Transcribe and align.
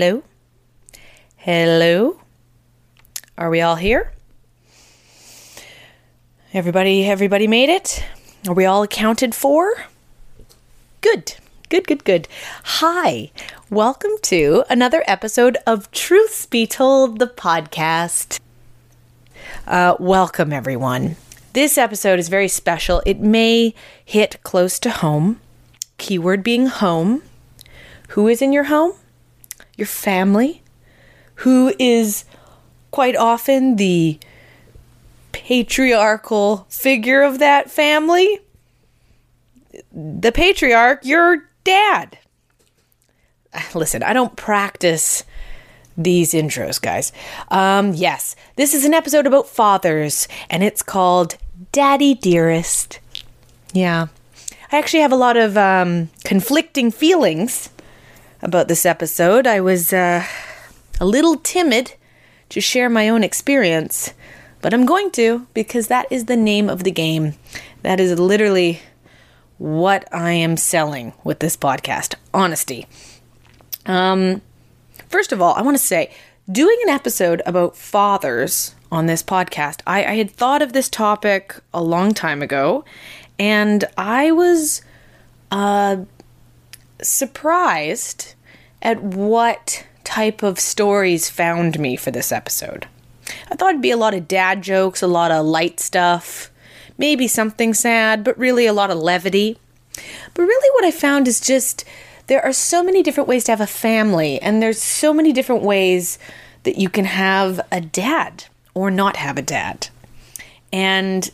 Hello? 0.00 0.22
Hello? 1.36 2.20
Are 3.36 3.50
we 3.50 3.60
all 3.60 3.76
here? 3.76 4.14
Everybody 6.54 7.04
everybody 7.04 7.46
made 7.46 7.68
it? 7.68 8.02
Are 8.48 8.54
we 8.54 8.64
all 8.64 8.82
accounted 8.82 9.34
for? 9.34 9.74
Good. 11.02 11.34
Good, 11.68 11.86
good, 11.86 12.04
good. 12.04 12.28
Hi. 12.80 13.30
Welcome 13.68 14.12
to 14.22 14.64
another 14.70 15.04
episode 15.06 15.58
of 15.66 15.90
Truths 15.90 16.46
Be 16.46 16.66
Told, 16.66 17.18
the 17.18 17.26
podcast. 17.26 18.40
Uh, 19.66 19.96
welcome, 20.00 20.50
everyone. 20.50 21.16
This 21.52 21.76
episode 21.76 22.18
is 22.18 22.30
very 22.30 22.48
special. 22.48 23.02
It 23.04 23.20
may 23.20 23.74
hit 24.02 24.42
close 24.44 24.78
to 24.78 24.88
home. 24.88 25.40
Keyword 25.98 26.42
being 26.42 26.68
home. 26.68 27.22
Who 28.08 28.28
is 28.28 28.40
in 28.40 28.54
your 28.54 28.64
home? 28.64 28.94
Your 29.80 29.86
family. 29.86 30.62
Who 31.36 31.72
is 31.78 32.26
quite 32.90 33.16
often 33.16 33.76
the 33.76 34.20
patriarchal 35.32 36.66
figure 36.68 37.22
of 37.22 37.38
that 37.38 37.70
family? 37.70 38.40
The 39.90 40.32
patriarch, 40.32 41.06
your 41.06 41.48
dad. 41.64 42.18
Listen, 43.74 44.02
I 44.02 44.12
don't 44.12 44.36
practice 44.36 45.24
these 45.96 46.34
intros, 46.34 46.78
guys. 46.78 47.10
Um, 47.48 47.94
yes, 47.94 48.36
this 48.56 48.74
is 48.74 48.84
an 48.84 48.92
episode 48.92 49.26
about 49.26 49.48
fathers, 49.48 50.28
and 50.50 50.62
it's 50.62 50.82
called 50.82 51.38
Daddy 51.72 52.14
Dearest. 52.14 52.98
Yeah. 53.72 54.08
I 54.70 54.76
actually 54.76 55.00
have 55.00 55.12
a 55.12 55.16
lot 55.16 55.38
of 55.38 55.56
um, 55.56 56.10
conflicting 56.22 56.90
feelings 56.90 57.70
about 58.42 58.68
this 58.68 58.86
episode. 58.86 59.46
I 59.46 59.60
was 59.60 59.92
uh, 59.92 60.24
a 61.00 61.06
little 61.06 61.36
timid 61.36 61.94
to 62.50 62.60
share 62.60 62.88
my 62.88 63.08
own 63.08 63.22
experience, 63.22 64.12
but 64.60 64.74
I'm 64.74 64.86
going 64.86 65.10
to 65.12 65.46
because 65.54 65.88
that 65.88 66.06
is 66.10 66.24
the 66.24 66.36
name 66.36 66.68
of 66.68 66.84
the 66.84 66.90
game. 66.90 67.34
That 67.82 68.00
is 68.00 68.18
literally 68.18 68.80
what 69.58 70.08
I 70.12 70.32
am 70.32 70.56
selling 70.56 71.12
with 71.22 71.40
this 71.40 71.56
podcast 71.56 72.14
honesty. 72.32 72.86
Um, 73.86 74.42
first 75.08 75.32
of 75.32 75.42
all, 75.42 75.54
I 75.54 75.62
want 75.62 75.76
to 75.76 75.82
say 75.82 76.10
doing 76.50 76.78
an 76.82 76.88
episode 76.88 77.42
about 77.46 77.76
fathers 77.76 78.74
on 78.90 79.06
this 79.06 79.22
podcast, 79.22 79.82
I, 79.86 80.04
I 80.04 80.16
had 80.16 80.30
thought 80.30 80.62
of 80.62 80.72
this 80.72 80.88
topic 80.88 81.56
a 81.72 81.82
long 81.82 82.12
time 82.12 82.42
ago, 82.42 82.84
and 83.38 83.84
I 83.96 84.32
was 84.32 84.82
uh, 85.50 85.98
surprised 87.02 88.34
at 88.82 89.02
what 89.02 89.84
type 90.04 90.42
of 90.42 90.58
stories 90.58 91.30
found 91.30 91.78
me 91.78 91.96
for 91.96 92.10
this 92.10 92.32
episode. 92.32 92.86
I 93.50 93.54
thought 93.54 93.70
it'd 93.70 93.82
be 93.82 93.90
a 93.90 93.96
lot 93.96 94.14
of 94.14 94.28
dad 94.28 94.62
jokes, 94.62 95.02
a 95.02 95.06
lot 95.06 95.30
of 95.30 95.46
light 95.46 95.78
stuff, 95.78 96.50
maybe 96.98 97.28
something 97.28 97.74
sad, 97.74 98.24
but 98.24 98.38
really 98.38 98.66
a 98.66 98.72
lot 98.72 98.90
of 98.90 98.98
levity. 98.98 99.58
But 100.34 100.42
really, 100.42 100.70
what 100.74 100.84
I 100.84 100.90
found 100.90 101.28
is 101.28 101.40
just 101.40 101.84
there 102.26 102.44
are 102.44 102.52
so 102.52 102.82
many 102.82 103.02
different 103.02 103.28
ways 103.28 103.44
to 103.44 103.52
have 103.52 103.60
a 103.60 103.66
family, 103.66 104.40
and 104.40 104.62
there's 104.62 104.82
so 104.82 105.12
many 105.12 105.32
different 105.32 105.62
ways 105.62 106.18
that 106.62 106.76
you 106.76 106.88
can 106.88 107.04
have 107.04 107.60
a 107.72 107.80
dad 107.80 108.44
or 108.74 108.90
not 108.90 109.16
have 109.16 109.38
a 109.38 109.42
dad. 109.42 109.88
And 110.72 111.30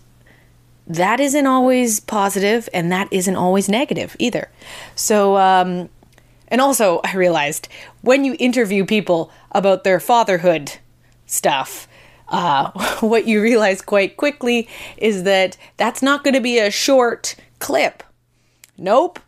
that 0.86 1.20
isn't 1.20 1.46
always 1.46 2.00
positive, 2.00 2.68
and 2.72 2.92
that 2.92 3.08
isn't 3.10 3.36
always 3.36 3.68
negative 3.68 4.16
either. 4.18 4.50
So, 4.94 5.36
um, 5.36 5.88
and 6.48 6.60
also, 6.60 7.00
I 7.04 7.14
realized 7.14 7.68
when 8.02 8.24
you 8.24 8.36
interview 8.38 8.84
people 8.84 9.30
about 9.52 9.84
their 9.84 9.98
fatherhood 9.98 10.72
stuff, 11.26 11.88
uh, 12.28 12.70
what 13.00 13.26
you 13.26 13.42
realize 13.42 13.82
quite 13.82 14.16
quickly 14.16 14.68
is 14.96 15.24
that 15.24 15.56
that's 15.76 16.02
not 16.02 16.22
going 16.22 16.34
to 16.34 16.40
be 16.40 16.58
a 16.58 16.70
short 16.70 17.34
clip. 17.58 18.02
Nope. 18.78 19.18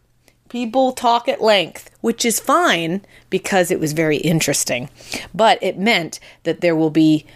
People 0.48 0.92
talk 0.92 1.28
at 1.28 1.42
length, 1.42 1.90
which 2.00 2.24
is 2.24 2.40
fine 2.40 3.04
because 3.28 3.70
it 3.70 3.80
was 3.80 3.92
very 3.92 4.16
interesting. 4.16 4.88
But 5.34 5.62
it 5.62 5.78
meant 5.78 6.20
that 6.44 6.62
there 6.62 6.74
will 6.74 6.90
be 6.90 7.26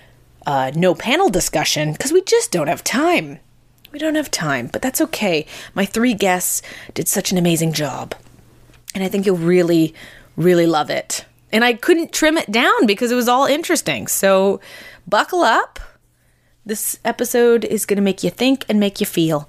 uh, 0.46 0.72
no 0.74 0.94
panel 0.94 1.28
discussion 1.28 1.92
because 1.92 2.12
we 2.12 2.22
just 2.22 2.50
don't 2.50 2.68
have 2.68 2.82
time. 2.82 3.38
We 3.92 3.98
don't 3.98 4.14
have 4.14 4.30
time, 4.30 4.70
but 4.72 4.80
that's 4.82 5.00
okay. 5.02 5.46
My 5.74 5.84
three 5.84 6.14
guests 6.14 6.62
did 6.94 7.08
such 7.08 7.30
an 7.30 7.38
amazing 7.38 7.72
job 7.74 8.14
and 8.94 9.02
I 9.02 9.08
think 9.08 9.26
you'll 9.26 9.36
really, 9.36 9.94
really 10.36 10.66
love 10.66 10.90
it. 10.90 11.24
And 11.50 11.64
I 11.64 11.74
couldn't 11.74 12.12
trim 12.12 12.38
it 12.38 12.50
down 12.50 12.86
because 12.86 13.12
it 13.12 13.14
was 13.14 13.28
all 13.28 13.46
interesting. 13.46 14.06
So 14.06 14.60
buckle 15.06 15.42
up. 15.42 15.78
This 16.64 16.98
episode 17.04 17.64
is 17.64 17.86
going 17.86 17.96
to 17.96 18.02
make 18.02 18.22
you 18.22 18.30
think 18.30 18.64
and 18.68 18.78
make 18.78 19.00
you 19.00 19.06
feel. 19.06 19.48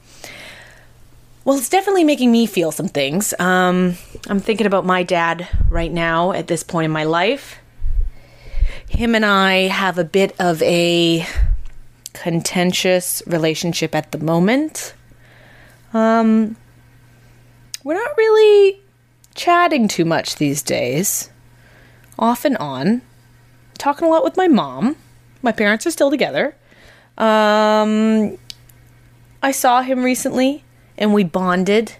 Well, 1.45 1.57
it's 1.57 1.69
definitely 1.69 2.03
making 2.03 2.31
me 2.31 2.45
feel 2.45 2.71
some 2.71 2.87
things. 2.87 3.33
Um, 3.37 3.95
I'm 4.27 4.39
thinking 4.39 4.65
about 4.65 4.85
my 4.85 5.03
dad 5.03 5.47
right 5.69 5.91
now 5.91 6.31
at 6.31 6.47
this 6.47 6.63
point 6.63 6.85
in 6.85 6.91
my 6.91 7.03
life. 7.03 7.59
Him 8.89 9.13
and 9.13 9.25
I 9.25 9.67
have 9.67 9.97
a 9.97 10.03
bit 10.03 10.35
of 10.39 10.61
a 10.63 11.25
contentious 12.13 13.21
relationship 13.25 13.93
at 13.95 14.11
the 14.11 14.17
moment. 14.17 14.93
Um, 15.93 16.55
we're 17.83 17.95
not 17.95 18.17
really 18.17 18.81
chatting 19.35 19.87
too 19.87 20.05
much 20.05 20.35
these 20.35 20.61
days, 20.61 21.29
off 22.17 22.45
and 22.45 22.57
on, 22.57 23.01
talking 23.77 24.07
a 24.07 24.11
lot 24.11 24.23
with 24.23 24.37
my 24.37 24.47
mom. 24.47 24.95
My 25.41 25.51
parents 25.51 25.85
are 25.85 25.91
still 25.91 26.09
together. 26.09 26.55
Um, 27.17 28.37
I 29.41 29.51
saw 29.51 29.81
him 29.81 30.03
recently 30.03 30.63
and 30.97 31.13
we 31.13 31.23
bonded, 31.23 31.93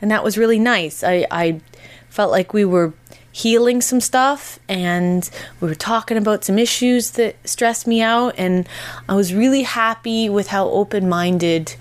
and 0.00 0.10
that 0.10 0.24
was 0.24 0.38
really 0.38 0.58
nice. 0.58 1.04
I, 1.04 1.26
I 1.30 1.60
felt 2.08 2.30
like 2.30 2.54
we 2.54 2.64
were 2.64 2.94
healing 3.32 3.80
some 3.80 4.00
stuff 4.00 4.58
and 4.68 5.30
we 5.60 5.68
were 5.68 5.74
talking 5.74 6.16
about 6.16 6.44
some 6.44 6.58
issues 6.58 7.12
that 7.12 7.36
stressed 7.48 7.86
me 7.86 8.02
out, 8.02 8.34
and 8.36 8.68
I 9.08 9.14
was 9.14 9.32
really 9.32 9.62
happy 9.62 10.28
with 10.28 10.48
how 10.48 10.68
open 10.68 11.08
minded 11.08 11.76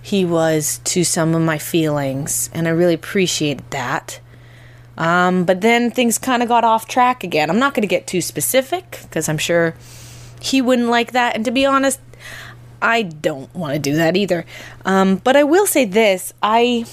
he 0.00 0.24
was 0.24 0.80
to 0.84 1.04
some 1.04 1.34
of 1.34 1.42
my 1.42 1.58
feelings, 1.58 2.48
and 2.54 2.66
I 2.66 2.70
really 2.70 2.94
appreciated 2.94 3.70
that. 3.70 4.20
Um, 4.96 5.44
but 5.44 5.60
then 5.60 5.90
things 5.90 6.18
kind 6.18 6.42
of 6.42 6.48
got 6.48 6.64
off 6.64 6.88
track 6.88 7.22
again. 7.22 7.50
I'm 7.50 7.58
not 7.58 7.72
going 7.74 7.82
to 7.82 7.88
get 7.88 8.06
too 8.06 8.20
specific 8.20 8.98
because 9.02 9.28
I'm 9.28 9.38
sure 9.38 9.74
he 10.40 10.60
wouldn't 10.60 10.88
like 10.88 11.12
that. 11.12 11.36
And 11.36 11.44
to 11.44 11.52
be 11.52 11.64
honest, 11.64 12.00
I 12.82 13.02
don't 13.02 13.54
want 13.54 13.74
to 13.74 13.78
do 13.78 13.94
that 13.96 14.16
either. 14.16 14.44
Um, 14.84 15.16
but 15.16 15.36
I 15.36 15.44
will 15.44 15.66
say 15.66 15.84
this 15.84 16.32
I. 16.42 16.84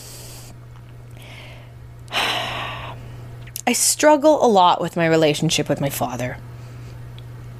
I 3.67 3.73
struggle 3.73 4.45
a 4.45 4.47
lot 4.47 4.79
with 4.79 4.95
my 4.95 5.07
relationship 5.07 5.67
with 5.67 5.81
my 5.81 5.89
father. 5.89 6.37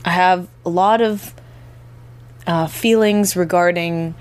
I 0.03 0.11
have 0.11 0.47
a 0.63 0.69
lot 0.69 1.01
of 1.01 1.33
uh, 2.45 2.67
feelings 2.67 3.35
regarding 3.35 4.13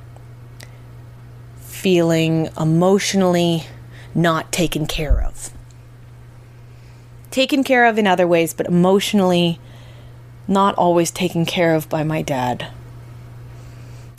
feeling 1.59 2.49
emotionally 2.59 3.65
not 4.15 4.51
taken 4.51 4.87
care 4.87 5.21
of. 5.23 5.51
Taken 7.31 7.63
care 7.63 7.85
of 7.85 7.99
in 7.99 8.07
other 8.07 8.27
ways, 8.27 8.55
but 8.55 8.67
emotionally 8.67 9.61
not 10.49 10.75
always 10.77 11.11
taken 11.11 11.45
care 11.45 11.75
of 11.75 11.89
by 11.91 12.03
my 12.03 12.23
dad. 12.23 12.69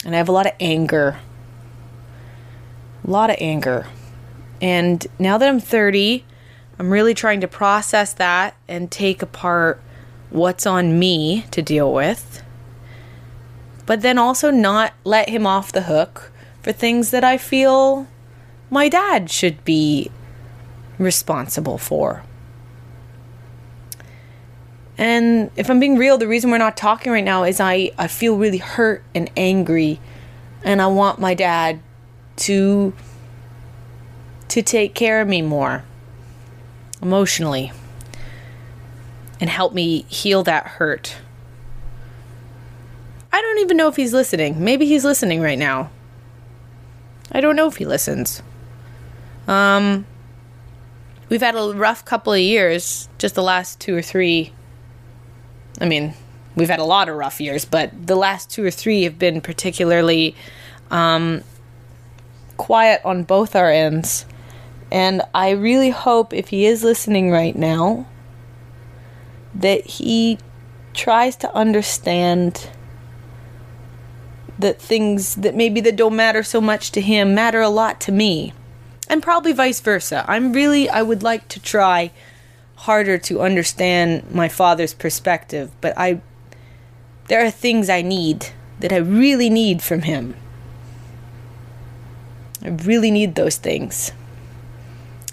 And 0.04 0.14
I 0.14 0.18
have 0.18 0.28
a 0.28 0.32
lot 0.32 0.46
of 0.46 0.52
anger. 0.60 1.18
A 3.04 3.10
lot 3.10 3.30
of 3.30 3.36
anger. 3.40 3.88
And 4.60 5.04
now 5.18 5.36
that 5.38 5.48
I'm 5.48 5.58
30, 5.58 6.24
I'm 6.78 6.90
really 6.90 7.14
trying 7.14 7.40
to 7.40 7.48
process 7.48 8.12
that 8.14 8.56
and 8.68 8.90
take 8.90 9.22
apart 9.22 9.80
what's 10.30 10.66
on 10.66 10.98
me 10.98 11.46
to 11.50 11.62
deal 11.62 11.92
with. 11.92 12.42
But 13.86 14.02
then 14.02 14.18
also 14.18 14.50
not 14.50 14.92
let 15.04 15.28
him 15.28 15.46
off 15.46 15.72
the 15.72 15.82
hook 15.82 16.32
for 16.62 16.72
things 16.72 17.10
that 17.12 17.24
I 17.24 17.38
feel 17.38 18.06
my 18.70 18.88
dad 18.88 19.30
should 19.30 19.64
be 19.64 20.10
responsible 20.98 21.78
for. 21.78 22.24
And 24.98 25.50
if 25.56 25.70
I'm 25.70 25.78
being 25.78 25.96
real, 25.96 26.18
the 26.18 26.26
reason 26.26 26.50
we're 26.50 26.58
not 26.58 26.76
talking 26.76 27.12
right 27.12 27.24
now 27.24 27.44
is 27.44 27.60
I, 27.60 27.92
I 27.96 28.08
feel 28.08 28.36
really 28.36 28.58
hurt 28.58 29.02
and 29.14 29.30
angry 29.36 30.00
and 30.64 30.82
I 30.82 30.86
want 30.88 31.18
my 31.18 31.34
dad 31.34 31.80
to 32.36 32.92
to 34.48 34.62
take 34.62 34.94
care 34.94 35.20
of 35.20 35.28
me 35.28 35.42
more 35.42 35.84
emotionally 37.02 37.72
and 39.40 39.50
help 39.50 39.72
me 39.72 40.02
heal 40.02 40.42
that 40.44 40.66
hurt. 40.66 41.16
I 43.32 43.40
don't 43.42 43.58
even 43.58 43.76
know 43.76 43.88
if 43.88 43.96
he's 43.96 44.12
listening. 44.14 44.64
Maybe 44.64 44.86
he's 44.86 45.04
listening 45.04 45.40
right 45.40 45.58
now. 45.58 45.90
I 47.32 47.40
don't 47.40 47.56
know 47.56 47.68
if 47.68 47.76
he 47.76 47.84
listens. 47.84 48.42
Um 49.46 50.06
we've 51.28 51.42
had 51.42 51.54
a 51.54 51.72
rough 51.74 52.04
couple 52.04 52.32
of 52.32 52.40
years, 52.40 53.08
just 53.18 53.34
the 53.34 53.42
last 53.42 53.80
two 53.80 53.96
or 53.96 54.02
three. 54.02 54.52
I 55.80 55.86
mean, 55.86 56.14
we've 56.54 56.70
had 56.70 56.78
a 56.78 56.84
lot 56.84 57.08
of 57.08 57.16
rough 57.16 57.40
years, 57.40 57.64
but 57.64 58.06
the 58.06 58.16
last 58.16 58.50
two 58.50 58.64
or 58.64 58.70
three 58.70 59.02
have 59.02 59.18
been 59.18 59.40
particularly 59.40 60.34
um, 60.90 61.42
quiet 62.56 63.00
on 63.04 63.24
both 63.24 63.54
our 63.54 63.70
ends. 63.70 64.24
And 64.90 65.22
I 65.34 65.50
really 65.50 65.90
hope 65.90 66.32
if 66.32 66.48
he 66.48 66.66
is 66.66 66.84
listening 66.84 67.30
right 67.30 67.56
now 67.56 68.06
that 69.54 69.84
he 69.86 70.38
tries 70.94 71.36
to 71.36 71.54
understand 71.54 72.70
that 74.58 74.80
things 74.80 75.34
that 75.36 75.54
maybe 75.54 75.80
that 75.80 75.96
don't 75.96 76.16
matter 76.16 76.42
so 76.42 76.60
much 76.60 76.90
to 76.92 77.00
him 77.00 77.34
matter 77.34 77.60
a 77.60 77.68
lot 77.68 78.00
to 78.02 78.12
me. 78.12 78.52
And 79.08 79.22
probably 79.22 79.52
vice 79.52 79.80
versa. 79.80 80.24
I'm 80.26 80.52
really 80.52 80.88
I 80.88 81.02
would 81.02 81.22
like 81.22 81.48
to 81.48 81.60
try 81.60 82.10
harder 82.76 83.18
to 83.18 83.40
understand 83.40 84.30
my 84.30 84.48
father's 84.48 84.94
perspective, 84.94 85.70
but 85.80 85.94
I 85.96 86.20
there 87.28 87.44
are 87.44 87.50
things 87.50 87.90
I 87.90 88.02
need 88.02 88.48
that 88.80 88.92
I 88.92 88.98
really 88.98 89.50
need 89.50 89.82
from 89.82 90.02
him. 90.02 90.36
I 92.62 92.68
really 92.68 93.10
need 93.10 93.34
those 93.34 93.56
things. 93.56 94.12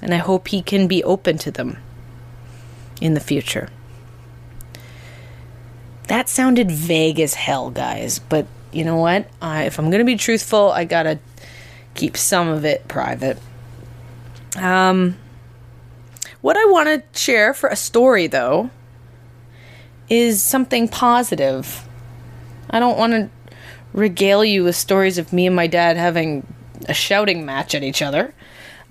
And 0.04 0.14
I 0.14 0.18
hope 0.18 0.50
he 0.50 0.62
can 0.62 0.88
be 0.88 1.02
open 1.04 1.38
to 1.40 1.50
them 1.50 1.78
in 3.02 3.14
the 3.14 3.22
future. 3.22 3.70
That 6.08 6.28
sounded 6.28 6.70
vague 6.70 7.22
as 7.22 7.34
hell, 7.34 7.72
guys, 7.72 8.20
but 8.20 8.46
you 8.74 8.84
know 8.84 8.98
what? 8.98 9.28
I, 9.42 9.64
if 9.64 9.80
I'm 9.80 9.90
going 9.90 10.00
to 10.00 10.06
be 10.06 10.18
truthful, 10.18 10.72
I 10.72 10.84
got 10.84 11.04
to 11.04 11.20
keep 11.96 12.18
some 12.18 12.50
of 12.50 12.66
it 12.66 12.88
private. 12.90 13.40
Um, 14.58 15.18
what 16.42 16.58
I 16.58 16.66
want 16.66 16.90
to 16.90 17.20
share 17.20 17.54
for 17.54 17.70
a 17.70 17.76
story, 17.78 18.28
though, 18.28 18.70
is 20.10 20.44
something 20.44 20.90
positive. 20.90 21.88
I 22.70 22.80
don't 22.80 22.98
want 22.98 23.14
to 23.14 23.30
regale 23.94 24.44
you 24.44 24.66
with 24.66 24.76
stories 24.76 25.18
of 25.18 25.32
me 25.32 25.48
and 25.48 25.56
my 25.56 25.68
dad 25.68 25.96
having 25.96 26.46
a 26.90 26.94
shouting 26.94 27.46
match 27.46 27.74
at 27.74 27.84
each 27.84 28.02
other. 28.02 28.34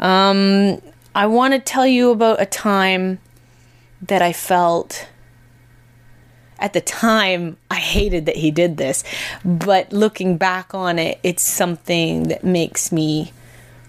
Um, 0.01 0.81
I 1.15 1.27
want 1.27 1.55
to 1.55 1.61
tell 1.61 1.87
you 1.87 2.11
about 2.11 2.41
a 2.41 2.47
time 2.47 3.19
that 4.01 4.23
I 4.23 4.33
felt 4.33 5.07
at 6.59 6.73
the 6.73 6.81
time 6.81 7.57
I 7.71 7.75
hated 7.75 8.27
that 8.27 8.37
he 8.37 8.51
did 8.51 8.77
this, 8.77 9.03
but 9.45 9.93
looking 9.93 10.37
back 10.37 10.75
on 10.75 10.99
it, 10.99 11.19
it's 11.23 11.43
something 11.43 12.29
that 12.29 12.45
makes 12.45 12.93
me 12.93 13.33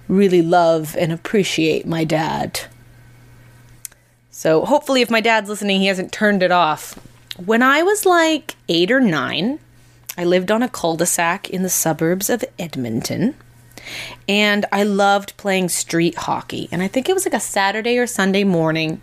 really 0.08 0.42
love 0.42 0.98
and 1.00 1.12
appreciate 1.12 1.86
my 1.86 2.04
dad. 2.04 2.62
So 4.32 4.66
hopefully, 4.66 5.02
if 5.02 5.12
my 5.12 5.22
dad's 5.22 5.50
listening, 5.50 5.82
he 5.82 5.88
hasn't 5.88 6.12
turned 6.12 6.42
it 6.42 6.52
off. 6.52 7.00
When 7.38 7.62
I 7.62 7.84
was 7.84 8.06
like 8.06 8.56
eight 8.68 8.92
or 8.92 9.00
nine, 9.00 9.60
I 10.18 10.24
lived 10.26 10.52
on 10.52 10.64
a 10.64 10.70
cul 10.70 10.98
de 10.98 11.06
sac 11.06 11.50
in 11.50 11.64
the 11.64 11.70
suburbs 11.70 12.30
of 12.30 12.44
Edmonton. 12.60 13.36
And 14.28 14.66
I 14.72 14.84
loved 14.84 15.38
playing 15.38 15.70
street 15.70 16.16
hockey. 16.16 16.70
And 16.72 16.82
I 16.82 16.88
think 16.88 17.10
it 17.10 17.14
was 17.14 17.26
like 17.26 17.34
a 17.34 17.40
Saturday 17.40 17.98
or 17.98 18.08
Sunday 18.08 18.44
morning. 18.44 19.02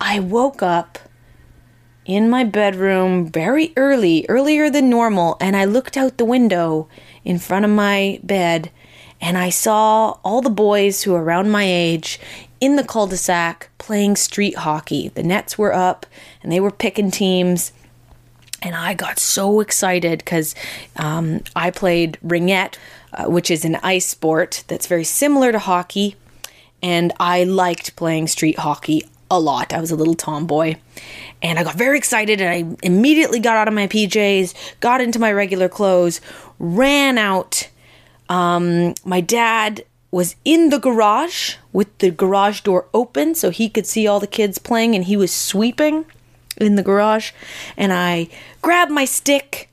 I 0.00 0.20
woke 0.20 0.62
up 0.62 0.98
in 2.04 2.28
my 2.28 2.44
bedroom 2.44 3.30
very 3.30 3.72
early, 3.76 4.26
earlier 4.28 4.68
than 4.68 4.90
normal, 4.90 5.36
and 5.40 5.56
I 5.56 5.64
looked 5.64 5.96
out 5.96 6.18
the 6.18 6.24
window 6.24 6.88
in 7.24 7.38
front 7.38 7.64
of 7.64 7.70
my 7.70 8.18
bed 8.22 8.72
and 9.22 9.38
I 9.38 9.50
saw 9.50 10.18
all 10.24 10.42
the 10.42 10.50
boys 10.50 11.04
who 11.04 11.14
are 11.14 11.22
around 11.22 11.52
my 11.52 11.62
age 11.62 12.18
in 12.60 12.74
the 12.74 12.82
cul 12.82 13.06
de 13.06 13.16
sac 13.16 13.70
playing 13.78 14.16
street 14.16 14.56
hockey. 14.56 15.08
The 15.08 15.22
nets 15.22 15.56
were 15.56 15.72
up 15.72 16.06
and 16.42 16.50
they 16.50 16.58
were 16.58 16.72
picking 16.72 17.12
teams. 17.12 17.72
And 18.62 18.74
I 18.74 18.94
got 18.94 19.20
so 19.20 19.60
excited 19.60 20.18
because 20.18 20.56
um, 20.96 21.42
I 21.54 21.70
played 21.70 22.18
ringette, 22.24 22.76
uh, 23.14 23.24
which 23.24 23.50
is 23.50 23.64
an 23.64 23.76
ice 23.76 24.06
sport 24.06 24.64
that's 24.68 24.86
very 24.86 25.04
similar 25.04 25.52
to 25.52 25.58
hockey. 25.58 26.16
And 26.82 27.12
I 27.20 27.44
liked 27.44 27.94
playing 27.96 28.26
street 28.28 28.58
hockey 28.58 29.04
a 29.30 29.40
lot. 29.40 29.72
I 29.72 29.80
was 29.80 29.90
a 29.90 29.96
little 29.96 30.14
tomboy. 30.14 30.76
And 31.40 31.58
I 31.58 31.64
got 31.64 31.76
very 31.76 31.96
excited 31.96 32.40
and 32.40 32.50
I 32.50 32.86
immediately 32.86 33.40
got 33.40 33.56
out 33.56 33.68
of 33.68 33.74
my 33.74 33.86
PJs, 33.86 34.54
got 34.80 35.00
into 35.00 35.18
my 35.18 35.32
regular 35.32 35.68
clothes, 35.68 36.20
ran 36.58 37.18
out. 37.18 37.68
Um, 38.28 38.94
my 39.04 39.20
dad 39.20 39.84
was 40.10 40.36
in 40.44 40.68
the 40.68 40.78
garage 40.78 41.56
with 41.72 41.96
the 41.98 42.10
garage 42.10 42.60
door 42.60 42.86
open 42.92 43.34
so 43.34 43.50
he 43.50 43.68
could 43.68 43.86
see 43.86 44.06
all 44.06 44.20
the 44.20 44.26
kids 44.26 44.58
playing 44.58 44.94
and 44.94 45.04
he 45.04 45.16
was 45.16 45.32
sweeping 45.32 46.04
in 46.58 46.76
the 46.76 46.82
garage. 46.82 47.32
And 47.76 47.92
I 47.92 48.28
grabbed 48.60 48.92
my 48.92 49.06
stick 49.06 49.70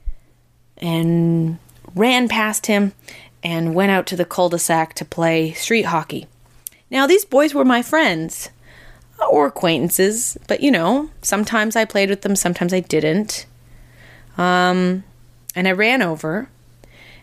and 0.78 1.60
ran 1.94 2.30
past 2.30 2.68
him 2.68 2.94
and 3.44 3.76
went 3.76 3.92
out 3.92 4.06
to 4.08 4.16
the 4.16 4.26
cul 4.26 4.50
de 4.50 4.60
sac 4.60 4.94
to 4.96 5.06
play 5.06 5.54
street 5.54 5.84
hockey. 5.84 6.28
Now, 6.92 7.08
these 7.08 7.26
boys 7.26 7.54
were 7.54 7.66
my 7.66 7.82
friends 7.82 8.50
or 9.30 9.48
acquaintances, 9.48 10.38
but 10.48 10.62
you 10.62 10.72
know, 10.72 11.10
sometimes 11.22 11.76
I 11.76 11.86
played 11.86 12.10
with 12.10 12.22
them, 12.22 12.36
sometimes 12.36 12.74
I 12.74 12.80
didn't. 12.80 13.46
Um, 14.38 15.04
and 15.56 15.68
I 15.68 15.72
ran 15.72 16.02
over 16.02 16.50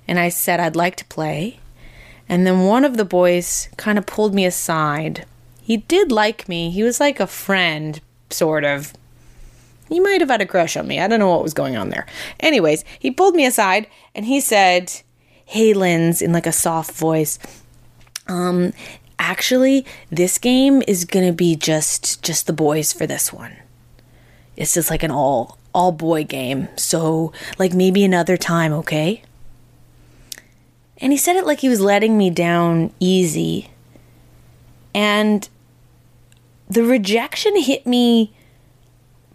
and 0.07 0.19
I 0.19 0.29
said 0.29 0.61
I'd 0.61 0.77
like 0.77 0.97
to 0.97 1.05
play. 1.07 1.61
And 2.29 2.47
then 2.47 2.67
one 2.67 2.85
of 2.85 2.97
the 2.97 3.05
boys 3.05 3.69
kind 3.77 3.99
of 3.99 4.07
pulled 4.07 4.35
me 4.35 4.45
aside. 4.45 5.25
He 5.63 5.79
did 5.79 6.13
like 6.13 6.49
me, 6.49 6.71
he 6.71 6.83
was 6.83 7.01
like 7.01 7.21
a 7.21 7.27
friend, 7.27 8.01
sort 8.31 8.65
of. 8.65 8.93
He 9.89 10.01
might 10.01 10.21
have 10.21 10.31
had 10.31 10.43
a 10.43 10.47
crush 10.47 10.77
on 10.77 10.89
me. 10.89 10.99
I 10.99 11.07
don't 11.07 11.21
know 11.21 11.31
what 11.31 11.45
was 11.45 11.55
going 11.55 11.77
on 11.77 11.91
there. 11.91 12.07
Anyways, 12.41 12.85
he 12.99 13.13
pulled 13.13 13.37
me 13.37 13.47
aside 13.47 13.87
and 14.17 14.27
he 14.27 14.41
said, 14.41 14.93
Hey, 15.47 15.73
Linz, 15.73 16.21
in 16.21 16.33
like 16.33 16.47
a 16.47 16.53
soft 16.53 16.93
voice. 16.93 17.39
Um, 18.29 18.73
actually 19.19 19.85
this 20.11 20.39
game 20.39 20.83
is 20.87 21.05
gonna 21.05 21.33
be 21.33 21.57
just 21.57 22.23
just 22.23 22.47
the 22.47 22.53
boys 22.53 22.93
for 22.93 23.07
this 23.07 23.33
one. 23.33 23.57
It's 24.57 24.75
just 24.75 24.91
like 24.91 25.03
an 25.03 25.11
all 25.11 25.59
all 25.75 25.93
boy 25.93 26.25
game. 26.25 26.69
So 26.77 27.33
like 27.59 27.73
maybe 27.73 28.05
another 28.05 28.37
time 28.37 28.73
okay? 28.73 29.23
And 30.99 31.13
he 31.13 31.19
said 31.19 31.37
it 31.37 31.47
like 31.47 31.61
he 31.61 31.69
was 31.69 31.81
letting 31.81 32.17
me 32.17 32.31
down 32.31 32.93
easy. 33.01 33.71
And 34.95 35.49
the 36.69 36.85
rejection 36.85 37.61
hit 37.61 37.87
me 37.87 38.33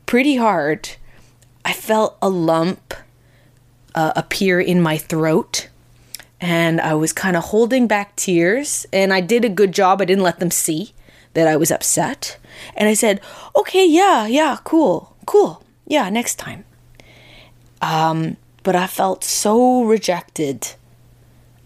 pretty 0.06 0.38
hard. 0.38 0.90
I 1.64 1.74
felt 1.74 2.18
a 2.22 2.30
lump 2.30 2.96
uh, 3.94 4.14
appear 4.16 4.60
in 4.60 4.82
my 4.82 4.98
throat 4.98 5.70
and 6.42 6.82
I 6.82 6.96
was 6.96 7.14
kind 7.14 7.38
of 7.38 7.46
holding 7.46 7.86
back 7.86 8.16
tears, 8.16 8.88
and 8.92 9.14
I 9.14 9.22
did 9.22 9.46
a 9.46 9.50
good 9.50 9.72
job. 9.72 10.02
I 10.02 10.06
didn't 10.06 10.24
let 10.24 10.40
them 10.40 10.50
see 10.50 10.94
that 11.34 11.48
I 11.48 11.56
was 11.56 11.72
upset. 11.72 12.38
And 12.76 12.90
I 12.90 12.96
said, 12.96 13.22
okay, 13.56 13.86
yeah, 13.86 14.26
yeah, 14.26 14.58
cool, 14.64 15.16
cool, 15.28 15.64
yeah, 15.86 16.10
next 16.10 16.36
time. 16.36 16.66
Um, 17.82 18.38
but 18.64 18.76
I 18.76 18.88
felt 18.88 19.24
so 19.24 19.84
rejected 19.84 20.74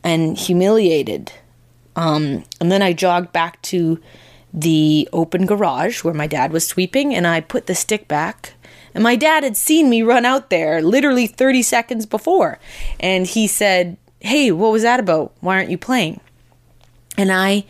and 0.04 0.38
humiliated. 0.38 1.32
Um, 1.96 2.44
and 2.60 2.70
then 2.70 2.82
I 2.82 2.92
jogged 2.92 3.32
back 3.32 3.62
to 3.64 4.00
the 4.54 5.08
open 5.14 5.46
garage 5.46 6.04
where 6.04 6.14
my 6.14 6.28
dad 6.28 6.52
was 6.52 6.68
sweeping, 6.68 7.16
and 7.16 7.26
I 7.26 7.40
put 7.40 7.68
the 7.68 7.76
stick 7.76 8.10
back. 8.10 8.54
And 8.94 9.04
my 9.04 9.16
dad 9.16 9.44
had 9.44 9.56
seen 9.58 9.90
me 9.90 10.02
run 10.02 10.26
out 10.26 10.50
there 10.50 10.82
literally 10.82 11.28
30 11.28 11.62
seconds 11.64 12.06
before. 12.06 12.60
And 13.00 13.28
he 13.28 13.46
said, 13.46 13.98
Hey, 14.26 14.52
what 14.52 14.72
was 14.72 14.82
that 14.82 15.00
about? 15.00 15.34
Why 15.40 15.56
aren't 15.56 15.70
you 15.70 15.78
playing? 15.78 16.20
And 17.16 17.32
I, 17.32 17.66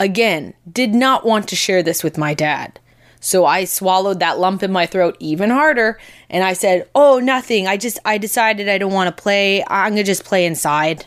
again, 0.00 0.54
did 0.70 0.94
not 0.94 1.26
want 1.26 1.48
to 1.48 1.56
share 1.56 1.82
this 1.82 2.02
with 2.02 2.16
my 2.16 2.32
dad. 2.32 2.80
So 3.20 3.44
I 3.44 3.66
swallowed 3.66 4.18
that 4.20 4.38
lump 4.38 4.62
in 4.62 4.72
my 4.72 4.86
throat 4.86 5.18
even 5.20 5.50
harder 5.50 5.98
and 6.30 6.42
I 6.44 6.54
said, 6.54 6.88
"Oh, 6.94 7.18
nothing. 7.18 7.66
I 7.66 7.76
just 7.76 7.98
I 8.06 8.16
decided 8.16 8.70
I 8.70 8.78
don't 8.78 8.94
want 8.94 9.14
to 9.14 9.22
play. 9.22 9.62
I'm 9.68 9.92
going 9.92 9.96
to 9.98 10.02
just 10.02 10.24
play 10.24 10.46
inside." 10.46 11.04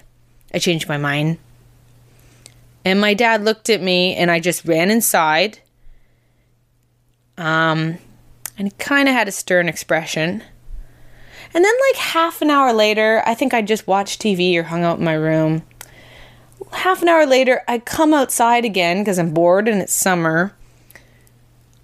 I 0.54 0.60
changed 0.60 0.88
my 0.88 0.98
mind. 0.98 1.40
And 2.86 3.02
my 3.02 3.16
dad 3.16 3.44
looked 3.44 3.72
at 3.72 3.82
me 3.82 4.16
and 4.16 4.30
I 4.30 4.40
just 4.40 4.66
ran 4.66 4.92
inside. 4.92 5.60
Um 7.40 7.98
and 8.56 8.78
kind 8.78 9.10
of 9.10 9.16
had 9.16 9.28
a 9.28 9.32
stern 9.32 9.68
expression. 9.68 10.44
And 11.56 11.64
then, 11.64 11.74
like 11.90 12.02
half 12.02 12.42
an 12.42 12.50
hour 12.50 12.74
later, 12.74 13.24
I 13.26 13.34
think 13.34 13.54
I 13.54 13.62
just 13.62 13.88
watched 13.88 14.22
TV 14.22 14.58
or 14.58 14.64
hung 14.64 14.84
out 14.84 15.00
in 15.00 15.06
my 15.06 15.14
room. 15.14 15.64
Half 16.74 17.02
an 17.02 17.08
hour 17.08 17.26
later, 17.26 17.64
I 17.66 17.80
come 17.80 18.14
outside 18.14 18.66
again 18.66 19.00
because 19.00 19.18
I'm 19.18 19.34
bored 19.34 19.70
and 19.70 19.82
it's 19.82 19.94
summer, 19.94 20.54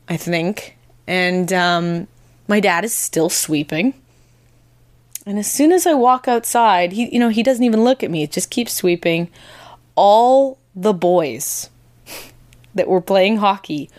I 0.09 0.17
think. 0.17 0.77
And 1.07 1.53
um, 1.53 2.07
my 2.49 2.59
dad 2.59 2.83
is 2.83 2.93
still 2.93 3.29
sweeping. 3.29 3.93
And 5.25 5.39
as 5.39 5.49
soon 5.49 5.71
as 5.71 5.87
I 5.87 5.93
walk 5.93 6.27
outside, 6.27 6.91
he, 6.91 7.07
you 7.13 7.19
know, 7.19 7.29
he 7.29 7.41
doesn't 7.41 7.63
even 7.63 7.85
look 7.85 8.03
at 8.03 8.11
me, 8.11 8.23
it 8.23 8.31
just 8.33 8.49
keeps 8.49 8.73
sweeping. 8.73 9.29
All 9.95 10.57
the 10.75 10.93
boys, 10.93 11.69
that 12.75 12.89
were 12.89 12.99
playing 12.99 13.37
hockey 13.37 13.89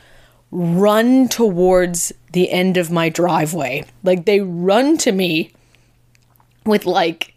run 0.51 1.29
towards 1.29 2.13
the 2.33 2.51
end 2.51 2.77
of 2.77 2.91
my 2.91 3.09
driveway. 3.09 3.87
Like 4.03 4.27
they 4.27 4.41
run 4.41 4.99
to 4.99 5.13
me 5.13 5.53
with 6.65 6.87
like 6.87 7.33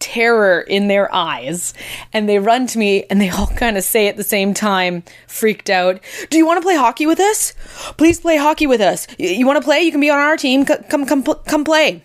terror 0.00 0.60
in 0.60 0.88
their 0.88 1.14
eyes. 1.14 1.72
And 2.12 2.28
they 2.28 2.38
run 2.38 2.66
to 2.68 2.78
me 2.78 3.04
and 3.04 3.20
they 3.20 3.28
all 3.28 3.46
kind 3.46 3.76
of 3.76 3.84
say 3.84 4.08
at 4.08 4.16
the 4.16 4.24
same 4.24 4.52
time 4.52 5.04
freaked 5.28 5.70
out 5.70 6.00
do 6.30 6.38
you 6.38 6.46
want 6.46 6.56
to 6.58 6.66
play 6.66 6.74
hockey 6.74 7.06
with 7.06 7.20
us? 7.20 7.52
Please 7.96 8.18
play 8.18 8.36
hockey 8.36 8.66
with 8.66 8.80
us. 8.80 9.06
You 9.18 9.46
want 9.46 9.58
to 9.58 9.64
play? 9.64 9.82
You 9.82 9.92
can 9.92 10.00
be 10.00 10.10
on 10.10 10.18
our 10.18 10.36
team. 10.36 10.64
Come 10.64 11.06
come 11.06 11.22
come 11.22 11.64
play. 11.64 12.02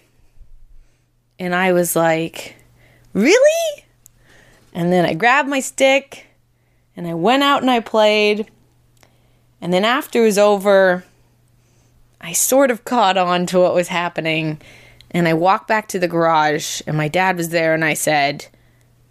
And 1.40 1.56
i 1.56 1.72
was 1.72 1.96
like 1.96 2.56
really? 3.14 3.84
And 4.74 4.92
then 4.92 5.06
i 5.06 5.14
grabbed 5.14 5.50
my 5.50 5.62
stick 5.62 6.28
and 6.96 7.08
i 7.08 7.14
went 7.14 7.44
out 7.44 7.62
and 7.62 7.72
i 7.72 7.80
played. 7.80 8.52
And 9.62 9.74
then 9.74 9.86
after 9.86 10.22
it 10.22 10.26
was 10.26 10.38
over 10.38 11.06
i 12.20 12.34
sort 12.34 12.72
of 12.72 12.84
caught 12.86 13.18
on 13.18 13.46
to 13.48 13.60
what 13.60 13.74
was 13.74 13.88
happening 13.88 14.60
and 15.16 15.30
I 15.30 15.34
walked 15.34 15.70
back 15.70 15.88
to 15.88 16.00
the 16.00 16.10
garage, 16.10 16.82
and 16.86 16.98
my 16.98 17.08
dad 17.08 17.38
was 17.38 17.48
there, 17.48 17.74
and 17.74 17.86
I 17.86 17.94
said, 17.94 18.48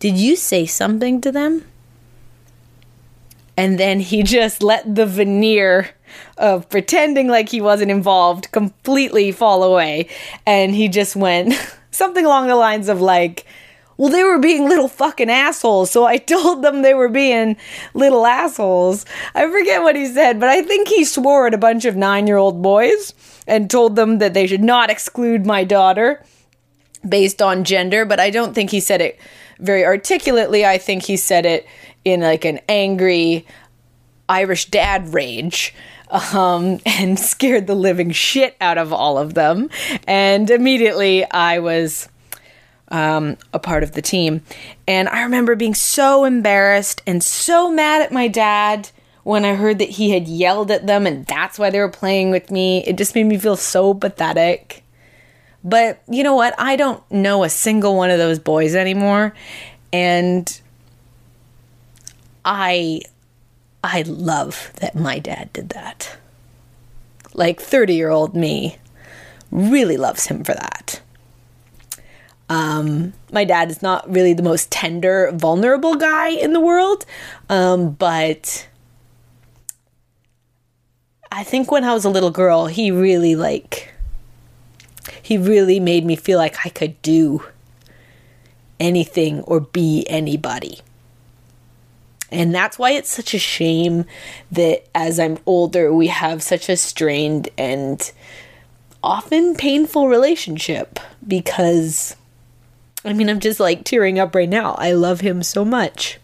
Did 0.00 0.18
you 0.18 0.36
say 0.36 0.66
something 0.66 1.22
to 1.22 1.32
them? 1.32 1.64
And 3.56 3.80
then 3.80 4.00
he 4.00 4.22
just 4.38 4.62
let 4.62 4.94
the 4.94 5.06
veneer 5.06 5.88
of 6.36 6.68
pretending 6.68 7.28
like 7.28 7.48
he 7.48 7.62
wasn't 7.62 7.90
involved 7.90 8.52
completely 8.52 9.32
fall 9.32 9.64
away. 9.64 10.08
And 10.44 10.74
he 10.74 10.88
just 10.88 11.16
went 11.16 11.54
something 11.90 12.26
along 12.26 12.48
the 12.48 12.56
lines 12.56 12.90
of, 12.90 13.00
like, 13.00 13.46
well, 13.96 14.10
they 14.10 14.24
were 14.24 14.38
being 14.38 14.68
little 14.68 14.88
fucking 14.88 15.30
assholes, 15.30 15.90
so 15.90 16.04
I 16.04 16.16
told 16.34 16.60
them 16.60 16.82
they 16.82 16.92
were 16.92 17.08
being 17.08 17.56
little 17.94 18.26
assholes. 18.26 19.06
I 19.34 19.50
forget 19.50 19.82
what 19.82 19.96
he 19.96 20.06
said, 20.06 20.38
but 20.38 20.50
I 20.50 20.60
think 20.60 20.88
he 20.88 21.06
swore 21.06 21.46
at 21.46 21.54
a 21.54 21.58
bunch 21.58 21.86
of 21.86 21.96
nine 21.96 22.26
year 22.26 22.36
old 22.36 22.60
boys 22.60 23.14
and 23.46 23.70
told 23.70 23.96
them 23.96 24.18
that 24.18 24.34
they 24.34 24.46
should 24.46 24.62
not 24.62 24.90
exclude 24.90 25.46
my 25.46 25.64
daughter 25.64 26.24
based 27.06 27.42
on 27.42 27.64
gender, 27.64 28.04
but 28.04 28.20
I 28.20 28.30
don't 28.30 28.54
think 28.54 28.70
he 28.70 28.80
said 28.80 29.00
it 29.00 29.18
very 29.58 29.84
articulately. 29.84 30.64
I 30.64 30.78
think 30.78 31.04
he 31.04 31.16
said 31.16 31.46
it 31.46 31.66
in 32.04 32.20
like 32.20 32.44
an 32.44 32.60
angry 32.68 33.46
Irish 34.28 34.66
dad 34.66 35.12
rage. 35.12 35.74
Um, 36.10 36.78
and 36.86 37.18
scared 37.18 37.66
the 37.66 37.74
living 37.74 38.12
shit 38.12 38.56
out 38.60 38.78
of 38.78 38.92
all 38.92 39.18
of 39.18 39.34
them. 39.34 39.70
And 40.06 40.48
immediately 40.48 41.28
I 41.28 41.58
was 41.58 42.08
um, 42.88 43.36
a 43.52 43.58
part 43.58 43.82
of 43.82 43.92
the 43.92 44.02
team. 44.02 44.42
And 44.86 45.08
I 45.08 45.22
remember 45.22 45.56
being 45.56 45.74
so 45.74 46.24
embarrassed 46.24 47.02
and 47.06 47.22
so 47.22 47.70
mad 47.70 48.02
at 48.02 48.12
my 48.12 48.28
dad 48.28 48.90
when 49.24 49.44
I 49.44 49.54
heard 49.54 49.78
that 49.78 49.88
he 49.88 50.10
had 50.10 50.28
yelled 50.28 50.70
at 50.70 50.86
them 50.86 51.06
and 51.06 51.26
that's 51.26 51.58
why 51.58 51.70
they 51.70 51.80
were 51.80 51.88
playing 51.88 52.30
with 52.30 52.50
me. 52.50 52.84
It 52.84 52.96
just 52.96 53.14
made 53.14 53.24
me 53.24 53.38
feel 53.38 53.56
so 53.56 53.94
pathetic. 53.94 54.84
But 55.64 56.02
you 56.08 56.22
know 56.22 56.34
what? 56.34 56.54
I 56.58 56.76
don't 56.76 57.02
know 57.10 57.42
a 57.42 57.48
single 57.48 57.96
one 57.96 58.10
of 58.10 58.18
those 58.18 58.38
boys 58.38 58.74
anymore. 58.74 59.34
And 59.92 60.60
I 62.44 63.00
I 63.82 64.02
love 64.02 64.72
that 64.80 64.94
my 64.94 65.18
dad 65.18 65.52
did 65.52 65.70
that. 65.70 66.16
Like 67.32 67.60
30-year-old 67.60 68.34
me 68.34 68.76
really 69.50 69.96
loves 69.96 70.26
him 70.26 70.44
for 70.44 70.54
that. 70.54 71.00
Um, 72.48 73.14
my 73.32 73.44
dad 73.44 73.70
is 73.70 73.82
not 73.82 74.10
really 74.12 74.34
the 74.34 74.42
most 74.42 74.70
tender, 74.70 75.30
vulnerable 75.32 75.94
guy 75.96 76.28
in 76.28 76.52
the 76.52 76.60
world, 76.60 77.06
um, 77.48 77.90
but 77.92 78.68
I 81.36 81.42
think 81.42 81.72
when 81.72 81.82
I 81.82 81.92
was 81.92 82.04
a 82.04 82.10
little 82.10 82.30
girl, 82.30 82.66
he 82.66 82.92
really 82.92 83.34
like 83.34 83.92
he 85.20 85.36
really 85.36 85.80
made 85.80 86.04
me 86.04 86.14
feel 86.14 86.38
like 86.38 86.64
I 86.64 86.68
could 86.68 87.02
do 87.02 87.42
anything 88.78 89.40
or 89.40 89.58
be 89.58 90.06
anybody. 90.08 90.78
And 92.30 92.54
that's 92.54 92.78
why 92.78 92.92
it's 92.92 93.10
such 93.10 93.34
a 93.34 93.40
shame 93.40 94.04
that 94.52 94.86
as 94.94 95.18
I'm 95.18 95.38
older, 95.44 95.92
we 95.92 96.06
have 96.06 96.40
such 96.40 96.68
a 96.68 96.76
strained 96.76 97.48
and 97.58 98.12
often 99.02 99.56
painful 99.56 100.06
relationship 100.06 101.00
because 101.26 102.14
I 103.04 103.12
mean, 103.12 103.28
I'm 103.28 103.40
just 103.40 103.58
like 103.58 103.82
tearing 103.82 104.20
up 104.20 104.36
right 104.36 104.48
now. 104.48 104.76
I 104.78 104.92
love 104.92 105.20
him 105.20 105.42
so 105.42 105.64
much. 105.64 106.20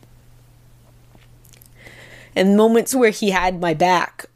And 2.37 2.57
moments 2.57 2.95
where 2.95 3.11
he 3.11 3.31
had 3.31 3.61
my 3.61 3.75
back 3.75 4.30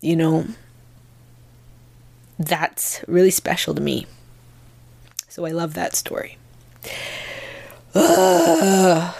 you 0.00 0.16
know, 0.16 0.46
that's 2.38 3.04
really 3.08 3.30
special 3.30 3.74
to 3.74 3.80
me. 3.80 4.06
So 5.28 5.44
I 5.44 5.50
love 5.50 5.74
that 5.74 5.94
story. 5.94 6.38
Ugh. 7.94 9.14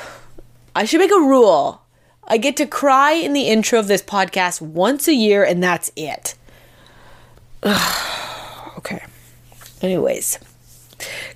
I 0.75 0.85
should 0.85 1.00
make 1.00 1.11
a 1.11 1.20
rule. 1.20 1.82
I 2.25 2.37
get 2.37 2.56
to 2.58 2.66
cry 2.66 3.12
in 3.12 3.32
the 3.32 3.49
intro 3.49 3.78
of 3.78 3.88
this 3.88 4.02
podcast 4.02 4.61
once 4.61 5.08
a 5.08 5.14
year, 5.14 5.42
and 5.42 5.62
that's 5.62 5.90
it. 5.97 6.35
Ugh. 7.62 8.73
okay. 8.78 9.02
Anyways, 9.80 10.38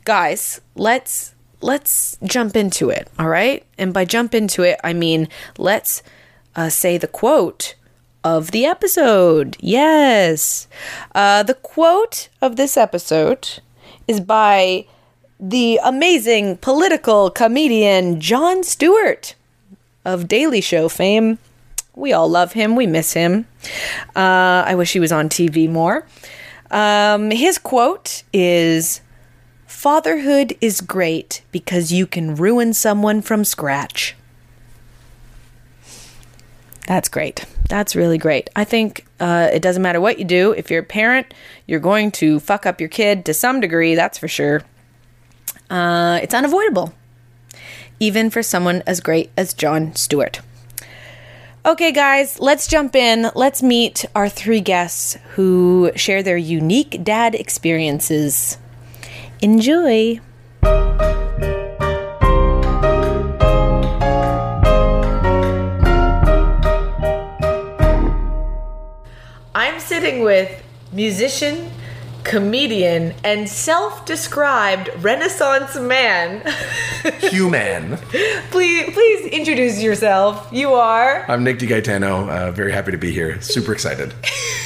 guys, 0.05 0.61
let's 0.75 1.35
let's 1.61 2.19
jump 2.25 2.57
into 2.57 2.91
it. 2.91 3.09
All 3.19 3.29
right, 3.29 3.65
and 3.79 3.95
by 3.95 4.05
jump 4.05 4.35
into 4.35 4.63
it, 4.63 4.79
I 4.85 4.93
mean 4.93 5.29
let's 5.59 6.03
uh, 6.55 6.69
say 6.69 6.99
the 6.99 7.09
quote 7.09 7.75
of 8.25 8.51
the 8.51 8.65
episode. 8.65 9.57
Yes. 9.61 10.69
Uh, 11.15 11.43
the 11.43 11.55
quote 11.55 12.29
of 12.41 12.57
this 12.57 12.77
episode 12.77 13.61
is 14.07 14.21
by 14.21 14.87
the 15.39 15.81
amazing 15.83 16.57
political 16.59 17.31
comedian 17.31 18.21
Jon 18.21 18.63
Stewart 18.63 19.35
of 20.05 20.29
Daily 20.29 20.61
Show 20.61 20.89
fame. 20.89 21.39
We 21.95 22.13
all 22.13 22.29
love 22.29 22.53
him. 22.53 22.77
We 22.77 22.87
miss 22.87 23.13
him. 23.13 23.47
Uh, 24.17 24.65
I 24.67 24.75
wish 24.75 24.93
he 24.93 25.01
was 25.01 25.13
on 25.13 25.29
TV 25.29 25.69
more. 25.69 26.07
Um, 26.71 27.31
his 27.31 27.59
quote 27.59 28.23
is 28.33 29.03
Fatherhood 29.67 30.57
is 30.61 30.81
great 30.81 31.43
because 31.51 31.93
you 31.93 32.07
can 32.07 32.35
ruin 32.35 32.73
someone 32.73 33.21
from 33.21 33.45
scratch. 33.45 34.15
That's 36.87 37.09
great. 37.09 37.45
That's 37.69 37.95
really 37.95 38.19
great. 38.19 38.51
I 38.57 38.65
think 38.65 39.07
uh, 39.21 39.49
it 39.53 39.63
doesn't 39.63 39.83
matter 39.83 40.01
what 40.01 40.19
you 40.19 40.25
do. 40.25 40.53
If 40.53 40.71
you're 40.71 40.83
a 40.83 40.85
parent, 40.85 41.33
you're 41.67 41.81
going 41.81 42.11
to 42.13 42.41
fuck 42.41 42.67
up 42.67 42.81
your 42.81 42.89
kid 42.89 43.25
to 43.27 43.35
some 43.35 43.61
degree, 43.61 43.95
that's 43.95 44.19
for 44.19 44.29
sure. 44.29 44.63
Uh, 45.71 46.19
it's 46.23 46.35
unavoidable, 46.35 46.93
even 48.01 48.31
for 48.31 48.43
someone 48.43 48.83
as 48.87 49.01
great 49.01 49.31
as 49.37 49.55
Jon 49.55 49.95
Stewart. 49.95 50.41
Okay, 51.65 51.93
guys, 51.93 52.41
let's 52.41 52.67
jump 52.67 52.97
in. 52.97 53.31
Let's 53.37 53.63
meet 53.63 54.05
our 54.17 54.29
three 54.29 54.61
guests 54.61 55.17
who 55.35 55.93
share 55.95 56.23
their 56.23 56.37
unique 56.37 57.05
dad 57.05 57.37
experiences. 57.37 58.59
Enjoy. 59.41 60.21
Sitting 69.83 70.23
with 70.23 70.51
musician, 70.93 71.71
comedian, 72.25 73.15
and 73.25 73.49
self 73.49 74.05
described 74.07 74.91
Renaissance 74.99 75.77
man. 75.77 76.43
Human. 77.21 77.97
please, 78.51 78.93
please 78.93 79.27
introduce 79.27 79.83
yourself. 79.83 80.49
You 80.53 80.75
are. 80.75 81.25
I'm 81.29 81.45
Nick 81.45 81.59
DiGaetano. 81.59 82.29
Uh, 82.29 82.53
very 82.53 82.73
happy 82.73 82.93
to 82.93 82.99
be 82.99 83.13
here. 83.13 83.41
Super 83.41 83.73
excited. 83.73 84.15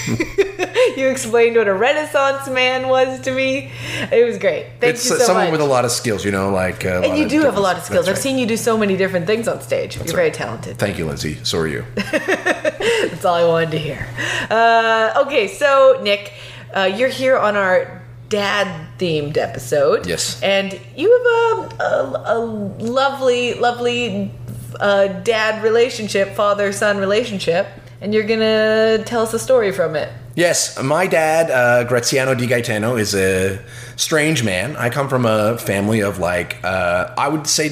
you 0.96 1.08
explained 1.08 1.56
what 1.56 1.68
a 1.68 1.75
Renaissance 1.75 2.48
man 2.48 2.88
was 2.88 3.20
to 3.20 3.32
me. 3.32 3.70
It 4.12 4.26
was 4.26 4.38
great. 4.38 4.66
Thank 4.80 4.94
it's 4.94 5.08
you 5.08 5.16
so 5.16 5.25
someone 5.25 5.46
much. 5.46 5.52
with 5.52 5.60
a 5.60 5.64
lot 5.64 5.84
of 5.84 5.90
skills, 5.90 6.25
you 6.25 6.32
know, 6.32 6.50
like. 6.50 6.84
Uh, 6.84 7.02
and 7.04 7.18
you 7.18 7.28
do 7.28 7.42
have 7.42 7.56
a 7.56 7.60
lot 7.60 7.76
of 7.76 7.82
skills. 7.82 8.08
I've 8.08 8.18
seen 8.18 8.38
you 8.38 8.46
do 8.46 8.56
so 8.56 8.76
many 8.76 8.96
different 8.96 9.26
things 9.26 9.48
on 9.48 9.60
stage. 9.60 9.96
That's 9.96 10.12
You're 10.12 10.18
right. 10.18 10.34
very 10.36 10.48
talented. 10.48 10.78
Thank 10.78 10.98
you, 10.98 11.06
Lindsay. 11.06 11.38
So 11.42 11.58
are 11.58 11.66
you. 11.66 11.84
That's 11.94 13.25
all 13.25 13.34
I 13.34 13.44
wanted 13.46 13.70
to 13.72 13.78
hear. 13.78 14.06
Uh, 14.50 15.22
okay, 15.26 15.48
so 15.48 16.00
Nick, 16.02 16.32
uh, 16.75 16.82
you're 16.85 17.08
here 17.08 17.37
on 17.37 17.56
our 17.56 18.02
dad 18.28 18.88
themed 18.99 19.37
episode. 19.37 20.06
Yes. 20.06 20.40
And 20.42 20.78
you 20.96 21.11
have 21.11 21.80
a, 21.80 21.82
a, 21.85 22.23
a 22.26 22.38
lovely, 22.38 23.54
lovely 23.54 24.32
uh, 24.80 25.06
dad 25.23 25.62
relationship, 25.62 26.35
father 26.35 26.73
son 26.73 26.99
relationship, 26.99 27.66
and 28.00 28.12
you're 28.12 28.25
going 28.26 28.40
to 28.40 29.02
tell 29.06 29.23
us 29.23 29.32
a 29.32 29.38
story 29.38 29.73
from 29.73 29.94
it. 29.96 30.11
Yes, 30.35 30.80
my 30.82 31.06
dad, 31.06 31.50
uh, 31.50 31.85
Graziano 31.85 32.35
Di 32.35 32.46
Gaetano, 32.46 32.96
is 32.96 33.14
a 33.14 33.58
strange 33.96 34.44
man. 34.44 34.76
I 34.76 34.90
come 34.90 35.08
from 35.08 35.25
a 35.25 35.56
family 35.56 36.00
of 36.02 36.18
like, 36.18 36.62
uh, 36.62 37.14
I 37.16 37.28
would 37.28 37.46
say 37.46 37.68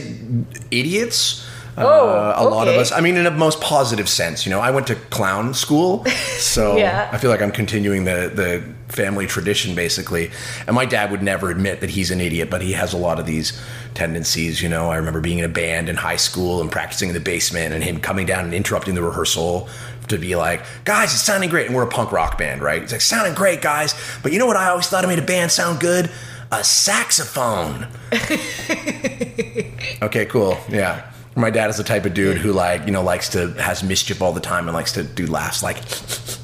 idiots. 0.70 1.44
Oh, 1.76 2.08
Uh, 2.08 2.34
a 2.36 2.44
lot 2.48 2.68
of 2.68 2.76
us. 2.76 2.92
I 2.92 3.00
mean, 3.00 3.16
in 3.16 3.26
a 3.26 3.30
most 3.32 3.60
positive 3.60 4.08
sense. 4.08 4.46
You 4.46 4.50
know, 4.50 4.60
I 4.60 4.70
went 4.70 4.86
to 4.86 4.94
clown 4.94 5.52
school, 5.54 6.04
so 6.38 6.76
Yeah. 6.78 7.08
I 7.12 7.18
feel 7.18 7.30
like 7.30 7.42
I'm 7.42 7.50
continuing 7.52 8.04
the 8.04 8.30
the 8.32 8.62
family 8.94 9.26
tradition 9.26 9.74
basically. 9.74 10.30
And 10.66 10.74
my 10.74 10.86
dad 10.86 11.10
would 11.10 11.22
never 11.22 11.50
admit 11.50 11.80
that 11.80 11.90
he's 11.90 12.10
an 12.10 12.20
idiot, 12.20 12.48
but 12.50 12.62
he 12.62 12.72
has 12.72 12.92
a 12.92 12.96
lot 12.96 13.18
of 13.18 13.26
these 13.26 13.60
tendencies. 13.94 14.62
You 14.62 14.68
know, 14.68 14.90
I 14.90 14.96
remember 14.96 15.20
being 15.20 15.38
in 15.38 15.44
a 15.44 15.48
band 15.48 15.88
in 15.88 15.96
high 15.96 16.16
school 16.16 16.60
and 16.60 16.70
practicing 16.70 17.08
in 17.08 17.14
the 17.14 17.20
basement, 17.20 17.74
and 17.74 17.82
him 17.82 18.00
coming 18.00 18.26
down 18.26 18.44
and 18.44 18.54
interrupting 18.54 18.94
the 18.94 19.02
rehearsal 19.02 19.68
to 20.08 20.18
be 20.18 20.36
like, 20.36 20.62
"Guys, 20.84 21.12
it's 21.12 21.22
sounding 21.22 21.50
great." 21.50 21.66
And 21.66 21.74
we're 21.74 21.82
a 21.82 21.88
punk 21.88 22.12
rock 22.12 22.38
band, 22.38 22.62
right? 22.62 22.82
It's 22.82 22.92
like 22.92 23.00
sounding 23.00 23.34
great, 23.34 23.60
guys. 23.62 23.94
But 24.22 24.32
you 24.32 24.38
know 24.38 24.46
what? 24.46 24.56
I 24.56 24.68
always 24.70 24.86
thought 24.86 25.04
it 25.04 25.08
made 25.08 25.18
a 25.18 25.22
band 25.22 25.50
sound 25.50 25.80
good. 25.80 26.10
A 26.52 26.62
saxophone. 26.62 27.88
Okay, 30.02 30.26
cool. 30.26 30.58
Yeah. 30.68 31.10
My 31.36 31.50
dad 31.50 31.70
is 31.70 31.76
the 31.78 31.84
type 31.84 32.04
of 32.04 32.14
dude 32.14 32.36
who 32.36 32.52
like, 32.52 32.84
you 32.86 32.92
know, 32.92 33.02
likes 33.02 33.28
to 33.30 33.52
has 33.54 33.82
mischief 33.82 34.22
all 34.22 34.32
the 34.32 34.40
time 34.40 34.68
and 34.68 34.74
likes 34.74 34.92
to 34.92 35.02
do 35.02 35.26
laughs 35.26 35.62
like 35.62 35.76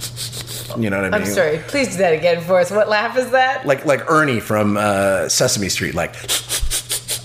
you 0.78 0.90
know 0.90 0.96
what 1.02 1.12
I 1.14 1.18
mean? 1.18 1.26
I'm 1.28 1.34
sorry. 1.34 1.58
Please 1.68 1.88
do 1.92 1.98
that 1.98 2.12
again 2.12 2.42
for 2.42 2.58
us. 2.58 2.70
What 2.70 2.88
laugh 2.88 3.16
is 3.16 3.30
that? 3.30 3.66
Like 3.66 3.84
like 3.84 4.10
Ernie 4.10 4.40
from 4.40 4.76
uh, 4.76 5.28
Sesame 5.28 5.68
Street 5.68 5.94
like 5.94 6.14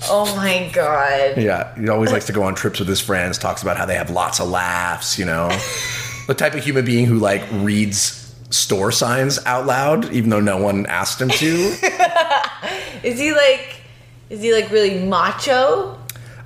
Oh 0.08 0.32
my 0.36 0.70
god. 0.74 1.38
yeah, 1.38 1.75
he 1.80 1.90
always 1.90 2.12
likes 2.12 2.25
to 2.28 2.34
go 2.34 2.44
on 2.44 2.54
trips 2.56 2.80
with 2.80 2.88
his 2.88 3.02
friends, 3.02 3.38
talks 3.38 3.64
about 3.64 3.78
how 3.78 3.86
they 3.86 3.96
have 3.96 4.10
lots 4.10 4.40
of 4.40 4.48
laughs, 4.50 5.18
you 5.18 5.25
know. 5.25 5.50
the 6.28 6.34
type 6.34 6.54
of 6.54 6.64
human 6.64 6.86
being 6.86 7.06
who 7.06 7.18
like 7.18 7.44
reads 7.52 8.22
store 8.52 8.92
signs 8.92 9.44
out 9.46 9.66
loud 9.66 10.12
even 10.14 10.30
though 10.30 10.40
no 10.40 10.58
one 10.58 10.86
asked 10.86 11.20
him 11.22 11.30
to. 11.30 11.46
Is 13.04 13.20
he 13.20 13.32
like? 13.32 13.82
Is 14.30 14.42
he 14.42 14.54
like 14.54 14.72
really 14.72 15.06
macho? 15.06 16.00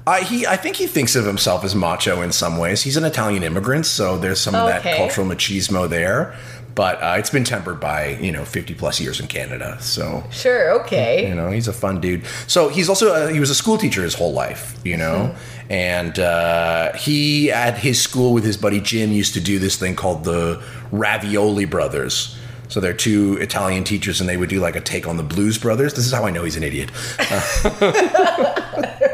Uh, 0.08 0.24
he, 0.24 0.48
I 0.48 0.56
think 0.56 0.76
he 0.76 0.88
thinks 0.88 1.16
of 1.16 1.26
himself 1.26 1.64
as 1.64 1.76
macho 1.76 2.22
in 2.22 2.32
some 2.32 2.58
ways. 2.58 2.82
He's 2.82 2.98
an 2.98 3.04
Italian 3.04 3.44
immigrant, 3.44 3.86
so 3.86 4.18
there's 4.18 4.40
some 4.40 4.56
of 4.56 4.68
that 4.68 4.82
cultural 4.98 5.28
machismo 5.28 5.88
there. 5.88 6.36
But 6.76 7.02
uh, 7.02 7.16
it's 7.18 7.30
been 7.30 7.44
tempered 7.44 7.80
by 7.80 8.18
you 8.22 8.32
know 8.32 8.46
50 8.46 8.74
plus 8.76 9.00
years 9.02 9.20
in 9.20 9.28
Canada. 9.28 9.78
So 9.82 10.24
Sure. 10.32 10.80
Okay. 10.82 11.28
you 11.28 11.36
know 11.36 11.50
he's 11.52 11.68
a 11.68 11.74
fun 11.74 12.00
dude. 12.00 12.24
So 12.48 12.70
he's 12.70 12.88
also 12.90 13.14
a, 13.14 13.32
he 13.32 13.40
was 13.40 13.50
a 13.50 13.56
school 13.56 13.78
teacher 13.78 14.02
his 14.04 14.14
whole 14.14 14.32
life. 14.34 14.78
You 14.84 14.98
know, 14.98 15.36
and 15.70 16.18
uh, 16.20 16.94
he 16.94 17.52
at 17.52 17.78
his 17.78 18.02
school 18.02 18.34
with 18.34 18.44
his 18.44 18.56
buddy 18.58 18.80
Jim 18.80 19.12
used 19.12 19.34
to 19.34 19.42
do 19.42 19.60
this 19.60 19.76
thing 19.78 19.96
called 19.96 20.24
the 20.24 20.62
Ravioli 20.92 21.66
Brothers. 21.66 22.38
So 22.70 22.80
they're 22.80 22.94
two 22.94 23.36
Italian 23.42 23.84
teachers, 23.84 24.22
and 24.22 24.30
they 24.30 24.38
would 24.38 24.50
do 24.50 24.60
like 24.60 24.76
a 24.76 24.82
take 24.82 25.08
on 25.08 25.18
the 25.18 25.24
Blues 25.24 25.58
Brothers. 25.58 25.96
This 25.96 26.06
is 26.06 26.14
how 26.14 26.26
I 26.26 26.30
know 26.30 26.44
he's 26.44 26.56
an 26.56 26.62
idiot. 26.64 26.92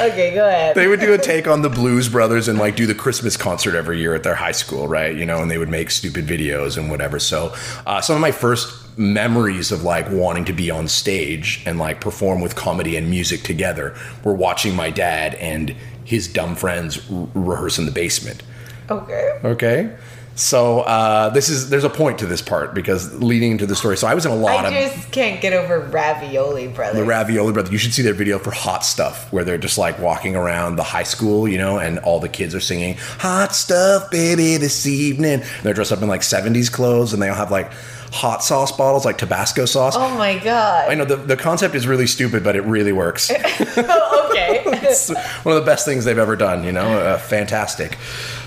Okay. 0.00 0.34
Go 0.34 0.46
ahead. 0.48 0.74
they 0.74 0.86
would 0.88 1.00
do 1.00 1.12
a 1.12 1.18
take 1.18 1.46
on 1.46 1.62
the 1.62 1.68
Blues 1.70 2.08
Brothers 2.08 2.48
and 2.48 2.58
like 2.58 2.76
do 2.76 2.86
the 2.86 2.94
Christmas 2.94 3.36
concert 3.36 3.74
every 3.74 3.98
year 4.00 4.14
at 4.14 4.22
their 4.22 4.34
high 4.34 4.52
school, 4.52 4.88
right? 4.88 5.14
You 5.14 5.26
know, 5.26 5.42
and 5.42 5.50
they 5.50 5.58
would 5.58 5.68
make 5.68 5.90
stupid 5.90 6.26
videos 6.26 6.76
and 6.76 6.90
whatever. 6.90 7.18
So, 7.18 7.54
uh, 7.86 8.00
some 8.00 8.16
of 8.16 8.20
my 8.22 8.32
first 8.32 8.76
memories 8.98 9.72
of 9.72 9.82
like 9.82 10.10
wanting 10.10 10.44
to 10.46 10.52
be 10.52 10.70
on 10.70 10.88
stage 10.88 11.62
and 11.66 11.78
like 11.78 12.00
perform 12.00 12.40
with 12.40 12.54
comedy 12.56 12.96
and 12.96 13.08
music 13.08 13.42
together 13.42 13.94
were 14.24 14.34
watching 14.34 14.74
my 14.74 14.90
dad 14.90 15.34
and 15.36 15.74
his 16.04 16.28
dumb 16.28 16.54
friends 16.56 16.98
r- 17.10 17.28
rehearse 17.34 17.78
in 17.78 17.86
the 17.86 17.92
basement. 17.92 18.42
Okay. 18.90 19.38
Okay. 19.44 19.96
So 20.40 20.80
uh, 20.80 21.28
this 21.30 21.50
is 21.50 21.68
there's 21.68 21.84
a 21.84 21.90
point 21.90 22.20
to 22.20 22.26
this 22.26 22.40
part 22.40 22.74
because 22.74 23.12
leading 23.20 23.52
into 23.52 23.66
the 23.66 23.76
story. 23.76 23.98
So 23.98 24.06
I 24.06 24.14
was 24.14 24.24
in 24.24 24.32
a 24.32 24.36
lot 24.36 24.64
I 24.64 24.68
of 24.68 24.74
I 24.74 24.88
just 24.88 25.12
can't 25.12 25.40
get 25.40 25.52
over 25.52 25.80
ravioli, 25.80 26.66
brother. 26.68 26.98
the 26.98 27.04
Ravioli 27.04 27.52
Brothers. 27.52 27.70
You 27.72 27.78
should 27.78 27.92
see 27.92 28.02
their 28.02 28.14
video 28.14 28.38
for 28.38 28.50
Hot 28.50 28.84
Stuff, 28.84 29.30
where 29.32 29.44
they're 29.44 29.58
just 29.58 29.76
like 29.76 29.98
walking 29.98 30.36
around 30.36 30.76
the 30.76 30.82
high 30.82 31.02
school, 31.02 31.46
you 31.46 31.58
know, 31.58 31.78
and 31.78 31.98
all 31.98 32.20
the 32.20 32.28
kids 32.28 32.54
are 32.54 32.60
singing 32.60 32.96
"Hot 33.18 33.54
Stuff, 33.54 34.10
baby, 34.10 34.56
this 34.56 34.86
evening." 34.86 35.42
And 35.42 35.44
they're 35.62 35.74
dressed 35.74 35.92
up 35.92 36.00
in 36.00 36.08
like 36.08 36.22
'70s 36.22 36.72
clothes, 36.72 37.12
and 37.12 37.22
they 37.22 37.28
all 37.28 37.34
have 37.34 37.50
like 37.50 37.70
hot 38.12 38.42
sauce 38.42 38.72
bottles, 38.72 39.04
like 39.04 39.18
Tabasco 39.18 39.64
sauce. 39.64 39.94
oh 39.96 40.16
my 40.16 40.38
god. 40.38 40.90
I 40.90 40.94
know 40.94 41.04
the, 41.04 41.16
the 41.16 41.36
concept 41.36 41.74
is 41.74 41.86
really 41.86 42.06
stupid, 42.06 42.42
but 42.42 42.56
it 42.56 42.62
really 42.62 42.92
works. 42.92 43.30
okay. 43.30 44.62
it's 44.66 45.08
one 45.44 45.56
of 45.56 45.62
the 45.62 45.66
best 45.66 45.84
things 45.84 46.04
they've 46.04 46.18
ever 46.18 46.36
done. 46.36 46.64
You 46.64 46.72
know, 46.72 46.98
uh, 46.98 47.18
fantastic. 47.18 47.96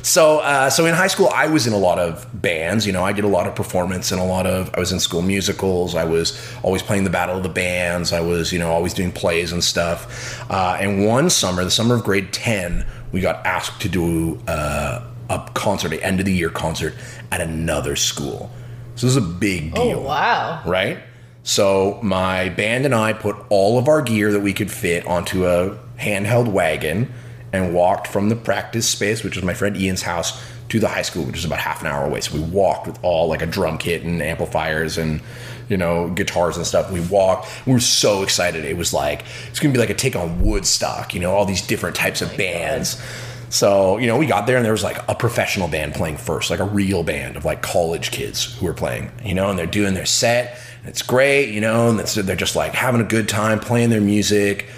So, 0.02 0.39
uh, 0.39 0.69
so 0.69 0.86
in 0.86 0.93
high 0.93 1.08
school, 1.08 1.30
I 1.30 1.47
was 1.47 1.65
in 1.65 1.73
a 1.73 1.78
lot 1.78 1.97
of 1.97 2.28
bands. 2.34 2.86
You 2.86 2.93
know, 2.93 3.04
I 3.04 3.13
did 3.13 3.23
a 3.23 3.30
lot 3.30 3.47
of 3.47 3.56
performance 3.56 4.12
and 4.12 4.19
a 4.19 4.26
lot 4.26 4.45
of. 4.45 4.73
I 4.76 4.80
was 4.80 4.91
in 4.91 4.99
school 4.99 5.21
musicals. 5.21 5.95
I 5.95 6.04
was 6.04 6.38
always 6.62 6.84
playing 6.84 7.06
the 7.06 7.10
battle 7.10 7.38
of 7.38 7.43
the 7.43 7.49
bands. 7.49 8.12
I 8.12 8.19
was, 8.21 8.52
you 8.52 8.60
know, 8.60 8.71
always 8.71 8.93
doing 8.93 9.12
plays 9.12 9.52
and 9.52 9.63
stuff. 9.63 10.41
Uh, 10.52 10.78
and 10.80 11.06
one 11.06 11.30
summer, 11.30 11.63
the 11.63 11.71
summer 11.71 11.95
of 11.95 12.04
grade 12.04 12.34
ten, 12.34 12.86
we 13.12 13.21
got 13.21 13.45
asked 13.45 13.82
to 13.82 13.89
do 13.89 14.41
uh, 14.47 15.08
a 15.30 15.49
concert, 15.54 15.93
an 15.93 15.99
end 16.02 16.19
of 16.19 16.26
the 16.26 16.34
year 16.34 16.49
concert 16.49 16.93
at 17.32 17.39
another 17.39 17.95
school. 17.95 18.52
So 18.95 19.08
this 19.08 19.15
is 19.15 19.17
a 19.17 19.21
big 19.21 19.73
oh, 19.75 19.84
deal 19.84 19.99
Oh 19.99 20.01
wow. 20.01 20.62
right? 20.65 20.99
So 21.43 21.99
my 22.01 22.49
band 22.49 22.86
and 22.86 22.95
I 22.95 23.13
put 23.13 23.36
all 23.49 23.77
of 23.77 23.88
our 23.88 24.01
gear 24.01 24.32
that 24.32 24.39
we 24.39 24.53
could 24.53 24.71
fit 24.71 25.06
onto 25.06 25.45
a 25.45 25.77
handheld 25.99 26.47
wagon 26.47 27.12
and 27.51 27.73
walked 27.73 28.08
from 28.08 28.29
the 28.29 28.36
practice 28.36 28.88
space, 28.88 29.23
which 29.23 29.36
was 29.36 29.43
my 29.43 29.53
friend 29.53 29.75
Ian's 29.77 30.01
house, 30.01 30.41
to 30.69 30.79
the 30.79 30.88
high 30.88 31.01
school, 31.03 31.23
which 31.23 31.38
is 31.38 31.45
about 31.45 31.60
half 31.60 31.82
an 31.82 31.88
hour 31.88 32.06
away. 32.06 32.21
So 32.21 32.34
we 32.36 32.41
walked 32.41 32.88
with 32.88 32.97
all 33.03 33.27
like 33.27 33.41
a 33.41 33.45
drum 33.45 33.77
kit 33.77 34.03
and 34.03 34.21
amplifiers 34.21 34.97
and 34.97 35.21
you 35.69 35.77
know 35.77 36.10
guitars 36.10 36.58
and 36.58 36.65
stuff. 36.65 36.91
We 36.91 37.01
walked. 37.01 37.47
We 37.67 37.73
were 37.73 37.79
so 37.79 38.23
excited. 38.23 38.65
It 38.65 38.77
was 38.77 38.93
like 38.93 39.23
it's 39.49 39.60
gonna 39.60 39.73
be 39.73 39.79
like 39.79 39.89
a 39.91 39.93
take 39.93 40.15
on 40.15 40.41
Woodstock. 40.41 41.13
You 41.13 41.19
know, 41.19 41.32
all 41.34 41.45
these 41.45 41.62
different 41.62 41.95
types 41.95 42.21
of 42.21 42.34
oh 42.34 42.38
bands. 42.38 43.01
So, 43.54 44.00
you 44.00 44.08
know, 44.08 44.18
we 44.18 44.26
got 44.26 44.48
there 44.48 44.56
and 44.58 44.66
there 44.66 44.72
was 44.72 44.82
like 44.82 44.98
a 45.08 45.13
professional 45.13 45.68
band 45.68 45.94
playing 45.94 46.18
first, 46.18 46.50
like 46.50 46.60
a 46.60 46.63
real 46.63 47.04
band 47.04 47.38
of 47.38 47.46
like 47.46 47.62
college 47.62 48.10
kids 48.10 48.58
who 48.58 48.66
were 48.66 48.74
playing, 48.74 49.12
you 49.24 49.36
know, 49.36 49.52
and 49.52 49.60
they're 49.60 49.68
doing 49.68 49.94
their 49.94 50.08
set. 50.08 50.58
It's 50.86 51.04
great, 51.04 51.54
you 51.54 51.62
know, 51.62 51.89
and 51.89 52.00
they're 52.00 52.36
just 52.36 52.56
like 52.56 52.74
having 52.74 53.00
a 53.00 53.04
good 53.04 53.30
time 53.30 53.60
playing 53.60 53.92
their 53.92 54.02
music, 54.02 54.70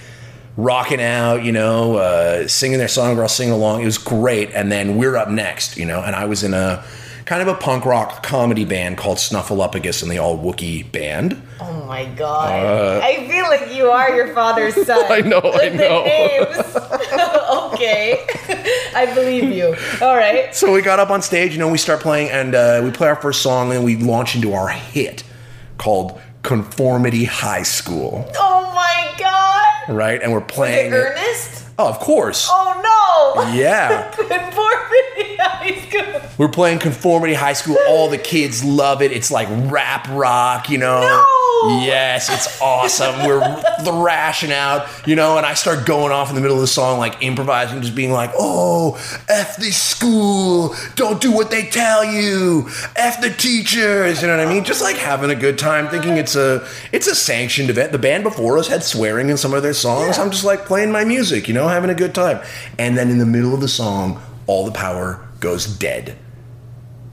rocking 0.58 1.02
out, 1.02 1.46
you 1.46 1.54
know, 1.54 1.96
uh, 1.96 2.50
singing 2.50 2.78
their 2.78 2.90
song, 2.90 3.18
all 3.18 3.30
singing 3.30 3.54
along. 3.54 3.82
It 3.82 3.86
was 3.86 3.98
great. 3.98 4.52
And 4.54 4.70
then 4.70 4.98
we're 4.98 5.16
up 5.16 5.30
next, 5.30 5.78
you 5.78 5.86
know, 5.86 6.02
and 6.02 6.14
I 6.14 6.26
was 6.26 6.44
in 6.44 6.54
a 6.54 6.84
kind 7.26 7.42
of 7.42 7.48
a 7.48 7.56
punk 7.56 7.86
rock 7.86 8.22
comedy 8.24 8.66
band 8.66 8.98
called 8.98 9.18
Snuffleupagus 9.18 10.02
and 10.04 10.12
the 10.12 10.20
All 10.20 10.38
Wookie 10.38 10.90
Band. 10.92 11.42
Oh 11.60 11.86
my 11.86 12.06
god. 12.06 13.02
I 13.04 13.28
feel 13.28 13.46
like 13.46 13.74
you 13.76 13.90
are 13.90 14.16
your 14.16 14.34
father's 14.34 14.76
son. 14.86 15.00
Uh, 15.04 15.08
I 15.14 15.22
know, 15.22 15.40
I 15.40 15.70
With 15.70 15.72
the 15.74 15.78
know. 15.78 16.04
names. 16.04 17.74
okay. 17.74 18.26
I 18.96 19.12
believe 19.14 19.50
you. 19.52 19.76
All 20.06 20.16
right. 20.16 20.54
So 20.54 20.72
we 20.72 20.82
got 20.82 21.00
up 21.00 21.10
on 21.10 21.22
stage, 21.22 21.54
you 21.54 21.60
know, 21.60 21.70
we 21.72 21.78
start 21.78 22.00
playing 22.00 22.30
and 22.30 22.54
uh, 22.56 22.82
we 22.84 22.92
play 22.92 23.08
our 23.08 23.16
first 23.16 23.42
song 23.42 23.72
and 23.74 23.84
we 23.84 23.96
launch 23.96 24.36
into 24.36 24.54
our 24.54 24.68
hit 24.70 25.24
called 25.78 26.20
Conformity 26.44 27.24
High 27.26 27.64
School, 27.64 28.30
Oh 28.38 28.72
my 28.76 29.14
god. 29.18 29.96
right? 29.96 30.22
And 30.22 30.32
we're 30.32 30.40
Is 30.40 30.46
playing. 30.48 30.94
it 30.94 30.96
Ernest? 30.96 31.64
Oh, 31.80 31.90
of 31.90 32.00
course. 32.00 32.48
Oh 32.52 32.74
no. 33.42 33.52
Yeah. 33.54 34.12
Conformity 34.16 35.25
high 35.66 35.80
school. 35.80 36.22
We're 36.38 36.50
playing 36.50 36.80
Conformity 36.80 37.34
High 37.34 37.54
School. 37.54 37.78
All 37.88 38.10
the 38.10 38.18
kids 38.18 38.64
love 38.64 39.02
it. 39.02 39.12
It's 39.12 39.32
like 39.32 39.48
rap 39.72 40.08
rock, 40.10 40.70
you 40.70 40.78
know? 40.78 41.02
No! 41.02 41.36
Yes, 41.68 42.30
it's 42.30 42.62
awesome. 42.62 43.26
We're 43.26 43.62
thrashing 43.84 44.52
out, 44.52 44.88
you 45.08 45.16
know, 45.16 45.38
and 45.38 45.46
I 45.46 45.56
start 45.56 45.86
going 45.86 46.12
off 46.12 46.30
in 46.30 46.36
the 46.36 46.42
middle 46.42 46.58
of 46.58 46.62
the 46.62 46.68
song, 46.68 47.00
like 47.00 47.24
improvising, 47.24 47.82
just 47.82 47.96
being 47.96 48.12
like, 48.12 48.32
oh, 48.38 48.96
F 49.30 49.58
this 49.58 49.82
school. 49.82 50.76
Don't 50.96 51.20
do 51.22 51.32
what 51.32 51.50
they 51.50 51.64
tell 51.64 52.06
you. 52.06 52.68
F 52.96 53.20
the 53.22 53.32
teachers. 53.32 54.22
You 54.22 54.28
know 54.28 54.38
what 54.38 54.46
I 54.46 54.54
mean? 54.54 54.64
Just 54.64 54.84
like 54.84 54.98
having 54.98 55.32
a 55.32 55.36
good 55.36 55.58
time, 55.58 55.88
thinking 55.88 56.18
it's 56.18 56.36
a 56.36 56.68
it's 56.92 57.08
a 57.08 57.16
sanctioned 57.16 57.70
event. 57.70 57.92
The 57.92 58.00
band 58.00 58.24
before 58.24 58.58
us 58.58 58.68
had 58.68 58.84
swearing 58.84 59.30
in 59.30 59.38
some 59.38 59.54
of 59.54 59.64
their 59.64 59.74
songs. 59.74 60.20
I'm 60.20 60.32
just 60.32 60.44
like 60.44 60.66
playing 60.66 60.92
my 60.92 61.04
music, 61.04 61.48
you 61.48 61.54
know, 61.54 61.68
having 61.68 61.90
a 61.90 61.96
good 61.96 62.14
time. 62.14 62.46
And 62.78 62.98
then 62.98 63.10
in 63.10 63.18
the 63.18 63.26
middle 63.26 63.56
of 63.56 63.62
the 63.62 63.68
song, 63.68 64.22
all 64.46 64.66
the 64.66 64.72
power 64.72 65.25
goes 65.40 65.66
dead 65.66 66.18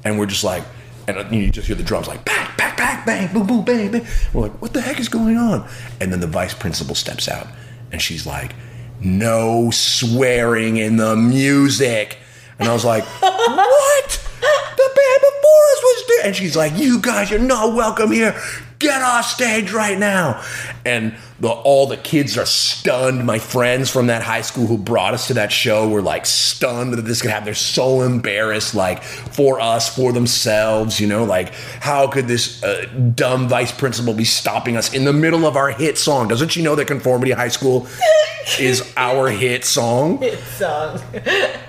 and 0.04 0.18
we're 0.18 0.26
just 0.26 0.44
like, 0.44 0.64
and 1.08 1.34
you 1.34 1.50
just 1.50 1.66
hear 1.66 1.76
the 1.76 1.82
drums 1.82 2.08
like 2.08 2.24
bang, 2.24 2.48
bang, 2.56 2.74
bang, 2.76 3.02
bang, 3.04 3.32
boom, 3.32 3.46
boom, 3.46 3.64
bang, 3.64 3.90
bang. 3.90 4.06
We're 4.32 4.42
like, 4.42 4.62
what 4.62 4.72
the 4.72 4.80
heck 4.80 5.00
is 5.00 5.08
going 5.08 5.36
on? 5.36 5.68
And 6.00 6.12
then 6.12 6.20
the 6.20 6.26
vice 6.26 6.54
principal 6.54 6.94
steps 6.94 7.28
out, 7.28 7.48
and 7.90 8.00
she's 8.00 8.26
like, 8.26 8.54
no 9.00 9.70
swearing 9.70 10.76
in 10.76 10.96
the 10.96 11.16
music. 11.16 12.18
And 12.58 12.68
I 12.68 12.72
was 12.72 12.84
like, 12.84 13.04
what? 13.04 14.28
The 14.40 14.90
band 14.96 15.20
before 15.20 15.62
us 15.72 15.82
was 15.82 16.04
there. 16.08 16.26
And 16.26 16.36
she's 16.36 16.56
like, 16.56 16.76
you 16.76 17.00
guys, 17.00 17.30
you're 17.30 17.40
not 17.40 17.74
welcome 17.74 18.12
here. 18.12 18.40
get 18.82 19.00
off 19.00 19.26
stage 19.26 19.72
right 19.72 19.98
now. 19.98 20.42
And 20.84 21.14
the, 21.42 21.48
all 21.48 21.88
the 21.88 21.96
kids 21.96 22.38
are 22.38 22.46
stunned. 22.46 23.26
My 23.26 23.40
friends 23.40 23.90
from 23.90 24.06
that 24.06 24.22
high 24.22 24.42
school 24.42 24.68
who 24.68 24.78
brought 24.78 25.12
us 25.12 25.26
to 25.26 25.34
that 25.34 25.50
show 25.50 25.88
were 25.88 26.00
like 26.00 26.24
stunned 26.24 26.94
that 26.94 27.02
this 27.02 27.20
could 27.20 27.32
happen. 27.32 27.46
They're 27.46 27.54
so 27.54 28.02
embarrassed, 28.02 28.76
like 28.76 29.02
for 29.02 29.58
us, 29.58 29.92
for 29.92 30.12
themselves, 30.12 31.00
you 31.00 31.08
know, 31.08 31.24
like 31.24 31.52
how 31.80 32.06
could 32.06 32.28
this 32.28 32.62
uh, 32.62 32.84
dumb 33.16 33.48
vice 33.48 33.72
principal 33.72 34.14
be 34.14 34.22
stopping 34.22 34.76
us 34.76 34.94
in 34.94 35.04
the 35.04 35.12
middle 35.12 35.44
of 35.44 35.56
our 35.56 35.70
hit 35.70 35.98
song? 35.98 36.28
Doesn't 36.28 36.50
she 36.50 36.62
know 36.62 36.76
that 36.76 36.84
Conformity 36.84 37.32
High 37.32 37.48
School 37.48 37.88
is 38.60 38.92
our 38.96 39.28
hit 39.28 39.64
song? 39.64 40.18
Hit 40.18 40.38
song. 40.38 41.00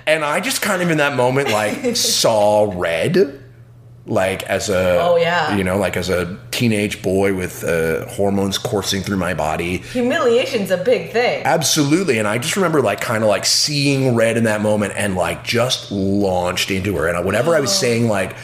And 0.06 0.24
I 0.24 0.40
just 0.40 0.62
kind 0.62 0.84
of 0.84 0.92
in 0.92 1.00
that 1.00 1.18
moment 1.18 1.50
like 1.50 1.96
saw 1.96 2.72
red 2.76 3.43
like 4.06 4.44
as 4.44 4.68
a 4.70 5.00
Oh, 5.02 5.16
yeah. 5.16 5.56
you 5.56 5.64
know 5.64 5.78
like 5.78 5.96
as 5.96 6.10
a 6.10 6.38
teenage 6.52 7.02
boy 7.02 7.34
with 7.34 7.64
uh, 7.64 8.06
hormones 8.08 8.58
coursing 8.58 9.02
through 9.02 9.16
my 9.18 9.34
body 9.34 9.78
Humiliation's 9.78 10.72
a 10.72 10.78
big 10.78 11.12
thing. 11.12 11.42
absolutely 11.46 12.20
and 12.20 12.28
i 12.28 12.38
just 12.38 12.58
remember 12.58 12.82
like 12.82 13.00
kind 13.00 13.24
of 13.24 13.30
like 13.30 13.46
seeing 13.46 14.14
red 14.14 14.36
in 14.36 14.44
that 14.44 14.60
moment 14.62 14.92
and 14.98 15.16
like 15.16 15.46
just 15.46 15.90
launched 15.92 16.70
into 16.70 16.98
her 16.98 17.08
and 17.08 17.26
whenever 17.26 17.56
i 17.56 17.62
was 17.62 17.74
saying 17.74 18.08
like 18.10 18.36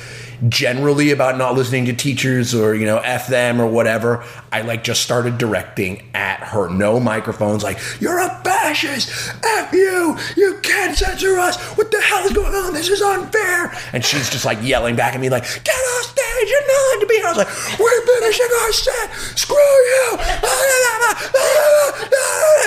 generally 0.47 1.11
about 1.11 1.37
not 1.37 1.55
listening 1.55 1.85
to 1.85 1.93
teachers 1.93 2.55
or 2.55 2.73
you 2.75 2.85
know 2.85 2.99
f 2.99 3.27
them 3.27 3.59
or 3.59 3.67
whatever. 3.67 4.23
I 4.51 4.61
like 4.61 4.83
just 4.83 5.01
started 5.01 5.37
directing 5.37 6.09
at 6.13 6.39
her. 6.39 6.69
No 6.69 6.99
microphones 6.99 7.63
like 7.63 7.79
you're 7.99 8.19
a 8.19 8.29
fascist. 8.43 9.09
F 9.43 9.73
you. 9.73 10.17
You 10.37 10.59
can't 10.61 10.95
censor 10.97 11.37
us. 11.37 11.57
What 11.77 11.91
the 11.91 11.99
hell 12.01 12.25
is 12.25 12.31
going 12.33 12.53
on? 12.53 12.73
This 12.73 12.89
is 12.89 13.01
unfair. 13.01 13.73
And 13.93 14.03
she's 14.05 14.29
just 14.29 14.45
like 14.45 14.59
yelling 14.61 14.95
back 14.95 15.15
at 15.15 15.19
me 15.19 15.29
like 15.29 15.43
get 15.43 15.75
off 15.75 16.05
stage. 16.05 16.49
You're 16.49 16.67
not 16.67 16.85
allowed 16.85 16.99
to 17.01 17.07
be 17.07 17.15
here. 17.15 17.25
I 17.25 17.29
was 17.29 17.37
like 17.37 17.79
we're 17.79 18.05
finishing 18.05 18.47
our 18.61 18.71
set. 18.71 19.11
Screw 19.37 19.57
you. 19.57 20.17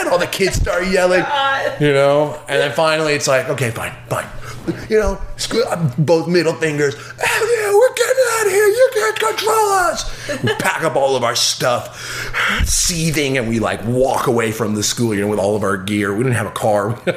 And 0.01 0.09
all 0.09 0.19
the 0.19 0.27
kids 0.27 0.57
start 0.57 0.87
yelling 0.89 1.21
you 1.81 1.93
know? 1.93 2.39
And 2.49 2.61
then 2.61 2.73
finally 2.73 3.15
it's 3.15 3.29
like 3.29 3.49
okay 3.49 3.71
fine 3.71 3.93
fine 4.09 4.27
you 4.89 4.99
know, 4.99 5.21
screw, 5.37 5.65
uh, 5.65 5.93
both 5.99 6.29
middle 6.29 6.55
fingers. 6.55 6.95
F 6.95 7.41
you, 7.41 7.79
we're 7.79 7.95
getting 7.95 8.25
out 8.33 8.47
of 8.47 8.53
here. 8.53 8.67
You 8.67 8.91
can't 8.95 9.19
control 9.19 9.69
us. 9.71 10.43
We 10.43 10.55
pack 10.59 10.83
up 10.83 10.97
all 10.97 11.17
of 11.17 11.25
our 11.25 11.35
stuff, 11.37 12.67
seething, 12.67 13.39
and 13.39 13.49
we 13.49 13.59
like 13.59 13.85
walk 13.85 14.27
away 14.27 14.53
from 14.53 14.75
the 14.75 14.83
school, 14.83 15.15
you 15.15 15.21
know, 15.21 15.29
with 15.29 15.39
all 15.39 15.57
of 15.57 15.63
our 15.63 15.77
gear. 15.77 16.13
We 16.13 16.23
didn't 16.23 16.37
have 16.37 16.47
a 16.47 16.51
car. 16.51 17.01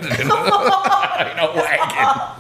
We 1.18 1.22
had 1.22 1.40
a 1.40 1.54
wagon. 1.56 2.36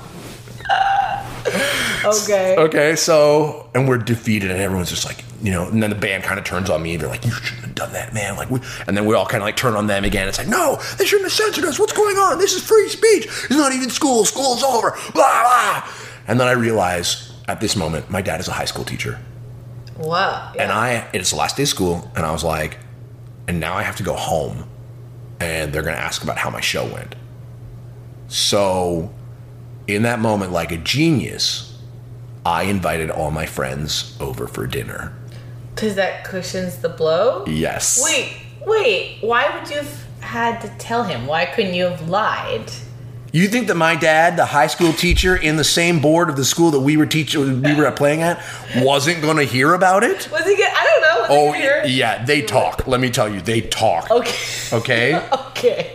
Okay. 2.05 2.55
Okay, 2.57 2.95
so 2.95 3.69
and 3.73 3.87
we're 3.87 3.97
defeated, 3.97 4.51
and 4.51 4.59
everyone's 4.59 4.89
just 4.89 5.05
like, 5.05 5.23
you 5.41 5.51
know, 5.51 5.67
and 5.67 5.81
then 5.83 5.89
the 5.89 5.95
band 5.95 6.23
kind 6.23 6.39
of 6.39 6.45
turns 6.45 6.69
on 6.69 6.81
me. 6.81 6.93
And 6.93 7.01
they're 7.01 7.09
like, 7.09 7.25
"You 7.25 7.31
shouldn't 7.31 7.65
have 7.65 7.75
done 7.75 7.93
that, 7.93 8.13
man!" 8.13 8.35
Like, 8.37 8.49
we, 8.49 8.59
and 8.87 8.95
then 8.95 9.05
we 9.05 9.15
all 9.15 9.25
kind 9.25 9.41
of 9.43 9.45
like 9.45 9.55
turn 9.57 9.75
on 9.75 9.87
them 9.87 10.03
again. 10.03 10.27
It's 10.27 10.37
like, 10.37 10.47
"No, 10.47 10.79
they 10.97 11.05
shouldn't 11.05 11.25
have 11.29 11.33
censored 11.33 11.65
us. 11.65 11.79
What's 11.79 11.93
going 11.93 12.17
on? 12.17 12.37
This 12.39 12.53
is 12.53 12.63
free 12.63 12.89
speech. 12.89 13.25
It's 13.25 13.49
not 13.51 13.73
even 13.73 13.89
school. 13.89 14.25
School's 14.25 14.63
over." 14.63 14.91
Blah 15.13 15.41
blah. 15.43 15.83
And 16.27 16.39
then 16.39 16.47
I 16.47 16.51
realize 16.53 17.31
at 17.47 17.59
this 17.61 17.75
moment, 17.75 18.09
my 18.09 18.21
dad 18.21 18.39
is 18.39 18.47
a 18.47 18.51
high 18.53 18.65
school 18.65 18.83
teacher, 18.85 19.19
Wow. 19.97 20.51
and 20.57 20.71
I 20.71 21.07
it's 21.13 21.29
the 21.31 21.35
last 21.35 21.57
day 21.57 21.63
of 21.63 21.69
school, 21.69 22.11
and 22.15 22.25
I 22.25 22.31
was 22.31 22.43
like, 22.43 22.77
and 23.47 23.59
now 23.59 23.75
I 23.75 23.83
have 23.83 23.95
to 23.97 24.03
go 24.03 24.13
home, 24.15 24.65
and 25.39 25.71
they're 25.71 25.83
gonna 25.83 25.97
ask 25.97 26.23
about 26.23 26.37
how 26.39 26.49
my 26.49 26.61
show 26.61 26.85
went. 26.85 27.13
So, 28.27 29.13
in 29.87 30.01
that 30.03 30.19
moment, 30.19 30.51
like 30.51 30.71
a 30.71 30.77
genius, 30.77 31.77
I 32.45 32.63
invited 32.63 33.11
all 33.11 33.31
my 33.31 33.45
friends 33.45 34.17
over 34.19 34.47
for 34.47 34.65
dinner. 34.65 35.13
Because 35.75 35.95
that 35.95 36.23
cushions 36.23 36.77
the 36.77 36.89
blow? 36.89 37.43
Yes. 37.45 38.01
Wait, 38.03 38.33
wait. 38.65 39.17
Why 39.21 39.53
would 39.57 39.69
you 39.69 39.75
have 39.77 40.05
had 40.21 40.61
to 40.61 40.69
tell 40.77 41.03
him? 41.03 41.27
Why 41.27 41.45
couldn't 41.45 41.73
you 41.73 41.83
have 41.83 42.07
lied? 42.07 42.71
You 43.33 43.49
think 43.49 43.67
that 43.67 43.75
my 43.75 43.97
dad, 43.97 44.37
the 44.37 44.45
high 44.45 44.67
school 44.67 44.93
teacher 44.93 45.35
in 45.35 45.57
the 45.57 45.65
same 45.65 45.99
board 45.99 46.29
of 46.29 46.37
the 46.37 46.45
school 46.45 46.71
that 46.71 46.79
we 46.79 46.95
were 46.95 47.05
teaching, 47.05 47.61
we 47.61 47.75
were 47.75 47.91
playing 47.91 48.21
at, 48.21 48.41
wasn't 48.77 49.21
going 49.21 49.35
to 49.35 49.43
hear 49.43 49.73
about 49.73 50.05
it? 50.05 50.31
Was 50.31 50.45
he 50.45 50.55
good? 50.55 50.69
I 50.73 50.83
don't 50.85 51.01
know. 51.01 51.25
Oh, 51.27 51.53
yeah, 51.85 52.23
they 52.23 52.41
talk. 52.41 52.87
Let 52.87 53.01
me 53.01 53.09
tell 53.09 53.27
you, 53.27 53.41
they 53.41 53.59
talk. 53.59 54.09
Okay. 54.09 54.37
Okay? 54.71 55.29
Okay. 55.55 55.93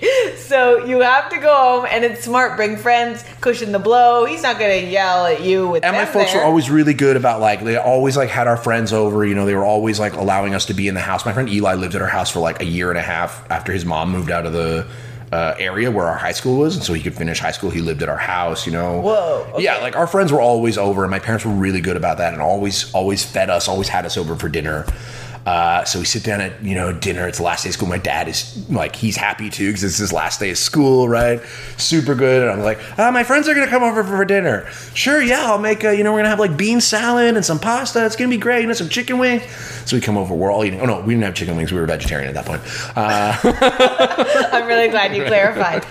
So 0.50 0.84
you 0.84 0.98
have 0.98 1.30
to 1.30 1.38
go 1.38 1.54
home, 1.54 1.86
and 1.88 2.04
it's 2.04 2.24
smart. 2.24 2.56
Bring 2.56 2.76
friends, 2.76 3.24
cushion 3.40 3.70
the 3.70 3.78
blow. 3.78 4.24
He's 4.24 4.42
not 4.42 4.58
going 4.58 4.80
to 4.80 4.90
yell 4.90 5.24
at 5.26 5.42
you 5.42 5.68
with 5.68 5.84
And 5.84 5.94
my 5.94 6.04
folks 6.04 6.32
there. 6.32 6.40
were 6.40 6.44
always 6.44 6.68
really 6.68 6.92
good 6.92 7.16
about 7.16 7.40
like 7.40 7.62
they 7.62 7.76
always 7.76 8.16
like 8.16 8.30
had 8.30 8.48
our 8.48 8.56
friends 8.56 8.92
over. 8.92 9.24
You 9.24 9.36
know, 9.36 9.46
they 9.46 9.54
were 9.54 9.64
always 9.64 10.00
like 10.00 10.14
allowing 10.14 10.52
us 10.56 10.66
to 10.66 10.74
be 10.74 10.88
in 10.88 10.94
the 10.94 11.00
house. 11.00 11.24
My 11.24 11.32
friend 11.32 11.48
Eli 11.48 11.74
lived 11.74 11.94
at 11.94 12.02
our 12.02 12.08
house 12.08 12.32
for 12.32 12.40
like 12.40 12.60
a 12.60 12.64
year 12.64 12.90
and 12.90 12.98
a 12.98 13.02
half 13.02 13.48
after 13.48 13.72
his 13.72 13.84
mom 13.84 14.10
moved 14.10 14.32
out 14.32 14.44
of 14.44 14.52
the 14.52 14.88
uh, 15.30 15.54
area 15.60 15.88
where 15.88 16.08
our 16.08 16.18
high 16.18 16.32
school 16.32 16.58
was, 16.58 16.74
and 16.74 16.84
so 16.84 16.94
he 16.94 17.00
could 17.00 17.14
finish 17.14 17.38
high 17.38 17.52
school. 17.52 17.70
He 17.70 17.80
lived 17.80 18.02
at 18.02 18.08
our 18.08 18.16
house. 18.16 18.66
You 18.66 18.72
know. 18.72 19.00
Whoa, 19.02 19.46
okay. 19.54 19.62
Yeah, 19.62 19.76
like 19.76 19.94
our 19.94 20.08
friends 20.08 20.32
were 20.32 20.40
always 20.40 20.76
over, 20.76 21.04
and 21.04 21.12
my 21.12 21.20
parents 21.20 21.44
were 21.44 21.52
really 21.52 21.80
good 21.80 21.96
about 21.96 22.18
that, 22.18 22.32
and 22.32 22.42
always 22.42 22.92
always 22.92 23.24
fed 23.24 23.50
us, 23.50 23.68
always 23.68 23.88
had 23.88 24.04
us 24.04 24.16
over 24.16 24.34
for 24.34 24.48
dinner. 24.48 24.84
Uh, 25.46 25.84
so 25.84 25.98
we 25.98 26.04
sit 26.04 26.22
down 26.22 26.40
at 26.40 26.62
you 26.62 26.74
know 26.74 26.92
dinner. 26.92 27.26
It's 27.26 27.38
the 27.38 27.44
last 27.44 27.62
day 27.62 27.70
of 27.70 27.74
school. 27.74 27.88
My 27.88 27.98
dad 27.98 28.28
is 28.28 28.68
like 28.70 28.94
he's 28.94 29.16
happy 29.16 29.48
too 29.48 29.68
because 29.68 29.82
it's 29.82 29.96
his 29.96 30.12
last 30.12 30.38
day 30.38 30.50
of 30.50 30.58
school, 30.58 31.08
right? 31.08 31.40
Super 31.78 32.14
good. 32.14 32.42
And 32.42 32.50
I'm 32.50 32.60
like, 32.60 32.78
ah, 32.98 33.10
my 33.10 33.24
friends 33.24 33.48
are 33.48 33.54
gonna 33.54 33.66
come 33.66 33.82
over 33.82 34.04
for 34.04 34.22
dinner. 34.24 34.70
Sure, 34.94 35.20
yeah, 35.22 35.46
I'll 35.46 35.58
make. 35.58 35.82
A, 35.82 35.96
you 35.96 36.04
know, 36.04 36.12
we're 36.12 36.18
gonna 36.18 36.28
have 36.28 36.40
like 36.40 36.56
bean 36.56 36.80
salad 36.80 37.36
and 37.36 37.44
some 37.44 37.58
pasta. 37.58 38.04
It's 38.04 38.16
gonna 38.16 38.28
be 38.28 38.36
great. 38.36 38.60
You 38.60 38.66
know, 38.66 38.74
some 38.74 38.90
chicken 38.90 39.18
wings. 39.18 39.42
So 39.86 39.96
we 39.96 40.00
come 40.02 40.18
over. 40.18 40.34
We're 40.34 40.52
all 40.52 40.64
eating. 40.64 40.80
Oh 40.82 40.86
no, 40.86 41.00
we 41.00 41.14
didn't 41.14 41.24
have 41.24 41.34
chicken 41.34 41.56
wings. 41.56 41.72
We 41.72 41.80
were 41.80 41.86
vegetarian 41.86 42.28
at 42.28 42.34
that 42.34 42.44
point. 42.46 42.62
Uh, 42.94 44.50
I'm 44.52 44.66
really 44.66 44.88
glad 44.88 45.16
you 45.16 45.24
clarified. 45.24 45.86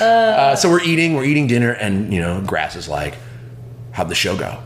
Uh, 0.00 0.56
so 0.56 0.68
we're 0.68 0.82
eating, 0.82 1.14
we're 1.14 1.24
eating 1.24 1.46
dinner, 1.46 1.70
and 1.70 2.12
you 2.12 2.20
know, 2.20 2.42
Grass 2.44 2.74
is 2.74 2.88
like, 2.88 3.14
"How'd 3.92 4.08
the 4.08 4.14
show 4.16 4.36
go?" 4.36 4.60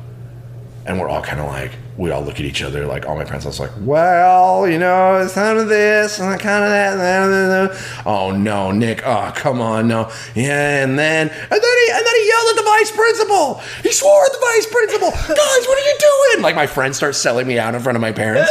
And 0.86 0.98
we're 0.98 1.08
all 1.08 1.22
kind 1.22 1.38
of 1.38 1.46
like, 1.46 1.72
we 1.96 2.10
all 2.10 2.22
look 2.22 2.34
at 2.40 2.46
each 2.46 2.62
other, 2.62 2.86
like 2.86 3.06
all 3.06 3.16
my 3.16 3.24
friends. 3.24 3.44
I 3.44 3.48
was 3.48 3.60
like, 3.60 3.70
"Well, 3.80 4.68
you 4.68 4.78
know, 4.78 5.18
it's 5.18 5.34
kind 5.34 5.58
of 5.58 5.68
this 5.68 6.18
and 6.18 6.40
kind 6.40 6.64
of 6.64 6.70
that." 6.70 6.92
And 6.92 7.70
that. 7.72 8.02
Oh 8.06 8.30
no, 8.30 8.70
Nick! 8.70 9.06
Oh, 9.06 9.32
come 9.34 9.60
on, 9.60 9.88
no. 9.88 10.10
Yeah, 10.34 10.82
and 10.82 10.98
then 10.98 11.28
and 11.28 11.50
then 11.50 11.60
he 11.60 11.92
and 11.92 12.06
then 12.06 12.14
he 12.14 12.28
yelled 12.28 12.48
at 12.50 12.56
the 12.56 12.62
vice 12.64 12.90
principal. 12.92 13.60
He 13.82 13.92
swore 13.92 14.24
at 14.24 14.32
the 14.32 14.38
vice 14.40 14.66
principal. 14.66 15.10
Guys, 15.28 15.66
what 15.66 15.78
are 15.78 15.86
you 15.88 15.96
doing? 16.32 16.42
Like 16.42 16.54
my 16.54 16.66
friends 16.66 16.96
start 16.96 17.14
selling 17.14 17.46
me 17.46 17.58
out 17.58 17.74
in 17.74 17.80
front 17.80 17.96
of 17.96 18.02
my 18.02 18.12
parents. 18.12 18.50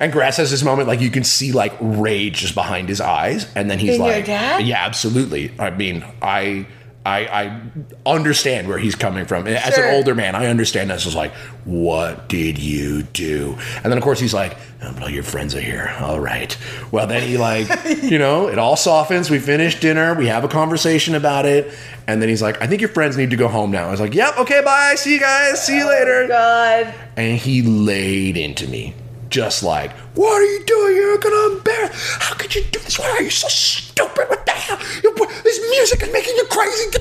And 0.00 0.12
Grass 0.12 0.36
has 0.36 0.50
this 0.52 0.62
moment, 0.62 0.86
like 0.86 1.00
you 1.00 1.10
can 1.10 1.24
see, 1.24 1.50
like 1.50 1.74
rage 1.80 2.38
just 2.38 2.54
behind 2.54 2.88
his 2.88 3.00
eyes, 3.00 3.50
and 3.56 3.68
then 3.68 3.80
he's 3.80 3.96
In 3.96 4.00
like? 4.00 4.28
"Yeah, 4.28 4.84
absolutely." 4.84 5.52
I 5.58 5.70
mean, 5.70 6.04
I, 6.22 6.66
I, 7.06 7.26
I 7.26 7.60
understand 8.04 8.68
where 8.68 8.76
he's 8.76 8.94
coming 8.94 9.24
from. 9.24 9.46
As 9.46 9.74
Sure. 9.74 9.86
an 9.86 9.94
older 9.94 10.14
man, 10.14 10.34
I 10.34 10.46
understand 10.46 10.90
this. 10.90 11.06
Was 11.06 11.14
like, 11.14 11.32
"What 11.64 12.28
did 12.28 12.58
you 12.58 13.02
do?" 13.02 13.56
And 13.76 13.84
then, 13.84 13.96
of 13.96 14.04
course, 14.04 14.20
he's 14.20 14.34
like, 14.34 14.56
oh, 14.82 14.92
"But 14.92 15.04
all 15.04 15.08
your 15.08 15.22
friends 15.22 15.54
are 15.54 15.60
here. 15.60 15.94
All 16.00 16.20
right." 16.20 16.54
Well, 16.90 17.06
then 17.06 17.26
he 17.26 17.38
like, 17.38 17.68
you 18.02 18.18
know, 18.18 18.48
it 18.48 18.58
all 18.58 18.76
softens. 18.76 19.30
We 19.30 19.38
finish 19.38 19.80
dinner. 19.80 20.14
We 20.14 20.26
have 20.26 20.44
a 20.44 20.48
conversation 20.48 21.14
about 21.14 21.46
it, 21.46 21.72
and 22.06 22.20
then 22.20 22.28
he's 22.28 22.42
like, 22.42 22.60
"I 22.60 22.66
think 22.66 22.82
your 22.82 22.90
friends 22.90 23.16
need 23.16 23.30
to 23.30 23.36
go 23.36 23.48
home 23.48 23.70
now." 23.70 23.88
I 23.88 23.90
was 23.90 24.00
like, 24.00 24.14
"Yep, 24.14 24.38
okay, 24.40 24.60
bye. 24.62 24.94
See 24.96 25.14
you 25.14 25.20
guys. 25.20 25.64
See 25.64 25.76
you 25.78 25.84
oh, 25.84 25.88
later." 25.88 26.28
God. 26.28 26.94
and 27.16 27.38
he 27.38 27.62
laid 27.62 28.36
into 28.36 28.66
me 28.68 28.94
just 29.28 29.62
like 29.62 29.92
what 30.14 30.32
are 30.40 30.44
you 30.44 30.64
doing? 30.64 30.96
You're 30.96 31.18
gonna 31.18 31.56
embarrass 31.56 32.16
how 32.20 32.34
could 32.34 32.54
you 32.54 32.62
do 32.70 32.78
this? 32.80 32.98
Why 32.98 33.08
are 33.10 33.22
you 33.22 33.30
so 33.30 33.48
stupid? 33.48 34.28
What 34.28 34.44
the 34.46 34.52
hell? 34.52 34.78
You- 35.02 35.14
this 35.44 35.60
music 35.70 36.02
is 36.02 36.12
making 36.12 36.34
you 36.36 36.44
crazy. 36.50 36.98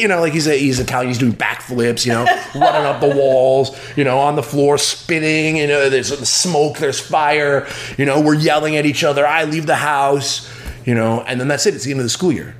You 0.00 0.08
know 0.08 0.20
like 0.20 0.32
he's 0.32 0.46
a, 0.46 0.56
he's 0.56 0.78
Italian 0.78 1.08
he's 1.08 1.18
doing 1.18 1.32
backflips 1.32 2.04
you 2.04 2.12
know 2.12 2.24
running 2.54 2.86
up 2.86 3.00
the 3.00 3.08
walls 3.16 3.76
you 3.96 4.04
know 4.04 4.18
on 4.18 4.36
the 4.36 4.42
floor 4.42 4.76
spitting 4.78 5.56
you 5.56 5.66
know 5.66 5.88
there's 5.88 6.16
smoke 6.28 6.78
there's 6.78 7.00
fire 7.00 7.66
you 7.96 8.04
know 8.04 8.20
we're 8.20 8.34
yelling 8.34 8.76
at 8.76 8.84
each 8.86 9.02
other 9.04 9.26
I 9.26 9.44
leave 9.44 9.66
the 9.66 9.76
house 9.76 10.50
you 10.84 10.94
know 10.94 11.22
and 11.22 11.40
then 11.40 11.48
that's 11.48 11.66
it. 11.66 11.74
It's 11.74 11.84
the 11.84 11.90
end 11.92 12.00
of 12.00 12.04
the 12.04 12.10
school 12.10 12.32
year. 12.32 12.54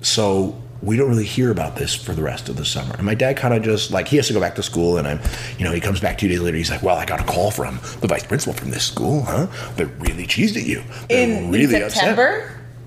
So 0.00 0.60
we 0.82 0.96
don't 0.96 1.08
really 1.08 1.24
hear 1.24 1.50
about 1.50 1.76
this 1.76 1.94
for 1.94 2.12
the 2.12 2.22
rest 2.22 2.48
of 2.48 2.56
the 2.56 2.64
summer. 2.64 2.94
And 2.94 3.04
my 3.04 3.14
dad 3.14 3.36
kind 3.36 3.54
of 3.54 3.62
just 3.62 3.90
like 3.90 4.08
he 4.08 4.16
has 4.16 4.28
to 4.28 4.32
go 4.32 4.40
back 4.40 4.54
to 4.56 4.62
school, 4.62 4.98
and 4.98 5.06
I'm, 5.06 5.20
you 5.58 5.64
know, 5.64 5.72
he 5.72 5.80
comes 5.80 6.00
back 6.00 6.18
two 6.18 6.28
days 6.28 6.40
later. 6.40 6.56
He's 6.56 6.70
like, 6.70 6.82
"Well, 6.82 6.96
I 6.96 7.04
got 7.04 7.20
a 7.20 7.24
call 7.24 7.50
from 7.50 7.80
the 8.00 8.06
vice 8.06 8.24
principal 8.24 8.54
from 8.54 8.70
this 8.70 8.84
school, 8.84 9.22
huh? 9.22 9.46
They're 9.76 9.86
really 9.86 10.26
cheesed 10.26 10.56
at 10.56 10.64
you. 10.64 10.82
They're 11.08 11.28
In, 11.28 11.50
really 11.50 11.82
upset." 11.82 12.04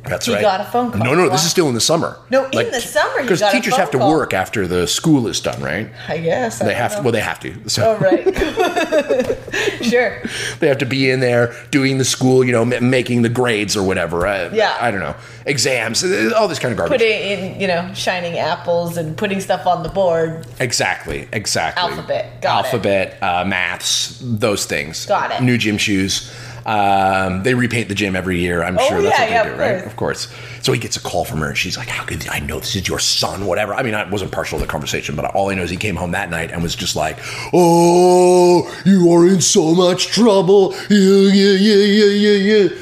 That's 0.04 0.26
He 0.26 0.34
right. 0.34 0.42
got 0.42 0.62
a 0.62 0.64
phone 0.66 0.92
call. 0.92 1.04
No, 1.04 1.14
no, 1.14 1.30
this 1.30 1.44
is 1.46 1.52
still 1.52 1.68
in 1.70 1.76
the 1.76 1.80
summer. 1.82 2.18
No, 2.32 2.46
in 2.50 2.72
the 2.72 2.82
summer 2.82 3.22
because 3.22 3.42
teachers 3.52 3.76
have 3.76 3.92
to 3.92 4.00
call. 4.00 4.10
work 4.10 4.34
after 4.34 4.66
the 4.68 4.88
school 4.88 5.28
is 5.28 5.40
done, 5.40 5.62
right? 5.62 5.90
I 6.08 6.18
guess 6.18 6.60
I 6.60 6.66
They 6.66 6.74
have 6.74 6.96
to. 6.96 7.02
Well, 7.04 7.12
they 7.12 7.20
have 7.22 7.40
to. 7.42 7.70
So 7.70 7.96
Oh 7.96 7.98
right. 8.04 8.24
sure. 9.84 10.22
they 10.60 10.68
have 10.68 10.80
to 10.80 10.86
be 10.86 11.10
in 11.10 11.20
there 11.20 11.54
doing 11.70 11.98
the 11.98 12.06
school, 12.06 12.44
you 12.44 12.52
know, 12.52 12.64
m- 12.64 12.90
making 12.90 13.22
the 13.22 13.30
grades 13.30 13.78
or 13.78 13.84
whatever. 13.84 14.26
I, 14.26 14.50
Yeah. 14.50 14.76
I 14.80 14.90
don't 14.92 15.02
know, 15.02 15.16
exams, 15.46 16.04
uh, 16.04 16.32
all 16.36 16.48
this 16.48 16.60
kind 16.60 16.72
of 16.72 16.78
garbage. 16.78 17.00
Putting 17.00 17.22
in, 17.22 17.62
you 17.62 17.68
know, 17.68 17.94
shining 17.94 18.38
apples 18.40 18.98
and 18.98 19.16
putting 19.16 19.40
stuff 19.40 19.68
on 19.68 19.84
the 19.84 19.90
board. 19.90 20.46
Exactly, 20.60 21.28
exactly. 21.32 21.82
Alphabet, 21.90 22.42
got 22.42 22.66
it. 22.66 22.66
Alphabet, 22.66 23.18
uh, 23.24 23.46
maths, 23.46 24.18
those 24.22 24.66
things. 24.66 25.06
Got 25.06 25.32
it. 25.32 25.42
New 25.44 25.58
gym 25.58 25.78
shoes. 25.78 26.32
Um, 26.66 27.44
they 27.44 27.54
repaint 27.56 27.90
the 27.90 27.96
gym 27.96 28.16
every 28.16 28.40
year. 28.40 28.64
I'm 28.64 28.78
Oh, 28.78 28.88
sure 28.88 29.02
that's 29.02 29.18
yeah, 29.18 29.24
what 29.24 29.30
they 29.30 29.34
yeah, 29.36 29.44
do, 29.44 29.52
of 29.54 29.60
right? 29.60 29.94
course. 29.96 30.26
Of 30.26 30.36
course. 30.36 30.64
So 30.64 30.72
he 30.74 30.80
gets 30.80 30.96
a 30.96 31.00
call 31.02 31.26
from 31.26 31.40
her, 31.40 31.48
and 31.50 31.58
she's 31.58 31.76
like, 31.78 31.88
"How 31.88 32.04
could 32.04 32.28
I 32.30 32.40
know 32.40 32.60
this 32.60 32.76
is 32.76 32.88
your 32.88 33.00
son? 33.00 33.46
Whatever." 33.46 33.74
I 33.74 33.82
mean, 33.84 33.96
I 33.96 34.08
wasn't 34.10 34.32
partial 34.32 34.60
to 34.60 34.66
the 34.66 34.72
conversation, 34.72 35.16
but 35.16 35.26
all 35.34 35.50
I 35.50 35.56
know 35.56 35.64
is 35.64 35.72
he 35.72 35.78
came 35.78 35.96
home 35.96 36.12
that 36.12 36.30
night 36.30 36.52
and 36.52 36.62
was 36.62 36.76
just 36.76 36.96
like, 36.96 37.18
"Oh, 37.54 38.72
you 38.86 39.12
are 39.12 39.28
in 39.28 39.42
so 39.42 39.74
much 39.74 40.08
trouble." 40.08 40.74
Yeah, 40.90 41.32
yeah, 41.34 41.54
yeah, 41.54 41.76
yeah, 41.76 42.06
yeah, 42.06 42.64
yeah. 42.64 42.78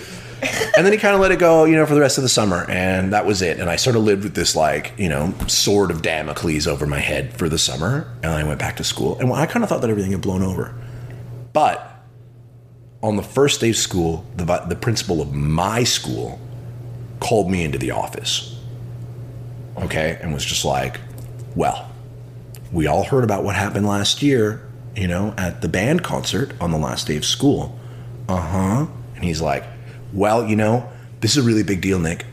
and 0.78 0.86
then 0.86 0.94
he 0.94 0.98
kind 0.98 1.14
of 1.16 1.20
let 1.22 1.32
it 1.32 1.40
go, 1.40 1.66
you 1.66 1.76
know, 1.76 1.86
for 1.86 1.94
the 1.94 2.00
rest 2.00 2.18
of 2.18 2.22
the 2.22 2.30
summer, 2.30 2.66
and 2.70 3.12
that 3.14 3.26
was 3.26 3.42
it. 3.42 3.60
And 3.60 3.70
I 3.70 3.76
sort 3.76 3.96
of 3.98 4.04
lived 4.04 4.24
with 4.24 4.36
this, 4.36 4.56
like, 4.56 4.94
you 4.98 5.10
know, 5.10 5.34
sword 5.48 5.92
of 5.92 6.02
Damocles 6.02 6.66
over 6.66 6.86
my 6.86 7.00
head 7.00 7.34
for 7.34 7.50
the 7.50 7.58
summer, 7.58 8.08
and 8.24 8.32
I 8.32 8.44
went 8.46 8.58
back 8.60 8.78
to 8.78 8.84
school, 8.86 9.18
and 9.20 9.32
I 9.34 9.46
kind 9.46 9.64
of 9.64 9.70
thought 9.70 9.82
that 9.82 9.90
everything 9.90 10.12
had 10.12 10.22
blown 10.22 10.42
over. 10.42 10.74
But 11.52 11.89
on 13.02 13.16
the 13.16 13.24
first 13.24 13.62
day 13.62 13.70
of 13.70 13.78
school, 13.78 14.26
the 14.36 14.46
the 14.68 14.76
principal 14.76 15.22
of 15.22 15.34
my 15.34 15.84
school 15.84 16.40
called 17.20 17.50
me 17.50 17.64
into 17.64 17.78
the 17.78 17.92
office, 17.92 18.60
okay, 19.78 20.18
and 20.22 20.34
was 20.34 20.46
just 20.46 20.66
like, 20.66 21.00
"Well, 21.56 21.90
we 22.72 22.88
all 22.88 23.04
heard 23.04 23.24
about 23.24 23.44
what 23.44 23.56
happened 23.56 23.88
last 23.88 24.22
year, 24.22 24.62
you 24.96 25.08
know, 25.08 25.34
at 25.38 25.62
the 25.62 25.70
band 25.70 26.04
concert 26.04 26.54
on 26.60 26.72
the 26.72 26.78
last 26.78 27.08
day 27.08 27.18
of 27.18 27.26
school." 27.26 27.80
Uh 28.30 28.42
huh. 28.42 28.86
And 29.16 29.24
he's 29.24 29.42
like, 29.42 29.66
Well, 30.14 30.48
you 30.48 30.56
know, 30.56 30.88
this 31.20 31.36
is 31.36 31.44
a 31.44 31.46
really 31.46 31.64
big 31.64 31.82
deal, 31.82 32.00
Nick. 32.00 32.26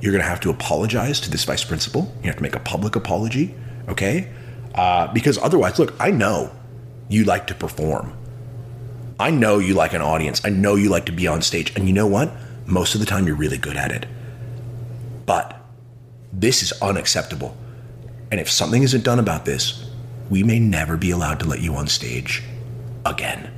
You're 0.00 0.12
going 0.12 0.22
to 0.22 0.28
have 0.28 0.40
to 0.40 0.50
apologize 0.50 1.20
to 1.20 1.30
this 1.30 1.44
vice 1.44 1.64
principal. 1.64 2.12
You 2.22 2.26
have 2.26 2.36
to 2.36 2.42
make 2.42 2.54
a 2.54 2.60
public 2.60 2.96
apology, 2.96 3.54
okay? 3.88 4.28
Uh, 4.74 5.12
because 5.12 5.38
otherwise, 5.38 5.78
look, 5.78 5.94
I 5.98 6.10
know 6.10 6.52
you 7.08 7.24
like 7.24 7.46
to 7.46 7.54
perform. 7.54 8.12
I 9.20 9.30
know 9.30 9.58
you 9.58 9.74
like 9.74 9.94
an 9.94 10.02
audience. 10.02 10.40
I 10.44 10.50
know 10.50 10.76
you 10.76 10.88
like 10.88 11.06
to 11.06 11.12
be 11.12 11.26
on 11.26 11.42
stage. 11.42 11.72
And 11.74 11.88
you 11.88 11.92
know 11.92 12.06
what? 12.06 12.32
Most 12.66 12.94
of 12.94 13.00
the 13.00 13.06
time, 13.06 13.26
you're 13.26 13.36
really 13.36 13.58
good 13.58 13.76
at 13.76 13.90
it. 13.90 14.06
But 15.26 15.60
this 16.32 16.62
is 16.62 16.72
unacceptable. 16.80 17.56
And 18.30 18.40
if 18.40 18.50
something 18.50 18.82
isn't 18.82 19.04
done 19.04 19.18
about 19.18 19.44
this, 19.44 19.90
we 20.30 20.42
may 20.42 20.58
never 20.58 20.96
be 20.96 21.10
allowed 21.10 21.40
to 21.40 21.46
let 21.46 21.60
you 21.60 21.74
on 21.74 21.88
stage 21.88 22.42
again. 23.04 23.50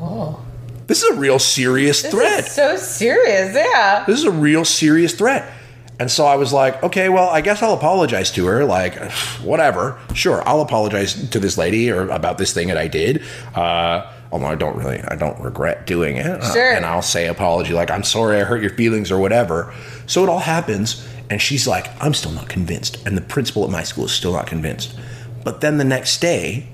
Oh. 0.00 0.44
This 0.86 1.02
is 1.02 1.16
a 1.16 1.20
real 1.20 1.38
serious 1.38 2.02
threat. 2.02 2.44
so 2.44 2.76
serious, 2.76 3.54
yeah. 3.54 4.04
This 4.06 4.18
is 4.18 4.24
a 4.24 4.32
real 4.32 4.64
serious 4.64 5.14
threat. 5.14 5.50
And 5.98 6.10
so 6.10 6.26
I 6.26 6.34
was 6.34 6.52
like, 6.52 6.82
okay, 6.82 7.08
well, 7.08 7.28
I 7.28 7.40
guess 7.40 7.62
I'll 7.62 7.74
apologize 7.74 8.30
to 8.32 8.46
her. 8.46 8.64
Like, 8.64 9.00
whatever. 9.42 9.98
Sure, 10.14 10.46
I'll 10.46 10.60
apologize 10.60 11.30
to 11.30 11.38
this 11.38 11.56
lady 11.56 11.90
or 11.90 12.08
about 12.10 12.38
this 12.38 12.52
thing 12.52 12.68
that 12.68 12.76
I 12.76 12.88
did. 12.88 13.22
Uh, 13.54 14.12
although 14.32 14.46
I 14.46 14.54
don't 14.56 14.76
really, 14.76 15.00
I 15.02 15.14
don't 15.14 15.38
regret 15.40 15.86
doing 15.86 16.16
it. 16.16 16.26
Uh, 16.26 16.52
Sure. 16.52 16.72
and 16.72 16.84
I'll 16.84 17.02
say 17.02 17.28
apology, 17.28 17.72
like, 17.74 17.90
I'm 17.90 18.02
sorry 18.02 18.40
I 18.40 18.44
hurt 18.44 18.60
your 18.62 18.70
feelings 18.70 19.12
or 19.12 19.18
whatever. 19.18 19.72
So 20.06 20.22
it 20.24 20.28
all 20.28 20.40
happens. 20.40 21.06
And 21.30 21.40
she's 21.40 21.66
like, 21.68 21.86
I'm 22.02 22.12
still 22.14 22.32
not 22.32 22.48
convinced. 22.48 23.06
And 23.06 23.16
the 23.16 23.20
principal 23.22 23.64
at 23.64 23.70
my 23.70 23.82
school 23.84 24.06
is 24.06 24.12
still 24.12 24.32
not 24.32 24.46
convinced. 24.46 24.98
But 25.44 25.60
then 25.60 25.78
the 25.78 25.84
next 25.84 26.20
day, 26.20 26.66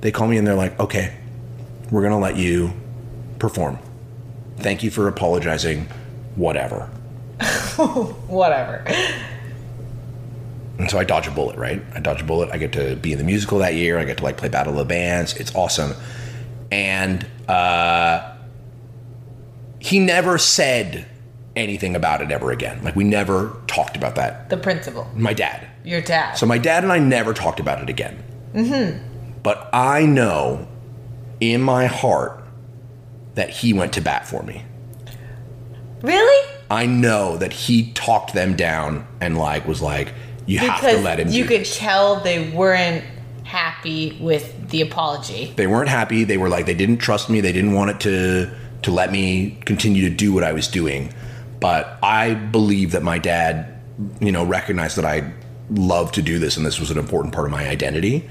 they 0.00 0.10
call 0.10 0.26
me 0.28 0.38
and 0.38 0.46
they're 0.46 0.54
like, 0.54 0.78
okay, 0.80 1.14
we're 1.90 2.00
going 2.00 2.12
to 2.12 2.18
let 2.18 2.36
you 2.36 2.72
perform. 3.38 3.78
Thank 4.58 4.82
you 4.82 4.90
for 4.90 5.06
apologizing. 5.08 5.86
Whatever. 6.36 6.86
Whatever. 8.28 8.84
And 10.78 10.90
so 10.90 10.98
I 10.98 11.04
dodge 11.04 11.26
a 11.26 11.30
bullet, 11.30 11.56
right? 11.56 11.82
I 11.94 12.00
dodge 12.00 12.20
a 12.22 12.24
bullet. 12.24 12.50
I 12.52 12.58
get 12.58 12.72
to 12.72 12.96
be 12.96 13.12
in 13.12 13.18
the 13.18 13.24
musical 13.24 13.58
that 13.58 13.74
year. 13.74 13.98
I 13.98 14.04
get 14.04 14.18
to 14.18 14.24
like 14.24 14.36
play 14.36 14.48
Battle 14.48 14.72
of 14.72 14.78
the 14.78 14.84
Bands. 14.84 15.34
It's 15.36 15.54
awesome. 15.54 15.94
And 16.72 17.26
uh, 17.48 18.32
he 19.78 19.98
never 19.98 20.38
said 20.38 21.06
anything 21.54 21.94
about 21.94 22.22
it 22.22 22.30
ever 22.30 22.50
again. 22.50 22.82
Like 22.82 22.96
we 22.96 23.04
never 23.04 23.54
talked 23.66 23.94
about 23.96 24.14
that. 24.14 24.48
The 24.48 24.56
principal. 24.56 25.06
My 25.14 25.34
dad. 25.34 25.68
Your 25.84 26.00
dad. 26.00 26.34
So 26.34 26.46
my 26.46 26.58
dad 26.58 26.82
and 26.82 26.90
I 26.90 26.98
never 26.98 27.34
talked 27.34 27.60
about 27.60 27.82
it 27.82 27.90
again. 27.90 28.22
Mm-hmm. 28.54 29.38
But 29.42 29.68
I 29.72 30.06
know 30.06 30.66
in 31.40 31.60
my 31.60 31.86
heart 31.86 32.42
that 33.34 33.50
he 33.50 33.72
went 33.72 33.92
to 33.94 34.00
bat 34.00 34.26
for 34.26 34.42
me. 34.42 34.64
really? 36.00 36.48
I 36.70 36.86
know 36.86 37.36
that 37.36 37.52
he 37.52 37.92
talked 37.92 38.32
them 38.32 38.56
down 38.56 39.06
and 39.20 39.36
like 39.36 39.66
was 39.68 39.82
like, 39.82 40.14
you 40.46 40.58
have 40.58 40.80
to 40.80 40.98
let 40.98 41.20
him. 41.20 41.28
you 41.28 41.44
could 41.44 41.60
this." 41.62 41.76
tell 41.76 42.20
they 42.20 42.50
weren't 42.50 43.04
happy 43.52 44.16
with 44.18 44.70
the 44.70 44.80
apology. 44.80 45.52
They 45.56 45.66
weren't 45.66 45.90
happy. 45.90 46.24
They 46.24 46.38
were 46.38 46.48
like 46.48 46.66
they 46.66 46.74
didn't 46.74 46.98
trust 46.98 47.28
me. 47.28 47.40
They 47.40 47.52
didn't 47.52 47.74
want 47.74 47.90
it 47.90 48.00
to 48.00 48.50
to 48.82 48.90
let 48.90 49.12
me 49.12 49.58
continue 49.64 50.08
to 50.08 50.14
do 50.14 50.32
what 50.32 50.42
I 50.42 50.52
was 50.52 50.66
doing. 50.66 51.12
But 51.60 51.98
I 52.02 52.34
believe 52.34 52.92
that 52.92 53.02
my 53.02 53.18
dad, 53.18 53.80
you 54.20 54.32
know, 54.32 54.44
recognized 54.44 54.96
that 54.96 55.04
I 55.04 55.32
love 55.70 56.10
to 56.12 56.22
do 56.22 56.38
this 56.38 56.56
and 56.56 56.66
this 56.66 56.80
was 56.80 56.90
an 56.90 56.98
important 56.98 57.34
part 57.34 57.46
of 57.46 57.52
my 57.52 57.68
identity. 57.68 58.28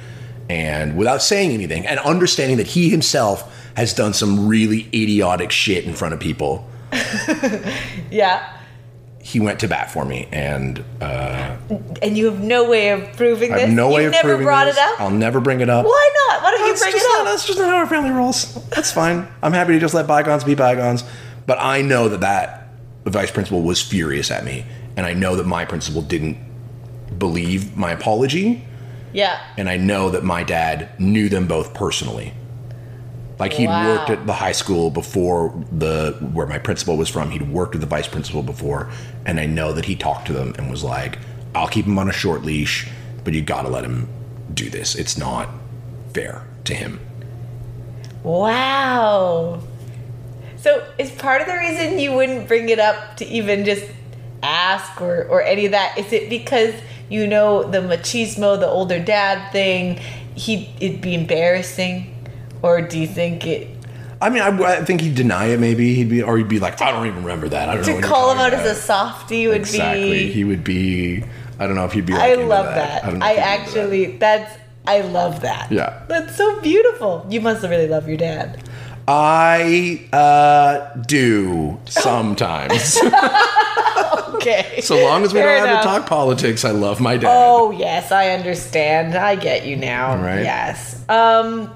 And 0.50 0.98
without 0.98 1.22
saying 1.22 1.52
anything 1.52 1.86
and 1.86 2.00
understanding 2.00 2.58
that 2.58 2.68
he 2.68 2.90
himself 2.90 3.72
has 3.78 3.94
done 3.94 4.14
some 4.14 4.48
really 4.50 4.88
idiotic 4.88 5.52
shit 5.52 5.86
in 5.86 5.94
front 5.94 6.14
of 6.14 6.20
people, 6.20 6.68
Yeah. 8.12 8.58
He 9.24 9.40
went 9.40 9.60
to 9.62 9.68
bat 9.68 9.92
for 9.92 10.04
me. 10.04 10.28
And 10.32 10.84
uh, 11.00 11.56
And 12.02 12.18
you 12.18 12.26
have 12.26 12.40
no 12.40 12.68
way 12.70 12.90
of 12.90 13.16
proving 13.16 13.54
I 13.54 13.60
this. 13.66 13.70
no 13.72 13.90
way 13.92 14.04
You've 14.04 14.10
of 14.10 14.14
never 14.14 14.28
proving 14.30 14.46
brought 14.46 14.66
this. 14.66 14.78
it 14.78 14.82
up. 14.84 15.00
I'll 15.02 15.12
never 15.12 15.40
bring 15.40 15.62
it 15.62 15.70
up. 15.70 15.86
Why 15.86 16.10
not? 16.30 16.44
Why 16.44 16.52
don't 16.52 16.62
you 16.62 16.68
That's 16.68 16.82
bring 16.82 16.92
just 16.94 17.06
it 17.06 17.10
not- 17.10 17.20
up? 17.22 17.26
that's 17.28 17.46
just 17.46 17.60
not 17.60 17.70
how 17.70 17.78
our 17.78 17.88
family 17.88 18.10
rolls. 18.12 18.56
That's 18.70 18.92
fine. 18.92 19.28
I'm 19.44 19.54
happy 19.54 19.74
to 19.74 19.80
just 19.80 19.94
let 19.94 20.08
bygones 20.08 20.44
be 20.44 20.56
bygones. 20.56 21.04
But 21.46 21.60
I 21.62 21.82
know 21.82 22.10
that 22.10 22.22
that 22.22 22.68
vice 23.06 23.32
principal 23.32 23.62
was 23.62 23.82
furious 23.82 24.32
at 24.32 24.44
me, 24.44 24.66
and 24.96 25.06
I 25.06 25.14
know 25.14 25.36
that 25.36 25.46
my 25.46 25.66
principal 25.66 26.02
didn't 26.02 26.38
believe 27.18 27.76
my 27.78 27.92
apology, 27.92 28.64
Yeah. 29.14 29.40
and 29.58 29.68
I 29.70 29.78
know 29.78 30.10
that 30.12 30.24
my 30.24 30.44
dad 30.44 30.90
knew 31.00 31.30
them 31.30 31.48
both 31.48 31.74
personally. 31.74 32.34
Like 33.42 33.54
he'd 33.54 33.70
Wow. 33.70 33.88
worked 33.88 34.12
at 34.12 34.28
the 34.28 34.34
high 34.34 34.52
school 34.52 34.92
before 34.92 35.52
the 35.72 36.16
where 36.32 36.46
my 36.46 36.60
principal 36.60 36.96
was 36.96 37.10
from. 37.10 37.32
He'd 37.32 37.50
worked 37.52 37.74
with 37.74 37.82
the 37.82 37.88
vice 37.88 38.08
principal 38.08 38.44
before, 38.44 38.88
and 39.26 39.40
I 39.40 39.48
know 39.48 39.74
that 39.74 39.86
he 39.86 39.96
talked 39.96 40.28
to 40.28 40.34
them 40.34 40.54
and 40.60 40.70
was 40.70 40.84
like, 40.84 41.18
"I'll 41.56 41.68
keep 41.68 41.88
him 41.88 41.98
on 41.98 42.08
a 42.08 42.14
short 42.14 42.46
leash, 42.46 42.88
but 43.24 43.34
you 43.34 43.42
got 43.42 43.64
to 43.64 43.68
let 43.68 43.84
him 43.84 44.08
do 44.54 44.70
this. 44.70 44.94
It's 44.94 45.18
not 45.18 45.50
fair 46.14 46.44
to 46.66 46.76
him." 46.76 47.00
Wow. 48.24 49.64
So 50.58 50.86
is 51.00 51.10
part 51.10 51.42
of 51.42 51.48
the 51.48 51.58
reason 51.58 51.98
you 51.98 52.14
wouldn't 52.14 52.48
bring 52.48 52.70
it 52.70 52.78
up 52.78 53.18
to 53.18 53.26
even 53.26 53.66
just 53.66 53.86
ask 54.44 55.02
or, 55.02 55.24
or 55.24 55.42
any 55.42 55.66
of 55.66 55.72
that? 55.72 55.98
Is 55.98 56.14
it 56.14 56.30
because 56.30 56.76
you 57.10 57.26
know 57.26 57.64
the 57.64 57.80
machismo, 57.80 58.60
the 58.60 58.68
older 58.68 59.00
dad 59.00 59.52
thing, 59.52 60.00
he 60.36 60.70
it'd 60.80 61.02
be 61.02 61.16
embarrassing? 61.16 62.11
Or 62.62 62.82
do 62.82 63.00
you 63.00 63.08
think 63.08 63.48
it 63.48 63.70
I 64.22 64.30
mean, 64.30 64.44
I, 64.44 64.50
I 64.50 64.86
think 64.86 65.02
he'd 65.02 65.16
deny 65.16 65.48
it. 65.48 65.60
Maybe 65.60 65.96
he'd 65.96 66.10
be, 66.10 66.22
or 66.22 66.38
he'd 66.38 66.48
be 66.48 66.60
like, 66.60 66.80
"I 66.80 66.92
don't 66.92 67.08
even 67.08 67.24
remember 67.24 67.50
that. 67.50 67.70
I 67.70 67.74
don't 67.74 67.82
know." 67.82 67.88
to 67.88 67.96
what 67.96 68.04
call 68.04 68.32
him 68.32 68.38
out 68.38 68.54
as 68.54 68.60
a 68.60 68.72
about." 68.72 68.78
softie 68.78 69.48
would 69.48 69.62
exactly. 69.62 70.28
be 70.28 70.32
He 70.32 70.44
would 70.44 70.64
be. 70.64 71.24
I 71.58 71.66
don't 71.66 71.76
know 71.76 71.86
if 71.86 71.94
he'd 71.94 72.06
be. 72.06 72.14
Like 72.14 72.22
I 72.22 72.36
love 72.36 72.66
that. 72.66 73.02
that. 73.02 73.14
know 73.16 73.26
I, 73.26 73.32
if 73.32 73.38
he'd 73.38 73.42
be 73.42 73.42
into 73.42 73.66
actually 73.66 74.18
that's 74.18 74.58
I 74.86 75.02
love 75.02 75.42
that. 75.42 75.72
Yeah. 75.72 76.04
That's 76.08 76.36
so 76.36 76.60
beautiful. 76.62 77.26
You 77.30 77.42
must 77.42 77.64
really 77.64 77.88
love 77.88 78.08
your 78.08 78.18
dad. 78.18 78.64
I 79.08 80.08
uh, 80.14 80.96
do 81.02 81.80
sometimes. 81.86 83.00
Okay. 84.42 84.82
so 84.82 84.96
long 85.04 85.24
as 85.24 85.34
we 85.34 85.40
Fair 85.40 85.58
don't 85.60 85.68
have 85.68 85.84
to 85.84 85.88
talk 85.88 86.08
politics, 86.08 86.66
I 86.66 86.72
love 86.72 87.00
my 87.00 87.16
dad. 87.16 87.32
Oh 87.32 87.70
yes, 87.70 88.12
I 88.12 88.30
understand. 88.30 89.14
I 89.14 89.36
get 89.36 89.68
you 89.68 89.76
now. 89.76 90.16
Right. 90.20 90.42
Yes. 90.42 91.08
Um 91.08 91.72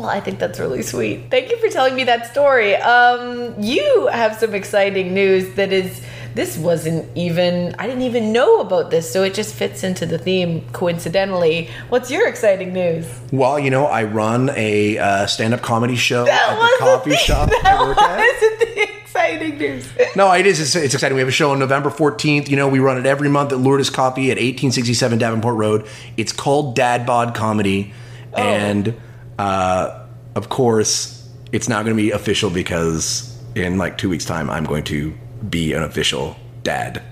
well, 0.00 0.08
I 0.08 0.20
think 0.20 0.38
that's 0.38 0.58
really 0.58 0.82
sweet. 0.82 1.30
Thank 1.30 1.50
you 1.50 1.58
for 1.58 1.68
telling 1.68 1.94
me 1.94 2.04
that 2.04 2.26
story. 2.30 2.74
Um 2.76 3.54
you 3.62 4.08
have 4.12 4.36
some 4.36 4.54
exciting 4.54 5.14
news 5.14 5.54
that 5.54 5.72
is 5.72 6.00
this 6.34 6.56
wasn't 6.56 7.04
even 7.16 7.74
I 7.78 7.86
didn't 7.88 8.02
even 8.02 8.32
know 8.32 8.60
about 8.60 8.90
this, 8.90 9.10
so 9.12 9.22
it 9.24 9.34
just 9.34 9.52
fits 9.54 9.82
into 9.82 10.06
the 10.06 10.16
theme 10.18 10.64
coincidentally. 10.72 11.68
What's 11.88 12.08
your 12.10 12.28
exciting 12.28 12.72
news? 12.72 13.04
Well, 13.32 13.58
you 13.58 13.68
know, 13.70 13.86
I 13.86 14.04
run 14.04 14.50
a 14.56 14.96
uh, 14.98 15.26
stand-up 15.26 15.60
comedy 15.62 15.96
show 15.96 16.24
That 16.24 16.50
at 16.52 16.56
the 16.60 16.76
coffee 16.84 17.10
the- 17.10 17.16
shop 17.16 17.48
That 17.62 17.66
I 17.66 17.82
work 17.82 17.98
at. 17.98 18.40
the 18.60 18.88
exciting 19.02 19.58
news. 19.58 19.88
No, 20.14 20.30
it 20.32 20.46
is. 20.46 20.60
It's, 20.60 20.76
it's 20.76 20.94
exciting. 20.94 21.16
We 21.16 21.20
have 21.20 21.28
a 21.28 21.32
show 21.32 21.50
on 21.50 21.58
November 21.58 21.90
14th. 21.90 22.48
You 22.48 22.54
know, 22.56 22.68
we 22.68 22.78
run 22.78 22.96
it 22.96 23.06
every 23.06 23.28
month 23.28 23.50
at 23.52 23.58
Lourdes 23.58 23.90
Coffee 23.90 24.30
at 24.30 24.36
1867 24.36 25.18
Davenport 25.18 25.56
Road. 25.56 25.84
It's 26.16 26.32
called 26.32 26.76
Dad 26.76 27.04
Bod 27.06 27.34
Comedy. 27.34 27.92
And 28.36 28.94
uh, 29.40 30.06
of 30.34 30.50
course, 30.50 31.26
it's 31.50 31.68
now 31.68 31.82
going 31.82 31.96
to 31.96 32.02
be 32.02 32.10
official 32.10 32.50
because 32.50 33.38
in 33.54 33.78
like 33.78 33.96
two 33.96 34.10
weeks' 34.10 34.26
time, 34.26 34.50
I'm 34.50 34.64
going 34.64 34.84
to 34.84 35.14
be 35.48 35.72
an 35.72 35.82
official 35.82 36.36
dad 36.62 37.02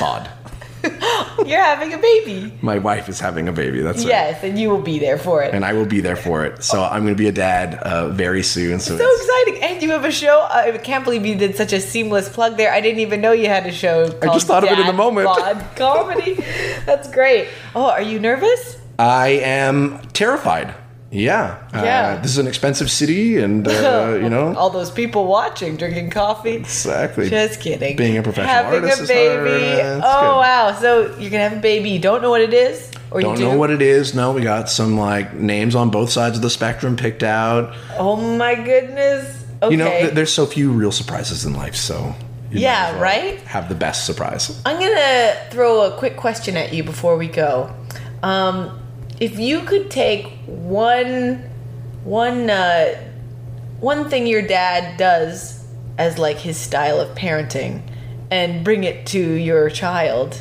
bod. 0.00 0.30
You're 1.46 1.62
having 1.62 1.92
a 1.92 1.98
baby. 1.98 2.52
My 2.62 2.78
wife 2.78 3.10
is 3.10 3.20
having 3.20 3.46
a 3.46 3.52
baby. 3.52 3.82
That's 3.82 3.98
right. 3.98 4.08
Yes, 4.08 4.42
and 4.42 4.58
you 4.58 4.70
will 4.70 4.80
be 4.80 4.98
there 4.98 5.18
for 5.18 5.42
it. 5.42 5.52
And 5.54 5.62
I 5.62 5.74
will 5.74 5.84
be 5.84 6.00
there 6.00 6.16
for 6.16 6.46
it. 6.46 6.64
So 6.64 6.82
I'm 6.82 7.02
going 7.02 7.14
to 7.14 7.18
be 7.18 7.28
a 7.28 7.32
dad 7.32 7.74
uh, 7.74 8.08
very 8.08 8.42
soon. 8.42 8.80
So, 8.80 8.96
so 8.96 9.06
exciting. 9.16 9.62
And 9.62 9.82
you 9.82 9.90
have 9.90 10.06
a 10.06 10.10
show. 10.12 10.48
I 10.50 10.78
can't 10.78 11.04
believe 11.04 11.26
you 11.26 11.34
did 11.34 11.56
such 11.56 11.74
a 11.74 11.80
seamless 11.80 12.30
plug 12.30 12.56
there. 12.56 12.72
I 12.72 12.80
didn't 12.80 13.00
even 13.00 13.20
know 13.20 13.32
you 13.32 13.48
had 13.48 13.66
a 13.66 13.72
show. 13.72 14.04
I 14.22 14.26
just 14.28 14.46
thought 14.46 14.64
of 14.64 14.70
it 14.70 14.78
in 14.78 14.86
the 14.86 14.94
moment. 14.94 15.26
Bod 15.26 15.62
Comedy. 15.76 16.34
That's 16.86 17.10
great. 17.10 17.48
Oh, 17.74 17.90
are 17.90 18.02
you 18.02 18.18
nervous? 18.18 18.78
I 18.98 19.28
am 19.28 20.00
terrified. 20.14 20.74
Yeah. 21.10 21.58
Yeah. 21.72 22.16
Uh, 22.18 22.22
this 22.22 22.30
is 22.30 22.38
an 22.38 22.46
expensive 22.46 22.90
city, 22.90 23.38
and, 23.38 23.66
uh, 23.66 24.16
you 24.22 24.28
know. 24.28 24.54
All 24.56 24.70
those 24.70 24.90
people 24.92 25.26
watching, 25.26 25.76
drinking 25.76 26.10
coffee. 26.10 26.54
Exactly. 26.54 27.28
Just 27.28 27.60
kidding. 27.60 27.96
Being 27.96 28.16
a 28.16 28.22
professional 28.22 28.54
Having 28.54 28.82
artist 28.84 29.00
a 29.00 29.02
is 29.02 29.08
baby. 29.08 29.82
hard. 29.82 30.02
Oh 30.04 30.20
good. 30.20 30.36
wow! 30.38 30.76
So 30.80 31.16
you're 31.18 31.30
gonna 31.30 31.48
have 31.48 31.58
a 31.58 31.60
baby. 31.60 31.90
You 31.90 31.98
don't 31.98 32.22
know 32.22 32.30
what 32.30 32.42
it 32.42 32.54
is, 32.54 32.92
or 33.10 33.20
Don't 33.20 33.32
you 33.38 33.44
do? 33.44 33.50
know 33.50 33.58
what 33.58 33.70
it 33.70 33.82
is. 33.82 34.14
No, 34.14 34.30
we 34.32 34.42
got 34.42 34.70
some 34.70 34.96
like 34.96 35.34
names 35.34 35.74
on 35.74 35.90
both 35.90 36.10
sides 36.10 36.36
of 36.36 36.42
the 36.42 36.50
spectrum 36.50 36.96
picked 36.96 37.24
out. 37.24 37.74
oh 37.98 38.16
my 38.16 38.54
goodness. 38.54 39.44
Okay. 39.62 39.72
You 39.72 39.78
know, 39.78 39.88
th- 39.90 40.12
there's 40.14 40.32
so 40.32 40.46
few 40.46 40.70
real 40.72 40.92
surprises 40.92 41.44
in 41.44 41.54
life, 41.54 41.74
so 41.74 42.14
you 42.52 42.60
Yeah, 42.60 42.92
well 42.92 43.00
right? 43.02 43.38
Have 43.42 43.68
the 43.68 43.74
best 43.74 44.06
surprise. 44.06 44.62
I'm 44.64 44.78
gonna 44.78 45.34
throw 45.50 45.82
a 45.92 45.98
quick 45.98 46.16
question 46.16 46.56
at 46.56 46.72
you 46.72 46.84
before 46.84 47.16
we 47.16 47.26
go. 47.26 47.74
Um, 48.22 48.79
if 49.20 49.38
you 49.38 49.60
could 49.60 49.90
take 49.90 50.26
one, 50.46 51.44
one, 52.04 52.48
uh, 52.48 52.94
one 53.78 54.08
thing 54.08 54.26
your 54.26 54.42
dad 54.42 54.96
does 54.96 55.64
as 55.98 56.18
like 56.18 56.38
his 56.38 56.56
style 56.56 56.98
of 56.98 57.14
parenting, 57.16 57.82
and 58.30 58.64
bring 58.64 58.84
it 58.84 59.06
to 59.08 59.20
your 59.20 59.68
child 59.68 60.40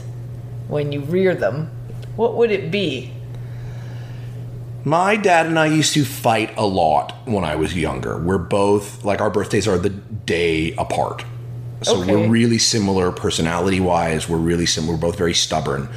when 0.69 0.91
you 0.91 1.01
rear 1.01 1.35
them, 1.35 1.69
what 2.15 2.37
would 2.37 2.51
it 2.51 2.71
be? 2.71 3.11
My 4.85 5.17
dad 5.17 5.47
and 5.47 5.59
I 5.59 5.65
used 5.65 5.93
to 5.95 6.05
fight 6.05 6.53
a 6.55 6.65
lot 6.65 7.13
when 7.25 7.43
I 7.43 7.55
was 7.55 7.75
younger. 7.75 8.17
We're 8.17 8.37
both 8.37 9.03
like 9.03 9.19
our 9.19 9.29
birthdays 9.29 9.67
are 9.67 9.77
the 9.77 9.89
day 9.89 10.73
apart. 10.77 11.25
So 11.81 11.97
Okay. 12.01 12.15
we're 12.15 12.29
really 12.29 12.57
similar 12.59 13.11
personality 13.11 13.79
wise. 13.79 14.29
We're 14.29 14.37
really 14.37 14.65
similar. 14.65 14.93
We're 14.93 15.01
both 15.01 15.17
very 15.17 15.33
stubborn. 15.33 15.89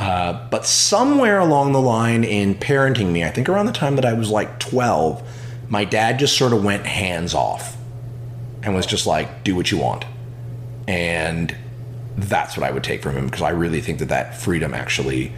Uh, 0.00 0.48
but 0.50 0.64
somewhere 0.64 1.38
along 1.38 1.72
the 1.72 1.80
line 1.80 2.24
in 2.24 2.54
parenting 2.54 3.12
me, 3.12 3.22
I 3.22 3.30
think 3.30 3.48
around 3.50 3.66
the 3.66 3.72
time 3.72 3.96
that 3.96 4.04
I 4.06 4.14
was 4.14 4.30
like 4.30 4.58
12, 4.58 5.22
my 5.68 5.84
dad 5.84 6.18
just 6.18 6.36
sort 6.38 6.54
of 6.54 6.64
went 6.64 6.86
hands 6.86 7.34
off 7.34 7.76
and 8.62 8.74
was 8.74 8.86
just 8.86 9.06
like, 9.06 9.44
do 9.44 9.54
what 9.54 9.70
you 9.70 9.76
want. 9.78 10.06
And 10.88 11.54
that's 12.16 12.56
what 12.56 12.66
I 12.66 12.70
would 12.70 12.82
take 12.82 13.02
from 13.02 13.14
him 13.16 13.26
because 13.26 13.42
I 13.42 13.50
really 13.50 13.80
think 13.82 13.98
that 13.98 14.08
that 14.08 14.36
freedom 14.40 14.72
actually 14.74 15.32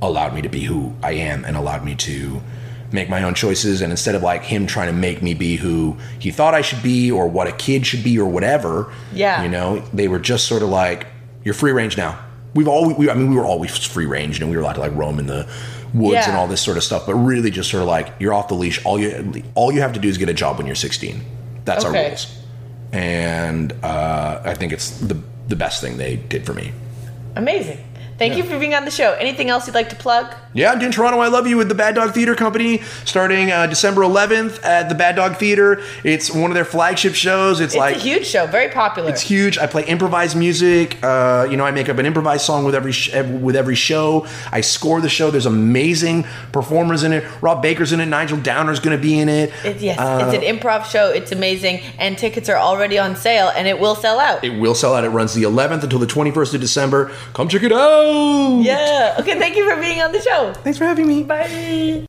allowed 0.00 0.34
me 0.34 0.42
to 0.42 0.48
be 0.48 0.60
who 0.62 0.94
I 1.02 1.12
am 1.12 1.44
and 1.44 1.56
allowed 1.56 1.84
me 1.84 1.94
to 1.96 2.40
make 2.92 3.08
my 3.08 3.24
own 3.24 3.34
choices. 3.34 3.80
And 3.80 3.90
instead 3.90 4.14
of 4.14 4.22
like 4.22 4.42
him 4.44 4.66
trying 4.68 4.86
to 4.86 4.92
make 4.92 5.20
me 5.20 5.34
be 5.34 5.56
who 5.56 5.96
he 6.20 6.30
thought 6.30 6.54
I 6.54 6.60
should 6.62 6.82
be 6.82 7.10
or 7.10 7.26
what 7.28 7.48
a 7.48 7.52
kid 7.52 7.84
should 7.86 8.04
be 8.04 8.18
or 8.20 8.26
whatever, 8.28 8.92
Yeah. 9.12 9.42
you 9.42 9.48
know, 9.48 9.80
they 9.92 10.06
were 10.06 10.20
just 10.20 10.46
sort 10.46 10.62
of 10.62 10.68
like, 10.68 11.08
you're 11.44 11.54
free 11.54 11.72
range 11.72 11.96
now. 11.96 12.18
We've 12.56 12.66
always, 12.68 12.96
we, 12.96 13.08
I 13.10 13.14
mean, 13.14 13.30
we 13.30 13.36
were 13.36 13.44
always 13.44 13.76
free 13.84 14.06
range 14.06 14.40
and 14.40 14.50
we 14.50 14.56
were 14.56 14.62
allowed 14.62 14.74
to 14.74 14.80
like 14.80 14.94
roam 14.94 15.18
in 15.18 15.26
the 15.26 15.46
woods 15.94 16.14
Yeah. 16.14 16.28
and 16.30 16.36
all 16.36 16.48
this 16.48 16.60
sort 16.60 16.76
of 16.76 16.82
stuff, 16.84 17.06
but 17.06 17.14
really 17.14 17.50
just 17.50 17.70
sort 17.70 17.82
of 17.82 17.88
like, 17.88 18.12
you're 18.18 18.34
off 18.34 18.48
the 18.48 18.54
leash. 18.54 18.84
All 18.84 18.98
you, 18.98 19.42
all 19.54 19.70
you 19.72 19.80
have 19.80 19.92
to 19.92 20.00
do 20.00 20.08
is 20.08 20.18
get 20.18 20.28
a 20.28 20.34
job 20.34 20.58
when 20.58 20.66
you're 20.66 20.74
16. 20.74 21.20
That's 21.64 21.84
our 21.84 21.92
rules. 21.92 22.36
And 22.92 23.72
uh, 23.84 24.40
I 24.44 24.54
think 24.54 24.72
it's 24.72 24.98
the, 24.98 25.20
the 25.48 25.56
best 25.56 25.80
thing 25.80 25.96
they 25.96 26.16
did 26.16 26.46
for 26.46 26.54
me. 26.54 26.72
Amazing. 27.36 27.78
Thank 28.18 28.36
you 28.36 28.44
for 28.44 28.58
being 28.58 28.74
on 28.74 28.84
the 28.86 28.90
show. 28.90 29.12
Anything 29.12 29.50
else 29.50 29.66
you'd 29.66 29.74
like 29.74 29.90
to 29.90 29.96
plug? 29.96 30.34
Yeah, 30.56 30.72
I'm 30.72 30.78
doing 30.78 30.90
Toronto 30.90 31.18
I 31.20 31.28
Love 31.28 31.46
You 31.46 31.58
with 31.58 31.68
the 31.68 31.74
Bad 31.74 31.94
Dog 31.96 32.14
Theater 32.14 32.34
Company 32.34 32.80
starting 33.04 33.52
uh, 33.52 33.66
December 33.66 34.00
11th 34.00 34.64
at 34.64 34.88
the 34.88 34.94
Bad 34.94 35.14
Dog 35.14 35.36
Theater. 35.36 35.82
It's 36.02 36.30
one 36.30 36.50
of 36.50 36.54
their 36.54 36.64
flagship 36.64 37.14
shows. 37.14 37.60
It's, 37.60 37.74
It's 37.74 37.78
like 37.78 37.96
a 37.96 37.98
huge 37.98 38.26
show, 38.26 38.46
very 38.46 38.70
popular. 38.70 39.10
it's 39.10 39.20
huge. 39.20 39.58
I 39.58 39.66
play 39.66 39.84
improvised 39.84 40.34
music. 40.34 40.96
Uh, 41.04 41.46
you 41.50 41.58
know, 41.58 41.64
I 41.66 41.72
make 41.72 41.90
up 41.90 41.98
an 41.98 42.06
improvised 42.06 42.44
song 42.46 42.64
with 42.64 42.74
every 42.74 42.92
sh- 42.92 43.12
with 43.14 43.54
every 43.54 43.74
show. 43.74 44.26
I 44.50 44.62
score 44.62 45.02
the 45.02 45.10
show. 45.10 45.30
There's 45.30 45.44
amazing 45.44 46.24
performers 46.52 47.02
in 47.02 47.12
it. 47.12 47.24
Rob 47.42 47.60
Baker's 47.60 47.92
in 47.92 48.00
it. 48.00 48.06
Nigel 48.06 48.38
Downer's 48.38 48.80
going 48.80 48.96
to 48.96 49.02
be 49.02 49.18
in 49.18 49.28
it. 49.28 49.52
It- 49.62 49.76
yes, 49.82 49.98
Uh, 49.98 50.30
it's 50.32 50.42
an 50.42 50.56
improv 50.58 50.86
show. 50.86 51.10
It's 51.10 51.32
amazing, 51.32 51.82
and 51.98 52.16
tickets 52.16 52.48
are 52.48 52.56
already 52.56 52.98
on 52.98 53.14
sale, 53.14 53.52
and 53.54 53.68
it 53.68 53.78
will 53.78 53.94
sell 53.94 54.18
out. 54.18 54.42
It 54.42 54.58
will 54.58 54.74
sell 54.74 54.94
out. 54.94 55.04
It 55.04 55.10
runs 55.10 55.34
the 55.34 55.42
11th 55.42 55.82
until 55.82 55.98
the 55.98 56.06
21st 56.06 56.54
of 56.54 56.60
December. 56.62 57.12
Come 57.34 57.48
check 57.48 57.62
it 57.62 57.72
out. 57.72 58.60
yeah. 58.62 59.16
Okay. 59.20 59.38
Thank 59.38 59.54
you 59.56 59.68
for 59.68 59.78
being 59.78 60.00
on 60.00 60.12
the 60.12 60.20
show. 60.22 60.45
Thanks 60.54 60.78
for 60.78 60.84
having 60.84 61.06
me. 61.06 61.22
Bye. 61.22 62.06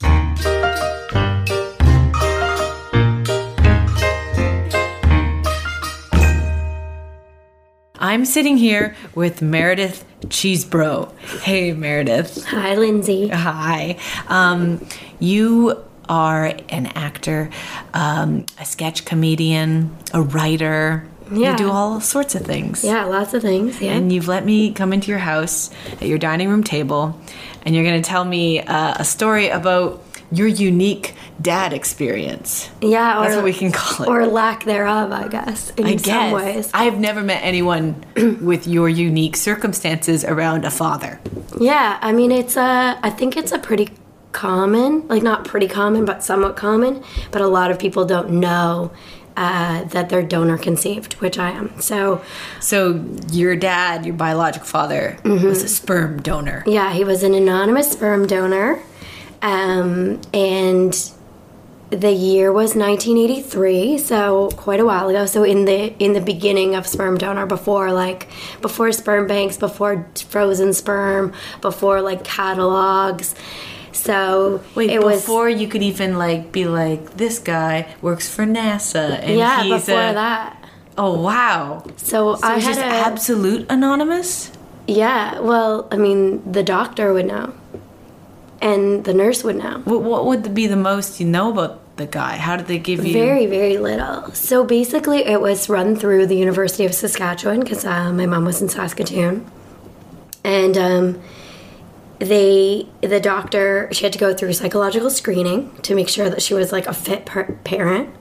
I'm 8.00 8.26
sitting 8.26 8.58
here 8.58 8.95
with 9.15 9.41
Meredith 9.41 10.06
Cheesebro. 10.28 11.12
Hey, 11.41 11.73
Meredith. 11.73 12.45
Hi, 12.45 12.76
Lindsay. 12.76 13.28
Hi. 13.28 13.97
Um, 14.28 14.86
you 15.19 15.84
are 16.08 16.54
an 16.69 16.88
actor, 16.88 17.50
um, 17.93 18.45
a 18.60 18.65
sketch 18.65 19.06
comedian, 19.06 19.95
a 20.13 20.21
writer. 20.21 21.08
Yeah. 21.32 21.52
You 21.52 21.58
do 21.58 21.72
all 21.72 22.00
sorts 22.02 22.36
of 22.36 22.44
things. 22.44 22.84
Yeah, 22.84 23.06
lots 23.06 23.34
of 23.34 23.42
things. 23.42 23.82
Yeah. 23.82 23.94
And 23.94 24.12
you've 24.12 24.28
let 24.28 24.46
me 24.46 24.72
come 24.72 24.94
into 24.94 25.10
your 25.10 25.20
house 25.20 25.70
at 26.02 26.08
your 26.08 26.18
dining 26.18 26.50
room 26.50 26.63
table, 26.63 27.20
and 27.63 27.76
you're 27.76 27.84
going 27.84 28.02
to 28.02 28.08
tell 28.08 28.24
me 28.26 28.62
uh, 28.62 28.96
a 28.98 29.06
story 29.06 29.50
about 29.50 30.04
your 30.32 30.48
unique 30.48 31.13
dad 31.42 31.72
experience. 31.72 32.70
yeah, 32.82 33.20
or, 33.20 33.24
That's 33.24 33.36
what 33.36 33.46
we 33.46 33.54
can 33.54 33.72
call 33.72 34.06
it. 34.06 34.10
Or 34.10 34.26
lack 34.26 34.66
thereof, 34.66 35.12
I 35.12 35.28
guess, 35.28 35.70
in 35.72 35.86
I 35.86 35.96
some 35.96 36.04
guess. 36.04 36.34
ways. 36.34 36.72
I've 36.74 37.00
never 37.00 37.22
met 37.24 37.42
anyone 37.44 38.04
with 38.42 38.68
your 38.68 38.90
unique 38.90 39.38
circumstances 39.38 40.26
around 40.26 40.66
a 40.66 40.72
father. 40.72 41.20
Yeah, 41.60 41.98
I 42.02 42.12
mean, 42.12 42.32
it's 42.32 42.58
a, 42.58 43.00
I 43.02 43.10
think 43.10 43.38
it's 43.38 43.52
a 43.52 43.60
pretty 43.60 43.90
common, 44.34 45.08
like 45.08 45.24
not 45.24 45.46
pretty 45.46 45.68
common, 45.68 46.06
but 46.06 46.24
somewhat 46.24 46.56
common, 46.58 47.04
but 47.32 47.42
a 47.42 47.48
lot 47.48 47.72
of 47.72 47.80
people 47.80 48.06
don't 48.06 48.30
know 48.30 48.92
uh, 49.38 49.84
that 49.86 50.10
they're 50.10 50.23
donor 50.23 50.58
conceived, 50.58 51.13
which 51.21 51.38
I 51.38 51.52
am. 51.52 51.80
So, 51.80 52.21
So, 52.60 53.06
your 53.32 53.56
dad, 53.56 54.06
your 54.06 54.15
biological 54.15 54.67
father, 54.67 55.17
was 55.23 55.63
a 55.63 55.67
sperm 55.69 56.21
donor. 56.21 56.63
yeah, 56.65 56.91
he 56.91 57.04
was 57.06 57.23
an 57.23 57.34
anonymous 57.34 57.91
sperm 57.91 58.28
donor. 58.28 58.82
Um, 59.41 60.19
and 60.34 60.93
the 61.89 62.12
year 62.12 62.52
was 62.52 62.76
1983 62.76 63.97
so 63.97 64.50
quite 64.58 64.82
a 64.82 64.86
while 64.86 65.08
ago 65.08 65.26
so 65.26 65.43
in 65.45 65.63
the 65.63 65.93
in 66.04 66.12
the 66.12 66.19
beginning 66.19 66.76
of 66.76 66.86
sperm 66.86 67.17
donor 67.17 67.45
before 67.45 67.93
like 67.93 68.28
before 68.62 68.91
sperm 68.91 69.26
banks 69.26 69.56
before 69.56 70.06
frozen 70.28 70.73
sperm 70.73 71.32
before 71.62 72.02
like 72.02 72.26
catalogs 72.26 73.36
so 73.97 74.62
Wait, 74.75 74.89
it 74.89 75.03
was 75.03 75.21
before 75.21 75.49
you 75.49 75.67
could 75.67 75.83
even 75.83 76.17
like 76.17 76.51
be 76.51 76.65
like, 76.65 77.17
this 77.17 77.39
guy 77.39 77.93
works 78.01 78.29
for 78.29 78.45
NASA, 78.45 79.19
and 79.21 79.38
yeah 79.38 79.63
he's 79.63 79.86
before 79.86 80.10
a, 80.10 80.13
that 80.13 80.63
Oh 80.99 81.21
wow! 81.21 81.83
so, 81.97 82.36
So 82.36 82.43
i 82.47 82.57
had 82.60 82.63
just 82.63 82.79
a 82.79 82.86
absolute 82.86 83.65
anonymous. 83.69 84.51
yeah 84.88 85.39
well 85.39 85.88
i 85.91 85.97
mean 85.97 86.41
the 86.51 86.63
doctor 86.63 87.13
would 87.13 87.27
know 87.27 87.53
and 88.62 89.03
the 89.05 89.13
nurse 89.13 89.43
would 89.43 89.57
know 89.57 89.81
What, 89.86 90.01
what 90.01 90.25
would 90.25 90.53
be 90.55 90.65
the 90.67 90.75
most 90.91 91.19
you 91.19 91.27
know 91.27 91.51
about 91.51 91.81
the 91.97 92.05
guy? 92.05 92.38
How 92.38 92.55
did 92.55 92.67
they 92.67 92.77
give 92.77 93.03
you? 93.05 93.12
Very, 93.13 93.47
very 93.47 93.77
little. 93.79 94.31
So 94.33 94.63
basically, 94.63 95.25
it 95.25 95.41
was 95.41 95.67
run 95.67 95.95
through 95.95 96.27
the 96.27 96.36
University 96.38 96.86
of 96.86 96.93
Saskatchewan 96.93 97.60
because 97.62 97.83
uh, 97.86 98.13
my 98.13 98.27
mom 98.27 98.45
was 98.45 98.62
in 98.62 98.69
Saskatoon, 98.69 99.43
and 100.43 100.77
um, 100.77 101.21
they, 102.19 102.88
the 103.01 103.19
doctor, 103.19 103.89
she 103.91 104.03
had 104.03 104.13
to 104.13 104.19
go 104.19 104.34
through 104.34 104.53
psychological 104.53 105.10
screening 105.10 105.75
to 105.82 105.95
make 105.95 106.10
sure 106.10 106.30
that 106.30 106.41
she 106.41 106.53
was 106.53 106.71
like 106.71 106.88
a 106.88 106.93
fit 106.93 107.25
par- 107.25 107.58
parent, 107.63 108.13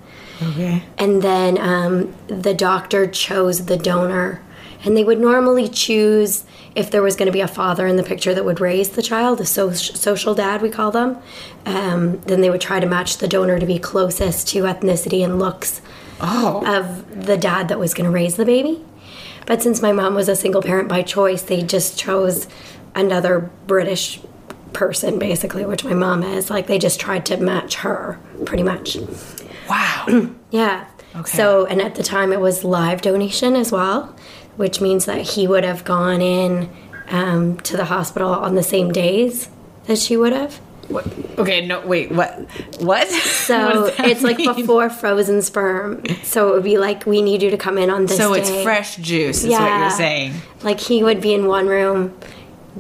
okay. 0.43 0.83
and 0.99 1.23
then 1.23 1.59
um, 1.59 2.15
the 2.27 2.55
doctor 2.55 3.07
chose 3.07 3.67
the 3.67 3.77
donor. 3.77 4.43
And 4.85 4.97
they 4.97 5.03
would 5.03 5.19
normally 5.19 5.69
choose 5.69 6.45
if 6.77 6.91
there 6.91 7.03
was 7.03 7.17
going 7.17 7.27
to 7.27 7.33
be 7.33 7.41
a 7.41 7.49
father 7.49 7.87
in 7.87 7.97
the 7.97 8.03
picture 8.03 8.35
that 8.35 8.45
would 8.45 8.61
raise 8.61 8.91
the 8.91 9.03
child, 9.03 9.41
a 9.41 9.47
so- 9.47 9.73
social 9.73 10.35
dad, 10.35 10.61
we 10.63 10.69
call 10.69 10.91
them. 10.91 11.17
Um, 11.65 12.21
then 12.21 12.43
they 12.43 12.51
would 12.51 12.61
try 12.61 12.79
to 12.79 12.87
match 12.87 13.17
the 13.17 13.27
donor 13.27 13.59
to 13.59 13.67
be 13.67 13.79
closest 13.79 14.47
to 14.49 14.63
ethnicity 14.65 15.25
and 15.25 15.39
looks 15.39 15.81
of 16.21 17.27
the 17.27 17.37
dad 17.37 17.69
that 17.69 17.79
was 17.79 17.95
going 17.95 18.05
to 18.05 18.11
raise 18.11 18.37
the 18.37 18.45
baby. 18.45 18.85
But 19.47 19.63
since 19.63 19.81
my 19.81 19.93
mom 19.93 20.15
was 20.15 20.29
a 20.29 20.37
single 20.37 20.61
parent 20.61 20.89
by 20.89 21.03
choice, 21.03 21.43
they 21.43 21.63
just 21.63 21.99
chose 21.99 22.47
another 22.97 23.51
British 23.67 24.21
person, 24.73 25.19
basically, 25.19 25.65
which 25.65 25.85
my 25.85 25.95
mom 25.95 26.23
is. 26.23 26.51
Like, 26.51 26.67
they 26.67 26.79
just 26.79 26.99
tried 26.99 27.25
to 27.27 27.37
match 27.37 27.77
her, 27.77 28.19
pretty 28.45 28.63
much. 28.63 28.97
Wow. 29.69 30.31
Yeah. 30.51 30.87
Okay. 31.15 31.37
So, 31.37 31.67
and 31.67 31.83
at 31.83 31.97
the 31.97 32.03
time 32.03 32.33
it 32.33 32.41
was 32.41 32.63
live 32.65 33.03
donation 33.03 33.57
as 33.57 33.73
well, 33.73 34.15
which 34.57 34.81
means 34.81 35.05
that 35.07 35.21
he 35.23 35.47
would 35.47 35.65
have 35.65 35.85
gone 35.85 36.21
in 36.23 36.71
um, 37.09 37.59
to 37.61 37.77
the 37.77 37.87
hospital 37.87 38.31
on 38.31 38.55
the 38.55 38.63
same 38.63 38.93
days 38.93 39.49
that 39.87 39.99
she 39.99 40.17
would 40.17 40.33
have. 40.33 40.55
what? 40.89 41.05
Okay, 41.39 41.67
no, 41.67 41.85
wait, 41.87 42.13
what? 42.13 42.31
What? 42.81 43.09
So 43.47 43.83
What 43.83 44.01
it's 44.09 44.23
like 44.23 44.37
before 44.39 44.89
frozen 44.89 45.43
sperm. 45.43 46.03
So 46.23 46.49
it 46.49 46.53
would 46.55 46.65
be 46.65 46.79
like, 46.79 47.05
we 47.07 47.21
need 47.23 47.43
you 47.43 47.51
to 47.51 47.57
come 47.59 47.77
in 47.77 47.91
on 47.91 48.07
this 48.07 48.17
So 48.17 48.33
it's 48.35 48.49
day. 48.51 48.63
fresh 48.63 48.97
juice, 48.97 49.43
is 49.45 49.51
what 49.51 49.81
you're 49.81 49.91
saying. 49.91 50.35
Like 50.63 50.81
he 50.81 51.03
would 51.03 51.21
be 51.21 51.35
in 51.35 51.47
one 51.47 51.67
room 51.67 52.17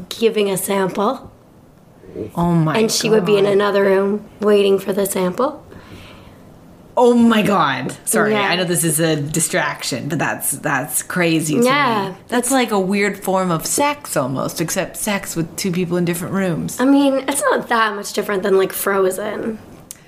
giving 0.09 0.51
a 0.51 0.57
sample, 0.57 1.32
Oh 2.34 2.55
my 2.55 2.78
and 2.78 2.90
she 2.90 3.11
would 3.11 3.26
be 3.26 3.36
in 3.36 3.44
another 3.47 3.84
room 3.84 4.28
waiting 4.40 4.78
for 4.78 4.92
the 4.92 5.05
sample. 5.07 5.62
Oh 6.99 7.12
my 7.12 7.42
god. 7.42 7.94
Sorry, 8.07 8.32
Yeah. 8.32 8.40
I 8.49 8.57
know 8.57 8.64
this 8.64 8.82
is 8.82 9.01
a 9.01 9.16
distraction, 9.20 10.09
but 10.09 10.18
that's 10.18 10.53
that's 10.53 11.03
crazy 11.03 11.59
to 11.59 11.64
Yeah, 11.64 12.11
me. 12.11 12.16
That's 12.28 12.51
like 12.51 12.70
a 12.70 12.80
weird 12.80 13.22
form 13.22 13.51
of 13.51 13.66
sex 13.66 14.16
almost, 14.16 14.62
except 14.62 14.97
sex 14.97 15.36
with 15.36 15.55
two 15.57 15.70
people 15.72 15.99
in 15.99 16.07
different 16.07 16.32
rooms. 16.32 16.80
I 16.80 16.86
mean, 16.86 17.24
it's 17.28 17.42
not 17.42 17.68
that 17.68 17.94
much 17.94 18.14
different 18.14 18.42
than 18.42 18.57
like 18.57 18.72
Frozen. 18.72 19.59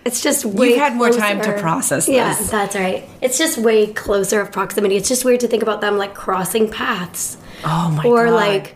It's 0.06 0.22
just 0.22 0.46
way 0.46 0.70
You've 0.70 0.78
had 0.78 0.96
more 0.96 1.10
time 1.10 1.42
to 1.42 1.58
process 1.60 2.08
Yeah, 2.08 2.34
that's 2.50 2.74
right. 2.74 3.06
It's 3.20 3.36
just 3.36 3.58
way 3.58 3.88
closer 3.88 4.40
of 4.40 4.50
proximity. 4.50 4.96
It's 4.96 5.08
just 5.10 5.26
weird 5.26 5.40
to 5.40 5.48
think 5.48 5.62
about 5.62 5.82
them 5.82 5.98
like 5.98 6.14
crossing 6.14 6.70
paths. 6.70 7.36
Oh 7.64 7.92
my 7.94 8.02
god. 8.04 8.08
or 8.08 8.24
god. 8.26 8.34
like 8.34 8.74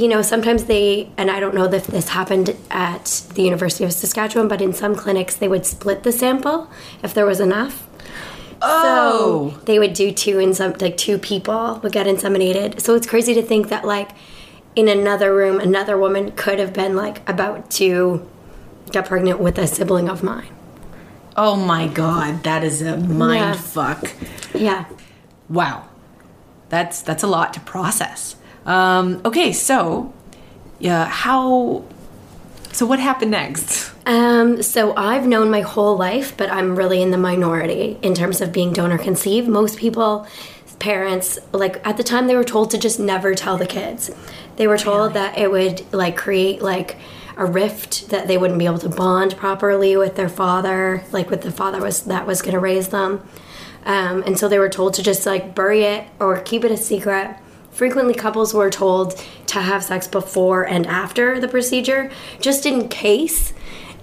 you 0.00 0.08
know 0.12 0.22
sometimes 0.22 0.64
they 0.64 0.84
and 1.20 1.30
i 1.30 1.38
don't 1.42 1.54
know 1.54 1.64
if 1.80 1.86
this 1.96 2.08
happened 2.18 2.56
at 2.70 3.04
the 3.36 3.42
university 3.50 3.84
of 3.84 3.92
saskatchewan 3.92 4.48
but 4.52 4.60
in 4.66 4.72
some 4.82 4.94
clinics 5.02 5.34
they 5.40 5.48
would 5.52 5.66
split 5.66 6.02
the 6.04 6.12
sample 6.22 6.58
if 7.02 7.10
there 7.14 7.26
was 7.26 7.40
enough 7.40 7.74
Oh. 8.62 9.50
so 9.52 9.60
they 9.64 9.78
would 9.78 9.94
do 9.94 10.12
two 10.12 10.38
in 10.38 10.52
some 10.52 10.74
like 10.80 10.96
two 10.98 11.16
people 11.18 11.80
would 11.82 11.92
get 11.92 12.06
inseminated 12.06 12.80
so 12.80 12.94
it's 12.94 13.06
crazy 13.06 13.32
to 13.34 13.42
think 13.42 13.68
that 13.70 13.84
like 13.86 14.10
in 14.76 14.86
another 14.88 15.34
room 15.34 15.58
another 15.60 15.96
woman 15.98 16.32
could 16.32 16.58
have 16.58 16.72
been 16.74 16.94
like 16.94 17.26
about 17.28 17.70
to 17.80 18.28
get 18.92 19.06
pregnant 19.06 19.40
with 19.40 19.56
a 19.58 19.66
sibling 19.66 20.08
of 20.08 20.22
mine 20.22 20.48
Oh 21.36 21.56
my 21.56 21.86
god, 21.88 22.42
that 22.42 22.62
is 22.64 22.82
a 22.82 22.96
mind 22.98 23.40
Yeah. 23.40 23.52
fuck. 23.76 24.02
yeah 24.52 24.84
Wow. 25.48 25.84
That's 26.68 27.00
that's 27.02 27.22
a 27.22 27.26
lot 27.36 27.54
to 27.54 27.60
process. 27.60 28.36
Um, 28.66 29.20
okay, 29.24 29.52
so 29.52 30.12
yeah, 30.78 31.06
how 31.06 31.84
so 32.72 32.86
what 32.86 33.00
happened 33.00 33.32
next? 33.32 33.92
Um, 34.06 34.62
so 34.62 34.94
I've 34.96 35.26
known 35.26 35.50
my 35.50 35.60
whole 35.60 35.96
life, 35.96 36.36
but 36.36 36.50
I'm 36.50 36.76
really 36.76 37.02
in 37.02 37.10
the 37.10 37.18
minority 37.18 37.98
in 38.00 38.14
terms 38.14 38.40
of 38.40 38.52
being 38.52 38.72
donor 38.72 38.96
conceived. 38.96 39.48
Most 39.48 39.76
people, 39.76 40.26
parents, 40.78 41.38
like 41.52 41.84
at 41.86 41.96
the 41.96 42.04
time 42.04 42.26
they 42.26 42.36
were 42.36 42.44
told 42.44 42.70
to 42.70 42.78
just 42.78 43.00
never 43.00 43.34
tell 43.34 43.56
the 43.56 43.66
kids. 43.66 44.10
They 44.56 44.66
were 44.66 44.78
told 44.78 45.14
that 45.14 45.36
it 45.36 45.50
would 45.50 45.92
like 45.92 46.16
create 46.16 46.62
like 46.62 46.96
a 47.36 47.44
rift 47.44 48.10
that 48.10 48.28
they 48.28 48.38
wouldn't 48.38 48.58
be 48.58 48.66
able 48.66 48.78
to 48.78 48.88
bond 48.88 49.36
properly 49.36 49.96
with 49.96 50.14
their 50.14 50.28
father, 50.28 51.02
like 51.10 51.28
with 51.28 51.42
the 51.42 51.50
father 51.50 51.80
was 51.80 52.02
that 52.02 52.26
was 52.26 52.42
going 52.42 52.54
to 52.54 52.60
raise 52.60 52.88
them. 52.88 53.26
Um, 53.84 54.22
and 54.26 54.38
so 54.38 54.48
they 54.48 54.58
were 54.58 54.68
told 54.68 54.94
to 54.94 55.02
just 55.02 55.26
like 55.26 55.54
bury 55.54 55.84
it 55.84 56.06
or 56.20 56.38
keep 56.40 56.64
it 56.64 56.70
a 56.70 56.76
secret. 56.76 57.36
Frequently, 57.72 58.14
couples 58.14 58.52
were 58.52 58.70
told 58.70 59.16
to 59.46 59.60
have 59.60 59.82
sex 59.82 60.06
before 60.06 60.66
and 60.66 60.86
after 60.86 61.40
the 61.40 61.48
procedure, 61.48 62.10
just 62.40 62.66
in 62.66 62.88
case 62.88 63.52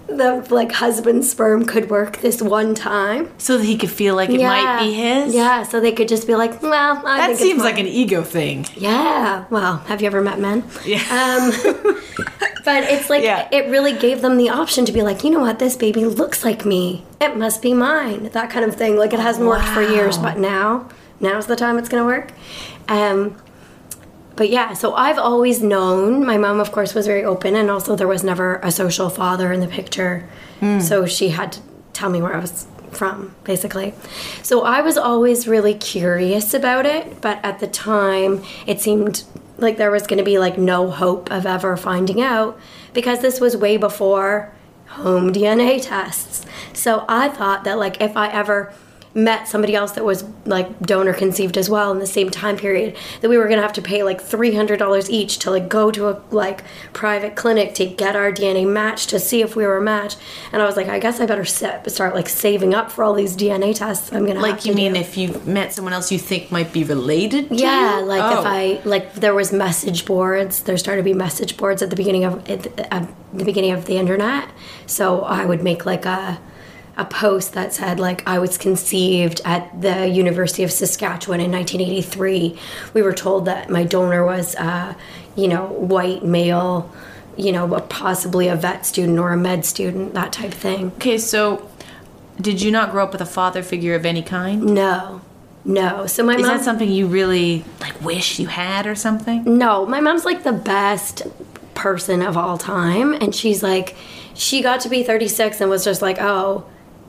the 0.08 0.46
like 0.50 0.72
husband's 0.72 1.30
sperm 1.30 1.66
could 1.66 1.90
work 1.90 2.18
this 2.20 2.42
one 2.42 2.74
time. 2.74 3.30
So 3.38 3.58
that 3.58 3.66
he 3.66 3.78
could 3.78 3.92
feel 3.92 4.16
like 4.16 4.30
it 4.30 4.42
might 4.42 4.80
be 4.80 4.94
his? 4.94 5.36
Yeah, 5.36 5.64
so 5.64 5.80
they 5.82 5.92
could 5.92 6.08
just 6.08 6.26
be 6.26 6.34
like, 6.36 6.62
well, 6.62 7.06
I 7.06 7.28
That 7.28 7.38
seems 7.38 7.62
like 7.62 7.78
an 7.78 7.88
ego 7.88 8.24
thing. 8.24 8.66
Yeah. 8.76 9.46
Well, 9.50 9.78
have 9.80 10.02
you 10.02 10.08
ever 10.08 10.22
met 10.22 10.40
men? 10.40 10.64
Yeah. 10.86 11.00
Um, 11.12 11.52
but 12.64 12.84
it's 12.86 13.10
like 13.10 13.24
Yeah. 13.24 13.50
it 13.52 13.70
really 13.70 13.94
gave 13.98 14.22
them 14.22 14.38
the 14.38 14.50
option 14.50 14.86
to 14.86 14.94
be 14.94 15.02
like, 15.04 15.24
you 15.26 15.30
know 15.30 15.42
what, 15.42 15.60
this 15.60 15.76
baby 15.76 16.06
looks 16.06 16.44
like 16.46 16.66
me. 16.66 17.04
It 17.20 17.36
must 17.36 17.62
be 17.62 17.74
mine. 17.74 18.30
That 18.32 18.50
kind 18.50 18.64
of 18.66 18.76
thing. 18.76 18.96
Like 18.96 19.12
it 19.14 19.20
hasn't 19.20 19.46
worked 19.46 19.68
for 19.68 19.82
years, 19.82 20.18
but 20.18 20.38
now, 20.38 20.88
now's 21.20 21.48
the 21.48 21.58
time 21.58 21.78
it's 21.78 21.90
gonna 21.90 22.06
work. 22.06 22.32
Um, 22.88 23.36
but 24.38 24.50
yeah, 24.50 24.74
so 24.74 24.94
I've 24.94 25.18
always 25.18 25.62
known. 25.62 26.26
My 26.26 26.38
mom, 26.38 26.60
of 26.60 26.72
course, 26.72 26.94
was 26.94 27.08
very 27.08 27.26
open, 27.26 27.56
and 27.56 27.70
also 27.70 27.96
there 27.96 28.08
was 28.08 28.24
never 28.24 28.58
a 28.64 28.72
social 28.72 29.10
father 29.10 29.52
in 29.52 29.60
the 29.60 29.68
picture, 29.68 30.30
hmm. 30.60 30.80
so 30.80 31.06
she 31.06 31.30
had 31.30 31.52
to 31.54 31.62
tell 31.94 32.10
me 32.10 32.22
where 32.22 32.36
I 32.36 32.40
was 32.40 32.68
from, 32.92 33.36
basically. 33.44 33.94
So 34.44 34.64
I 34.64 34.82
was 34.82 34.98
always 34.98 35.48
really 35.48 35.74
curious 35.74 36.54
about 36.54 36.86
it, 36.86 37.20
but 37.20 37.44
at 37.44 37.60
the 37.60 37.68
time, 37.68 38.44
it 38.66 38.80
seemed 38.80 39.24
like 39.58 39.78
there 39.78 39.92
was 39.92 40.06
going 40.06 40.20
to 40.20 40.24
be 40.24 40.38
like 40.38 40.58
no 40.58 40.92
hope 40.92 41.32
of 41.32 41.46
ever 41.46 41.76
finding 41.76 42.22
out 42.22 42.60
because 42.94 43.22
this 43.22 43.42
was 43.42 43.58
way 43.58 43.76
before 43.76 44.54
home 44.88 45.34
DNA 45.34 45.82
tests. 45.82 46.46
So 46.74 47.06
I 47.10 47.30
thought 47.30 47.64
that 47.64 47.78
like 47.78 48.02
if 48.02 48.16
I 48.16 48.30
ever 48.30 48.74
met 49.18 49.48
somebody 49.48 49.76
else 49.76 49.94
that 49.94 50.06
was 50.06 50.24
like 50.46 50.80
donor 50.80 51.14
conceived 51.14 51.58
as 51.58 51.70
well 51.70 51.92
in 51.92 52.00
the 52.00 52.08
same 52.08 52.30
time 52.30 52.56
period 52.56 52.96
that 53.22 53.30
we 53.30 53.38
were 53.38 53.46
going 53.46 53.58
to 53.58 53.64
have 53.64 53.74
to 53.74 53.82
pay 53.82 54.04
like 54.04 54.22
$300 54.22 55.10
each 55.10 55.40
to 55.40 55.50
like 55.50 55.68
go 55.68 55.90
to 55.90 56.08
a 56.08 56.22
like 56.30 56.64
private 56.94 57.36
clinic 57.36 57.74
to 57.74 57.86
get 57.86 58.16
our 58.16 58.32
DNA 58.32 58.72
matched 58.72 59.10
to 59.10 59.20
see 59.20 59.42
if 59.42 59.56
we 59.56 59.66
were 59.66 59.78
a 59.78 59.82
match 59.82 60.16
and 60.52 60.62
I 60.62 60.66
was 60.66 60.78
like 60.78 60.88
I 60.88 61.00
guess 61.00 61.20
I 61.20 61.26
better 61.26 61.46
set, 61.46 61.90
start 61.92 62.14
like 62.14 62.30
saving 62.30 62.76
up 62.76 62.92
for 62.92 63.04
all 63.04 63.16
these 63.16 63.36
DNA 63.36 63.76
tests 63.76 64.14
I'm 64.14 64.26
going 64.26 64.36
to 64.36 64.42
Like 64.42 64.66
you 64.66 64.74
mean 64.74 64.96
if 64.96 65.18
you've 65.18 65.48
met 65.48 65.74
someone 65.74 65.94
else 65.94 66.12
you 66.12 66.20
think 66.20 66.52
might 66.52 66.72
be 66.72 66.84
related 66.84 67.50
to 67.50 67.56
yeah, 67.56 68.00
you? 68.00 68.06
like 68.06 68.22
Oh. 68.22 68.42
if 68.42 68.46
I 68.46 68.82
like 68.88 69.16
there 69.16 69.34
was 69.34 69.52
message 69.52 70.06
boards. 70.06 70.64
There 70.64 70.78
started 70.78 71.02
to 71.02 71.06
be 71.06 71.14
message 71.14 71.58
boards 71.58 71.82
at 71.82 71.90
the 71.90 71.96
beginning 71.96 72.26
of 72.26 72.48
at 72.50 72.68
at 72.92 73.08
the 73.34 73.46
beginning 73.46 73.72
of 73.72 73.86
the 73.86 73.98
internet. 73.98 74.50
So 74.86 75.22
I 75.22 75.46
would 75.46 75.64
make 75.64 75.86
like 75.86 76.06
a 76.06 76.40
a 76.98 77.06
post 77.06 77.54
that 77.54 77.74
said 77.74 78.00
like 78.00 78.28
I 78.28 78.40
was 78.40 78.58
conceived 78.58 79.42
at 79.46 79.82
the 79.82 80.08
University 80.08 80.64
of 80.64 80.72
Saskatchewan 80.72 81.40
in 81.40 81.52
1983. 81.52 82.60
We 82.94 83.02
were 83.02 83.14
told 83.14 83.46
that 83.46 83.70
my 83.70 83.84
donor 83.84 84.26
was 84.26 84.56
uh, 84.56 84.94
you 85.38 85.48
know, 85.48 85.68
white 85.68 86.24
male, 86.24 86.92
you 87.38 87.52
know, 87.52 87.80
possibly 87.82 88.48
a 88.48 88.56
vet 88.56 88.86
student 88.86 89.20
or 89.20 89.32
a 89.32 89.38
med 89.38 89.64
student, 89.64 90.16
that 90.16 90.34
type 90.34 90.52
of 90.52 90.58
thing. 90.58 90.88
Okay, 90.98 91.18
so 91.20 91.70
did 92.42 92.62
you 92.62 92.72
not 92.72 92.92
grow 92.92 93.04
up 93.04 93.12
with 93.12 93.22
a 93.22 93.26
father 93.26 93.64
figure 93.64 93.96
of 93.96 94.06
any 94.06 94.24
kind? 94.24 94.64
No. 94.64 95.22
No. 95.64 96.08
So 96.08 96.24
my 96.24 96.36
Is 96.36 96.42
mom 96.42 96.58
that 96.58 96.64
something 96.64 96.90
you 96.90 97.08
really 97.08 97.64
like 97.80 98.02
wish 98.02 98.40
you 98.40 98.48
had 98.48 98.88
or 98.88 98.96
something? 98.96 99.58
No, 99.58 99.86
my 99.86 100.02
mom's 100.02 100.26
like 100.26 100.44
the 100.44 100.54
best 100.54 101.24
person 101.76 102.22
of 102.22 102.36
all 102.36 102.58
time. 102.58 103.14
And 103.14 103.36
she's 103.36 103.62
like, 103.62 103.96
she 104.34 104.62
got 104.62 104.82
to 104.82 104.90
be 104.90 105.04
36 105.04 105.62
and 105.62 105.70
was 105.70 105.84
just 105.84 106.02
like, 106.02 106.18
oh, 106.20 106.66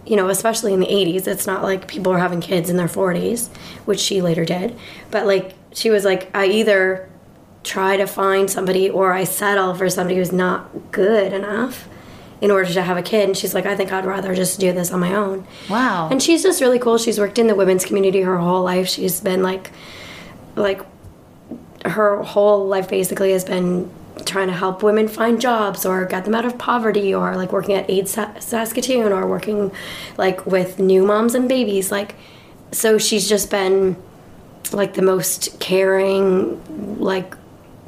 you 0.09 0.17
know, 0.17 0.29
especially 0.29 0.73
in 0.73 0.81
the 0.81 0.87
80s, 0.87 1.27
it's 1.27 1.47
not 1.47 1.63
like 1.63 1.87
people 1.87 2.13
are 2.13 2.19
having 2.19 2.41
kids 2.41 2.71
in 2.71 2.77
their 2.77 2.89
40s, 2.89 3.49
which 3.85 4.01
she 4.01 4.23
later 4.23 4.45
did. 4.45 4.77
But 5.11 5.27
like, 5.27 5.55
she 5.73 5.91
was 5.91 6.05
like, 6.05 6.35
I 6.35 6.47
either 6.47 7.09
try 7.63 7.99
to 7.99 8.07
find 8.07 8.51
somebody 8.51 8.89
or 8.89 9.13
I 9.13 9.25
settle 9.25 9.75
for 9.75 9.91
somebody 9.91 10.17
who's 10.17 10.33
not 10.33 10.93
good 10.93 11.35
enough 11.35 11.89
in 12.41 12.51
order 12.51 12.73
to 12.73 12.83
have 12.83 12.97
a 12.97 13.03
kid. 13.03 13.29
And 13.29 13.37
she's 13.37 13.53
like, 13.53 13.67
I 13.67 13.77
think 13.77 13.93
I'd 13.93 14.07
rather 14.07 14.35
just 14.35 14.59
do 14.59 14.73
this 14.73 14.93
on 14.93 15.01
my 15.01 15.15
own. 15.15 15.47
Wow. 15.69 16.09
And 16.11 16.23
she's 16.23 16.43
just 16.43 16.63
really 16.63 16.79
cool. 16.79 16.97
She's 16.97 17.19
worked 17.19 17.39
in 17.39 17.47
the 17.47 17.55
women's 17.55 17.85
community 17.85 18.23
her 18.23 18.39
whole 18.39 18.63
life. 18.63 18.89
She's 18.89 19.21
been 19.21 19.43
like, 19.43 19.71
like, 20.57 20.81
her 21.85 22.23
whole 22.23 22.67
life 22.67 22.89
basically 22.89 23.33
has 23.33 23.45
been 23.45 23.91
trying 24.25 24.49
to 24.49 24.53
help 24.55 24.83
women 24.83 25.09
find 25.09 25.41
jobs 25.41 25.85
or 25.87 26.05
get 26.05 26.25
them 26.25 26.35
out 26.35 26.45
of 26.45 26.59
poverty 26.59 27.15
or 27.15 27.37
like 27.37 27.53
working 27.53 27.75
at 27.75 27.89
AIDS 27.91 28.13
Saskatoon 28.41 29.13
or 29.13 29.27
working 29.27 29.71
like 30.17 30.45
with 30.47 30.79
new 30.79 31.05
moms 31.07 31.35
and 31.35 31.49
babies. 31.49 31.91
Like, 31.93 32.15
so 32.73 32.99
she's 32.99 33.29
just 33.29 33.51
been 33.51 33.97
like 34.73 34.95
the 34.95 35.03
most 35.03 35.59
caring, 35.61 36.99
like, 37.01 37.35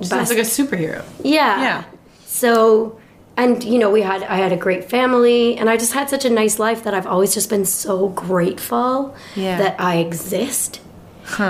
Sounds 0.03 0.31
like 0.31 0.39
a 0.39 0.43
superhero. 0.43 1.05
yeah. 1.23 1.61
Yeah. 1.61 1.85
So, 2.25 2.99
and 3.37 3.63
you 3.63 3.79
know, 3.79 3.91
we 3.91 4.01
had 4.01 4.23
I 4.23 4.37
had 4.37 4.51
a 4.53 4.57
great 4.57 4.89
family, 4.89 5.57
and 5.59 5.69
I 5.69 5.77
just 5.77 5.93
had 5.93 6.09
such 6.09 6.25
a 6.25 6.31
nice 6.31 6.59
life 6.59 6.85
that 6.85 6.95
I've 6.95 7.07
always 7.07 7.35
just 7.35 7.51
been 7.51 7.67
so 7.67 8.09
grateful 8.09 9.15
Yeah. 9.37 9.59
that 9.59 9.77
I 9.79 9.97
exist. 9.99 10.81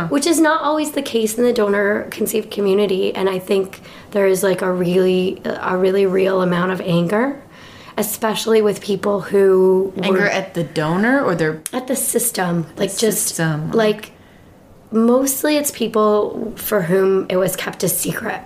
Which 0.09 0.27
is 0.27 0.41
not 0.41 0.63
always 0.63 0.93
the 0.93 1.03
case 1.03 1.39
in 1.39 1.45
the 1.45 1.53
donor 1.53 2.05
conceived 2.11 2.51
community, 2.51 3.15
and 3.15 3.29
I 3.29 3.39
think 3.39 3.81
there 4.11 4.27
is 4.27 4.43
like 4.43 4.63
a 4.63 4.73
really 4.73 5.41
a 5.45 5.77
really 5.77 6.07
real 6.07 6.43
amount 6.43 6.73
of 6.73 6.81
anger, 6.81 7.43
especially 7.97 8.63
with 8.63 8.81
people 8.81 9.21
who 9.21 9.93
Anger 10.03 10.29
at 10.29 10.55
the 10.55 10.65
donor 10.65 11.23
or 11.23 11.35
their 11.35 11.63
at 11.73 11.87
the 11.87 11.97
system 11.97 12.67
like 12.77 12.97
just 12.97 13.29
system. 13.29 13.71
like 13.73 14.13
mostly 14.91 15.57
it's 15.57 15.71
people 15.71 16.53
for 16.57 16.83
whom 16.83 17.27
it 17.29 17.37
was 17.37 17.57
kept 17.57 17.83
a 17.85 17.89
secret 17.89 18.41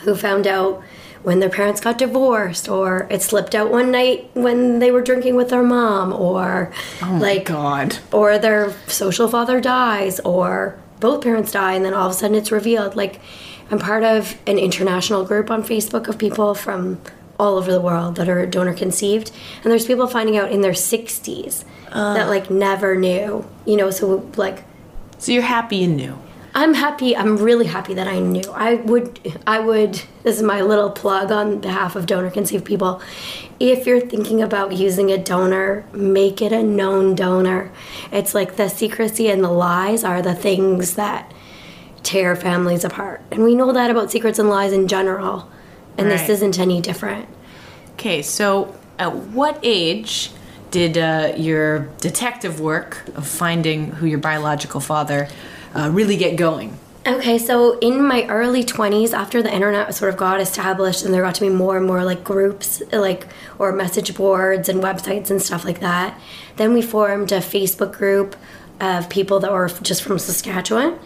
who 0.00 0.14
found 0.14 0.46
out 0.46 0.82
when 1.24 1.40
their 1.40 1.50
parents 1.50 1.80
got 1.80 1.98
divorced 1.98 2.68
or 2.68 3.08
it 3.10 3.22
slipped 3.22 3.54
out 3.54 3.70
one 3.70 3.90
night 3.90 4.30
when 4.34 4.78
they 4.78 4.90
were 4.90 5.02
drinking 5.02 5.34
with 5.34 5.48
their 5.48 5.62
mom 5.62 6.12
or 6.12 6.70
oh 7.02 7.18
like 7.20 7.46
God. 7.46 7.96
or 8.12 8.38
their 8.38 8.72
social 8.86 9.26
father 9.26 9.60
dies 9.60 10.20
or 10.20 10.78
both 11.00 11.22
parents 11.22 11.50
die 11.50 11.72
and 11.72 11.84
then 11.84 11.94
all 11.94 12.06
of 12.06 12.12
a 12.12 12.14
sudden 12.14 12.36
it's 12.36 12.52
revealed 12.52 12.94
like 12.94 13.20
i'm 13.70 13.78
part 13.78 14.04
of 14.04 14.38
an 14.46 14.58
international 14.58 15.24
group 15.24 15.50
on 15.50 15.62
facebook 15.62 16.08
of 16.08 16.18
people 16.18 16.54
from 16.54 17.00
all 17.38 17.56
over 17.56 17.72
the 17.72 17.80
world 17.80 18.16
that 18.16 18.28
are 18.28 18.44
donor 18.46 18.74
conceived 18.74 19.32
and 19.62 19.72
there's 19.72 19.86
people 19.86 20.06
finding 20.06 20.36
out 20.36 20.52
in 20.52 20.60
their 20.60 20.72
60s 20.72 21.64
that 21.90 22.26
ah. 22.26 22.28
like 22.28 22.50
never 22.50 22.96
knew 22.96 23.44
you 23.66 23.76
know 23.76 23.90
so 23.90 24.30
like 24.36 24.62
So 25.18 25.32
you're 25.32 25.42
happy 25.42 25.84
and 25.84 25.96
new. 25.96 26.18
I'm 26.54 26.74
happy 26.74 27.16
i'm 27.16 27.36
really 27.36 27.66
happy 27.66 27.94
that 27.94 28.06
i 28.06 28.18
knew. 28.18 28.42
I 28.52 28.74
would 28.74 29.20
i 29.46 29.60
would 29.60 29.94
this 30.22 30.36
is 30.36 30.42
my 30.42 30.62
little 30.62 30.90
plug 30.90 31.30
on 31.30 31.60
behalf 31.60 31.96
of 31.96 32.06
donor 32.06 32.30
conceived 32.30 32.64
people. 32.64 33.02
If 33.60 33.86
you're 33.86 34.00
thinking 34.00 34.42
about 34.42 34.72
using 34.72 35.10
a 35.10 35.18
donor 35.18 35.84
make 35.92 36.40
it 36.40 36.52
a 36.52 36.62
known 36.62 37.14
donor. 37.14 37.70
It's 38.10 38.34
like 38.34 38.56
the 38.56 38.68
secrecy 38.68 39.28
and 39.28 39.44
the 39.44 39.50
lies 39.50 40.02
are 40.04 40.22
the 40.22 40.34
things 40.34 40.94
that 40.94 41.32
tear 42.02 42.36
families 42.36 42.84
apart. 42.84 43.22
And 43.30 43.42
we 43.42 43.54
know 43.54 43.72
that 43.72 43.90
about 43.90 44.10
secrets 44.10 44.38
and 44.38 44.48
lies 44.48 44.72
in 44.72 44.88
general. 44.88 45.50
And 45.96 46.10
this 46.10 46.28
isn't 46.28 46.58
any 46.58 46.80
different. 46.80 47.28
Okay, 47.92 48.22
so 48.22 48.74
at 48.98 49.14
what 49.14 49.58
age 49.62 50.30
did 50.70 50.98
uh, 50.98 51.34
your 51.36 51.80
detective 52.00 52.60
work 52.60 53.06
of 53.14 53.26
finding 53.26 53.92
who 53.92 54.06
your 54.06 54.18
biological 54.18 54.80
father 54.80 55.28
uh, 55.74 55.90
really 55.92 56.16
get 56.16 56.36
going? 56.36 56.78
Okay, 57.06 57.36
so 57.36 57.78
in 57.80 58.02
my 58.02 58.26
early 58.28 58.64
20s, 58.64 59.12
after 59.12 59.42
the 59.42 59.52
internet 59.52 59.94
sort 59.94 60.08
of 60.10 60.16
got 60.16 60.40
established 60.40 61.04
and 61.04 61.12
there 61.12 61.20
got 61.22 61.34
to 61.34 61.42
be 61.42 61.50
more 61.50 61.76
and 61.76 61.86
more 61.86 62.02
like 62.02 62.24
groups, 62.24 62.82
like, 62.92 63.26
or 63.58 63.72
message 63.72 64.14
boards 64.16 64.70
and 64.70 64.82
websites 64.82 65.30
and 65.30 65.42
stuff 65.42 65.66
like 65.66 65.80
that, 65.80 66.18
then 66.56 66.72
we 66.72 66.80
formed 66.80 67.30
a 67.30 67.40
Facebook 67.40 67.92
group 67.92 68.36
of 68.80 69.10
people 69.10 69.38
that 69.40 69.52
were 69.52 69.68
just 69.82 70.02
from 70.02 70.18
Saskatchewan. 70.18 70.98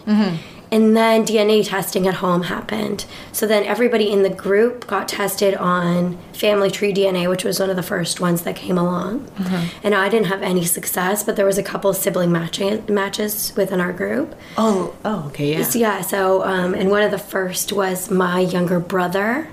And 0.71 0.95
then 0.95 1.25
DNA 1.25 1.67
testing 1.67 2.07
at 2.07 2.15
home 2.15 2.43
happened. 2.43 3.05
So 3.31 3.47
then 3.47 3.63
everybody 3.63 4.11
in 4.11 4.21
the 4.21 4.29
group 4.29 4.85
got 4.85 5.07
tested 5.07 5.55
on 5.55 6.17
family 6.33 6.69
tree 6.69 6.93
DNA, 6.93 7.27
which 7.27 7.43
was 7.43 7.59
one 7.59 7.71
of 7.71 7.75
the 7.75 7.81
first 7.83 8.19
ones 8.19 8.43
that 8.43 8.55
came 8.55 8.77
along. 8.77 9.27
And 9.83 9.95
I 9.95 10.09
didn't 10.09 10.27
have 10.27 10.43
any 10.43 10.63
success, 10.65 11.23
but 11.23 11.35
there 11.35 11.45
was 11.45 11.57
a 11.57 11.63
couple 11.63 11.91
sibling 11.93 12.31
matching, 12.31 12.83
matches 12.87 13.51
within 13.57 13.81
our 13.81 13.91
group. 13.91 14.35
Oh, 14.57 14.95
oh, 15.03 15.25
okay, 15.27 15.53
yeah. 15.53 15.63
So, 15.63 15.79
yeah, 15.79 16.01
so, 16.01 16.43
um, 16.43 16.75
and 16.75 16.91
one 16.91 17.01
of 17.01 17.09
the 17.09 17.17
first 17.17 17.73
was 17.73 18.11
my 18.11 18.39
younger 18.41 18.79
brother, 18.79 19.47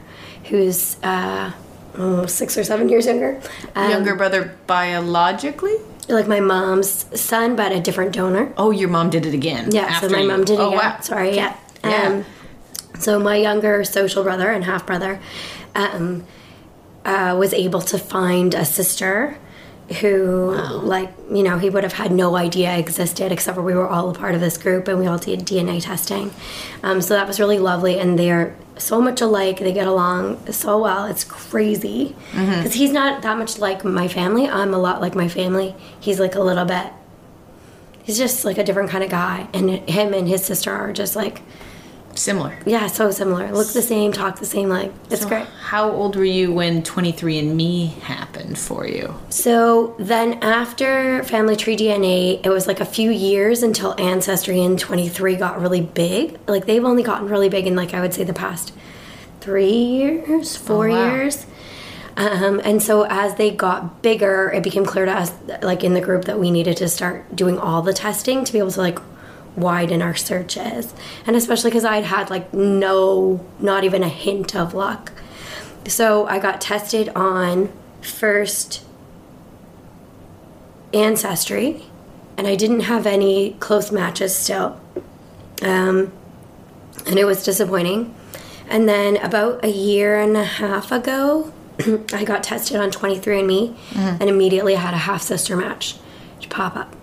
who's 0.45 0.97
uh, 1.03 1.51
oh, 1.97 2.27
six 2.27 2.59
or 2.59 2.65
seven 2.65 2.89
years 2.91 3.07
younger. 3.07 3.41
Um, 3.75 3.91
Younger 3.91 4.15
brother 4.17 4.55
biologically? 4.67 5.77
Like 6.09 6.29
my 6.29 6.41
mom's 6.41 7.05
son, 7.21 7.57
but 7.57 7.73
a 7.73 7.81
different 7.81 8.13
donor. 8.13 8.53
Oh, 8.57 8.71
your 8.71 8.89
mom 8.89 9.11
did 9.11 9.27
it 9.27 9.35
again. 9.35 9.71
Yeah, 9.73 9.83
after 9.87 10.09
so 10.09 10.15
my 10.15 10.23
you. 10.23 10.29
mom 10.29 10.45
did 10.45 10.55
it 10.55 10.61
Oh, 10.61 10.69
again. 10.69 10.79
wow. 10.79 11.01
Sorry, 11.01 11.35
yeah. 11.35 11.57
Yeah. 11.85 12.03
Um, 12.07 12.25
so 13.01 13.19
my 13.19 13.37
younger 13.37 13.83
social 13.85 14.23
brother 14.23 14.51
and 14.51 14.65
half 14.65 14.87
brother 14.87 15.21
um, 15.75 16.25
uh, 17.05 17.37
was 17.39 17.53
able 17.53 17.81
to 17.83 17.99
find 17.99 18.55
a 18.55 18.65
sister 18.65 19.37
who, 20.01 20.51
like, 20.83 21.13
you 21.31 21.43
know, 21.43 21.59
he 21.59 21.71
would 21.71 21.85
have 21.85 21.93
had 21.93 22.11
no 22.13 22.37
idea 22.37 22.77
existed, 22.77 23.31
except 23.31 23.55
for 23.55 23.63
we 23.63 23.75
were 23.75 23.89
all 23.89 24.11
a 24.11 24.15
part 24.15 24.35
of 24.35 24.41
this 24.41 24.59
group 24.59 24.89
and 24.89 24.99
we 24.99 25.07
all 25.07 25.19
did 25.19 25.41
DNA 25.41 25.83
testing. 25.83 26.33
Um, 26.83 27.01
so 27.01 27.15
that 27.15 27.27
was 27.27 27.39
really 27.39 27.59
lovely, 27.59 27.99
and 27.99 28.19
they're 28.19 28.57
so 28.79 29.01
much 29.01 29.21
alike. 29.21 29.59
They 29.61 29.73
get 29.73 29.87
along 29.87 30.51
so 30.53 30.83
well. 30.83 31.07
It's 31.07 31.25
crazy 31.25 32.15
because 32.33 32.75
he's 32.75 32.93
not 32.93 33.23
that 33.23 33.39
much 33.39 33.59
like 33.59 33.85
my 33.85 34.09
family. 34.09 34.49
I'm 34.49 34.75
a 34.75 34.79
lot 34.79 35.01
like 35.01 35.15
my 35.15 35.29
family. 35.29 35.75
He's 36.01 36.21
like 36.21 36.35
a 36.35 36.43
little 36.43 36.65
bit 36.65 36.93
he's 38.07 38.17
just 38.17 38.45
like 38.45 38.57
a 38.57 38.65
different 38.65 38.89
kind 38.89 39.03
of 39.03 39.11
guy 39.11 39.49
and 39.53 39.69
him 39.69 40.15
and 40.15 40.29
his 40.29 40.45
sister 40.45 40.73
are 40.73 40.93
just 40.93 41.17
like 41.17 41.43
Similar. 42.17 42.59
yeah 42.67 42.87
so 42.87 43.11
similar 43.11 43.53
look 43.53 43.69
the 43.69 43.83
same 43.83 44.11
talk 44.13 44.39
the 44.41 44.47
same 44.47 44.69
like 44.69 44.91
it's 45.11 45.23
So 45.23 45.29
great 45.29 45.47
How 45.61 45.91
old 45.91 46.17
were 46.17 46.25
you 46.25 46.53
when 46.53 46.83
23andMe 46.83 47.93
happened 48.01 48.59
for 48.59 48.87
you? 48.87 49.15
so 49.29 49.95
then 49.99 50.35
after 50.43 51.23
family 51.25 51.57
tree 51.57 51.77
dna 51.77 52.41
it 52.45 52.49
was 52.49 52.67
like 52.67 52.81
a 52.81 52.85
few 52.87 53.11
years 53.11 53.63
until 53.63 53.95
ancestry 54.01 54.61
and 54.63 54.79
23 54.79 55.37
got 55.37 55.61
really 55.61 55.81
big 55.83 56.39
like 56.49 56.67
they've 56.67 56.85
only 56.85 57.03
gotten 57.03 57.29
really 57.29 57.49
big 57.49 57.67
in 57.67 57.77
like 57.77 57.93
i 57.95 58.01
would 58.01 58.15
say 58.15 58.25
the 58.25 58.33
past 58.35 58.73
three 59.41 59.71
years 59.73 60.57
four 60.57 60.89
Oh, 60.89 60.93
wow. 60.93 61.07
years 61.15 61.47
um, 62.19 62.63
and 62.65 62.83
so 62.83 63.03
as 63.05 63.35
they 63.35 63.51
got 63.51 64.01
bigger 64.03 64.51
it 64.55 64.63
became 64.63 64.87
clear 64.87 65.05
to 65.05 65.13
us 65.13 65.33
like 65.63 65.85
in 65.85 65.93
the 65.93 66.01
group 66.01 66.25
that 66.25 66.39
we 66.41 66.51
needed 66.51 66.77
to 66.79 66.89
start 66.89 67.37
doing 67.37 67.59
all 67.59 67.83
the 67.83 67.93
testing 67.93 68.45
to 68.45 68.53
be 68.53 68.59
able 68.59 68.71
to 68.71 68.81
like 68.81 68.99
widen 69.57 70.03
our 70.03 70.15
searches. 70.15 70.95
And 71.27 71.37
especially 71.37 71.71
because 71.71 71.85
i'd 71.85 72.05
had 72.05 72.31
like 72.31 72.53
no 72.53 73.45
not 73.59 73.85
even 73.85 74.03
a 74.03 74.09
hint 74.09 74.55
of 74.55 74.75
luck. 74.75 75.13
So 75.87 76.27
i 76.27 76.39
got 76.39 76.61
tested 76.61 77.09
on 77.11 77.73
first 78.01 78.85
ancestry 80.95 81.85
and 82.37 82.47
i 82.47 82.55
didn't 82.55 82.81
have 82.81 83.07
any 83.07 83.53
close 83.61 83.91
matches 83.91 84.35
still. 84.37 84.81
Um, 85.63 86.13
and 87.07 87.19
it 87.19 87.25
was 87.25 87.45
disappointing. 87.45 88.15
And 88.69 88.89
then 88.89 89.17
about 89.19 89.65
a 89.65 89.69
year 89.71 90.19
and 90.21 90.37
a 90.37 90.45
half 90.45 90.91
ago 90.91 91.53
i 92.13 92.25
got 92.25 92.43
tested 92.43 92.77
on 92.77 92.91
23andme 92.91 93.77
and 93.95 94.29
immediately 94.29 94.75
had 94.75 94.95
a 94.95 94.99
half 94.99 95.23
sister 95.23 95.57
match 95.57 95.97
to 96.41 96.49
pop 96.49 96.75
up 96.77 96.96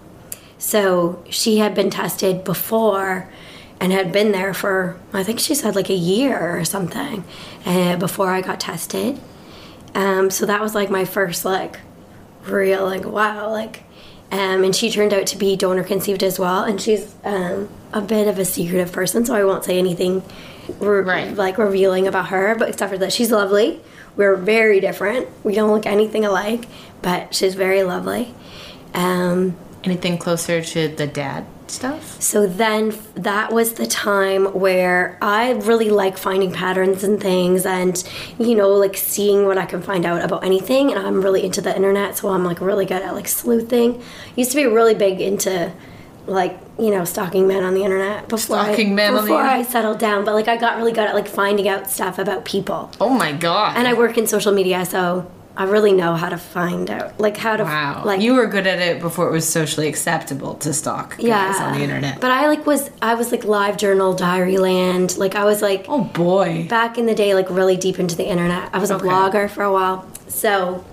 so 0.64 1.22
she 1.30 1.58
had 1.58 1.76
been 1.76 1.90
tested 1.90 2.46
before 2.46 3.30
and 3.82 3.92
had 3.92 4.14
been 4.14 4.32
there 4.32 4.54
for, 4.54 4.98
I 5.12 5.22
think 5.22 5.42
she 5.42 5.56
said 5.56 5.76
like 5.76 5.90
a 5.90 5.94
year 5.94 6.40
or 6.58 6.64
something 6.64 7.26
uh, 7.66 7.98
before 7.98 8.30
I 8.30 8.40
got 8.40 8.62
tested. 8.62 9.20
Um, 9.94 10.30
so 10.32 10.46
that 10.46 10.62
was 10.62 10.74
like 10.74 10.90
my 10.90 11.04
first 11.04 11.44
like 11.44 11.82
real 12.46 12.86
like 12.86 13.04
wow 13.04 13.50
like 13.52 13.84
um, 14.32 14.64
and 14.64 14.74
she 14.74 14.90
turned 14.90 15.14
out 15.14 15.28
to 15.28 15.38
be 15.38 15.58
donor 15.58 15.84
conceived 15.84 16.24
as 16.24 16.40
well 16.40 16.64
and 16.64 16.80
she's 16.82 17.14
um, 17.26 17.68
a 17.92 18.00
bit 18.02 18.28
of 18.30 18.40
a 18.40 18.46
secretive 18.46 18.92
person 18.94 19.26
so 19.26 19.36
I 19.36 19.44
won't 19.44 19.66
say 19.66 19.78
anything 19.78 20.24
re- 20.80 21.02
Right. 21.02 21.36
like 21.36 21.58
revealing 21.58 22.08
about 22.08 22.28
her 22.30 22.56
but 22.56 22.70
except 22.70 22.92
for 22.92 22.98
that 23.00 23.12
she's 23.14 23.32
lovely 23.32 23.82
we're 24.16 24.36
very 24.38 24.80
different 24.80 25.28
we 25.44 25.56
don't 25.56 25.70
look 25.72 25.86
anything 25.86 26.26
alike 26.26 26.66
but 27.02 27.36
she's 27.36 27.54
very 27.54 27.84
lovely 27.84 28.34
um, 28.94 29.56
Anything 29.84 30.18
closer 30.18 30.62
to 30.62 30.88
the 30.88 31.08
dad 31.08 31.46
stuff? 31.68 32.22
so 32.22 32.46
then 32.46 32.94
that 33.16 33.52
was 33.52 33.74
the 33.74 33.88
time 33.88 34.46
where 34.54 35.18
I 35.22 35.52
really 35.52 35.90
like 35.90 36.18
finding 36.18 36.52
patterns 36.52 37.04
and 37.04 37.20
things 37.20 37.66
and, 37.66 38.02
you 38.38 38.56
know, 38.56 38.70
like 38.70 38.96
seeing 38.96 39.46
what 39.46 39.58
I 39.58 39.66
can 39.66 39.82
find 39.82 40.06
out 40.06 40.22
about 40.24 40.44
anything. 40.44 40.92
And 40.92 41.00
I'm 41.00 41.22
really 41.22 41.44
into 41.44 41.62
the 41.62 41.76
internet, 41.76 42.18
so 42.18 42.30
I'm 42.30 42.44
like 42.44 42.62
really 42.62 42.86
good 42.86 43.02
at 43.02 43.16
like 43.16 43.28
sleuthing. 43.28 44.02
Used 44.36 44.52
to 44.52 44.58
be 44.58 44.66
really 44.66 44.94
big 44.94 45.20
into 45.20 45.74
like, 46.28 46.58
you 46.80 46.90
know, 46.92 47.04
stalking 47.06 47.48
men 47.48 47.64
on 47.64 47.74
the 47.74 47.84
internet 47.84 48.28
before, 48.30 48.64
Stalking 48.64 48.92
I, 48.92 48.96
men 48.96 49.14
on 49.14 49.16
the 49.16 49.22
before 49.32 49.42
I 49.42 49.64
settled 49.64 50.00
down. 50.00 50.26
But 50.26 50.34
like 50.34 50.48
I 50.48 50.58
got 50.58 50.78
really 50.78 50.94
good 50.94 51.08
at 51.08 51.16
like 51.16 51.28
finding 51.28 51.68
out 51.68 51.90
stuff 51.90 52.20
about 52.20 52.46
people. 52.46 52.92
Oh 53.02 53.10
my 53.10 53.34
god. 53.34 53.78
And 53.78 53.88
I 53.88 53.94
work 53.94 54.18
in 54.18 54.28
social 54.28 54.54
media, 54.54 54.86
so 54.86 55.30
I 55.56 55.66
really 55.66 55.94
know 55.94 56.16
how 56.16 56.30
to 56.30 56.38
find 56.38 56.90
out, 56.90 57.20
like 57.20 57.38
how 57.38 57.56
to, 57.58 57.64
Wow. 57.64 58.02
like 58.04 58.22
you 58.22 58.34
were 58.34 58.48
good 58.48 58.66
at 58.66 58.80
it 58.80 59.00
before 59.00 59.30
it 59.30 59.32
was 59.32 59.48
socially 59.48 59.88
acceptable 59.88 60.56
to 60.56 60.74
stalk 60.74 61.12
guys 61.18 61.24
yeah 61.26 61.60
on 61.62 61.78
the 61.78 61.84
internet. 61.84 62.20
But 62.20 62.32
I 62.32 62.48
like 62.48 62.66
was 62.66 62.90
I 63.04 63.14
was 63.14 63.32
like 63.32 63.42
LiveJournal, 63.42 64.18
diary 64.18 64.58
land. 64.58 65.16
Like 65.18 65.36
I 65.36 65.46
was 65.46 65.62
like 65.62 65.86
oh 65.88 66.06
boy. 66.06 66.66
back 66.70 66.98
in 66.98 67.06
the 67.06 67.14
day, 67.14 67.36
like 67.36 67.50
really 67.52 67.78
deep 67.78 68.00
into 68.00 68.16
the 68.16 68.26
internet. 68.28 68.70
I 68.74 68.80
was 68.80 68.90
a 68.90 68.96
Okay. 68.96 69.06
blogger 69.06 69.48
for 69.50 69.64
a 69.64 69.72
while, 69.72 70.08
so 70.28 70.84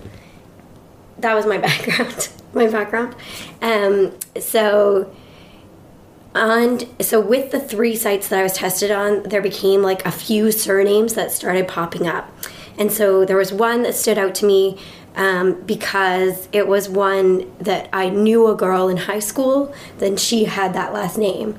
that 1.20 1.32
was 1.34 1.46
my 1.46 1.56
background. 1.68 2.28
my 2.52 2.66
background. 2.66 3.14
Um, 3.62 4.12
so 4.38 5.10
and 6.34 6.86
so 7.00 7.18
with 7.20 7.50
the 7.50 7.58
three 7.60 7.96
sites 7.96 8.28
that 8.28 8.38
I 8.38 8.42
was 8.42 8.52
tested 8.52 8.90
on, 8.90 9.22
there 9.24 9.42
became 9.42 9.82
like 9.82 10.04
a 10.06 10.12
few 10.12 10.52
surnames 10.52 11.14
that 11.14 11.32
started 11.32 11.66
popping 11.66 12.06
up. 12.06 12.30
And 12.80 12.90
so 12.90 13.26
there 13.26 13.36
was 13.36 13.52
one 13.52 13.82
that 13.82 13.94
stood 13.94 14.16
out 14.16 14.34
to 14.36 14.46
me 14.46 14.78
um, 15.14 15.60
because 15.62 16.48
it 16.50 16.66
was 16.66 16.88
one 16.88 17.52
that 17.58 17.90
I 17.92 18.08
knew 18.08 18.48
a 18.48 18.56
girl 18.56 18.88
in 18.88 18.96
high 18.96 19.18
school, 19.18 19.74
then 19.98 20.16
she 20.16 20.44
had 20.44 20.72
that 20.72 20.94
last 20.94 21.18
name. 21.18 21.58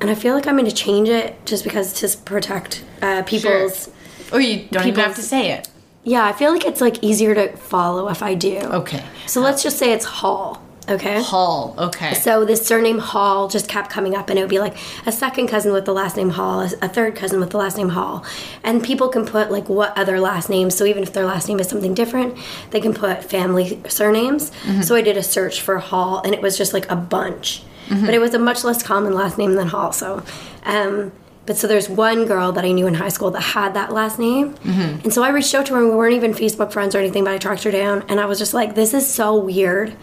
And 0.00 0.10
I 0.10 0.16
feel 0.16 0.34
like 0.34 0.48
I'm 0.48 0.56
going 0.56 0.68
to 0.68 0.74
change 0.74 1.08
it 1.08 1.46
just 1.46 1.62
because 1.62 1.92
to 1.94 2.18
protect 2.18 2.84
uh, 3.00 3.22
people's. 3.22 3.90
Or 4.32 4.40
you 4.40 4.66
don't 4.70 4.88
even 4.88 5.00
have 5.00 5.14
to 5.14 5.22
say 5.22 5.52
it. 5.52 5.68
Yeah, 6.02 6.24
I 6.24 6.32
feel 6.32 6.52
like 6.52 6.64
it's 6.64 6.80
like 6.80 7.02
easier 7.02 7.34
to 7.34 7.56
follow 7.56 8.08
if 8.08 8.20
I 8.20 8.34
do. 8.34 8.58
Okay. 8.58 9.04
So 9.26 9.40
let's 9.40 9.62
just 9.62 9.78
say 9.78 9.92
it's 9.92 10.04
Hall. 10.04 10.63
Okay. 10.88 11.22
Hall. 11.22 11.74
Okay. 11.78 12.14
So 12.14 12.44
this 12.44 12.66
surname 12.66 12.98
Hall 12.98 13.48
just 13.48 13.68
kept 13.68 13.90
coming 13.90 14.14
up, 14.14 14.28
and 14.28 14.38
it 14.38 14.42
would 14.42 14.50
be 14.50 14.58
like 14.58 14.76
a 15.06 15.12
second 15.12 15.48
cousin 15.48 15.72
with 15.72 15.84
the 15.84 15.92
last 15.92 16.16
name 16.16 16.30
Hall, 16.30 16.60
a 16.60 16.88
third 16.88 17.16
cousin 17.16 17.40
with 17.40 17.50
the 17.50 17.58
last 17.58 17.76
name 17.76 17.90
Hall, 17.90 18.24
and 18.62 18.82
people 18.82 19.08
can 19.08 19.24
put 19.24 19.50
like 19.50 19.68
what 19.68 19.96
other 19.96 20.20
last 20.20 20.50
names. 20.50 20.76
So 20.76 20.84
even 20.84 21.02
if 21.02 21.12
their 21.12 21.24
last 21.24 21.48
name 21.48 21.58
is 21.58 21.68
something 21.68 21.94
different, 21.94 22.36
they 22.70 22.80
can 22.80 22.92
put 22.92 23.24
family 23.24 23.80
surnames. 23.88 24.50
Mm-hmm. 24.50 24.82
So 24.82 24.94
I 24.94 25.00
did 25.00 25.16
a 25.16 25.22
search 25.22 25.60
for 25.60 25.78
Hall, 25.78 26.20
and 26.22 26.34
it 26.34 26.42
was 26.42 26.58
just 26.58 26.74
like 26.74 26.90
a 26.90 26.96
bunch, 26.96 27.62
mm-hmm. 27.88 28.04
but 28.04 28.14
it 28.14 28.20
was 28.20 28.34
a 28.34 28.38
much 28.38 28.64
less 28.64 28.82
common 28.82 29.14
last 29.14 29.38
name 29.38 29.54
than 29.54 29.68
Hall. 29.68 29.92
So, 29.92 30.22
um, 30.64 31.12
but 31.46 31.56
so 31.56 31.66
there's 31.66 31.88
one 31.88 32.26
girl 32.26 32.52
that 32.52 32.64
I 32.64 32.72
knew 32.72 32.86
in 32.86 32.94
high 32.94 33.08
school 33.08 33.30
that 33.30 33.40
had 33.40 33.74
that 33.74 33.92
last 33.92 34.18
name, 34.18 34.54
mm-hmm. 34.54 35.00
and 35.02 35.12
so 35.14 35.22
I 35.22 35.30
reached 35.30 35.54
out 35.54 35.66
to 35.66 35.74
her, 35.74 35.80
and 35.80 35.90
we 35.90 35.96
weren't 35.96 36.14
even 36.14 36.32
Facebook 36.32 36.72
friends 36.72 36.94
or 36.94 36.98
anything, 36.98 37.24
but 37.24 37.32
I 37.32 37.38
tracked 37.38 37.64
her 37.64 37.70
down, 37.70 38.04
and 38.08 38.20
I 38.20 38.26
was 38.26 38.38
just 38.38 38.52
like, 38.52 38.74
this 38.74 38.92
is 38.92 39.08
so 39.08 39.34
weird. 39.36 39.96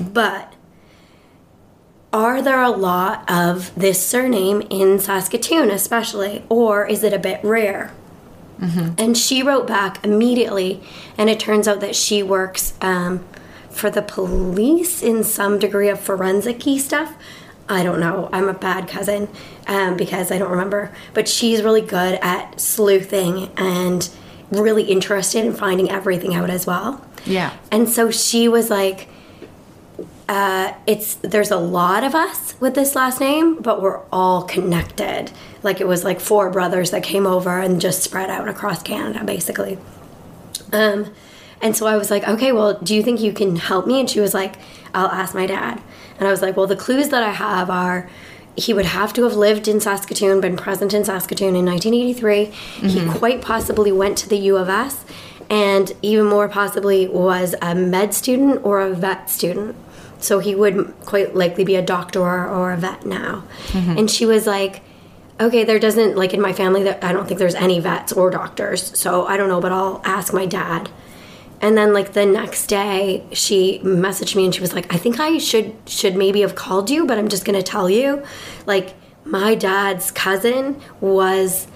But 0.00 0.54
are 2.12 2.42
there 2.42 2.60
a 2.60 2.70
lot 2.70 3.28
of 3.30 3.74
this 3.74 4.06
surname 4.06 4.62
in 4.68 4.98
Saskatoon, 4.98 5.70
especially, 5.70 6.44
or 6.48 6.86
is 6.86 7.02
it 7.02 7.12
a 7.12 7.18
bit 7.18 7.40
rare? 7.42 7.92
And 8.98 9.18
she 9.18 9.42
wrote 9.42 9.66
back 9.66 10.04
immediately, 10.04 10.82
and 11.18 11.28
it 11.28 11.40
turns 11.40 11.66
out 11.66 11.80
that 11.80 11.96
she 11.96 12.22
works 12.22 12.74
um, 12.80 13.24
for 13.70 13.90
the 13.90 14.02
police 14.02 15.02
in 15.02 15.24
some 15.24 15.58
degree 15.58 15.88
of 15.88 15.98
forensic 15.98 16.62
stuff. 16.78 17.16
I 17.68 17.82
don't 17.82 17.98
know. 17.98 18.28
I'm 18.32 18.48
a 18.48 18.54
bad 18.54 18.86
cousin 18.86 19.28
um, 19.66 19.96
because 19.96 20.30
I 20.30 20.38
don't 20.38 20.50
remember. 20.50 20.92
But 21.14 21.28
she's 21.28 21.62
really 21.62 21.80
good 21.80 22.18
at 22.22 22.60
sleuthing 22.60 23.50
and 23.56 24.08
really 24.50 24.84
interested 24.84 25.44
in 25.44 25.54
finding 25.54 25.90
everything 25.90 26.34
out 26.34 26.50
as 26.50 26.66
well. 26.66 27.04
Yeah. 27.24 27.56
And 27.70 27.88
so 27.88 28.10
she 28.10 28.46
was 28.48 28.68
like, 28.68 29.08
uh, 30.28 30.74
it's 30.86 31.14
there's 31.16 31.50
a 31.50 31.56
lot 31.56 32.04
of 32.04 32.14
us 32.14 32.54
with 32.60 32.74
this 32.74 32.94
last 32.94 33.20
name, 33.20 33.60
but 33.60 33.82
we're 33.82 34.00
all 34.12 34.42
connected. 34.42 35.30
Like 35.62 35.80
it 35.80 35.86
was 35.86 36.04
like 36.04 36.20
four 36.20 36.50
brothers 36.50 36.90
that 36.90 37.02
came 37.02 37.26
over 37.26 37.58
and 37.58 37.80
just 37.80 38.02
spread 38.02 38.30
out 38.30 38.48
across 38.48 38.82
Canada, 38.82 39.24
basically. 39.24 39.78
Um, 40.72 41.12
and 41.60 41.76
so 41.76 41.86
I 41.86 41.96
was 41.96 42.10
like, 42.10 42.26
okay, 42.26 42.52
well, 42.52 42.78
do 42.80 42.94
you 42.94 43.02
think 43.02 43.20
you 43.20 43.32
can 43.32 43.56
help 43.56 43.86
me? 43.86 44.00
And 44.00 44.10
she 44.10 44.20
was 44.20 44.34
like, 44.34 44.56
I'll 44.94 45.08
ask 45.08 45.34
my 45.34 45.46
dad. 45.46 45.80
And 46.18 46.26
I 46.26 46.30
was 46.30 46.42
like, 46.42 46.56
well, 46.56 46.66
the 46.66 46.76
clues 46.76 47.08
that 47.10 47.22
I 47.22 47.30
have 47.30 47.70
are 47.70 48.08
he 48.56 48.74
would 48.74 48.84
have 48.84 49.12
to 49.14 49.22
have 49.22 49.34
lived 49.34 49.66
in 49.66 49.80
Saskatoon, 49.80 50.40
been 50.40 50.56
present 50.56 50.92
in 50.92 51.04
Saskatoon 51.04 51.56
in 51.56 51.64
1983. 51.64 52.44
He 52.88 53.18
quite 53.18 53.40
possibly 53.40 53.90
went 53.90 54.18
to 54.18 54.28
the 54.28 54.36
U 54.36 54.56
of 54.58 54.68
S, 54.68 55.04
and 55.48 55.92
even 56.02 56.26
more 56.26 56.48
possibly 56.48 57.08
was 57.08 57.54
a 57.62 57.74
med 57.74 58.12
student 58.12 58.64
or 58.64 58.80
a 58.80 58.90
vet 58.92 59.30
student. 59.30 59.74
So 60.22 60.38
he 60.38 60.54
would 60.54 60.94
quite 61.04 61.34
likely 61.34 61.64
be 61.64 61.76
a 61.76 61.82
doctor 61.82 62.20
or 62.20 62.72
a 62.72 62.76
vet 62.76 63.04
now. 63.04 63.44
Mm-hmm. 63.68 63.98
And 63.98 64.10
she 64.10 64.24
was 64.24 64.46
like, 64.46 64.82
okay, 65.40 65.64
there 65.64 65.78
doesn't, 65.78 66.16
like 66.16 66.32
in 66.32 66.40
my 66.40 66.52
family, 66.52 66.82
that 66.84 67.02
I 67.02 67.12
don't 67.12 67.26
think 67.26 67.38
there's 67.38 67.54
any 67.54 67.80
vets 67.80 68.12
or 68.12 68.30
doctors. 68.30 68.96
So 68.98 69.26
I 69.26 69.36
don't 69.36 69.48
know, 69.48 69.60
but 69.60 69.72
I'll 69.72 70.00
ask 70.04 70.32
my 70.32 70.46
dad. 70.46 70.90
And 71.60 71.78
then 71.78 71.92
like 71.92 72.12
the 72.12 72.26
next 72.26 72.66
day, 72.66 73.24
she 73.32 73.80
messaged 73.84 74.34
me 74.34 74.44
and 74.44 74.54
she 74.54 74.60
was 74.60 74.74
like, 74.74 74.92
"I 74.92 74.98
think 74.98 75.20
I 75.20 75.38
should 75.38 75.74
should 75.86 76.16
maybe 76.16 76.40
have 76.40 76.56
called 76.56 76.90
you, 76.90 77.06
but 77.06 77.18
I'm 77.18 77.28
just 77.28 77.44
gonna 77.44 77.62
tell 77.62 77.88
you, 77.88 78.22
like 78.66 78.94
my 79.24 79.54
dad's 79.54 80.10
cousin 80.10 80.80
was 81.00 81.68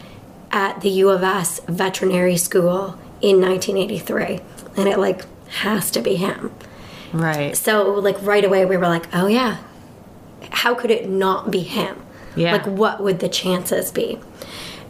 at 0.51 0.81
the 0.81 0.91
U 0.91 1.11
of 1.11 1.23
S 1.23 1.61
veterinary 1.69 2.37
school 2.37 2.99
in 3.21 3.41
1983, 3.41 4.41
and 4.77 4.89
it 4.89 4.99
like 4.99 5.23
has 5.63 5.89
to 5.93 6.01
be 6.01 6.17
him." 6.17 6.51
Right. 7.21 7.57
So 7.57 7.93
like 7.95 8.17
right 8.23 8.45
away, 8.45 8.65
we 8.65 8.77
were 8.77 8.89
like, 8.89 9.07
"Oh 9.13 9.27
yeah, 9.27 9.59
how 10.51 10.75
could 10.75 10.91
it 10.91 11.09
not 11.09 11.51
be 11.51 11.61
him? 11.61 12.03
Yeah. 12.35 12.53
Like 12.53 12.67
what 12.67 13.03
would 13.03 13.21
the 13.21 13.29
chances 13.29 13.91
be?" 13.91 14.19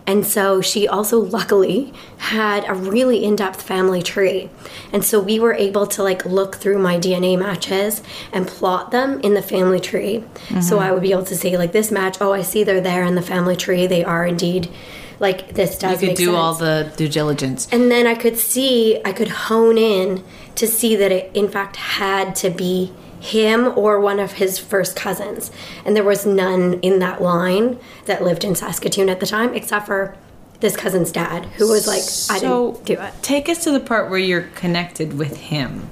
And 0.07 0.25
so 0.25 0.61
she 0.61 0.87
also 0.87 1.19
luckily 1.19 1.93
had 2.19 2.65
a 2.69 2.75
really 2.75 3.25
in-depth 3.25 3.61
family 3.61 4.03
tree. 4.03 4.49
And 4.93 5.05
so 5.05 5.19
we 5.19 5.41
were 5.41 5.55
able 5.55 5.87
to 5.89 6.03
like 6.03 6.25
look 6.25 6.57
through 6.57 6.79
my 6.79 6.97
DNA 6.97 7.37
matches 7.37 8.03
and 8.33 8.47
plot 8.47 8.93
them 8.93 9.21
in 9.21 9.35
the 9.35 9.43
family 9.43 9.81
tree. 9.81 10.23
So 10.49 10.55
mm-hmm. 10.55 10.79
I 10.79 10.93
would 10.93 11.03
be 11.03 11.11
able 11.11 11.25
to 11.25 11.37
say 11.37 11.57
like 11.57 11.73
this 11.73 11.91
match, 11.91 12.19
oh 12.21 12.33
I 12.33 12.43
see 12.43 12.63
they're 12.63 12.81
there 12.81 13.03
in 13.03 13.17
the 13.17 13.23
family 13.23 13.57
tree. 13.57 13.89
They 13.89 14.05
are 14.05 14.25
indeed 14.25 14.71
like 15.19 15.55
this 15.55 15.79
does 15.79 16.01
You 16.01 16.09
could 16.09 16.17
do 16.17 16.27
sense. 16.27 16.37
all 16.37 16.55
the 16.55 16.93
due 16.97 17.09
diligence. 17.09 17.69
And 17.73 17.91
then 17.91 18.07
I 18.07 18.15
could 18.15 18.39
see, 18.39 19.01
I 19.05 19.13
could 19.13 19.29
hone 19.29 19.79
in 19.79 20.23
to 20.57 20.67
see 20.67 20.97
that 20.97 21.13
it 21.13 21.31
in 21.35 21.49
fact 21.49 21.77
had 21.77 22.35
to 22.37 22.51
be 22.51 22.93
him 23.21 23.67
or 23.79 24.01
one 24.01 24.21
of 24.21 24.33
his 24.33 24.59
first 24.59 24.97
cousins. 24.97 25.51
And 25.85 25.97
there 25.97 26.05
was 26.05 26.27
none 26.27 26.75
in 26.81 26.99
that 27.01 27.23
line 27.23 27.79
that 28.05 28.23
lived 28.23 28.45
in 28.45 28.55
Saskatoon 28.55 29.09
at 29.09 29.21
the 29.21 29.27
time, 29.27 29.55
except 29.55 29.87
for 29.87 30.17
this 30.61 30.77
cousin's 30.77 31.13
dad, 31.13 31.45
who 31.57 31.69
was 31.71 31.87
like, 31.87 31.99
I 31.99 32.41
so 32.41 32.73
didn't 32.73 32.87
do 32.87 33.01
it. 33.01 33.13
take 33.23 33.49
us 33.49 33.65
to 33.65 33.71
the 33.71 33.81
part 33.81 34.11
where 34.11 34.19
you're 34.19 34.49
connected 34.55 35.19
with 35.19 35.37
him. 35.37 35.89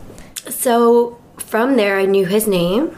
So 0.48 1.18
from 1.36 1.76
there, 1.76 1.98
I 1.98 2.06
knew 2.06 2.26
his 2.26 2.46
name. 2.46 2.96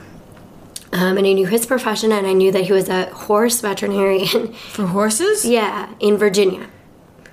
Um, 0.92 1.18
and 1.18 1.26
I 1.26 1.32
knew 1.32 1.46
his 1.46 1.66
profession, 1.66 2.12
and 2.12 2.26
I 2.26 2.32
knew 2.32 2.52
that 2.52 2.62
he 2.62 2.72
was 2.72 2.88
a 2.88 3.06
horse 3.06 3.60
veterinarian. 3.60 4.52
For 4.52 4.86
horses? 4.86 5.44
yeah, 5.44 5.92
in 5.98 6.16
Virginia. 6.16 6.68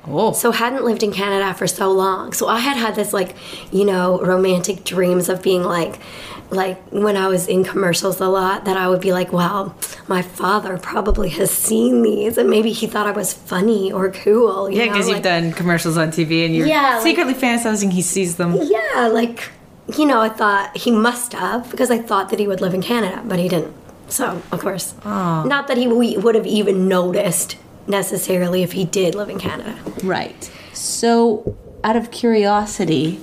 Oh. 0.08 0.34
so 0.34 0.52
hadn't 0.52 0.84
lived 0.84 1.02
in 1.04 1.12
Canada 1.14 1.54
for 1.54 1.68
so 1.68 1.92
long. 1.92 2.34
So 2.34 2.48
I 2.48 2.60
had 2.60 2.78
had 2.78 2.96
this 2.96 3.14
like, 3.14 3.36
you 3.72 3.86
know, 3.86 4.20
romantic 4.22 4.84
dreams 4.84 5.30
of 5.30 5.42
being 5.42 5.64
like 5.64 6.00
like 6.50 6.78
when 6.92 7.18
I 7.18 7.28
was 7.30 7.48
in 7.48 7.64
commercials 7.64 8.20
a 8.22 8.28
lot 8.28 8.66
that 8.66 8.78
I 8.78 8.88
would 8.88 9.02
be 9.02 9.12
like, 9.12 9.34
well, 9.34 9.76
my 10.08 10.22
father 10.22 10.78
probably 10.78 11.30
has 11.30 11.50
seen 11.50 12.04
these 12.04 12.38
and 12.38 12.50
maybe 12.50 12.72
he 12.72 12.86
thought 12.86 13.08
I 13.08 13.12
was 13.12 13.34
funny 13.34 13.92
or 13.92 14.12
cool. 14.12 14.70
You 14.70 14.78
yeah, 14.80 14.84
because 14.92 15.08
like, 15.08 15.16
you've 15.16 15.24
done 15.24 15.52
commercials 15.54 15.98
on 15.98 16.10
TV 16.10 16.46
and 16.46 16.56
you're 16.56 16.68
Yeah, 16.68 16.96
like- 16.96 17.04
secretly 17.04 17.34
fantasizing 17.34 17.92
he 17.92 18.02
sees 18.02 18.36
them. 18.36 18.56
Yeah, 18.62 19.10
like 19.12 19.50
you 19.98 20.06
know, 20.06 20.22
I 20.22 20.30
thought 20.30 20.78
he 20.78 20.92
must 20.92 21.34
have 21.34 21.70
because 21.72 21.92
I 21.92 21.98
thought 21.98 22.30
that 22.30 22.40
he 22.40 22.48
would 22.48 22.62
live 22.62 22.74
in 22.74 22.82
Canada, 22.82 23.22
but 23.26 23.38
he 23.40 23.50
didn't. 23.50 23.74
So, 24.08 24.42
of 24.52 24.60
course. 24.62 24.94
Oh. 25.06 25.44
Not 25.44 25.68
that 25.68 25.78
he 25.78 25.88
we 25.88 26.18
would 26.18 26.36
have 26.36 26.46
even 26.46 26.88
noticed 26.88 27.58
necessarily 27.88 28.64
if 28.64 28.72
he 28.72 28.86
did 28.86 29.16
live 29.16 29.30
in 29.30 29.40
Canada. 29.40 29.78
Right. 30.04 30.52
So, 30.74 31.58
out 31.84 31.96
of 31.96 32.12
curiosity, 32.12 33.20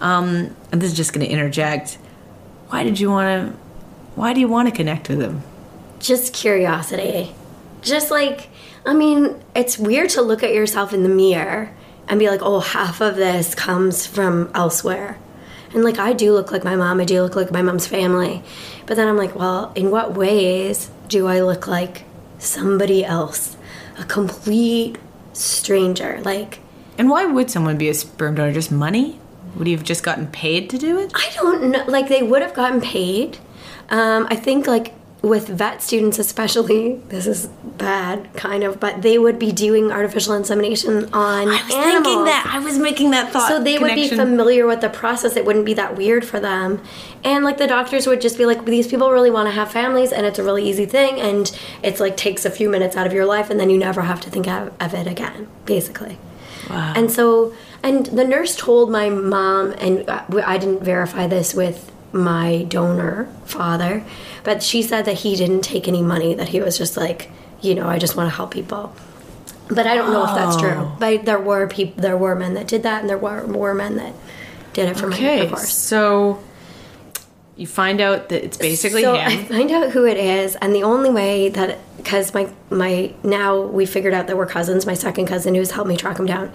um, 0.00 0.54
and 0.70 0.80
this 0.80 0.90
is 0.90 0.96
just 0.96 1.12
going 1.12 1.26
to 1.26 1.32
interject, 1.32 1.98
why 2.68 2.84
did 2.84 2.98
you 2.98 3.10
want 3.10 3.52
to? 3.52 3.58
Why 4.14 4.34
do 4.34 4.40
you 4.40 4.48
want 4.48 4.68
to 4.68 4.74
connect 4.74 5.08
with 5.08 5.22
him? 5.22 5.42
just 6.02 6.34
curiosity. 6.34 7.32
Just 7.80 8.10
like, 8.10 8.48
I 8.84 8.92
mean, 8.92 9.42
it's 9.54 9.78
weird 9.78 10.10
to 10.10 10.22
look 10.22 10.42
at 10.42 10.52
yourself 10.52 10.92
in 10.92 11.02
the 11.02 11.08
mirror 11.08 11.74
and 12.08 12.18
be 12.18 12.28
like, 12.28 12.42
oh, 12.42 12.60
half 12.60 13.00
of 13.00 13.16
this 13.16 13.54
comes 13.54 14.06
from 14.06 14.50
elsewhere. 14.54 15.18
And 15.72 15.84
like, 15.84 15.98
I 15.98 16.12
do 16.12 16.32
look 16.32 16.52
like 16.52 16.64
my 16.64 16.76
mom, 16.76 17.00
I 17.00 17.04
do 17.04 17.22
look 17.22 17.36
like 17.36 17.50
my 17.50 17.62
mom's 17.62 17.86
family. 17.86 18.42
But 18.86 18.96
then 18.96 19.08
I'm 19.08 19.16
like, 19.16 19.34
well, 19.34 19.72
in 19.74 19.90
what 19.90 20.14
ways 20.14 20.90
do 21.08 21.26
I 21.26 21.40
look 21.40 21.66
like 21.66 22.04
somebody 22.38 23.04
else? 23.04 23.56
A 23.98 24.04
complete 24.04 24.98
stranger. 25.32 26.20
Like, 26.24 26.60
And 26.98 27.08
why 27.10 27.24
would 27.24 27.50
someone 27.50 27.78
be 27.78 27.88
a 27.88 27.94
sperm 27.94 28.34
donor? 28.34 28.52
Just 28.52 28.70
money? 28.72 29.18
Would 29.56 29.66
he 29.66 29.72
have 29.74 29.84
just 29.84 30.02
gotten 30.02 30.26
paid 30.28 30.70
to 30.70 30.78
do 30.78 30.98
it? 30.98 31.12
I 31.14 31.30
don't 31.34 31.70
know. 31.70 31.84
Like 31.86 32.08
they 32.08 32.22
would 32.22 32.42
have 32.42 32.54
gotten 32.54 32.80
paid. 32.80 33.38
Um, 33.90 34.26
I 34.30 34.36
think 34.36 34.66
like 34.66 34.94
with 35.22 35.46
vet 35.46 35.80
students 35.80 36.18
especially, 36.18 36.96
this 37.08 37.28
is 37.28 37.46
bad 37.46 38.32
kind 38.34 38.64
of, 38.64 38.80
but 38.80 39.02
they 39.02 39.18
would 39.18 39.38
be 39.38 39.52
doing 39.52 39.92
artificial 39.92 40.34
insemination 40.34 41.04
on 41.14 41.48
I 41.48 41.62
was 41.64 41.74
animals. 41.74 42.04
Thinking 42.04 42.24
that 42.24 42.50
I 42.52 42.58
was 42.58 42.78
making 42.78 43.12
that 43.12 43.32
thought. 43.32 43.48
So 43.48 43.62
they 43.62 43.78
would 43.78 43.94
be 43.94 44.08
familiar 44.08 44.66
with 44.66 44.80
the 44.80 44.88
process. 44.88 45.36
It 45.36 45.44
wouldn't 45.44 45.64
be 45.64 45.74
that 45.74 45.96
weird 45.96 46.24
for 46.24 46.40
them. 46.40 46.82
And 47.22 47.44
like 47.44 47.58
the 47.58 47.68
doctors 47.68 48.08
would 48.08 48.20
just 48.20 48.36
be 48.36 48.46
like, 48.46 48.64
these 48.64 48.88
people 48.88 49.12
really 49.12 49.30
want 49.30 49.46
to 49.46 49.52
have 49.52 49.70
families 49.70 50.12
and 50.12 50.26
it's 50.26 50.40
a 50.40 50.42
really 50.42 50.68
easy 50.68 50.86
thing. 50.86 51.20
And 51.20 51.56
it's 51.84 52.00
like 52.00 52.16
takes 52.16 52.44
a 52.44 52.50
few 52.50 52.68
minutes 52.68 52.96
out 52.96 53.06
of 53.06 53.12
your 53.12 53.24
life 53.24 53.48
and 53.48 53.60
then 53.60 53.70
you 53.70 53.78
never 53.78 54.02
have 54.02 54.20
to 54.22 54.30
think 54.30 54.48
of, 54.48 54.72
of 54.80 54.92
it 54.92 55.06
again, 55.06 55.46
basically. 55.66 56.18
Wow. 56.68 56.94
And 56.96 57.12
so, 57.12 57.54
and 57.82 58.06
the 58.06 58.24
nurse 58.24 58.56
told 58.56 58.90
my 58.90 59.08
mom, 59.08 59.72
and 59.78 60.08
uh, 60.08 60.24
I 60.44 60.58
didn't 60.58 60.82
verify 60.82 61.26
this 61.26 61.54
with 61.54 61.92
my 62.12 62.64
donor 62.68 63.28
father, 63.44 64.04
but 64.44 64.62
she 64.62 64.82
said 64.82 65.04
that 65.06 65.18
he 65.18 65.34
didn't 65.36 65.62
take 65.62 65.88
any 65.88 66.02
money, 66.02 66.34
that 66.34 66.48
he 66.48 66.60
was 66.60 66.76
just 66.78 66.96
like, 66.96 67.30
you 67.60 67.74
know, 67.74 67.88
I 67.88 67.98
just 67.98 68.16
want 68.16 68.30
to 68.30 68.36
help 68.36 68.50
people. 68.52 68.94
But 69.68 69.86
I 69.86 69.94
don't 69.94 70.12
know 70.12 70.24
if 70.24 70.34
that's 70.34 70.56
true. 70.56 70.90
But 70.98 71.24
there 71.24 71.38
were 71.40 71.66
people, 71.66 72.02
there 72.02 72.16
were 72.16 72.34
men 72.34 72.54
that 72.54 72.66
did 72.68 72.82
that, 72.82 73.00
and 73.00 73.08
there 73.08 73.16
were, 73.18 73.46
were 73.46 73.72
men 73.74 73.96
that 73.96 74.12
did 74.74 74.88
it 74.88 74.96
for 74.98 75.06
money, 75.06 75.22
Okay, 75.22 75.40
of 75.44 75.50
course. 75.50 75.72
so 75.72 76.42
You 77.56 77.66
find 77.66 78.00
out 78.00 78.28
that 78.30 78.44
it's 78.44 78.56
basically 78.56 79.02
so 79.02 79.14
him. 79.14 79.26
I 79.28 79.44
find 79.44 79.70
out 79.70 79.90
who 79.92 80.04
it 80.04 80.16
is, 80.18 80.56
and 80.56 80.74
the 80.74 80.82
only 80.82 81.10
way 81.10 81.48
that 81.50 81.78
because 81.96 82.34
my 82.34 82.48
my 82.70 83.14
now 83.22 83.60
we 83.60 83.86
figured 83.86 84.12
out 84.12 84.26
that 84.26 84.36
we're 84.36 84.46
cousins. 84.46 84.84
My 84.86 84.94
second 84.94 85.26
cousin, 85.26 85.54
who's 85.54 85.70
helped 85.70 85.88
me 85.88 85.96
track 85.96 86.18
him 86.18 86.26
down, 86.26 86.52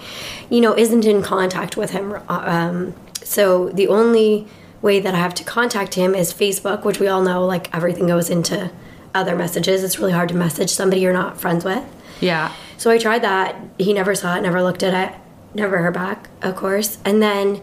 you 0.50 0.60
know, 0.62 0.78
isn't 0.78 1.06
in 1.06 1.22
contact 1.24 1.78
with 1.78 1.92
him. 1.92 2.20
Um, 2.28 2.94
so 3.24 3.70
the 3.70 3.88
only 3.88 4.48
way 4.82 5.00
that 5.00 5.14
I 5.14 5.18
have 5.18 5.34
to 5.36 5.44
contact 5.44 5.96
him 5.96 6.14
is 6.16 6.34
Facebook, 6.34 6.84
which 6.84 7.00
we 7.00 7.08
all 7.08 7.22
know, 7.24 7.46
like 7.46 7.74
everything 7.76 8.08
goes 8.08 8.30
into 8.30 8.72
other 9.16 9.36
messages. 9.36 9.84
It's 9.84 9.98
really 10.00 10.12
hard 10.12 10.30
to 10.30 10.36
message 10.36 10.70
somebody 10.70 11.02
you're 11.02 11.14
not 11.14 11.40
friends 11.40 11.66
with. 11.66 11.84
yeah. 12.20 12.54
So 12.78 12.92
I 12.92 13.00
tried 13.00 13.24
that. 13.24 13.56
He 13.80 13.92
never 13.92 14.14
saw 14.14 14.36
it, 14.38 14.42
never 14.42 14.62
looked 14.62 14.84
at 14.84 14.94
it, 14.94 15.20
never 15.56 15.80
heard 15.80 15.96
back, 15.96 16.30
of 16.44 16.56
course. 16.56 17.00
And 17.04 17.24
then 17.24 17.60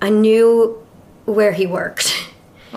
I 0.00 0.08
knew 0.08 0.82
where 1.26 1.52
he 1.52 1.66
worked. 1.66 2.30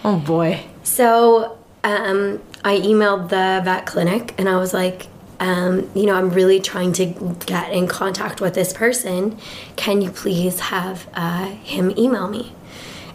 Oh 0.04 0.20
boy. 0.20 0.64
So 0.84 1.58
um, 1.84 2.40
I 2.64 2.78
emailed 2.78 3.30
the 3.30 3.62
vet 3.66 3.88
clinic 3.88 4.36
and 4.38 4.48
I 4.48 4.58
was 4.58 4.72
like, 4.72 5.08
um, 5.40 5.90
you 5.96 6.06
know, 6.06 6.14
I'm 6.14 6.30
really 6.30 6.60
trying 6.60 6.94
to 6.94 7.06
get 7.48 7.74
in 7.74 7.88
contact 7.88 8.40
with 8.40 8.54
this 8.54 8.74
person. 8.74 9.40
Can 9.76 10.02
you 10.02 10.12
please 10.12 10.60
have 10.60 11.08
uh, 11.16 11.48
him 11.48 11.98
email 11.98 12.28
me? 12.28 12.54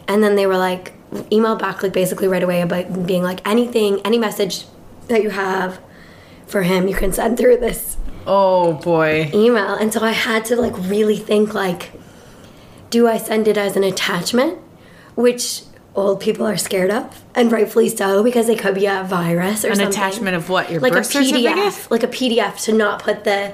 And 0.09 0.23
then 0.23 0.37
they 0.37 0.47
were 0.47 0.57
like, 0.59 0.93
email 1.31 1.57
back 1.57 1.83
like 1.83 1.93
basically 1.93 2.29
right 2.29 2.43
away 2.43 2.61
about 2.63 3.07
being 3.07 3.23
like 3.23 3.47
anything, 3.47 4.01
any 4.05 4.19
message 4.19 4.65
that 5.09 5.23
you 5.23 5.31
have 5.31 5.81
for 6.47 6.63
him, 6.63 6.89
you 6.89 6.95
can 6.95 7.13
send 7.13 7.39
through 7.39 7.59
this 7.59 7.97
Oh 8.27 8.75
boy. 8.75 9.31
email. 9.35 9.75
And 9.75 9.93
so 9.93 10.01
I 10.03 10.13
had 10.13 10.45
to 10.47 10.57
like 10.57 10.77
really 10.89 11.17
think 11.17 11.55
like, 11.55 11.93
do 12.91 13.09
I 13.09 13.19
send 13.19 13.49
it 13.49 13.57
as 13.57 13.77
an 13.77 13.85
attachment, 13.85 14.59
which 15.15 15.63
old 15.95 16.21
people 16.21 16.47
are 16.47 16.57
scared 16.57 16.91
of, 16.91 17.23
and 17.35 17.51
rightfully 17.53 17.89
so 17.89 18.23
because 18.23 18.47
they 18.47 18.55
could 18.57 18.75
be 18.75 18.87
a 18.87 19.03
virus 19.05 19.65
or 19.65 19.69
something. 19.69 19.87
An 19.87 19.93
something. 19.93 20.01
attachment 20.01 20.37
of 20.37 20.49
what? 20.49 20.71
Your 20.71 20.81
like 20.81 20.93
a 20.95 21.01
PDF, 21.01 21.73
certificate? 21.73 21.91
like 21.91 22.03
a 22.03 22.09
PDF 22.09 22.65
to 22.65 22.73
not 22.73 23.03
put 23.03 23.25
the 23.25 23.53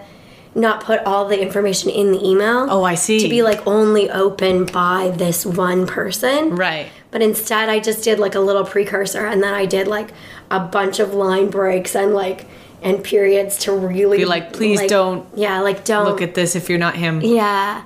not 0.54 0.82
put 0.82 1.00
all 1.04 1.26
the 1.28 1.40
information 1.40 1.90
in 1.90 2.12
the 2.12 2.24
email. 2.24 2.66
Oh, 2.68 2.82
I 2.84 2.94
see. 2.94 3.20
To 3.20 3.28
be 3.28 3.42
like 3.42 3.66
only 3.66 4.10
open 4.10 4.64
by 4.66 5.12
this 5.16 5.44
one 5.46 5.86
person. 5.86 6.56
Right. 6.56 6.88
But 7.10 7.22
instead, 7.22 7.68
I 7.68 7.78
just 7.80 8.02
did 8.04 8.18
like 8.18 8.34
a 8.34 8.40
little 8.40 8.64
precursor, 8.64 9.26
and 9.26 9.42
then 9.42 9.54
I 9.54 9.66
did 9.66 9.86
like 9.88 10.10
a 10.50 10.60
bunch 10.60 10.98
of 11.00 11.14
line 11.14 11.48
breaks 11.50 11.94
and 11.94 12.14
like 12.14 12.46
and 12.82 13.02
periods 13.02 13.58
to 13.58 13.72
really 13.72 14.18
Be 14.18 14.24
like, 14.24 14.52
"Please 14.52 14.80
don't 14.86 15.26
Yeah, 15.34 15.60
like 15.60 15.84
don't 15.84 16.04
Look 16.04 16.22
at 16.22 16.34
this 16.34 16.54
if 16.54 16.68
you're 16.68 16.78
not 16.78 16.94
him. 16.96 17.20
yeah. 17.20 17.82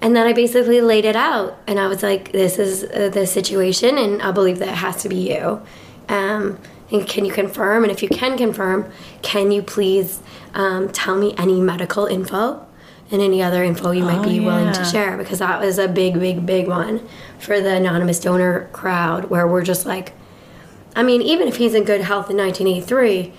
And 0.00 0.16
then 0.16 0.26
I 0.26 0.32
basically 0.32 0.80
laid 0.80 1.04
it 1.04 1.14
out, 1.14 1.56
and 1.68 1.78
I 1.78 1.86
was 1.86 2.02
like, 2.02 2.32
"This 2.32 2.58
is 2.58 2.82
uh, 2.82 3.08
the 3.12 3.24
situation, 3.26 3.98
and 3.98 4.20
I 4.20 4.32
believe 4.32 4.58
that 4.58 4.68
it 4.68 4.74
has 4.74 4.96
to 5.02 5.08
be 5.08 5.32
you." 5.32 5.62
Um, 6.08 6.58
and 6.92 7.06
can 7.08 7.24
you 7.24 7.32
confirm? 7.32 7.82
And 7.84 7.90
if 7.90 8.02
you 8.02 8.08
can 8.08 8.36
confirm, 8.36 8.90
can 9.22 9.50
you 9.50 9.62
please 9.62 10.20
um, 10.54 10.88
tell 10.90 11.16
me 11.16 11.34
any 11.38 11.60
medical 11.60 12.06
info 12.06 12.64
and 13.10 13.20
any 13.22 13.42
other 13.42 13.62
info 13.64 13.90
you 13.90 14.04
might 14.04 14.20
Oh, 14.20 14.24
be 14.24 14.40
willing 14.40 14.72
to 14.72 14.84
share? 14.84 15.16
Because 15.16 15.38
that 15.40 15.60
was 15.60 15.78
a 15.78 15.88
big, 15.88 16.20
big, 16.20 16.44
big 16.46 16.68
one 16.68 17.06
for 17.38 17.60
the 17.60 17.74
anonymous 17.74 18.20
donor 18.20 18.68
crowd, 18.72 19.30
where 19.30 19.46
we're 19.48 19.64
just 19.64 19.86
like, 19.86 20.12
I 20.94 21.02
mean, 21.02 21.22
even 21.22 21.48
if 21.48 21.56
he's 21.56 21.74
in 21.74 21.84
good 21.84 22.02
health 22.02 22.30
in 22.30 22.36
1983, 22.36 23.32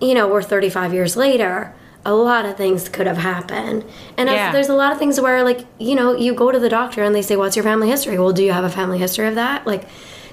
you 0.00 0.14
know, 0.14 0.26
we're 0.28 0.42
35 0.42 0.94
years 0.94 1.16
later. 1.16 1.74
A 2.04 2.14
lot 2.14 2.46
of 2.46 2.56
things 2.56 2.88
could 2.88 3.06
have 3.06 3.18
happened, 3.18 3.84
and 4.16 4.30
Yeah. 4.30 4.52
there's 4.52 4.68
a 4.70 4.74
lot 4.74 4.92
of 4.92 4.98
things 4.98 5.20
where, 5.20 5.42
like, 5.42 5.66
you 5.78 5.94
know, 5.94 6.16
you 6.16 6.32
go 6.32 6.50
to 6.50 6.58
the 6.58 6.68
doctor 6.70 7.02
and 7.02 7.14
they 7.14 7.20
say, 7.20 7.36
"What's 7.36 7.54
your 7.56 7.64
family 7.64 7.88
history?" 7.90 8.18
Well, 8.18 8.32
do 8.32 8.42
you 8.44 8.52
have 8.52 8.64
a 8.64 8.70
family 8.70 8.96
history 8.98 9.26
of 9.26 9.34
that? 9.34 9.66
Like, 9.66 9.82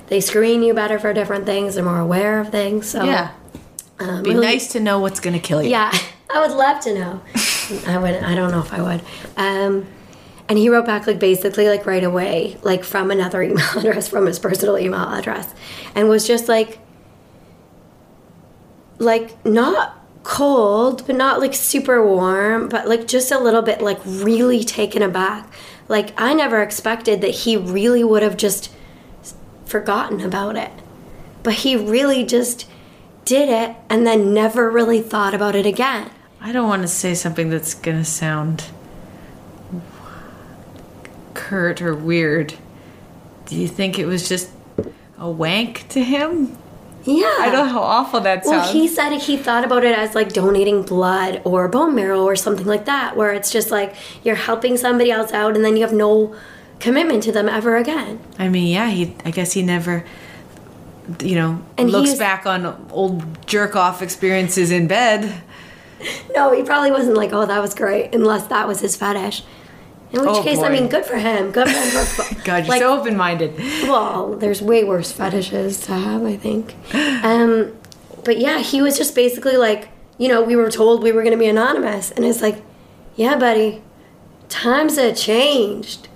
they 0.08 0.20
screen 0.22 0.62
you 0.64 0.74
better 0.74 1.00
for 1.00 1.14
different 1.14 1.46
things. 1.46 1.76
They're 1.76 1.84
more 1.84 2.00
aware 2.00 2.40
of 2.40 2.50
things. 2.50 2.88
So, 2.90 3.04
Yeah. 3.04 3.30
um, 4.00 4.24
Be 4.24 4.32
really- 4.32 4.46
nice 4.46 4.68
to 4.70 4.80
know 4.80 5.00
what's 5.00 5.20
gonna 5.20 5.40
kill 5.40 5.62
you. 5.64 5.70
yeah, 5.72 5.92
I 6.34 6.40
would 6.46 6.56
love 6.56 6.80
to 6.82 6.94
know. 6.94 7.22
I 7.88 7.98
would. 7.98 8.16
I 8.16 8.36
don't 8.36 8.52
know 8.52 8.60
if 8.60 8.74
I 8.74 8.82
would. 8.82 9.02
Um, 9.38 9.88
and 10.48 10.60
he 10.60 10.70
wrote 10.70 10.86
back 10.86 11.08
like 11.08 11.18
basically 11.18 11.68
like 11.70 11.86
right 11.88 12.04
away, 12.04 12.58
like 12.62 12.84
from 12.84 13.10
another 13.10 13.42
email 13.50 13.66
address, 13.78 14.08
from 14.08 14.26
his 14.28 14.38
personal 14.40 14.78
email 14.78 15.10
address, 15.12 15.48
and 15.96 16.08
was 16.10 16.28
just 16.28 16.48
like, 16.48 16.78
like 19.00 19.44
not 19.46 20.00
cold, 20.24 21.06
but 21.06 21.16
not 21.16 21.40
like 21.40 21.54
super 21.54 22.06
warm, 22.06 22.70
but 22.70 22.88
like 22.88 23.08
just 23.08 23.32
a 23.32 23.40
little 23.40 23.62
bit 23.62 23.82
like 23.82 24.00
really 24.06 24.64
taken 24.64 25.02
aback. 25.02 25.52
Like 25.88 26.14
I 26.20 26.34
never 26.34 26.62
expected 26.62 27.22
that 27.22 27.32
he 27.32 27.58
really 27.58 28.04
would 28.04 28.24
have 28.24 28.38
just 28.38 28.72
forgotten 29.66 30.22
about 30.22 30.56
it. 30.56 30.72
But 31.44 31.56
he 31.56 31.76
really 31.76 32.24
just 32.24 32.70
did 33.26 33.50
it 33.50 33.76
and 33.90 34.06
then 34.06 34.34
never 34.34 34.70
really 34.70 35.02
thought 35.02 35.34
about 35.34 35.56
it 35.56 35.66
again. 35.66 36.12
I 36.40 36.52
don't 36.52 36.68
want 36.68 36.84
to 36.84 36.88
say 36.88 37.16
something 37.16 37.50
that's 37.50 37.74
gonna 37.74 38.06
sound 38.06 38.66
curt 41.34 41.82
or 41.82 41.96
weird. 41.96 42.56
Do 43.46 43.56
you 43.56 43.68
think 43.68 44.00
it 44.00 44.06
was 44.06 44.28
just 44.28 44.50
a 45.18 45.30
wank 45.30 45.88
to 45.90 46.04
him? 46.04 46.58
Yeah. 47.04 47.36
I 47.40 47.50
don't 47.52 47.68
know 47.68 47.74
how 47.74 47.82
awful 47.82 48.20
that 48.22 48.46
sounds. 48.46 48.66
Well, 48.66 48.74
he 48.74 48.88
said 48.88 49.16
he 49.18 49.38
thought 49.38 49.64
about 49.64 49.84
it 49.84 49.96
as 49.96 50.16
like 50.16 50.34
donating 50.34 50.82
blood 50.82 51.42
or 51.46 51.68
bone 51.68 51.94
marrow 51.94 52.24
or 52.24 52.36
something 52.36 52.66
like 52.66 52.86
that, 52.86 53.16
where 53.16 53.32
it's 53.32 53.52
just 53.52 53.70
like 53.70 53.96
you're 54.24 54.36
helping 54.36 54.76
somebody 54.78 55.12
else 55.12 55.32
out 55.32 55.56
and 55.56 55.64
then 55.64 55.76
you 55.78 55.84
have 55.84 55.94
no 55.94 56.36
commitment 56.80 57.24
to 57.24 57.32
them 57.32 57.48
ever 57.50 57.76
again. 57.78 58.20
I 58.40 58.50
mean, 58.50 58.68
yeah, 58.68 58.90
he. 58.90 59.16
I 59.26 59.32
guess 59.32 59.54
he 59.54 59.62
never, 59.62 60.06
you 61.22 61.36
know, 61.36 61.62
And 61.78 61.90
looks 61.92 62.16
back 62.16 62.46
on 62.46 62.88
old 62.92 63.48
jerk 63.48 63.76
off 63.76 64.02
experiences 64.02 64.72
in 64.72 64.88
bed. 64.88 65.42
No, 66.36 66.54
he 66.54 66.62
probably 66.64 66.92
wasn't 66.92 67.18
like, 67.18 67.32
oh, 67.34 67.46
that 67.46 67.62
was 67.62 67.74
great, 67.74 68.14
unless 68.14 68.48
that 68.48 68.68
was 68.68 68.82
his 68.82 68.96
fetish. 68.96 69.44
In 70.12 70.22
which 70.22 70.30
Oh, 70.30 70.44
case, 70.44 70.60
I 70.60 70.70
mean, 70.70 70.88
good 70.88 71.04
for 71.06 71.18
him. 71.18 71.52
Good 71.52 71.68
for 71.68 71.74
him. 71.78 72.06
For, 72.06 72.36
God, 72.46 72.58
you're 72.58 72.68
like, 72.68 72.82
so 72.82 73.00
open 73.00 73.18
minded. 73.18 73.58
Well, 73.84 74.36
there's 74.36 74.62
way 74.62 74.84
worse 74.84 75.12
fetishes 75.12 75.80
to 75.88 75.94
have, 75.94 76.24
I 76.24 76.38
think. 76.38 76.76
Um, 77.24 77.76
but 78.24 78.38
yeah, 78.38 78.60
he 78.60 78.82
was 78.82 78.98
just 78.98 79.16
basically 79.16 79.58
like, 79.58 79.90
you 80.18 80.28
know, 80.28 80.42
we 80.44 80.56
were 80.56 80.70
told 80.70 81.02
we 81.02 81.12
were 81.12 81.22
going 81.22 81.34
to 81.34 81.40
be 81.40 81.48
anonymous, 81.48 82.12
and 82.12 82.24
it's 82.24 82.42
like, 82.42 82.62
yeah, 83.16 83.36
buddy, 83.38 83.82
times 84.48 84.98
have 84.98 85.16
changed. 85.18 86.08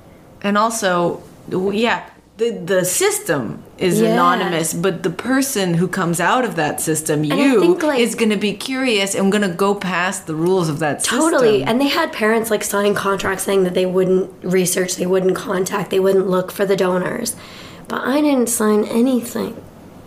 And 0.42 0.58
also, 0.58 1.22
yeah, 1.52 2.04
the 2.38 2.52
the 2.52 2.86
system 2.86 3.64
is 3.78 4.00
Yeah. 4.02 4.10
anonymous, 4.14 4.74
but 4.74 5.04
the 5.04 5.10
person 5.10 5.74
who 5.76 5.88
comes 5.88 6.20
out 6.20 6.44
of 6.46 6.56
that 6.56 6.80
system, 6.82 7.22
I 7.32 7.36
you, 7.36 7.60
think, 7.62 7.84
like- 7.84 8.00
is 8.00 8.16
going 8.16 8.30
to 8.32 8.38
be 8.38 8.54
curious 8.54 9.16
and 9.16 9.32
going 9.32 9.42
to 9.50 9.56
go 9.56 9.74
past 9.76 10.28
the 10.28 10.36
rules 10.36 10.68
of 10.70 10.80
that 10.80 11.02
system. 11.04 11.20
Totally. 11.20 11.64
And 11.64 11.80
they 11.82 11.88
had 11.88 12.12
parents 12.12 12.50
like 12.52 12.64
sign 12.64 12.94
contracts 12.96 13.44
saying 13.44 13.64
that 13.66 13.74
they 13.74 13.86
wouldn't 13.86 14.30
research, 14.44 14.96
they 14.96 15.06
wouldn't 15.06 15.36
contact, 15.36 15.90
they 15.92 16.00
wouldn't 16.00 16.30
look 16.30 16.52
for 16.52 16.66
the 16.66 16.76
donors. 16.76 17.36
But 17.88 18.02
I 18.06 18.22
didn't 18.22 18.48
sign 18.50 18.84
anything 18.86 19.56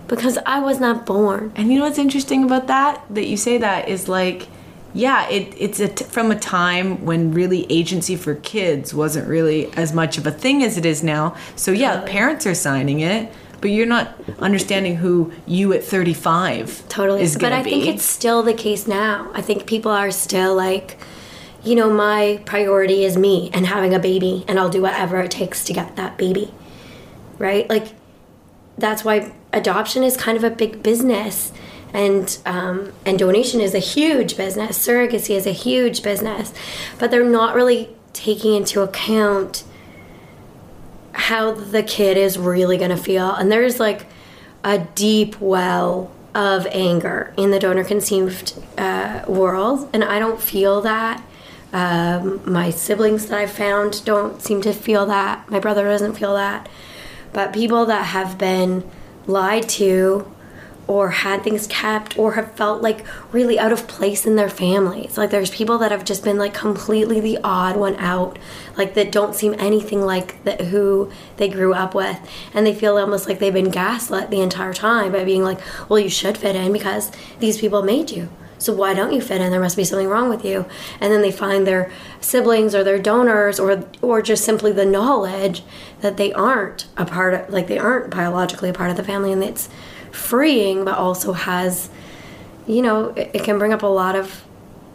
because 0.06 0.38
I 0.46 0.58
was 0.60 0.78
not 0.80 1.04
born. 1.06 1.52
And 1.56 1.70
you 1.72 1.78
know 1.78 1.84
what's 1.86 1.98
interesting 1.98 2.44
about 2.44 2.66
that? 2.68 3.02
That 3.10 3.26
you 3.26 3.36
say 3.36 3.58
that 3.58 3.88
is 3.88 4.08
like, 4.08 4.48
yeah, 4.94 5.28
it, 5.28 5.54
it's 5.58 5.80
a 5.80 5.88
t- 5.88 6.04
from 6.04 6.30
a 6.30 6.38
time 6.38 7.04
when 7.04 7.32
really 7.32 7.66
agency 7.70 8.16
for 8.16 8.34
kids 8.34 8.92
wasn't 8.92 9.26
really 9.28 9.72
as 9.74 9.92
much 9.92 10.18
of 10.18 10.26
a 10.26 10.30
thing 10.30 10.62
as 10.62 10.76
it 10.76 10.84
is 10.84 11.02
now. 11.02 11.34
So 11.56 11.72
yeah, 11.72 12.02
parents 12.06 12.46
are 12.46 12.54
signing 12.54 13.00
it, 13.00 13.32
but 13.60 13.70
you're 13.70 13.86
not 13.86 14.14
understanding 14.40 14.96
who 14.96 15.32
you 15.46 15.72
at 15.72 15.82
35 15.84 16.88
Totally. 16.88 17.22
is 17.22 17.34
But 17.34 17.40
going 17.40 17.52
I 17.54 17.58
to 17.58 17.64
be. 17.64 17.70
think 17.70 17.86
it's 17.86 18.04
still 18.04 18.42
the 18.42 18.54
case 18.54 18.86
now. 18.86 19.30
I 19.34 19.40
think 19.40 19.66
people 19.66 19.90
are 19.92 20.10
still 20.10 20.54
like, 20.54 20.98
you 21.64 21.74
know, 21.74 21.88
my 21.90 22.42
priority 22.44 23.04
is 23.04 23.16
me 23.16 23.50
and 23.54 23.66
having 23.66 23.94
a 23.94 23.98
baby, 24.00 24.44
and 24.48 24.58
I'll 24.58 24.68
do 24.68 24.82
whatever 24.82 25.20
it 25.20 25.30
takes 25.30 25.64
to 25.64 25.72
get 25.72 25.96
that 25.96 26.18
baby. 26.18 26.52
Right? 27.38 27.68
Like, 27.70 27.88
that's 28.76 29.04
why 29.04 29.32
adoption 29.52 30.02
is 30.02 30.16
kind 30.16 30.36
of 30.36 30.44
a 30.44 30.50
big 30.50 30.82
business. 30.82 31.52
And 31.94 32.38
um, 32.46 32.92
and 33.04 33.18
donation 33.18 33.60
is 33.60 33.74
a 33.74 33.78
huge 33.78 34.36
business. 34.36 34.78
Surrogacy 34.86 35.36
is 35.36 35.46
a 35.46 35.52
huge 35.52 36.02
business, 36.02 36.52
but 36.98 37.10
they're 37.10 37.24
not 37.24 37.54
really 37.54 37.90
taking 38.12 38.54
into 38.54 38.80
account 38.80 39.64
how 41.12 41.52
the 41.52 41.82
kid 41.82 42.16
is 42.16 42.38
really 42.38 42.78
going 42.78 42.90
to 42.90 42.96
feel. 42.96 43.30
And 43.34 43.52
there's 43.52 43.78
like 43.78 44.06
a 44.64 44.78
deep 44.78 45.40
well 45.40 46.10
of 46.34 46.66
anger 46.70 47.34
in 47.36 47.50
the 47.50 47.58
donor 47.58 47.84
conceived 47.84 48.54
uh, 48.78 49.22
world, 49.28 49.88
and 49.92 50.02
I 50.02 50.18
don't 50.18 50.40
feel 50.40 50.80
that. 50.82 51.22
Um, 51.74 52.42
my 52.50 52.70
siblings 52.70 53.26
that 53.26 53.38
I've 53.38 53.50
found 53.50 54.04
don't 54.04 54.42
seem 54.42 54.60
to 54.62 54.72
feel 54.72 55.06
that. 55.06 55.50
My 55.50 55.58
brother 55.58 55.84
doesn't 55.84 56.14
feel 56.14 56.34
that. 56.34 56.68
But 57.32 57.54
people 57.54 57.86
that 57.86 58.06
have 58.06 58.36
been 58.36 58.88
lied 59.26 59.68
to 59.70 60.30
or 60.86 61.10
had 61.10 61.42
things 61.42 61.66
kept 61.66 62.18
or 62.18 62.32
have 62.32 62.52
felt 62.52 62.82
like 62.82 63.04
really 63.32 63.58
out 63.58 63.72
of 63.72 63.86
place 63.86 64.26
in 64.26 64.36
their 64.36 64.48
families. 64.50 65.16
Like 65.16 65.30
there's 65.30 65.50
people 65.50 65.78
that 65.78 65.90
have 65.90 66.04
just 66.04 66.24
been 66.24 66.38
like 66.38 66.54
completely 66.54 67.20
the 67.20 67.38
odd 67.44 67.76
one 67.76 67.96
out, 67.96 68.38
like 68.76 68.94
that 68.94 69.12
don't 69.12 69.34
seem 69.34 69.54
anything 69.58 70.02
like 70.02 70.42
that 70.44 70.60
who 70.60 71.10
they 71.36 71.48
grew 71.48 71.72
up 71.74 71.94
with, 71.94 72.18
and 72.52 72.66
they 72.66 72.74
feel 72.74 72.96
almost 72.96 73.28
like 73.28 73.38
they've 73.38 73.52
been 73.52 73.70
gaslit 73.70 74.30
the 74.30 74.40
entire 74.40 74.74
time 74.74 75.12
by 75.12 75.24
being 75.24 75.44
like, 75.44 75.60
"Well, 75.88 75.98
you 75.98 76.10
should 76.10 76.36
fit 76.36 76.56
in 76.56 76.72
because 76.72 77.10
these 77.38 77.60
people 77.60 77.82
made 77.82 78.10
you." 78.10 78.28
So 78.62 78.72
why 78.72 78.94
don't 78.94 79.12
you 79.12 79.20
fit 79.20 79.40
in? 79.40 79.50
There 79.50 79.60
must 79.60 79.76
be 79.76 79.84
something 79.84 80.08
wrong 80.08 80.28
with 80.28 80.44
you. 80.44 80.66
And 81.00 81.12
then 81.12 81.20
they 81.20 81.32
find 81.32 81.66
their 81.66 81.90
siblings 82.20 82.76
or 82.76 82.84
their 82.84 82.98
donors 82.98 83.58
or 83.58 83.84
or 84.00 84.22
just 84.22 84.44
simply 84.44 84.70
the 84.70 84.86
knowledge 84.86 85.64
that 86.00 86.16
they 86.16 86.32
aren't 86.32 86.86
a 86.96 87.04
part 87.04 87.34
of 87.34 87.50
like 87.50 87.66
they 87.66 87.78
aren't 87.78 88.10
biologically 88.10 88.68
a 88.68 88.72
part 88.72 88.90
of 88.90 88.96
the 88.96 89.04
family 89.04 89.32
and 89.32 89.42
it's 89.42 89.68
freeing 90.12 90.84
but 90.84 90.96
also 90.96 91.32
has 91.32 91.90
you 92.66 92.82
know, 92.82 93.08
it, 93.10 93.30
it 93.34 93.44
can 93.44 93.58
bring 93.58 93.72
up 93.72 93.82
a 93.82 93.86
lot 93.86 94.14
of 94.14 94.44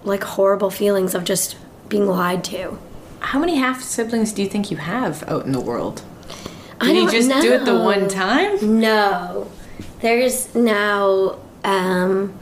like 0.04 0.24
horrible 0.24 0.70
feelings 0.70 1.14
of 1.14 1.24
just 1.24 1.58
being 1.90 2.08
lied 2.08 2.44
to. 2.46 2.78
How 3.20 3.40
many 3.40 3.58
half 3.58 3.82
siblings 3.82 4.32
do 4.32 4.42
you 4.42 4.50
think 4.50 4.72
you 4.72 4.78
have 4.78 5.28
out 5.28 5.46
in 5.46 5.52
the 5.52 5.60
world? 5.60 6.04
I 6.80 6.88
Did 6.88 6.96
you 6.96 7.02
don't 7.04 7.12
just 7.12 7.42
do 7.42 7.54
it 7.54 7.66
the 7.66 7.80
one 7.80 8.08
time? 8.08 8.80
No. 8.80 9.52
There's 10.02 10.54
now 10.54 11.40
um 11.64 12.38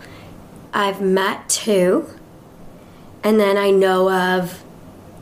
I've 0.73 1.01
met 1.01 1.47
two 1.47 2.07
and 3.23 3.39
then 3.39 3.57
I 3.57 3.71
know 3.71 4.11
of 4.11 4.63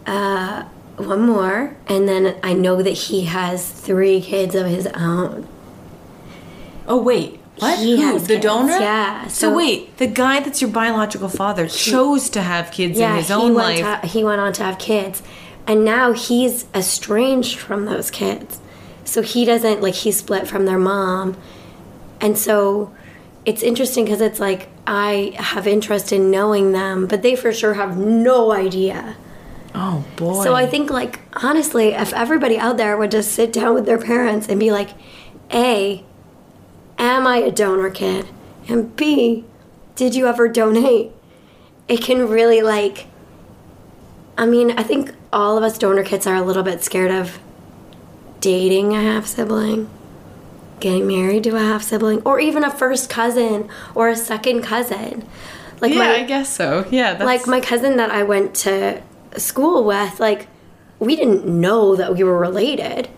uh 0.07 0.63
one 0.97 1.21
more 1.21 1.75
and 1.87 2.07
then 2.07 2.37
I 2.43 2.53
know 2.53 2.81
that 2.81 2.91
he 2.91 3.25
has 3.25 3.71
three 3.71 4.19
kids 4.19 4.55
of 4.55 4.67
his 4.67 4.87
own. 4.87 5.47
Oh 6.87 7.01
wait, 7.01 7.39
what? 7.59 7.79
He 7.79 8.01
Who? 8.01 8.19
the 8.19 8.27
kids, 8.27 8.43
donor? 8.43 8.77
yeah, 8.79 9.27
So, 9.27 9.49
so- 9.49 9.55
wait, 9.55 9.97
the 9.97 10.07
guy 10.07 10.39
that's 10.39 10.61
your 10.61 10.71
biological 10.71 11.29
father 11.29 11.67
chose 11.67 12.29
to 12.31 12.41
have 12.41 12.71
kids 12.71 12.99
in 12.99 13.11
his 13.15 13.31
own 13.31 13.53
life. 13.53 14.01
To, 14.01 14.07
he 14.07 14.23
went 14.23 14.41
on 14.41 14.53
to 14.53 14.63
have 14.63 14.79
kids, 14.79 15.21
and 15.67 15.85
now 15.85 16.13
he's 16.13 16.65
estranged 16.73 17.59
from 17.59 17.85
those 17.85 18.09
kids. 18.11 18.59
So 19.05 19.21
he 19.21 19.45
doesn't 19.45 19.81
like 19.81 19.93
he 19.95 20.11
split 20.11 20.47
from 20.47 20.65
their 20.65 20.79
mom, 20.79 21.37
and 22.21 22.37
so 22.37 22.93
it's 23.45 23.61
interesting 23.61 24.05
because 24.05 24.21
it's 24.21 24.39
like 24.39 24.69
I 24.87 25.33
have 25.35 25.67
interest 25.67 26.11
in 26.13 26.31
knowing 26.31 26.71
them, 26.71 27.07
but 27.07 27.21
they 27.21 27.35
for 27.35 27.51
sure 27.51 27.73
have 27.73 27.97
no 27.97 28.51
idea. 28.53 29.15
oh 29.75 30.05
boy. 30.15 30.41
So 30.43 30.55
I 30.55 30.65
think 30.65 30.89
like 30.89 31.19
honestly, 31.43 31.89
if 31.89 32.13
everybody 32.13 32.57
out 32.57 32.77
there 32.77 32.95
would 32.97 33.11
just 33.11 33.33
sit 33.33 33.51
down 33.51 33.73
with 33.73 33.85
their 33.85 33.97
parents 33.97 34.47
and 34.47 34.57
be 34.59 34.71
like, 34.71 34.89
A, 35.51 36.03
am 36.97 37.27
I 37.27 37.37
a 37.37 37.51
donor 37.51 37.89
kid? 37.89 38.27
And 38.67 38.95
B, 38.95 39.45
did 39.95 40.15
you 40.15 40.27
ever 40.27 40.47
donate? 40.47 41.11
It 41.87 42.01
can 42.01 42.27
really 42.27 42.61
like 42.61 43.07
I 44.37 44.45
mean, 44.45 44.71
I 44.71 44.83
think 44.83 45.13
all 45.31 45.57
of 45.57 45.63
us 45.63 45.77
donor 45.77 46.03
kids 46.03 46.25
are 46.25 46.35
a 46.35 46.41
little 46.41 46.63
bit 46.63 46.83
scared 46.83 47.11
of 47.11 47.39
dating 48.39 48.95
a 48.95 49.01
half 49.01 49.25
sibling, 49.25 49.89
getting 50.79 51.07
married 51.07 51.43
to 51.43 51.55
a 51.55 51.59
half 51.59 51.83
sibling, 51.83 52.21
or 52.23 52.39
even 52.39 52.63
a 52.63 52.71
first 52.71 53.09
cousin 53.09 53.69
or 53.95 54.09
a 54.09 54.15
second 54.15 54.63
cousin. 54.63 55.27
Like 55.81 55.93
yeah, 55.93 55.99
my 55.99 56.15
I 56.15 56.23
guess 56.23 56.49
so. 56.49 56.87
Yeah, 56.89 57.13
that's 57.13 57.25
like 57.25 57.47
my 57.47 57.59
cousin 57.59 57.97
that 57.97 58.09
I 58.09 58.23
went 58.23 58.55
to 58.55 59.01
school 59.37 59.83
with, 59.83 60.19
like 60.19 60.47
we 60.99 61.15
didn't 61.15 61.45
know 61.45 61.95
that 61.95 62.15
we 62.15 62.23
were 62.23 62.37
related. 62.37 63.09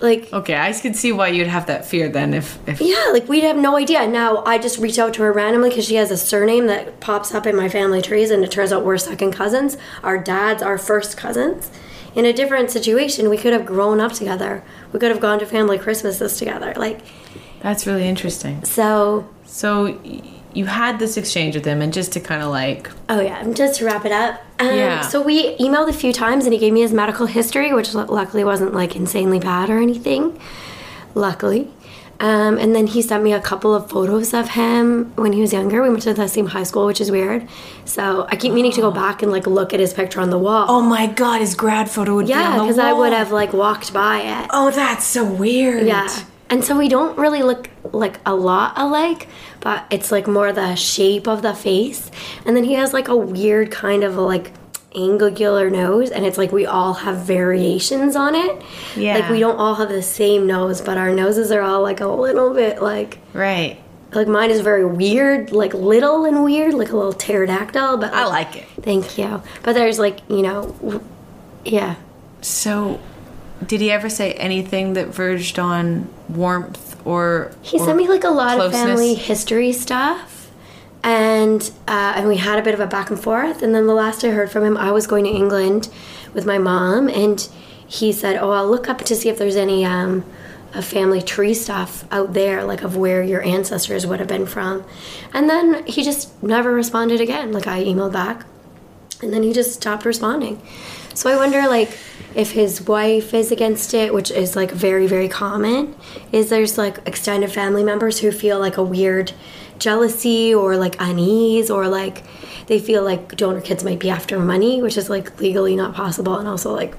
Like 0.00 0.32
Okay, 0.32 0.56
I 0.56 0.72
could 0.72 0.94
see 0.94 1.12
why 1.12 1.28
you'd 1.28 1.48
have 1.48 1.66
that 1.66 1.84
fear 1.84 2.08
then 2.08 2.34
if 2.34 2.58
if 2.68 2.80
yeah, 2.80 3.10
like 3.12 3.28
we'd 3.28 3.44
have 3.44 3.56
no 3.56 3.76
idea. 3.76 4.06
Now 4.06 4.44
I 4.44 4.58
just 4.58 4.78
reach 4.78 4.98
out 4.98 5.14
to 5.14 5.22
her 5.22 5.32
randomly 5.32 5.70
because 5.70 5.86
she 5.86 5.96
has 5.96 6.10
a 6.10 6.16
surname 6.16 6.66
that 6.66 7.00
pops 7.00 7.34
up 7.34 7.46
in 7.46 7.56
my 7.56 7.68
family 7.68 8.00
trees, 8.02 8.30
and 8.30 8.44
it 8.44 8.50
turns 8.50 8.72
out 8.72 8.84
we're 8.84 8.98
second 8.98 9.32
cousins. 9.32 9.76
Our 10.02 10.18
dads 10.18 10.62
are 10.62 10.78
first 10.78 11.16
cousins. 11.16 11.70
In 12.14 12.24
a 12.24 12.32
different 12.32 12.70
situation, 12.70 13.28
we 13.28 13.36
could 13.36 13.52
have 13.52 13.66
grown 13.66 14.00
up 14.00 14.12
together. 14.12 14.62
We 14.92 14.98
could 14.98 15.10
have 15.10 15.20
gone 15.20 15.38
to 15.40 15.46
family 15.46 15.78
Christmases 15.78 16.36
together. 16.38 16.72
Like 16.76 17.00
that's 17.60 17.86
really 17.86 18.06
interesting. 18.08 18.64
so. 18.64 19.28
So 19.44 19.98
you 20.54 20.66
had 20.66 20.98
this 20.98 21.16
exchange 21.16 21.54
with 21.54 21.64
him 21.64 21.82
and 21.82 21.92
just 21.92 22.12
to 22.12 22.20
kind 22.20 22.42
of 22.42 22.50
like 22.50 22.90
Oh 23.08 23.20
yeah, 23.20 23.42
just 23.52 23.78
to 23.78 23.84
wrap 23.84 24.04
it 24.04 24.12
up. 24.12 24.40
Um, 24.58 24.68
Yeah. 24.68 25.00
So 25.02 25.22
we 25.22 25.56
emailed 25.58 25.88
a 25.88 25.92
few 25.92 26.12
times, 26.12 26.44
and 26.44 26.52
he 26.52 26.58
gave 26.58 26.72
me 26.72 26.80
his 26.80 26.92
medical 26.92 27.26
history, 27.26 27.72
which 27.72 27.94
luckily 27.94 28.44
wasn't 28.44 28.74
like 28.74 28.96
insanely 28.96 29.38
bad 29.38 29.70
or 29.70 29.78
anything. 29.78 30.38
Luckily. 31.14 31.70
Um, 32.20 32.58
and 32.58 32.74
then 32.74 32.88
he 32.88 33.00
sent 33.00 33.22
me 33.22 33.32
a 33.32 33.40
couple 33.40 33.72
of 33.72 33.88
photos 33.88 34.34
of 34.34 34.48
him 34.50 35.12
when 35.14 35.32
he 35.32 35.40
was 35.40 35.52
younger. 35.52 35.82
We 35.82 35.88
went 35.88 36.02
to 36.02 36.14
the 36.14 36.26
same 36.26 36.46
high 36.46 36.64
school, 36.64 36.84
which 36.86 37.00
is 37.00 37.12
weird. 37.12 37.46
So 37.84 38.26
I 38.28 38.34
keep 38.34 38.52
meaning 38.52 38.72
to 38.72 38.80
go 38.80 38.90
back 38.90 39.22
and 39.22 39.30
like 39.30 39.46
look 39.46 39.72
at 39.72 39.78
his 39.78 39.94
picture 39.94 40.20
on 40.20 40.30
the 40.30 40.38
wall. 40.38 40.66
Oh 40.68 40.82
my 40.82 41.06
god, 41.06 41.40
his 41.40 41.54
grad 41.54 41.88
photo 41.88 42.16
would 42.16 42.26
be 42.26 42.32
yeah, 42.32 42.54
because 42.58 42.78
I 42.78 42.92
would 42.92 43.12
have 43.12 43.30
like 43.30 43.52
walked 43.52 43.92
by 43.92 44.18
it. 44.22 44.50
Oh, 44.50 44.72
that's 44.72 45.04
so 45.04 45.24
weird. 45.24 45.86
Yeah. 45.86 46.08
And 46.50 46.64
so 46.64 46.76
we 46.78 46.88
don't 46.88 47.18
really 47.18 47.42
look 47.42 47.68
like 47.92 48.20
a 48.24 48.34
lot 48.34 48.72
alike, 48.76 49.28
but 49.60 49.84
it's 49.90 50.10
like 50.10 50.26
more 50.26 50.52
the 50.52 50.74
shape 50.76 51.26
of 51.28 51.42
the 51.42 51.54
face. 51.54 52.10
And 52.46 52.56
then 52.56 52.64
he 52.64 52.74
has 52.74 52.92
like 52.92 53.08
a 53.08 53.16
weird 53.16 53.70
kind 53.70 54.02
of 54.02 54.16
like 54.16 54.52
angular 54.94 55.68
nose, 55.68 56.10
and 56.10 56.24
it's 56.24 56.38
like 56.38 56.50
we 56.50 56.64
all 56.64 56.94
have 56.94 57.18
variations 57.18 58.16
on 58.16 58.34
it. 58.34 58.62
Yeah. 58.96 59.18
Like 59.18 59.30
we 59.30 59.40
don't 59.40 59.56
all 59.58 59.74
have 59.74 59.90
the 59.90 60.02
same 60.02 60.46
nose, 60.46 60.80
but 60.80 60.96
our 60.96 61.10
noses 61.14 61.52
are 61.52 61.60
all 61.60 61.82
like 61.82 62.00
a 62.00 62.06
little 62.08 62.54
bit 62.54 62.80
like 62.80 63.18
Right. 63.34 63.78
like 64.12 64.26
mine 64.26 64.50
is 64.50 64.62
very 64.62 64.86
weird, 64.86 65.52
like 65.52 65.74
little 65.74 66.24
and 66.24 66.42
weird, 66.42 66.72
like 66.72 66.90
a 66.90 66.96
little 66.96 67.12
pterodactyl. 67.12 67.98
But 67.98 68.14
I 68.14 68.24
like 68.26 68.56
it. 68.56 68.64
Thank 68.80 69.18
you. 69.18 69.42
But 69.62 69.74
there's 69.74 69.98
like 69.98 70.20
you 70.30 70.40
know, 70.42 71.02
yeah. 71.64 71.96
So, 72.40 73.00
did 73.66 73.80
he 73.80 73.90
ever 73.90 74.08
say 74.08 74.32
anything 74.34 74.92
that 74.94 75.08
verged 75.08 75.58
on 75.58 76.08
warmth 76.28 76.96
or? 77.06 77.52
He 77.62 77.78
or 77.78 77.86
sent 77.86 77.96
me 77.98 78.08
like 78.08 78.24
a 78.24 78.30
lot 78.30 78.56
closeness? 78.56 78.80
of 78.80 78.88
family 78.88 79.14
history 79.14 79.72
stuff, 79.72 80.50
and 81.02 81.62
uh, 81.88 82.14
and 82.16 82.28
we 82.28 82.36
had 82.36 82.58
a 82.58 82.62
bit 82.62 82.74
of 82.74 82.80
a 82.80 82.86
back 82.86 83.10
and 83.10 83.20
forth. 83.20 83.62
And 83.62 83.74
then 83.74 83.86
the 83.86 83.94
last 83.94 84.24
I 84.24 84.30
heard 84.30 84.50
from 84.50 84.64
him, 84.64 84.76
I 84.76 84.92
was 84.92 85.06
going 85.06 85.24
to 85.24 85.30
England 85.30 85.88
with 86.34 86.46
my 86.46 86.58
mom, 86.58 87.08
and 87.08 87.48
he 87.86 88.12
said, 88.12 88.36
"Oh, 88.36 88.50
I'll 88.50 88.68
look 88.68 88.88
up 88.88 88.98
to 88.98 89.16
see 89.16 89.28
if 89.28 89.38
there's 89.38 89.56
any 89.56 89.84
um, 89.84 90.24
of 90.74 90.84
family 90.84 91.20
tree 91.20 91.54
stuff 91.54 92.04
out 92.12 92.34
there, 92.34 92.62
like 92.62 92.82
of 92.82 92.96
where 92.96 93.22
your 93.22 93.42
ancestors 93.42 94.06
would 94.06 94.20
have 94.20 94.28
been 94.28 94.46
from." 94.46 94.84
And 95.34 95.50
then 95.50 95.84
he 95.86 96.04
just 96.04 96.40
never 96.42 96.72
responded 96.72 97.20
again. 97.20 97.52
Like 97.52 97.66
I 97.66 97.82
emailed 97.82 98.12
back, 98.12 98.46
and 99.20 99.32
then 99.32 99.42
he 99.42 99.52
just 99.52 99.72
stopped 99.72 100.04
responding. 100.04 100.62
So 101.18 101.28
I 101.28 101.34
wonder, 101.34 101.66
like, 101.66 101.98
if 102.36 102.52
his 102.52 102.86
wife 102.86 103.34
is 103.34 103.50
against 103.50 103.92
it, 103.92 104.14
which 104.14 104.30
is 104.30 104.54
like 104.54 104.70
very, 104.70 105.08
very 105.08 105.26
common, 105.26 105.96
is 106.30 106.48
there's 106.48 106.78
like 106.78 106.98
extended 107.06 107.50
family 107.50 107.82
members 107.82 108.20
who 108.20 108.30
feel 108.30 108.60
like 108.60 108.76
a 108.76 108.84
weird 108.84 109.32
jealousy 109.80 110.54
or 110.54 110.76
like 110.76 110.94
unease 111.00 111.70
or 111.72 111.88
like 111.88 112.22
they 112.68 112.78
feel 112.78 113.02
like 113.02 113.34
donor 113.34 113.60
kids 113.60 113.82
might 113.82 113.98
be 113.98 114.10
after 114.10 114.38
money, 114.38 114.80
which 114.80 114.96
is 114.96 115.10
like 115.10 115.40
legally 115.40 115.74
not 115.74 115.92
possible 115.92 116.38
and 116.38 116.46
also 116.46 116.72
like 116.72 116.94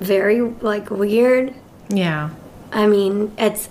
very 0.00 0.40
like 0.40 0.88
weird. 0.88 1.54
Yeah. 1.90 2.30
I 2.72 2.86
mean, 2.86 3.32
it's 3.36 3.66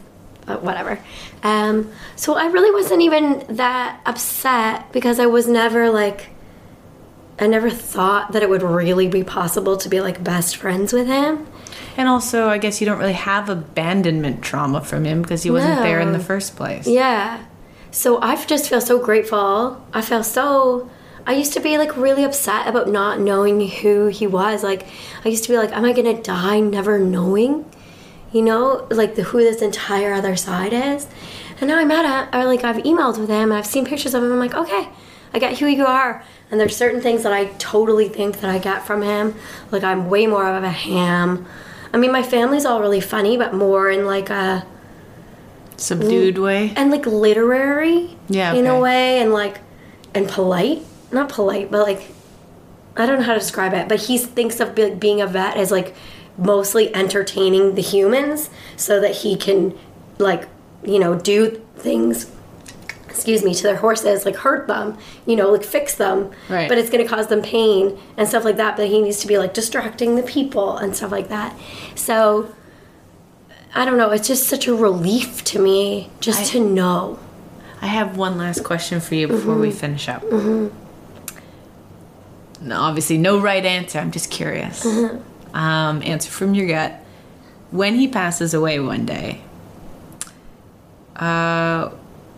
whatever. 0.46 1.00
Um, 1.42 1.92
so 2.16 2.36
I 2.36 2.46
really 2.50 2.70
wasn't 2.70 3.02
even 3.02 3.44
that 3.56 4.00
upset 4.06 4.92
because 4.92 5.20
I 5.20 5.26
was 5.26 5.48
never 5.48 5.90
like, 5.90 6.28
I 7.38 7.48
never 7.48 7.70
thought 7.70 8.32
that 8.32 8.44
it 8.44 8.50
would 8.50 8.64
really 8.64 9.08
be 9.08 9.24
possible 9.24 9.76
to 9.78 9.90
be 9.90 10.00
like 10.02 10.24
best 10.24 10.56
friends 10.56 10.94
with 10.94 11.08
him. 11.08 11.48
And 11.98 12.08
also, 12.08 12.48
I 12.48 12.58
guess 12.58 12.80
you 12.80 12.86
don't 12.86 13.00
really 13.00 13.14
have 13.14 13.50
abandonment 13.50 14.42
trauma 14.42 14.82
from 14.82 15.06
him 15.06 15.22
because 15.22 15.44
he 15.44 15.50
wasn't 15.50 15.82
there 15.82 16.00
in 16.00 16.14
the 16.14 16.20
first 16.20 16.56
place. 16.56 16.88
Yeah. 16.88 17.44
So 17.92 18.22
I 18.22 18.36
just 18.46 18.70
feel 18.70 18.82
so 18.82 19.00
grateful. 19.00 19.86
I 19.94 20.02
feel 20.02 20.24
so. 20.24 20.90
I 21.26 21.34
used 21.34 21.54
to 21.54 21.60
be 21.60 21.78
like 21.78 21.96
really 21.98 22.24
upset 22.24 22.68
about 22.68 22.90
not 22.90 23.20
knowing 23.20 23.68
who 23.68 24.08
he 24.08 24.28
was. 24.28 24.64
Like, 24.64 24.86
I 25.24 25.30
used 25.30 25.44
to 25.46 25.50
be 25.50 25.58
like, 25.58 25.72
am 25.72 25.86
I 25.86 25.94
gonna 25.94 26.22
die 26.22 26.60
never 26.60 27.00
knowing? 27.00 27.70
You 28.32 28.42
know, 28.42 28.86
like 28.92 29.16
the 29.16 29.24
who 29.24 29.40
this 29.40 29.62
entire 29.62 30.14
other 30.14 30.36
side 30.36 30.74
is. 30.74 31.08
And 31.60 31.70
now 31.70 31.80
I'm 31.80 31.92
at 31.92 32.28
it, 32.28 32.36
or 32.36 32.46
like 32.46 32.64
I've 32.66 32.84
emailed 32.84 33.18
with 33.18 33.30
him 33.30 33.52
and 33.52 33.54
I've 33.54 33.66
seen 33.66 33.86
pictures 33.86 34.14
of 34.14 34.24
him. 34.24 34.32
I'm 34.32 34.40
like, 34.40 34.56
okay, 34.56 34.90
I 35.34 35.40
get 35.40 35.58
who 35.58 35.68
you 35.68 35.86
are. 35.86 36.24
And 36.52 36.60
there's 36.60 36.76
certain 36.76 37.02
things 37.02 37.24
that 37.24 37.34
I 37.34 37.46
totally 37.58 38.08
think 38.08 38.40
that 38.42 38.50
I 38.50 38.60
get 38.60 38.86
from 38.86 39.02
him. 39.02 39.36
Like 39.72 39.84
I'm 39.84 40.10
way 40.10 40.28
more 40.28 40.48
of 40.48 40.64
a 40.64 40.70
ham. 40.70 41.46
I 41.92 41.98
mean, 41.98 42.12
my 42.12 42.24
family's 42.24 42.66
all 42.66 42.82
really 42.82 43.02
funny, 43.02 43.36
but 43.38 43.54
more 43.54 43.90
in 43.90 44.06
like 44.06 44.30
a 44.30 44.66
Subdued 45.78 46.38
way. 46.38 46.72
and 46.78 46.90
like 46.90 47.06
literary 47.06 48.16
Yeah, 48.30 48.54
in 48.54 48.66
a 48.66 48.80
way 48.80 49.20
and 49.20 49.34
like 49.34 49.60
and 50.14 50.28
polite 50.30 50.82
not 51.12 51.28
polite 51.28 51.70
but 51.70 51.82
like 51.86 52.10
i 52.96 53.06
don't 53.06 53.20
know 53.20 53.26
how 53.26 53.34
to 53.34 53.40
describe 53.40 53.74
it 53.74 53.90
but 53.90 54.00
he 54.04 54.18
thinks 54.18 54.62
of 54.62 54.74
be- 54.74 54.92
being 54.96 55.20
a 55.20 55.28
vet 55.28 55.58
as 55.58 55.72
like 55.72 55.94
mostly 56.38 56.96
entertaining 56.96 57.76
the 57.76 57.82
humans 57.82 58.50
so 58.78 59.02
that 59.02 59.12
he 59.18 59.36
can 59.36 59.78
like 60.18 60.48
you 60.86 60.98
know 60.98 61.14
do 61.20 61.62
things 61.76 62.32
excuse 63.16 63.44
me, 63.44 63.56
to 63.56 63.64
their 63.64 63.78
horses, 63.78 64.26
like 64.26 64.36
hurt 64.36 64.68
them, 64.68 64.98
you 65.26 65.38
know, 65.38 65.50
like 65.52 65.64
fix 65.64 65.96
them. 65.96 66.32
Right. 66.50 66.68
But 66.68 66.78
it's 66.78 66.90
going 66.90 67.04
to 67.04 67.10
cause 67.10 67.28
them 67.28 67.42
pain 67.42 67.98
and 68.18 68.28
stuff 68.28 68.44
like 68.44 68.58
that. 68.58 68.76
But 68.76 68.90
he 68.90 69.02
needs 69.02 69.20
to 69.20 69.28
be 69.28 69.38
like 69.38 69.54
distracting 69.54 70.16
the 70.16 70.24
people 70.24 70.76
and 70.78 70.94
stuff 70.96 71.12
like 71.12 71.30
that. 71.30 71.58
So 71.96 72.54
I 73.74 73.86
don't 73.86 73.98
know. 73.98 74.12
It's 74.12 74.28
just 74.28 74.48
such 74.48 74.68
a 74.68 74.76
relief 74.76 75.44
to 75.46 75.60
me 75.60 76.10
just 76.20 76.52
to 76.52 76.60
know. 76.60 77.20
I 77.82 77.88
have 77.88 78.18
one 78.18 78.38
last 78.38 78.64
question 78.64 79.00
for 79.00 79.16
you 79.16 79.28
before 79.28 79.56
we 79.58 79.72
finish 79.72 80.10
up. 80.10 80.24
No, 80.32 80.72
obviously, 82.72 83.18
no 83.18 83.40
right 83.40 83.66
answer. 83.66 84.00
I'm 84.00 84.12
just 84.12 84.30
curious. 84.32 84.86
Um, 85.54 86.02
answer 86.04 86.30
from 86.32 86.54
your 86.54 86.68
gut. 86.68 87.00
When 87.72 87.96
he 87.96 88.08
passes 88.08 88.54
away 88.54 88.80
one 88.80 89.06
day, 89.06 89.42
uh, 91.16 91.92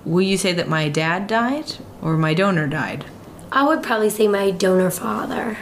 will 0.08 0.22
you 0.22 0.38
say 0.38 0.53
that 0.53 0.68
my 0.70 0.88
dad 0.89 1.28
died 1.28 1.74
or 2.01 2.18
my 2.18 2.34
donor 2.34 2.68
died? 2.68 3.05
I 3.51 3.66
would 3.68 3.84
probably 3.84 4.10
say 4.10 4.28
my 4.28 4.51
donor 4.51 4.89
father 4.91 5.58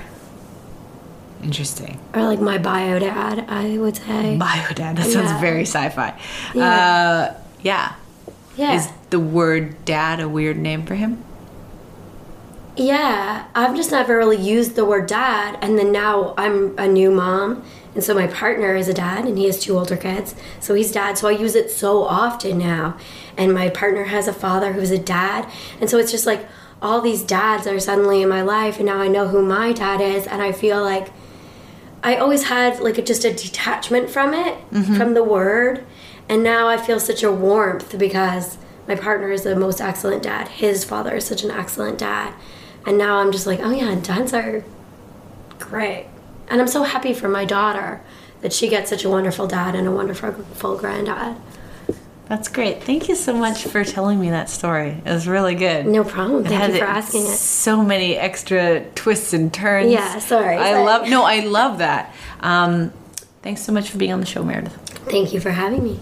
Interesting. 1.43 1.99
or 2.13 2.23
like 2.23 2.39
my 2.39 2.57
bio 2.57 2.97
dad, 2.99 3.45
I 3.47 3.77
would 3.77 3.95
say. 3.97 4.37
Bio 4.39 4.69
dad. 4.73 4.97
That 4.97 5.07
sounds 5.07 5.31
Yeah. 5.31 5.39
very 5.41 5.61
sci-fi. 5.65 6.19
Yeah. 6.53 6.63
Uh, 6.65 7.33
yeah. 7.61 7.93
Yeah. 8.57 8.73
Is 8.75 8.87
the 9.09 9.19
word 9.19 9.83
dad 9.85 10.19
a 10.19 10.29
weird 10.29 10.57
name 10.57 10.85
for 10.85 10.95
him? 10.95 11.23
Yeah, 12.77 13.45
I've 13.55 13.75
just 13.75 13.91
never 13.91 14.17
really 14.17 14.37
used 14.37 14.75
the 14.75 14.83
word 14.83 15.07
dad, 15.07 15.57
and 15.61 15.77
then 15.79 15.91
now 15.93 16.33
I'm 16.37 16.77
a 16.77 16.87
new 16.87 17.09
mom, 17.11 17.63
and 17.95 18.03
so 18.03 18.13
my 18.13 18.27
partner 18.27 18.75
is 18.75 18.87
a 18.87 18.93
dad, 18.93 19.25
and 19.25 19.37
he 19.37 19.45
has 19.45 19.59
two 19.59 19.77
older 19.77 19.97
kids, 19.97 20.35
so 20.59 20.75
he's 20.75 20.91
dad. 20.91 21.17
So 21.17 21.27
I 21.27 21.31
use 21.31 21.55
it 21.55 21.71
so 21.71 22.03
often 22.03 22.59
now, 22.59 22.97
and 23.37 23.53
my 23.53 23.69
partner 23.69 24.03
has 24.03 24.27
a 24.27 24.33
father 24.33 24.73
who's 24.73 24.91
a 24.91 24.99
dad, 24.99 25.49
and 25.81 25.89
so 25.89 25.97
it's 25.97 26.11
just 26.11 26.27
like 26.27 26.45
all 26.81 27.01
these 27.01 27.23
dads 27.23 27.65
are 27.65 27.79
suddenly 27.79 28.21
in 28.21 28.29
my 28.29 28.41
life, 28.41 28.77
and 28.77 28.85
now 28.85 28.99
I 28.99 29.07
know 29.07 29.29
who 29.29 29.41
my 29.41 29.71
dad 29.71 30.01
is, 30.01 30.27
and 30.27 30.41
I 30.41 30.51
feel 30.51 30.83
like 30.83 31.11
I 32.03 32.17
always 32.17 32.43
had 32.43 32.81
like 32.81 32.99
a, 32.99 33.01
just 33.01 33.25
a 33.25 33.33
detachment 33.33 34.09
from 34.09 34.33
it, 34.33 34.57
mm-hmm. 34.71 34.95
from 34.95 35.13
the 35.13 35.23
word, 35.23 35.83
and 36.29 36.43
now 36.43 36.67
I 36.67 36.77
feel 36.77 36.99
such 36.99 37.23
a 37.23 37.31
warmth 37.31 37.97
because 37.97 38.57
my 38.87 38.95
partner 38.95 39.31
is 39.31 39.43
the 39.43 39.55
most 39.55 39.81
excellent 39.81 40.21
dad. 40.21 40.49
His 40.49 40.83
father 40.83 41.15
is 41.15 41.25
such 41.25 41.43
an 41.43 41.49
excellent 41.49 41.97
dad, 41.97 42.35
and 42.85 42.97
now 42.97 43.17
I'm 43.17 43.31
just 43.31 43.47
like, 43.47 43.61
oh 43.61 43.71
yeah, 43.71 43.95
dads 43.95 44.33
are 44.33 44.63
great, 45.57 46.07
and 46.49 46.61
I'm 46.61 46.67
so 46.67 46.83
happy 46.83 47.13
for 47.13 47.27
my 47.27 47.45
daughter 47.45 48.01
that 48.41 48.53
she 48.53 48.67
gets 48.69 48.89
such 48.89 49.03
a 49.03 49.09
wonderful 49.09 49.47
dad 49.47 49.75
and 49.75 49.87
a 49.87 49.91
wonderful 49.91 50.31
full 50.33 50.77
granddad. 50.77 51.37
That's 52.27 52.47
great. 52.47 52.83
Thank 52.83 53.07
you 53.07 53.15
so 53.15 53.33
much 53.33 53.65
for 53.65 53.83
telling 53.83 54.19
me 54.19 54.31
that 54.31 54.49
story. 54.49 55.01
It 55.05 55.09
was 55.09 55.27
really 55.27 55.53
good. 55.53 55.85
No 55.85 56.03
problem. 56.03 56.43
Thank 56.43 56.73
you 56.73 56.79
for 56.79 56.85
asking 56.85 57.21
it. 57.21 57.35
So 57.35 57.83
many 57.83 58.15
extra 58.15 58.83
twists 58.95 59.33
and 59.33 59.53
turns. 59.53 59.91
Yeah, 59.91 60.17
sorry, 60.19 60.57
I 60.57 60.71
sorry. 60.71 60.83
love. 60.85 61.07
No, 61.07 61.23
I 61.23 61.41
love 61.41 61.77
that. 61.79 62.13
Um, 62.39 62.91
thanks 63.43 63.61
so 63.61 63.71
much 63.71 63.91
for 63.91 63.99
being 63.99 64.11
on 64.11 64.21
the 64.21 64.25
show, 64.25 64.43
Meredith. 64.43 64.75
Thank 65.07 65.33
you 65.33 65.39
for 65.39 65.51
having 65.51 65.83
me. 65.83 65.99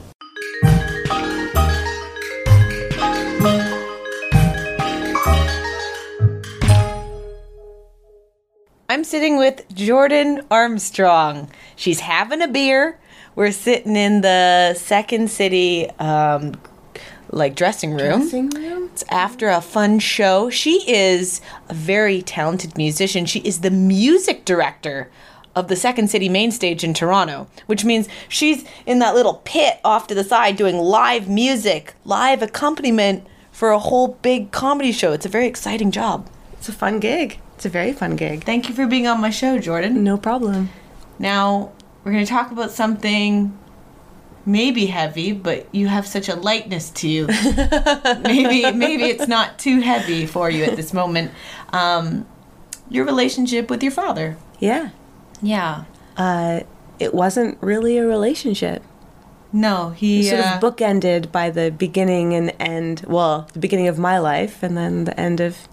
I'm 8.93 9.03
sitting 9.03 9.37
with 9.37 9.65
Jordan 9.73 10.43
Armstrong. 10.51 11.49
She's 11.75 12.01
having 12.01 12.43
a 12.43 12.47
beer. 12.47 12.99
We're 13.33 13.51
sitting 13.51 13.95
in 13.95 14.21
the 14.21 14.75
Second 14.75 15.31
City, 15.31 15.89
um, 15.97 16.53
like 17.31 17.55
dressing 17.55 17.95
room. 17.95 18.19
dressing 18.19 18.51
room. 18.51 18.91
It's 18.93 19.03
after 19.09 19.49
a 19.49 19.61
fun 19.61 19.97
show. 19.97 20.51
She 20.51 20.87
is 20.87 21.41
a 21.69 21.73
very 21.73 22.21
talented 22.21 22.77
musician. 22.77 23.25
She 23.25 23.39
is 23.39 23.61
the 23.61 23.71
music 23.71 24.45
director 24.45 25.09
of 25.55 25.69
the 25.69 25.75
Second 25.75 26.11
City 26.11 26.29
main 26.29 26.51
stage 26.51 26.83
in 26.83 26.93
Toronto, 26.93 27.47
which 27.65 27.83
means 27.83 28.07
she's 28.29 28.63
in 28.85 28.99
that 28.99 29.15
little 29.15 29.41
pit 29.43 29.79
off 29.83 30.05
to 30.05 30.13
the 30.13 30.23
side 30.23 30.55
doing 30.55 30.77
live 30.77 31.27
music, 31.27 31.95
live 32.05 32.43
accompaniment 32.43 33.25
for 33.51 33.71
a 33.71 33.79
whole 33.79 34.19
big 34.21 34.51
comedy 34.51 34.91
show. 34.91 35.13
It's 35.13 35.25
a 35.25 35.29
very 35.29 35.47
exciting 35.47 35.89
job. 35.89 36.29
It's 36.51 36.69
a 36.69 36.73
fun 36.73 36.99
gig. 36.99 37.39
It's 37.63 37.69
a 37.69 37.79
very 37.79 37.93
fun 37.93 38.17
gig. 38.17 38.43
Thank 38.43 38.67
you 38.67 38.75
for 38.75 38.85
being 38.87 39.07
on 39.07 39.21
my 39.21 39.29
show, 39.29 39.57
Jordan. 39.57 40.03
No 40.03 40.17
problem. 40.17 40.69
Now 41.17 41.71
we're 42.03 42.11
going 42.11 42.25
to 42.25 42.29
talk 42.29 42.51
about 42.51 42.71
something 42.71 43.57
maybe 44.45 44.87
heavy, 44.87 45.31
but 45.31 45.73
you 45.73 45.87
have 45.87 46.05
such 46.05 46.27
a 46.27 46.35
lightness 46.35 46.89
to 46.89 47.07
you. 47.07 47.27
maybe 48.19 48.69
maybe 48.73 49.03
it's 49.03 49.29
not 49.29 49.59
too 49.59 49.79
heavy 49.79 50.25
for 50.25 50.49
you 50.49 50.65
at 50.65 50.75
this 50.75 50.91
moment. 50.93 51.31
Um, 51.69 52.27
your 52.89 53.05
relationship 53.05 53.69
with 53.69 53.81
your 53.81 53.93
father. 53.93 54.35
Yeah. 54.59 54.89
Yeah. 55.41 55.85
Uh, 56.17 56.63
it 56.99 57.13
wasn't 57.13 57.57
really 57.61 57.97
a 57.97 58.05
relationship. 58.05 58.83
No, 59.53 59.91
he 59.91 60.23
Sort 60.23 60.41
uh, 60.41 60.55
of 60.55 60.61
bookended 60.61 61.31
by 61.31 61.49
the 61.49 61.71
beginning 61.71 62.33
and 62.33 62.53
end. 62.59 63.05
Well, 63.07 63.47
the 63.53 63.59
beginning 63.59 63.87
of 63.87 63.97
my 63.97 64.17
life 64.19 64.63
and 64.63 64.75
then 64.75 65.05
the 65.05 65.17
end 65.17 65.39
of 65.39 65.69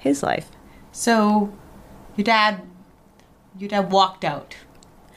his 0.00 0.24
life. 0.24 0.50
So, 0.98 1.52
your 2.16 2.24
dad, 2.24 2.60
your 3.56 3.68
dad 3.68 3.92
walked 3.92 4.24
out 4.24 4.56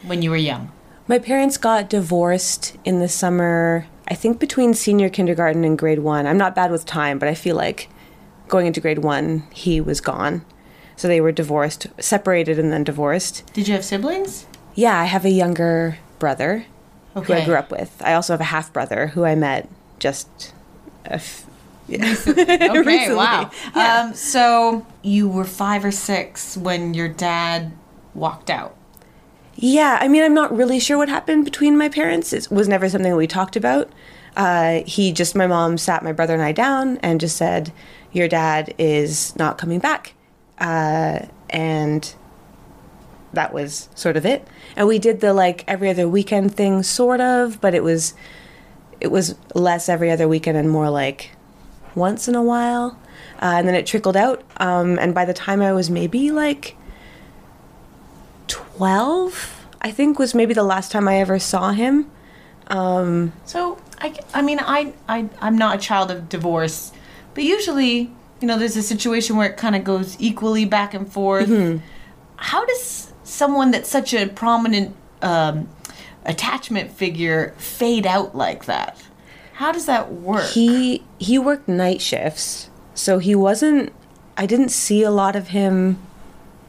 when 0.04 0.22
you 0.22 0.30
were 0.30 0.38
young. 0.38 0.72
My 1.08 1.18
parents 1.18 1.58
got 1.58 1.90
divorced 1.90 2.78
in 2.86 3.00
the 3.00 3.10
summer, 3.10 3.88
I 4.08 4.14
think 4.14 4.40
between 4.40 4.76
senior 4.76 5.10
kindergarten 5.10 5.64
and 5.64 5.76
grade 5.76 5.98
one. 5.98 6.28
I'm 6.28 6.38
not 6.38 6.54
bad 6.54 6.70
with 6.70 6.86
time, 6.86 7.18
but 7.18 7.28
I 7.28 7.34
feel 7.34 7.56
like 7.56 7.90
going 8.48 8.68
into 8.68 8.80
grade 8.80 9.00
one, 9.00 9.48
he 9.52 9.82
was 9.82 10.02
gone. 10.02 10.46
So 10.98 11.08
they 11.08 11.20
were 11.20 11.32
divorced, 11.32 11.88
separated, 12.00 12.60
and 12.60 12.72
then 12.72 12.84
divorced. 12.84 13.52
Did 13.52 13.68
you 13.68 13.74
have 13.74 13.84
siblings? 13.84 14.46
Yeah, 14.76 15.00
I 15.00 15.06
have 15.06 15.26
a 15.26 15.32
younger 15.32 15.98
brother 16.20 16.68
who 17.16 17.34
I 17.34 17.44
grew 17.44 17.56
up 17.56 17.72
with. 17.72 18.00
I 18.06 18.14
also 18.14 18.34
have 18.34 18.42
a 18.42 18.54
half 18.54 18.72
brother 18.72 19.08
who 19.08 19.24
I 19.26 19.34
met 19.34 19.68
just 19.98 20.54
a 21.06 21.14
f- 21.14 21.48
Okay, 22.28 22.80
Recently. 22.80 23.16
wow. 23.16 23.52
Um, 23.74 24.14
so 24.14 24.86
you 25.02 25.28
were 25.28 25.44
five 25.46 25.84
or 25.86 25.92
six 25.92 26.56
when 26.58 26.94
your 26.94 27.08
dad 27.10 27.72
walked 28.14 28.50
out. 28.50 28.76
Yeah, 29.56 29.98
I 30.02 30.08
mean, 30.08 30.24
I'm 30.24 30.34
not 30.34 30.56
really 30.56 30.80
sure 30.80 30.98
what 30.98 31.10
happened 31.10 31.46
between 31.46 31.78
my 31.78 31.89
parents. 31.89 32.34
It 32.34 32.48
was 32.50 32.68
never 32.68 32.89
something 32.89 33.16
we 33.16 33.28
talked 33.28 33.56
about. 33.56 33.89
Uh, 34.36 34.82
he 34.86 35.12
just, 35.12 35.36
my 35.36 35.46
mom 35.46 35.78
sat 35.78 36.04
my 36.04 36.14
brother 36.14 36.34
and 36.34 36.42
I 36.42 36.52
down 36.54 36.98
and 36.98 37.20
just 37.20 37.36
said, 37.36 37.72
Your 38.12 38.28
dad 38.28 38.74
is 38.78 39.36
not 39.36 39.58
coming 39.58 39.80
back. 39.80 40.14
Uh, 40.58 41.26
and 41.50 42.16
that 43.34 43.54
was 43.54 43.89
sort 43.96 44.18
of 44.18 44.26
it. 44.26 44.48
And 44.76 44.88
we 44.88 45.00
did 45.00 45.20
the 45.20 45.34
like 45.34 45.64
every 45.68 45.89
other 45.89 46.08
weekend 46.08 46.56
thing, 46.56 46.84
sort 46.84 47.20
of, 47.22 47.60
but 47.62 47.74
it 47.74 47.84
was 47.84 48.14
it 49.00 49.12
was 49.12 49.36
less 49.56 49.89
every 49.89 50.12
other 50.12 50.28
weekend 50.28 50.58
and 50.58 50.70
more 50.70 50.89
like 50.89 51.32
once 51.96 52.28
in 52.28 52.36
a 52.36 52.44
while. 52.44 52.98
Uh, 53.42 53.56
and 53.58 53.68
then 53.68 53.76
it 53.76 53.86
trickled 53.86 54.16
out. 54.16 54.44
Um, 54.58 54.98
and 55.00 55.14
by 55.14 55.26
the 55.26 55.34
time 55.34 55.62
I 55.62 55.74
was 55.74 55.89
maybe 55.89 56.32
like 56.32 56.78
12 58.48 59.66
i 59.82 59.92
think 59.92 60.20
was 60.20 60.34
maybe 60.36 60.54
the 60.54 60.64
last 60.64 60.92
time 60.92 61.08
i 61.08 61.18
ever 61.18 61.39
saw 61.39 61.72
him 61.72 62.10
So 63.46 63.78
I, 64.00 64.16
I 64.34 64.42
mean, 64.42 64.60
I, 64.62 64.94
I, 65.10 65.30
I'm 65.39 65.58
not 65.58 65.76
a 65.76 65.80
child 65.80 66.10
of 66.10 66.28
divorce, 66.30 66.92
but 67.34 67.44
usually, 67.44 68.10
you 68.39 68.48
know, 68.48 68.58
there's 68.58 68.78
a 68.78 68.82
situation 68.82 69.36
where 69.36 69.50
it 69.50 69.58
kind 69.58 69.76
of 69.76 69.84
goes 69.84 70.16
equally 70.20 70.66
back 70.66 70.94
and 70.94 71.12
forth. 71.12 71.50
How 72.38 72.66
does 72.66 73.14
someone 73.24 73.72
that's 73.72 73.89
such 73.89 74.14
a 74.14 74.26
prominent 74.28 74.96
um, 75.22 75.68
attachment 76.26 76.92
figure 76.92 77.54
fade 77.58 78.08
out 78.08 78.36
like 78.36 78.66
that? 78.66 78.98
How 79.62 79.72
does 79.72 79.86
that 79.86 80.12
work? 80.12 80.49
he 80.49 81.03
he 81.20 81.38
worked 81.38 81.68
night 81.68 82.01
shifts 82.01 82.70
so 82.95 83.20
he 83.20 83.36
wasn't 83.36 83.93
i 84.36 84.47
didn't 84.47 84.70
see 84.70 85.03
a 85.03 85.12
lot 85.12 85.36
of 85.36 85.49
him. 85.49 85.97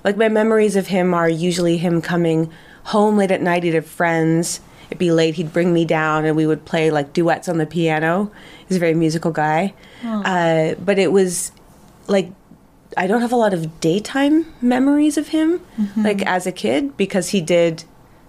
Like 0.05 0.17
my 0.19 0.29
memories 0.29 0.77
of 0.77 0.89
him 0.89 1.15
are 1.15 1.29
usually 1.29 1.79
him 1.79 2.03
coming 2.03 2.53
home 2.85 3.17
late 3.17 3.31
at 3.31 3.41
night 3.41 3.63
he'd 3.65 3.75
have 3.75 3.87
friends 3.87 4.61
it'd 4.89 4.99
be 4.99 5.11
late 5.11 5.37
he'd 5.37 5.55
bring 5.55 5.73
me 5.73 5.85
down 5.87 6.27
and 6.27 6.37
we 6.37 6.47
would 6.47 6.67
play 6.67 6.91
like 6.91 7.15
duets 7.15 7.49
on 7.49 7.57
the 7.57 7.65
piano. 7.65 8.31
He's 8.69 8.77
a 8.77 8.81
very 8.81 8.95
musical 8.95 9.31
guy. 9.31 9.73
Uh, 10.05 10.75
but 10.75 10.99
it 10.99 11.13
was 11.13 11.51
like 12.09 12.31
I 12.97 13.07
don't 13.07 13.23
have 13.23 13.33
a 13.33 13.37
lot 13.37 13.55
of 13.55 13.81
daytime 13.81 14.53
memories 14.61 15.17
of 15.17 15.29
him, 15.29 15.61
like 15.97 16.21
as 16.27 16.47
a 16.47 16.53
kid, 16.53 16.95
because 16.99 17.31
he 17.31 17.41
did 17.41 17.85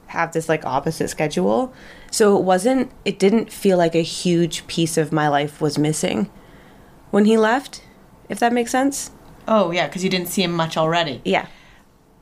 have 0.07 0.31
this 0.31 0.47
like 0.47 0.63
opposite 0.65 1.09
schedule. 1.09 1.73
So 2.13 2.37
it 2.37 2.43
wasn't, 2.43 2.91
it 3.05 3.17
didn't 3.17 3.51
feel 3.51 3.75
like 3.75 3.95
a 3.95 4.03
huge 4.03 4.67
piece 4.67 4.97
of 5.01 5.11
my 5.11 5.27
life 5.27 5.59
was 5.59 5.79
missing 5.79 6.29
when 7.09 7.25
he 7.25 7.37
left, 7.37 7.81
if 8.29 8.37
that 8.39 8.53
makes 8.53 8.69
sense. 8.71 9.09
oh, 9.47 9.71
yeah, 9.71 9.87
because 9.87 10.03
you 10.03 10.09
didn't 10.11 10.27
see 10.29 10.43
him 10.43 10.51
much 10.53 10.77
already. 10.77 11.21
Yeah. 11.25 11.47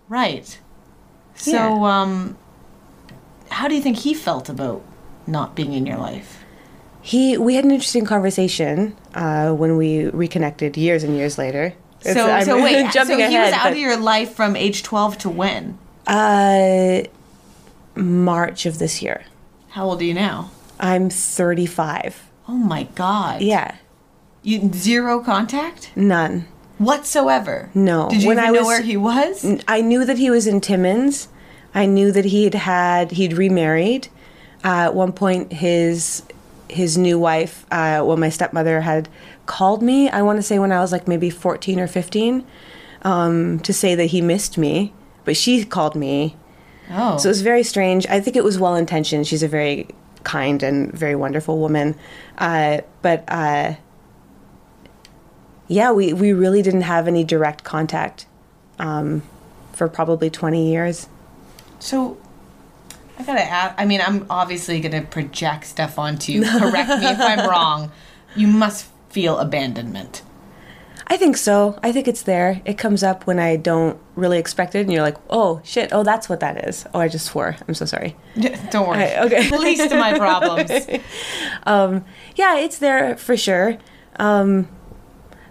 Right. 0.07 0.47
So, 1.35 1.51
Yeah. 1.51 2.01
um, 2.01 2.37
how 3.49 3.67
do 3.67 3.75
you 3.75 3.81
think 3.81 3.97
he 3.97 4.13
felt 4.13 4.47
about 4.49 4.81
not 5.27 5.55
being 5.55 5.73
in 5.73 5.85
your 5.85 5.97
life? 5.97 6.37
he 7.03 7.35
we 7.35 7.55
had 7.55 7.65
an 7.65 7.71
interesting 7.71 8.05
conversation 8.05 8.95
uh, 9.15 9.51
when 9.51 9.75
we 9.75 10.05
reconnected 10.23 10.77
years 10.77 11.03
and 11.03 11.17
years 11.17 11.35
later. 11.37 11.65
It's- 12.01 12.13
So, 12.15 12.29
I'm 12.31 12.45
so 12.45 12.55
wait, 12.63 12.91
so 12.93 13.05
he 13.05 13.37
was 13.39 13.53
out 13.53 13.71
of 13.73 13.77
your 13.77 13.97
life 13.97 14.31
from 14.35 14.55
age 14.55 14.83
12 14.83 15.17
to 15.23 15.29
when? 15.29 15.77
uh, 16.07 17.01
March 17.95 18.65
of 18.65 18.77
this 18.79 19.01
year. 19.01 19.19
How 19.72 19.86
old 19.86 20.01
are 20.01 20.05
you 20.05 20.13
now? 20.13 20.51
I'm 20.80 21.09
35. 21.09 22.30
Oh 22.47 22.53
my 22.53 22.84
god. 22.95 23.41
Yeah, 23.41 23.76
You 24.43 24.72
zero 24.74 25.19
contact 25.22 25.91
none. 25.95 26.47
whatsoever. 26.78 27.69
No. 27.74 28.09
Did 28.09 28.24
you 28.24 28.28
When 28.30 28.38
even 28.38 28.49
I 28.49 28.51
know 28.53 28.59
was- 28.61 28.67
where 28.67 28.82
he 28.82 28.97
was? 28.97 29.45
I 29.67 29.82
knew 29.82 30.03
that 30.05 30.17
he 30.17 30.30
was 30.30 30.47
in 30.47 30.59
Timmins. 30.61 31.28
I 31.74 31.86
knew 31.86 32.11
that 32.11 32.26
he'd 32.26 32.53
had 32.55 33.11
he'd 33.11 33.34
remarried. 33.34 34.07
Uh, 34.63 34.88
at 34.88 34.95
one 34.95 35.11
point, 35.13 35.53
his 35.53 36.24
his 36.69 36.97
new 36.97 37.19
wife, 37.19 37.65
uh, 37.72 38.01
well, 38.05 38.15
my 38.17 38.30
stepmother 38.30 38.82
had 38.82 39.09
called 39.45 39.82
me. 39.82 40.09
I 40.09 40.22
want 40.22 40.38
to 40.38 40.43
say 40.43 40.57
when 40.59 40.72
I 40.72 40.80
was 40.80 40.91
like 40.91 41.07
maybe 41.07 41.30
fourteen 41.30 41.80
or 41.80 41.88
fifteen, 41.88 42.43
um, 43.03 43.59
to 43.61 43.74
say 43.74 43.95
that 43.95 44.05
he 44.07 44.22
missed 44.22 44.57
me. 44.57 44.93
But 45.24 45.38
she 45.38 45.63
called 45.65 45.95
me, 45.95 46.36
Oh. 46.91 47.17
so 47.17 47.27
it 47.27 47.31
was 47.31 47.41
very 47.41 47.63
strange. 47.63 48.05
I 48.07 48.19
think 48.19 48.35
it 48.35 48.43
was 48.43 48.59
well 48.59 48.75
intentioned. 48.75 49.27
She's 49.27 49.43
a 49.43 49.47
very 49.47 49.87
kind 50.23 50.61
and 50.61 50.91
very 50.91 51.15
wonderful 51.15 51.57
woman, 51.59 51.95
uh, 52.37 52.81
but. 53.01 53.23
Uh, 53.27 53.75
yeah, 55.71 55.93
we, 55.93 56.11
we 56.11 56.33
really 56.33 56.61
didn't 56.61 56.81
have 56.81 57.07
any 57.07 57.23
direct 57.23 57.63
contact 57.63 58.25
um, 58.77 59.23
for 59.71 59.87
probably 59.87 60.29
20 60.29 60.69
years. 60.69 61.07
So 61.79 62.17
I 63.17 63.23
gotta 63.23 63.41
ask. 63.41 63.75
I 63.77 63.85
mean, 63.85 64.01
I'm 64.05 64.25
obviously 64.29 64.81
gonna 64.81 65.03
project 65.03 65.65
stuff 65.65 65.97
onto 65.97 66.33
you. 66.33 66.41
Correct 66.59 66.89
me 66.89 67.05
if 67.05 67.19
I'm 67.21 67.49
wrong. 67.49 67.89
You 68.35 68.47
must 68.47 68.87
feel 69.09 69.39
abandonment. 69.39 70.23
I 71.12 71.18
think 71.18 71.36
so. 71.36 71.78
I 71.84 71.91
think 71.91 72.07
it's 72.07 72.22
there. 72.22 72.62
It 72.64 72.78
comes 72.78 73.03
up 73.03 73.28
when 73.28 73.38
I 73.38 73.57
don't 73.57 73.99
really 74.16 74.39
expect 74.39 74.76
it, 74.76 74.80
and 74.80 74.93
you're 74.93 75.01
like, 75.01 75.18
oh, 75.30 75.59
shit, 75.62 75.89
oh, 75.91 76.03
that's 76.03 76.30
what 76.30 76.39
that 76.39 76.70
is. 76.70 76.86
Oh, 76.93 77.01
I 77.01 77.09
just 77.09 77.26
swore. 77.26 77.57
I'm 77.68 77.74
so 77.74 77.84
sorry. 77.84 78.16
Don't 78.72 78.88
worry. 78.88 79.03
Okay, 79.03 79.20
okay. 79.20 79.49
The 79.49 79.57
least 79.57 79.91
of 79.91 79.99
my 79.99 80.18
problems. 80.18 80.70
Yeah, 82.38 82.57
it's 82.59 82.78
there 82.78 83.18
for 83.18 83.36
sure. 83.36 83.78
Um, 84.20 84.70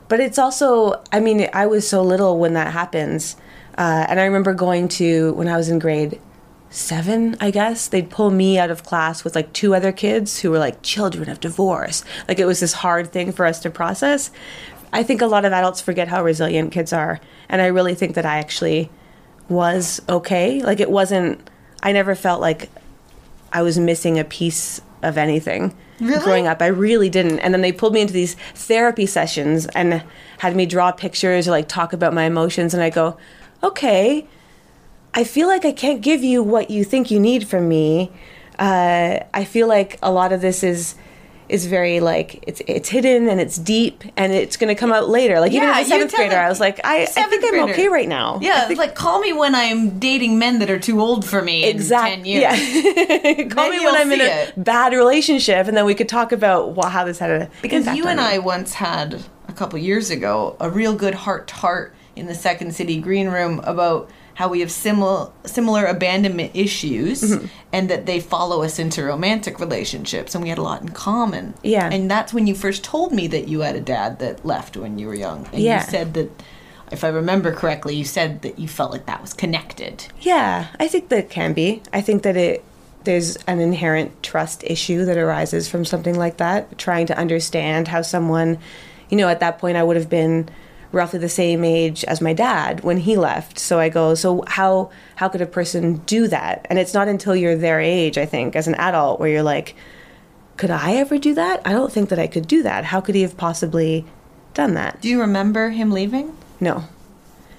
but 0.08 0.18
it's 0.18 0.38
also, 0.38 1.02
I 1.12 1.20
mean, 1.20 1.46
I 1.52 1.66
was 1.66 1.86
so 1.86 2.02
little 2.02 2.38
when 2.38 2.54
that 2.54 2.72
happens. 2.72 3.36
Uh, 3.76 4.06
and 4.08 4.18
I 4.18 4.24
remember 4.24 4.54
going 4.54 4.88
to, 4.88 5.34
when 5.34 5.46
I 5.46 5.58
was 5.58 5.68
in 5.68 5.78
grade 5.78 6.22
seven, 6.70 7.36
I 7.38 7.50
guess, 7.50 7.86
they'd 7.86 8.08
pull 8.08 8.30
me 8.30 8.58
out 8.58 8.70
of 8.70 8.82
class 8.82 9.24
with 9.24 9.34
like 9.34 9.52
two 9.52 9.74
other 9.74 9.92
kids 9.92 10.40
who 10.40 10.52
were 10.52 10.58
like 10.58 10.80
children 10.80 11.28
of 11.28 11.38
divorce. 11.38 12.02
Like 12.28 12.38
it 12.38 12.46
was 12.46 12.60
this 12.60 12.72
hard 12.72 13.12
thing 13.12 13.30
for 13.30 13.44
us 13.44 13.60
to 13.60 13.70
process. 13.70 14.30
I 14.92 15.02
think 15.02 15.20
a 15.22 15.26
lot 15.26 15.44
of 15.44 15.52
adults 15.52 15.80
forget 15.80 16.08
how 16.08 16.22
resilient 16.24 16.72
kids 16.72 16.92
are. 16.92 17.20
And 17.48 17.62
I 17.62 17.66
really 17.66 17.94
think 17.94 18.14
that 18.14 18.26
I 18.26 18.38
actually 18.38 18.90
was 19.48 20.00
okay. 20.08 20.62
Like 20.62 20.80
it 20.80 20.90
wasn't, 20.90 21.48
I 21.82 21.92
never 21.92 22.14
felt 22.14 22.40
like 22.40 22.68
I 23.52 23.62
was 23.62 23.78
missing 23.78 24.18
a 24.18 24.24
piece 24.24 24.80
of 25.02 25.16
anything 25.16 25.74
Really? 26.00 26.22
growing 26.22 26.46
up. 26.46 26.62
I 26.62 26.66
really 26.68 27.08
didn't. 27.10 27.40
And 27.40 27.52
then 27.52 27.60
they 27.60 27.72
pulled 27.72 27.92
me 27.92 28.00
into 28.00 28.12
these 28.12 28.34
therapy 28.54 29.06
sessions 29.06 29.66
and 29.66 30.02
had 30.38 30.56
me 30.56 30.66
draw 30.66 30.92
pictures 30.92 31.46
or 31.48 31.50
like 31.52 31.68
talk 31.68 31.92
about 31.92 32.14
my 32.14 32.24
emotions. 32.24 32.74
And 32.74 32.82
I 32.82 32.90
go, 32.90 33.16
okay, 33.62 34.26
I 35.14 35.24
feel 35.24 35.48
like 35.48 35.64
I 35.64 35.72
can't 35.72 36.00
give 36.00 36.22
you 36.22 36.42
what 36.42 36.70
you 36.70 36.84
think 36.84 37.10
you 37.10 37.18
need 37.20 37.46
from 37.48 37.68
me. 37.68 38.10
Uh, 38.58 39.20
I 39.34 39.44
feel 39.44 39.66
like 39.68 39.98
a 40.02 40.12
lot 40.12 40.32
of 40.32 40.40
this 40.40 40.62
is 40.62 40.94
is 41.50 41.66
very 41.66 42.00
like 42.00 42.42
it's 42.46 42.62
it's 42.66 42.88
hidden 42.88 43.28
and 43.28 43.40
it's 43.40 43.56
deep 43.58 44.04
and 44.16 44.32
it's 44.32 44.56
going 44.56 44.68
to 44.68 44.74
come 44.74 44.92
out 44.92 45.08
later. 45.08 45.40
Like 45.40 45.52
even 45.52 45.68
Yeah, 45.68 45.78
as 45.78 45.86
a 45.86 45.90
seventh 45.90 46.14
grader, 46.14 46.36
I 46.36 46.48
was 46.48 46.60
like, 46.60 46.80
I, 46.84 47.02
I 47.02 47.06
think 47.06 47.44
I'm 47.44 47.68
okay 47.70 47.88
right 47.88 48.08
now. 48.08 48.38
Yeah, 48.40 48.68
it's 48.70 48.78
like 48.78 48.94
call 48.94 49.20
me 49.20 49.32
when 49.32 49.54
I'm 49.54 49.98
dating 49.98 50.38
men 50.38 50.60
that 50.60 50.70
are 50.70 50.78
too 50.78 51.00
old 51.00 51.24
for 51.24 51.42
me 51.42 51.62
years. 51.64 51.90
Yeah. 51.90 52.54
Call 53.50 53.70
Then 53.70 53.70
me 53.70 53.84
when 53.84 53.94
I'm 53.96 54.12
in 54.12 54.20
a 54.20 54.24
it. 54.24 54.64
bad 54.64 54.92
relationship, 54.92 55.66
and 55.66 55.76
then 55.76 55.84
we 55.84 55.94
could 55.94 56.08
talk 56.08 56.32
about 56.32 56.72
wha 56.72 56.88
how 56.88 57.04
this 57.04 57.18
had 57.18 57.30
a 57.30 57.50
Because 57.62 57.86
you 57.88 58.06
and. 58.06 58.20
I 58.20 58.38
once 58.38 58.74
had 58.74 59.22
a 59.48 59.52
couple 59.52 59.78
years 59.78 60.10
ago 60.10 60.56
a 60.60 60.68
real 60.70 60.94
good 60.94 61.14
heart 61.14 61.48
to 61.48 61.54
heart 61.54 61.94
in 62.16 62.26
the 62.26 62.34
Second 62.34 62.74
City 62.74 63.00
Green 63.00 63.28
Room 63.28 63.60
about 63.64 64.10
how 64.40 64.48
we 64.48 64.60
have 64.60 64.70
similar 64.72 65.30
similar 65.44 65.84
abandonment 65.84 66.50
issues 66.54 67.20
Mm-hmm. 67.22 67.46
and 67.72 67.90
that 67.90 68.06
they 68.06 68.20
follow 68.20 68.62
us 68.62 68.78
into 68.78 69.04
romantic 69.04 69.60
relationships 69.60 70.34
and 70.34 70.42
we 70.42 70.48
had 70.48 70.56
a 70.58 70.62
lot 70.62 70.80
in 70.80 70.88
common. 70.88 71.52
Yeah. 71.62 71.88
And 71.92 72.10
that's 72.10 72.32
when 72.32 72.46
you 72.46 72.54
first 72.54 72.82
told 72.82 73.12
me 73.12 73.26
that 73.28 73.48
you 73.48 73.60
had 73.60 73.76
a 73.76 73.80
dad 73.80 74.18
that 74.20 74.44
left 74.46 74.76
when 74.76 74.98
you 74.98 75.06
were 75.08 75.14
young. 75.14 75.46
And 75.52 75.62
Yeah. 75.62 75.84
you 75.84 75.90
said 75.90 76.14
that 76.14 76.30
if 76.90 77.04
I 77.04 77.08
remember 77.08 77.52
correctly, 77.54 77.94
you 77.94 78.04
said 78.04 78.40
that 78.42 78.58
you 78.58 78.66
felt 78.66 78.90
like 78.92 79.04
that 79.06 79.20
was 79.20 79.34
connected. 79.34 80.06
Yeah, 80.20 80.68
I 80.80 80.88
think 80.88 81.10
that 81.10 81.28
can 81.28 81.52
be. 81.52 81.82
I 81.92 82.00
think 82.00 82.22
that 82.22 82.36
it 82.36 82.64
there's 83.04 83.36
an 83.46 83.60
inherent 83.60 84.10
trust 84.22 84.64
issue 84.64 85.04
that 85.04 85.16
arises 85.18 85.68
from 85.68 85.84
something 85.84 86.16
like 86.24 86.36
that. 86.38 86.78
Trying 86.78 87.06
to 87.06 87.16
understand 87.24 87.88
how 87.88 88.02
someone, 88.02 88.58
you 89.10 89.16
know, 89.18 89.28
at 89.28 89.40
that 89.40 89.58
point 89.58 89.76
I 89.76 89.82
would 89.82 89.96
have 89.96 90.08
been 90.10 90.48
roughly 90.92 91.18
the 91.18 91.28
same 91.28 91.64
age 91.64 92.04
as 92.04 92.20
my 92.20 92.32
dad 92.32 92.80
when 92.82 92.98
he 92.98 93.16
left. 93.16 93.58
So 93.58 93.78
I 93.78 93.88
go, 93.88 94.14
so 94.14 94.42
how 94.46 94.90
how 95.16 95.28
could 95.28 95.40
a 95.40 95.46
person 95.46 95.98
do 96.06 96.28
that? 96.28 96.66
And 96.68 96.78
it's 96.78 96.94
not 96.94 97.08
until 97.08 97.36
you're 97.36 97.56
their 97.56 97.80
age, 97.80 98.18
I 98.18 98.26
think, 98.26 98.56
as 98.56 98.66
an 98.66 98.74
adult, 98.74 99.20
where 99.20 99.28
you're 99.28 99.42
like, 99.42 99.74
could 100.56 100.70
I 100.70 100.96
ever 100.96 101.18
do 101.18 101.34
that? 101.34 101.62
I 101.64 101.72
don't 101.72 101.92
think 101.92 102.08
that 102.08 102.18
I 102.18 102.26
could 102.26 102.46
do 102.46 102.62
that. 102.64 102.84
How 102.84 103.00
could 103.00 103.14
he 103.14 103.22
have 103.22 103.36
possibly 103.36 104.04
done 104.52 104.74
that? 104.74 105.00
Do 105.00 105.08
you 105.08 105.20
remember 105.20 105.70
him 105.70 105.90
leaving? 105.90 106.36
No. 106.60 106.84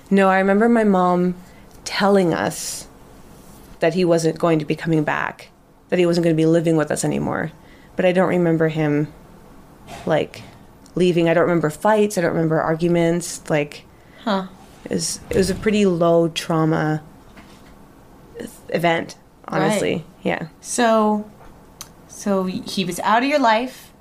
No, 0.10 0.30
I 0.30 0.38
remember 0.40 0.68
my 0.68 0.84
mom 0.84 1.36
telling 1.86 2.34
us 2.34 2.88
that 3.80 3.94
he 3.94 4.06
wasn't 4.06 4.38
going 4.38 4.60
to 4.60 4.66
be 4.66 4.76
coming 4.76 5.04
back, 5.04 5.50
that 5.90 6.00
he 6.00 6.06
wasn't 6.06 6.26
going 6.26 6.36
to 6.36 6.42
be 6.42 6.46
living 6.46 6.76
with 6.76 6.92
us 6.92 7.04
anymore. 7.04 7.52
But 7.96 8.06
I 8.06 8.12
don't 8.12 8.30
remember 8.30 8.68
him, 8.68 9.12
like, 10.06 10.44
leaving. 10.96 11.30
I 11.30 11.34
don't 11.34 11.44
remember 11.44 11.70
fights. 11.70 12.18
I 12.18 12.22
don't 12.22 12.32
remember 12.32 12.60
arguments. 12.62 13.42
Like, 13.50 13.86
Huh. 14.24 14.48
it 14.86 14.92
was, 14.92 15.20
it 15.30 15.38
was 15.38 15.50
a 15.50 15.56
pretty 15.56 15.86
low 15.86 16.28
trauma 16.30 17.02
event, 18.70 19.16
honestly. 19.48 19.94
Right. 19.96 20.06
Yeah. 20.24 20.48
So, 20.62 21.30
so 22.08 22.44
he 22.46 22.86
was 22.86 23.00
out 23.02 23.24
of 23.24 23.30
your 23.30 23.40
life, 23.40 23.92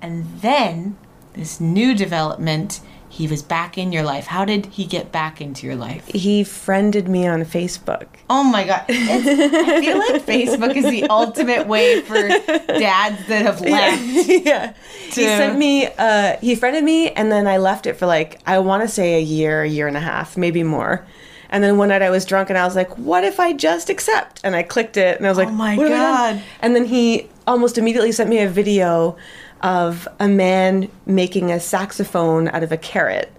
and 0.00 0.26
then 0.40 0.96
this 1.34 1.60
new 1.60 1.94
development, 1.94 2.80
he 3.10 3.26
was 3.26 3.42
back 3.42 3.76
in 3.76 3.90
your 3.90 4.04
life. 4.04 4.26
How 4.26 4.44
did 4.44 4.66
he 4.66 4.86
get 4.86 5.10
back 5.10 5.40
into 5.40 5.66
your 5.66 5.74
life? 5.74 6.06
He 6.06 6.44
friended 6.44 7.08
me 7.08 7.26
on 7.26 7.44
Facebook. 7.44 8.06
Oh 8.30 8.44
my 8.44 8.64
god! 8.64 8.84
It's, 8.88 9.26
I 9.26 9.80
feel 9.80 9.98
like 9.98 10.22
Facebook 10.26 10.76
is 10.76 10.84
the 10.84 11.02
ultimate 11.10 11.66
way 11.66 12.02
for 12.02 12.28
dads 12.28 13.26
that 13.26 13.42
have 13.42 13.60
left. 13.60 14.00
yeah. 14.46 14.74
He 15.06 15.10
to- 15.10 15.22
sent 15.22 15.58
me, 15.58 15.88
uh, 15.98 16.36
he 16.40 16.54
friended 16.54 16.84
me, 16.84 17.10
and 17.10 17.32
then 17.32 17.48
I 17.48 17.56
left 17.58 17.86
it 17.86 17.94
for 17.94 18.06
like, 18.06 18.40
I 18.46 18.60
want 18.60 18.82
to 18.84 18.88
say 18.88 19.16
a 19.16 19.20
year, 19.20 19.62
a 19.64 19.68
year 19.68 19.88
and 19.88 19.96
a 19.96 20.00
half, 20.00 20.36
maybe 20.36 20.62
more. 20.62 21.04
And 21.52 21.64
then 21.64 21.78
one 21.78 21.88
night 21.88 22.00
I 22.00 22.10
was 22.10 22.24
drunk 22.24 22.48
and 22.48 22.56
I 22.56 22.64
was 22.64 22.76
like, 22.76 22.96
what 22.96 23.24
if 23.24 23.40
I 23.40 23.52
just 23.52 23.90
accept? 23.90 24.40
And 24.44 24.54
I 24.54 24.62
clicked 24.62 24.96
it 24.96 25.16
and 25.16 25.26
I 25.26 25.28
was 25.28 25.36
like, 25.36 25.48
Oh 25.48 25.50
my 25.50 25.76
"What 25.76 25.88
have 25.88 25.96
I 25.96 26.00
done?" 26.00 26.36
God. 26.36 26.44
And 26.60 26.76
then 26.76 26.84
he 26.84 27.28
almost 27.44 27.76
immediately 27.76 28.12
sent 28.12 28.30
me 28.30 28.38
a 28.38 28.48
video 28.48 29.16
of 29.62 30.08
a 30.18 30.28
man 30.28 30.90
making 31.06 31.50
a 31.50 31.60
saxophone 31.60 32.48
out 32.48 32.62
of 32.62 32.72
a 32.72 32.76
carrot. 32.76 33.30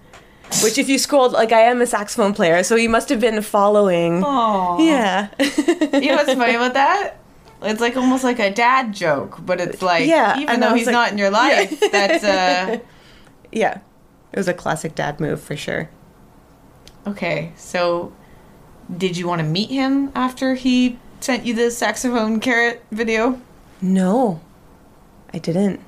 Which, 0.62 0.76
if 0.76 0.88
you 0.88 0.98
scrolled, 0.98 1.32
like 1.32 1.50
I 1.50 1.60
am 1.60 1.80
a 1.80 1.86
saxophone 1.86 2.34
player, 2.34 2.62
so 2.62 2.76
he 2.76 2.86
must 2.86 3.08
have 3.08 3.20
been 3.20 3.40
following. 3.42 4.22
Aw. 4.22 4.78
Yeah. 4.80 5.28
You 5.38 6.08
know 6.10 6.16
what's 6.16 6.34
funny 6.34 6.54
about 6.54 6.74
that? 6.74 7.16
It's 7.62 7.80
like 7.80 7.96
almost 7.96 8.22
like 8.22 8.38
a 8.38 8.50
dad 8.52 8.92
joke, 8.92 9.38
but 9.46 9.60
it's 9.60 9.80
like, 9.80 10.06
Yeah, 10.06 10.38
even 10.38 10.60
though 10.60 10.74
he's 10.74 10.86
like- 10.86 10.92
not 10.92 11.12
in 11.12 11.16
your 11.18 11.30
life, 11.42 11.80
that's 11.90 12.22
uh, 12.22 12.78
yeah. 13.52 13.78
It 14.32 14.36
was 14.36 14.48
a 14.48 14.52
classic 14.54 14.94
dad 14.94 15.20
move 15.20 15.40
for 15.40 15.56
sure. 15.56 15.88
okay. 17.06 17.52
So, 17.56 18.12
did 18.94 19.16
you 19.16 19.26
want 19.26 19.40
to 19.40 19.46
meet 19.46 19.70
him 19.70 20.10
after 20.14 20.54
he 20.54 20.98
sent 21.20 21.46
you 21.46 21.54
the 21.54 21.70
saxophone 21.70 22.40
carrot 22.40 22.82
video? 22.90 23.40
No, 23.80 24.40
I 25.32 25.38
didn't. 25.38 25.80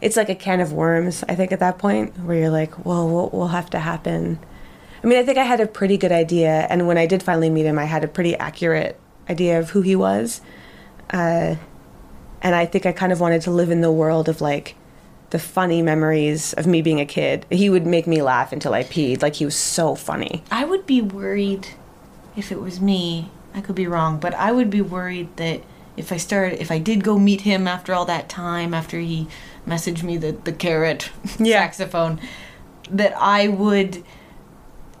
It's 0.00 0.16
like 0.16 0.28
a 0.28 0.34
can 0.34 0.60
of 0.60 0.72
worms, 0.72 1.24
I 1.28 1.34
think, 1.34 1.52
at 1.52 1.60
that 1.60 1.78
point, 1.78 2.18
where 2.18 2.36
you're 2.36 2.50
like, 2.50 2.84
well, 2.84 3.08
what 3.08 3.32
will 3.32 3.48
have 3.48 3.70
to 3.70 3.78
happen? 3.78 4.38
I 5.02 5.06
mean, 5.06 5.18
I 5.18 5.22
think 5.22 5.38
I 5.38 5.44
had 5.44 5.60
a 5.60 5.66
pretty 5.66 5.96
good 5.96 6.12
idea, 6.12 6.66
and 6.70 6.86
when 6.86 6.98
I 6.98 7.06
did 7.06 7.22
finally 7.22 7.50
meet 7.50 7.66
him, 7.66 7.78
I 7.78 7.84
had 7.84 8.04
a 8.04 8.08
pretty 8.08 8.36
accurate 8.36 8.98
idea 9.28 9.58
of 9.58 9.70
who 9.70 9.82
he 9.82 9.94
was. 9.94 10.40
Uh, 11.10 11.56
and 12.42 12.54
I 12.54 12.66
think 12.66 12.86
I 12.86 12.92
kind 12.92 13.12
of 13.12 13.20
wanted 13.20 13.42
to 13.42 13.50
live 13.50 13.70
in 13.70 13.80
the 13.80 13.92
world 13.92 14.28
of 14.28 14.40
like 14.40 14.76
the 15.30 15.38
funny 15.38 15.82
memories 15.82 16.52
of 16.54 16.66
me 16.66 16.82
being 16.82 17.00
a 17.00 17.06
kid. 17.06 17.44
He 17.50 17.68
would 17.68 17.86
make 17.86 18.06
me 18.06 18.22
laugh 18.22 18.52
until 18.52 18.74
I 18.74 18.82
peed. 18.82 19.22
Like, 19.22 19.36
he 19.36 19.44
was 19.44 19.56
so 19.56 19.94
funny. 19.94 20.42
I 20.50 20.64
would 20.64 20.86
be 20.86 21.02
worried 21.02 21.68
if 22.36 22.50
it 22.50 22.60
was 22.60 22.80
me. 22.80 23.30
I 23.54 23.60
could 23.60 23.74
be 23.74 23.86
wrong, 23.86 24.18
but 24.18 24.34
I 24.34 24.52
would 24.52 24.70
be 24.70 24.80
worried 24.80 25.36
that 25.36 25.62
if 25.98 26.12
I 26.12 26.16
started, 26.16 26.60
if 26.60 26.70
I 26.70 26.78
did 26.78 27.02
go 27.04 27.18
meet 27.18 27.42
him 27.42 27.66
after 27.68 27.92
all 27.92 28.04
that 28.06 28.28
time, 28.28 28.72
after 28.74 28.98
he 29.00 29.26
messaged 29.66 30.02
me 30.02 30.16
the 30.16 30.32
the 30.32 30.52
carrot 30.52 31.10
Yeah. 31.38 31.60
saxophone, 31.60 32.20
that 32.90 33.12
I 33.16 33.48
would 33.48 34.04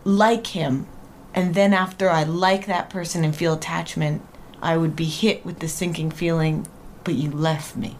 like 0.04 0.48
him, 0.48 0.86
and 1.34 1.54
then 1.54 1.72
after 1.72 2.08
I 2.10 2.24
like 2.24 2.66
that 2.66 2.90
person 2.90 3.24
and 3.24 3.34
feel 3.34 3.54
attachment, 3.54 4.22
I 4.62 4.76
would 4.76 4.96
be 4.96 5.04
hit 5.04 5.44
with 5.44 5.60
the 5.60 5.68
sinking 5.68 6.10
feeling, 6.10 6.66
but 7.04 7.14
you 7.14 7.30
left 7.30 7.76
me. 7.76 7.96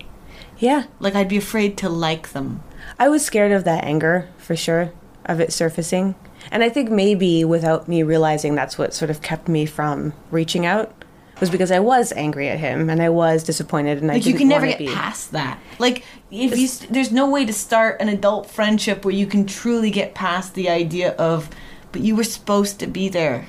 Yeah. 0.58 0.84
Like 0.98 1.14
I'd 1.14 1.28
be 1.28 1.36
afraid 1.36 1.76
to 1.78 1.88
like 1.88 2.30
them. 2.32 2.62
I 2.98 3.08
was 3.08 3.24
scared 3.24 3.52
of 3.52 3.64
that 3.64 3.84
anger 3.84 4.28
for 4.38 4.56
sure, 4.56 4.92
of 5.24 5.40
it 5.40 5.52
surfacing. 5.52 6.14
And 6.50 6.62
I 6.62 6.68
think 6.68 6.90
maybe 6.90 7.44
without 7.44 7.88
me 7.88 8.02
realizing 8.02 8.54
that's 8.54 8.78
what 8.78 8.94
sort 8.94 9.10
of 9.10 9.20
kept 9.22 9.48
me 9.48 9.66
from 9.66 10.14
reaching 10.30 10.64
out 10.64 10.97
was 11.40 11.50
because 11.50 11.70
I 11.70 11.78
was 11.80 12.12
angry 12.12 12.48
at 12.48 12.58
him 12.58 12.90
and 12.90 13.00
I 13.02 13.08
was 13.10 13.44
disappointed 13.44 13.98
and 14.02 14.10
I 14.10 14.14
Like 14.14 14.26
you 14.26 14.32
didn't 14.32 14.38
can 14.40 14.48
never 14.48 14.66
get 14.66 14.78
be. 14.78 14.86
past 14.88 15.32
that. 15.32 15.58
Like 15.78 16.04
if 16.30 16.56
you, 16.58 16.64
s- 16.66 16.86
there's 16.90 17.12
no 17.12 17.28
way 17.30 17.44
to 17.46 17.52
start 17.52 18.00
an 18.00 18.08
adult 18.08 18.50
friendship 18.50 19.04
where 19.04 19.14
you 19.14 19.26
can 19.26 19.46
truly 19.46 19.90
get 19.90 20.14
past 20.14 20.54
the 20.54 20.68
idea 20.68 21.12
of, 21.12 21.48
but 21.92 22.00
you 22.02 22.16
were 22.16 22.24
supposed 22.24 22.78
to 22.80 22.86
be 22.86 23.08
there. 23.08 23.46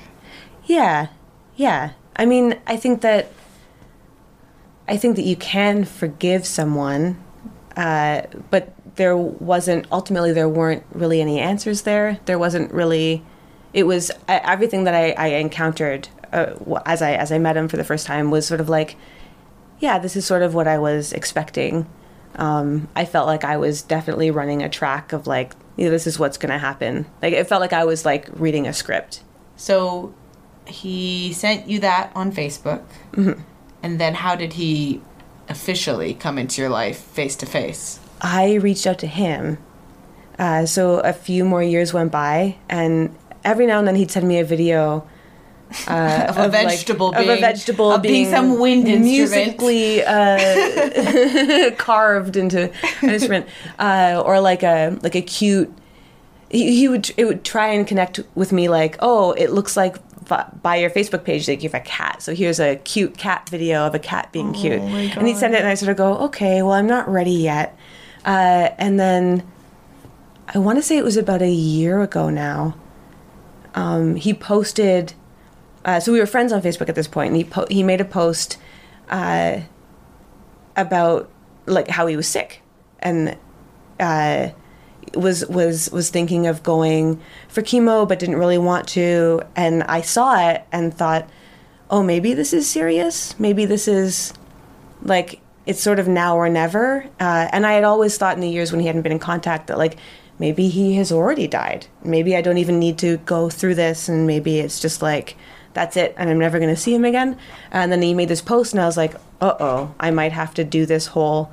Yeah, 0.66 1.08
yeah. 1.56 1.90
I 2.16 2.26
mean, 2.26 2.58
I 2.66 2.76
think 2.76 3.00
that 3.02 3.32
I 4.88 4.96
think 4.96 5.16
that 5.16 5.22
you 5.24 5.36
can 5.36 5.84
forgive 5.84 6.46
someone, 6.46 7.22
uh, 7.76 8.22
but 8.50 8.72
there 8.96 9.16
wasn't 9.16 9.86
ultimately 9.92 10.32
there 10.32 10.48
weren't 10.48 10.84
really 10.92 11.20
any 11.20 11.38
answers 11.38 11.82
there. 11.82 12.18
There 12.26 12.38
wasn't 12.38 12.72
really. 12.72 13.24
It 13.72 13.84
was 13.84 14.10
I- 14.28 14.38
everything 14.38 14.84
that 14.84 14.94
I, 14.94 15.12
I 15.12 15.26
encountered 15.38 16.08
uh, 16.32 16.80
as 16.86 17.02
I 17.02 17.12
as 17.12 17.32
I 17.32 17.38
met 17.38 17.56
him 17.56 17.68
for 17.68 17.76
the 17.76 17.84
first 17.84 18.06
time 18.06 18.30
was 18.30 18.46
sort 18.46 18.60
of 18.60 18.68
like, 18.68 18.96
yeah, 19.78 19.98
this 19.98 20.16
is 20.16 20.26
sort 20.26 20.42
of 20.42 20.54
what 20.54 20.68
I 20.68 20.78
was 20.78 21.12
expecting. 21.12 21.86
Um, 22.36 22.88
I 22.94 23.04
felt 23.04 23.26
like 23.26 23.44
I 23.44 23.56
was 23.56 23.82
definitely 23.82 24.30
running 24.30 24.62
a 24.62 24.68
track 24.68 25.12
of 25.12 25.26
like, 25.26 25.52
you 25.76 25.86
know, 25.86 25.90
this 25.90 26.06
is 26.06 26.18
what's 26.18 26.38
going 26.38 26.52
to 26.52 26.58
happen. 26.58 27.06
Like 27.20 27.34
it 27.34 27.48
felt 27.48 27.60
like 27.60 27.72
I 27.72 27.84
was 27.84 28.04
like 28.04 28.28
reading 28.34 28.66
a 28.66 28.72
script. 28.72 29.22
So 29.56 30.14
he 30.66 31.32
sent 31.32 31.68
you 31.68 31.80
that 31.80 32.12
on 32.14 32.32
Facebook. 32.32 32.84
And 33.82 34.00
then 34.00 34.14
how 34.14 34.36
did 34.36 34.52
he 34.54 35.00
officially 35.48 36.14
come 36.14 36.38
into 36.38 36.60
your 36.60 36.70
life 36.70 36.98
face 36.98 37.34
to 37.36 37.46
face? 37.46 37.98
I 38.20 38.54
reached 38.54 38.86
out 38.86 38.98
to 39.00 39.06
him. 39.06 39.58
Uh, 40.38 40.66
so 40.66 41.00
a 41.00 41.12
few 41.12 41.44
more 41.44 41.62
years 41.62 41.92
went 41.92 42.12
by, 42.12 42.56
and 42.68 43.14
every 43.44 43.66
now 43.66 43.78
and 43.78 43.88
then 43.88 43.96
he'd 43.96 44.10
send 44.10 44.26
me 44.26 44.38
a 44.38 44.44
video 44.44 45.06
uh, 45.88 46.26
Of 46.28 46.36
a 46.36 46.40
like- 46.48 46.50
vegetable 46.52 47.10
of 47.10 47.16
a 47.16 47.26
being- 47.26 47.40
vegetable 47.40 47.92
of 47.92 48.02
being 48.02 48.28
some 48.30 48.58
wind 48.58 48.88
instrument. 48.88 49.04
musically 49.04 50.02
uh, 50.04 51.70
carved 51.76 52.36
into 52.36 52.70
an 53.02 53.10
instrument, 53.10 53.46
uh, 53.78 54.22
or 54.24 54.40
like 54.40 54.62
a 54.62 54.98
like 55.02 55.14
a 55.14 55.22
cute. 55.22 55.72
He, 56.50 56.74
he 56.76 56.88
would 56.88 57.10
it 57.16 57.24
would 57.26 57.44
try 57.44 57.68
and 57.68 57.86
connect 57.86 58.20
with 58.34 58.50
me 58.52 58.68
like, 58.68 58.96
oh, 59.00 59.32
it 59.32 59.50
looks 59.50 59.76
like 59.76 59.96
by 60.62 60.76
your 60.76 60.90
Facebook 60.90 61.24
page 61.24 61.48
like 61.48 61.62
you 61.62 61.68
have 61.68 61.80
a 61.80 61.84
cat. 61.84 62.22
So 62.22 62.34
here's 62.34 62.60
a 62.60 62.76
cute 62.76 63.16
cat 63.16 63.48
video 63.48 63.86
of 63.86 63.94
a 63.94 63.98
cat 63.98 64.30
being 64.32 64.52
cute, 64.52 64.80
and 64.80 65.26
he'd 65.26 65.36
send 65.36 65.54
it, 65.54 65.58
and 65.60 65.68
I 65.68 65.74
sort 65.74 65.90
of 65.90 65.96
go, 65.96 66.18
okay, 66.26 66.62
well, 66.62 66.72
I'm 66.72 66.86
not 66.86 67.08
ready 67.08 67.32
yet. 67.32 67.76
Uh, 68.24 68.70
and 68.78 68.98
then 68.98 69.42
I 70.52 70.58
want 70.58 70.78
to 70.78 70.82
say 70.82 70.96
it 70.98 71.04
was 71.04 71.16
about 71.16 71.42
a 71.42 71.50
year 71.50 72.02
ago 72.02 72.28
now. 72.30 72.74
Um, 73.74 74.16
he 74.16 74.34
posted. 74.34 75.14
Uh, 75.84 75.98
so 76.00 76.12
we 76.12 76.20
were 76.20 76.26
friends 76.26 76.52
on 76.52 76.60
Facebook 76.60 76.88
at 76.88 76.94
this 76.94 77.08
point, 77.08 77.28
and 77.28 77.36
he 77.36 77.44
po- 77.44 77.66
he 77.70 77.82
made 77.82 78.00
a 78.00 78.04
post 78.04 78.58
uh, 79.08 79.60
about 80.76 81.30
like 81.66 81.88
how 81.88 82.06
he 82.06 82.16
was 82.16 82.26
sick 82.26 82.62
and 83.00 83.36
uh, 83.98 84.50
was 85.14 85.46
was 85.46 85.90
was 85.90 86.10
thinking 86.10 86.46
of 86.46 86.62
going 86.62 87.20
for 87.48 87.62
chemo, 87.62 88.06
but 88.06 88.18
didn't 88.18 88.36
really 88.36 88.58
want 88.58 88.88
to. 88.88 89.42
And 89.56 89.82
I 89.84 90.00
saw 90.02 90.50
it 90.50 90.64
and 90.72 90.92
thought, 90.92 91.28
oh, 91.90 92.02
maybe 92.02 92.34
this 92.34 92.52
is 92.52 92.68
serious. 92.68 93.38
Maybe 93.38 93.64
this 93.64 93.88
is 93.88 94.32
like 95.02 95.40
it's 95.66 95.82
sort 95.82 95.98
of 95.98 96.08
now 96.08 96.36
or 96.36 96.48
never. 96.48 97.04
Uh, 97.18 97.48
and 97.52 97.66
I 97.66 97.72
had 97.72 97.84
always 97.84 98.16
thought 98.16 98.34
in 98.34 98.40
the 98.40 98.48
years 98.48 98.72
when 98.72 98.80
he 98.80 98.86
hadn't 98.86 99.02
been 99.02 99.12
in 99.12 99.18
contact 99.18 99.66
that 99.68 99.78
like 99.78 99.96
maybe 100.38 100.68
he 100.68 100.94
has 100.96 101.12
already 101.12 101.46
died. 101.46 101.86
Maybe 102.04 102.36
I 102.36 102.42
don't 102.42 102.58
even 102.58 102.78
need 102.78 102.98
to 102.98 103.18
go 103.18 103.50
through 103.50 103.74
this, 103.74 104.08
and 104.08 104.26
maybe 104.26 104.60
it's 104.60 104.80
just 104.80 105.02
like 105.02 105.36
that's 105.72 105.96
it, 105.96 106.14
and 106.16 106.28
I'm 106.28 106.38
never 106.38 106.58
going 106.58 106.74
to 106.74 106.80
see 106.80 106.94
him 106.94 107.04
again. 107.04 107.38
And 107.70 107.92
then 107.92 108.02
he 108.02 108.14
made 108.14 108.28
this 108.28 108.42
post, 108.42 108.72
and 108.72 108.80
I 108.80 108.86
was 108.86 108.96
like, 108.96 109.14
uh 109.40 109.54
oh, 109.60 109.94
I 110.00 110.10
might 110.10 110.32
have 110.32 110.54
to 110.54 110.64
do 110.64 110.86
this 110.86 111.06
whole 111.06 111.50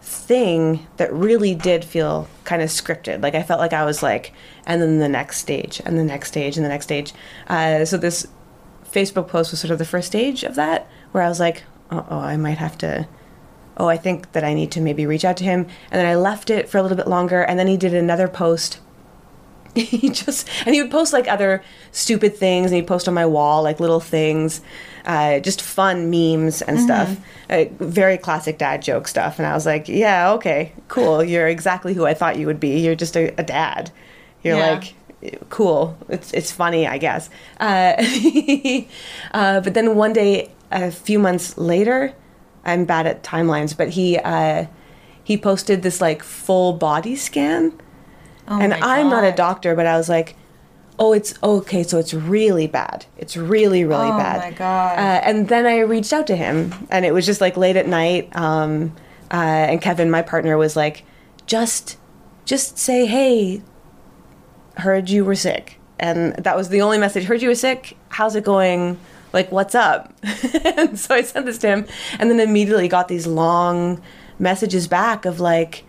thing 0.00 0.86
that 0.98 1.12
really 1.12 1.54
did 1.54 1.84
feel 1.84 2.28
kind 2.44 2.62
of 2.62 2.68
scripted. 2.68 3.22
Like 3.22 3.34
I 3.34 3.42
felt 3.42 3.60
like 3.60 3.72
I 3.72 3.84
was 3.84 4.02
like, 4.02 4.32
and 4.66 4.80
then 4.80 4.98
the 4.98 5.08
next 5.08 5.38
stage, 5.38 5.80
and 5.84 5.98
the 5.98 6.04
next 6.04 6.28
stage, 6.28 6.56
and 6.56 6.64
the 6.64 6.70
next 6.70 6.86
stage. 6.86 7.12
Uh, 7.48 7.84
so 7.84 7.96
this 7.96 8.26
Facebook 8.90 9.28
post 9.28 9.50
was 9.50 9.60
sort 9.60 9.70
of 9.70 9.78
the 9.78 9.84
first 9.84 10.08
stage 10.08 10.44
of 10.44 10.54
that, 10.54 10.88
where 11.12 11.22
I 11.22 11.28
was 11.28 11.40
like, 11.40 11.64
uh 11.90 12.02
oh, 12.08 12.18
I 12.18 12.36
might 12.36 12.58
have 12.58 12.78
to. 12.78 13.08
Oh, 13.76 13.88
I 13.88 13.96
think 13.96 14.32
that 14.32 14.44
I 14.44 14.54
need 14.54 14.70
to 14.72 14.80
maybe 14.80 15.04
reach 15.04 15.24
out 15.24 15.36
to 15.38 15.44
him. 15.44 15.66
And 15.90 15.98
then 15.98 16.06
I 16.06 16.14
left 16.14 16.48
it 16.48 16.68
for 16.68 16.78
a 16.78 16.82
little 16.82 16.96
bit 16.96 17.08
longer, 17.08 17.42
and 17.42 17.58
then 17.58 17.66
he 17.66 17.76
did 17.76 17.92
another 17.92 18.28
post. 18.28 18.80
he 20.00 20.08
just 20.10 20.48
and 20.66 20.74
he 20.74 20.82
would 20.82 20.90
post 20.90 21.12
like 21.12 21.28
other 21.28 21.62
stupid 21.92 22.36
things, 22.36 22.66
and 22.70 22.76
he'd 22.76 22.86
post 22.86 23.08
on 23.08 23.14
my 23.14 23.26
wall 23.26 23.62
like 23.62 23.80
little 23.80 24.00
things, 24.00 24.60
uh, 25.04 25.40
just 25.40 25.60
fun 25.62 26.10
memes 26.10 26.62
and 26.62 26.80
stuff. 26.80 27.16
Uh, 27.50 27.64
very 27.78 28.16
classic 28.18 28.58
dad 28.58 28.82
joke 28.82 29.06
stuff. 29.08 29.38
And 29.38 29.46
I 29.46 29.52
was 29.54 29.66
like, 29.66 29.88
yeah, 29.88 30.32
okay, 30.32 30.72
cool. 30.88 31.22
You're 31.22 31.48
exactly 31.48 31.92
who 31.94 32.06
I 32.06 32.14
thought 32.14 32.38
you 32.38 32.46
would 32.46 32.60
be. 32.60 32.78
You're 32.80 32.94
just 32.94 33.16
a, 33.16 33.28
a 33.38 33.42
dad. 33.42 33.90
You're 34.42 34.56
Yeah. 34.58 34.70
like 34.74 34.94
cool. 35.48 35.96
It's 36.08 36.32
it's 36.32 36.52
funny, 36.52 36.86
I 36.86 36.98
guess. 36.98 37.30
Uh, 37.60 37.94
uh, 39.34 39.60
but 39.60 39.74
then 39.74 39.96
one 39.96 40.12
day, 40.12 40.50
a 40.70 40.90
few 40.90 41.18
months 41.18 41.56
later, 41.58 42.12
I'm 42.64 42.84
bad 42.84 43.06
at 43.06 43.22
timelines, 43.22 43.76
but 43.76 43.90
he 43.90 44.18
uh, 44.18 44.66
he 45.22 45.36
posted 45.36 45.82
this 45.82 46.00
like 46.00 46.22
full 46.22 46.72
body 46.74 47.16
scan, 47.16 47.72
and 48.46 48.74
I'm 48.74 49.08
not 49.08 49.24
a 49.24 49.32
doctor, 49.32 49.74
but 49.74 49.86
I 49.86 49.96
was 49.96 50.08
like. 50.08 50.36
Oh, 50.96 51.12
it's 51.12 51.34
okay. 51.42 51.82
So 51.82 51.98
it's 51.98 52.14
really 52.14 52.68
bad. 52.68 53.04
It's 53.18 53.36
really, 53.36 53.82
really 53.82 54.06
Oh 54.06 54.16
bad. 54.16 54.36
Oh 54.36 54.38
my 54.38 54.50
God. 54.52 54.96
Uh, 54.96 55.20
and 55.24 55.48
then 55.48 55.66
I 55.66 55.80
reached 55.80 56.12
out 56.12 56.28
to 56.28 56.36
him, 56.36 56.72
and 56.88 57.04
it 57.04 57.12
was 57.12 57.26
just 57.26 57.40
like 57.40 57.56
late 57.56 57.74
at 57.74 57.88
night. 57.88 58.30
Um, 58.36 58.94
uh, 59.28 59.34
and 59.34 59.82
Kevin, 59.82 60.08
my 60.08 60.22
partner, 60.22 60.56
was 60.56 60.76
like, 60.76 61.02
"Just, 61.46 61.98
just 62.44 62.78
say, 62.78 63.06
hey, 63.06 63.60
heard 64.76 65.10
you 65.10 65.24
were 65.24 65.34
sick. 65.34 65.78
And 65.98 66.34
that 66.36 66.56
was 66.56 66.68
the 66.68 66.82
only 66.82 66.98
message. 66.98 67.24
Heard 67.24 67.42
you 67.42 67.48
were 67.48 67.54
sick. 67.54 67.96
How's 68.08 68.34
it 68.36 68.44
going? 68.44 68.98
Like, 69.32 69.50
what's 69.50 69.74
up? 69.74 70.12
and 70.64 70.98
so 70.98 71.14
I 71.14 71.22
sent 71.22 71.46
this 71.46 71.58
to 71.58 71.68
him, 71.68 71.86
and 72.18 72.30
then 72.30 72.40
immediately 72.40 72.88
got 72.88 73.08
these 73.08 73.26
long 73.26 74.02
messages 74.38 74.88
back 74.88 75.24
of 75.24 75.40
like, 75.40 75.84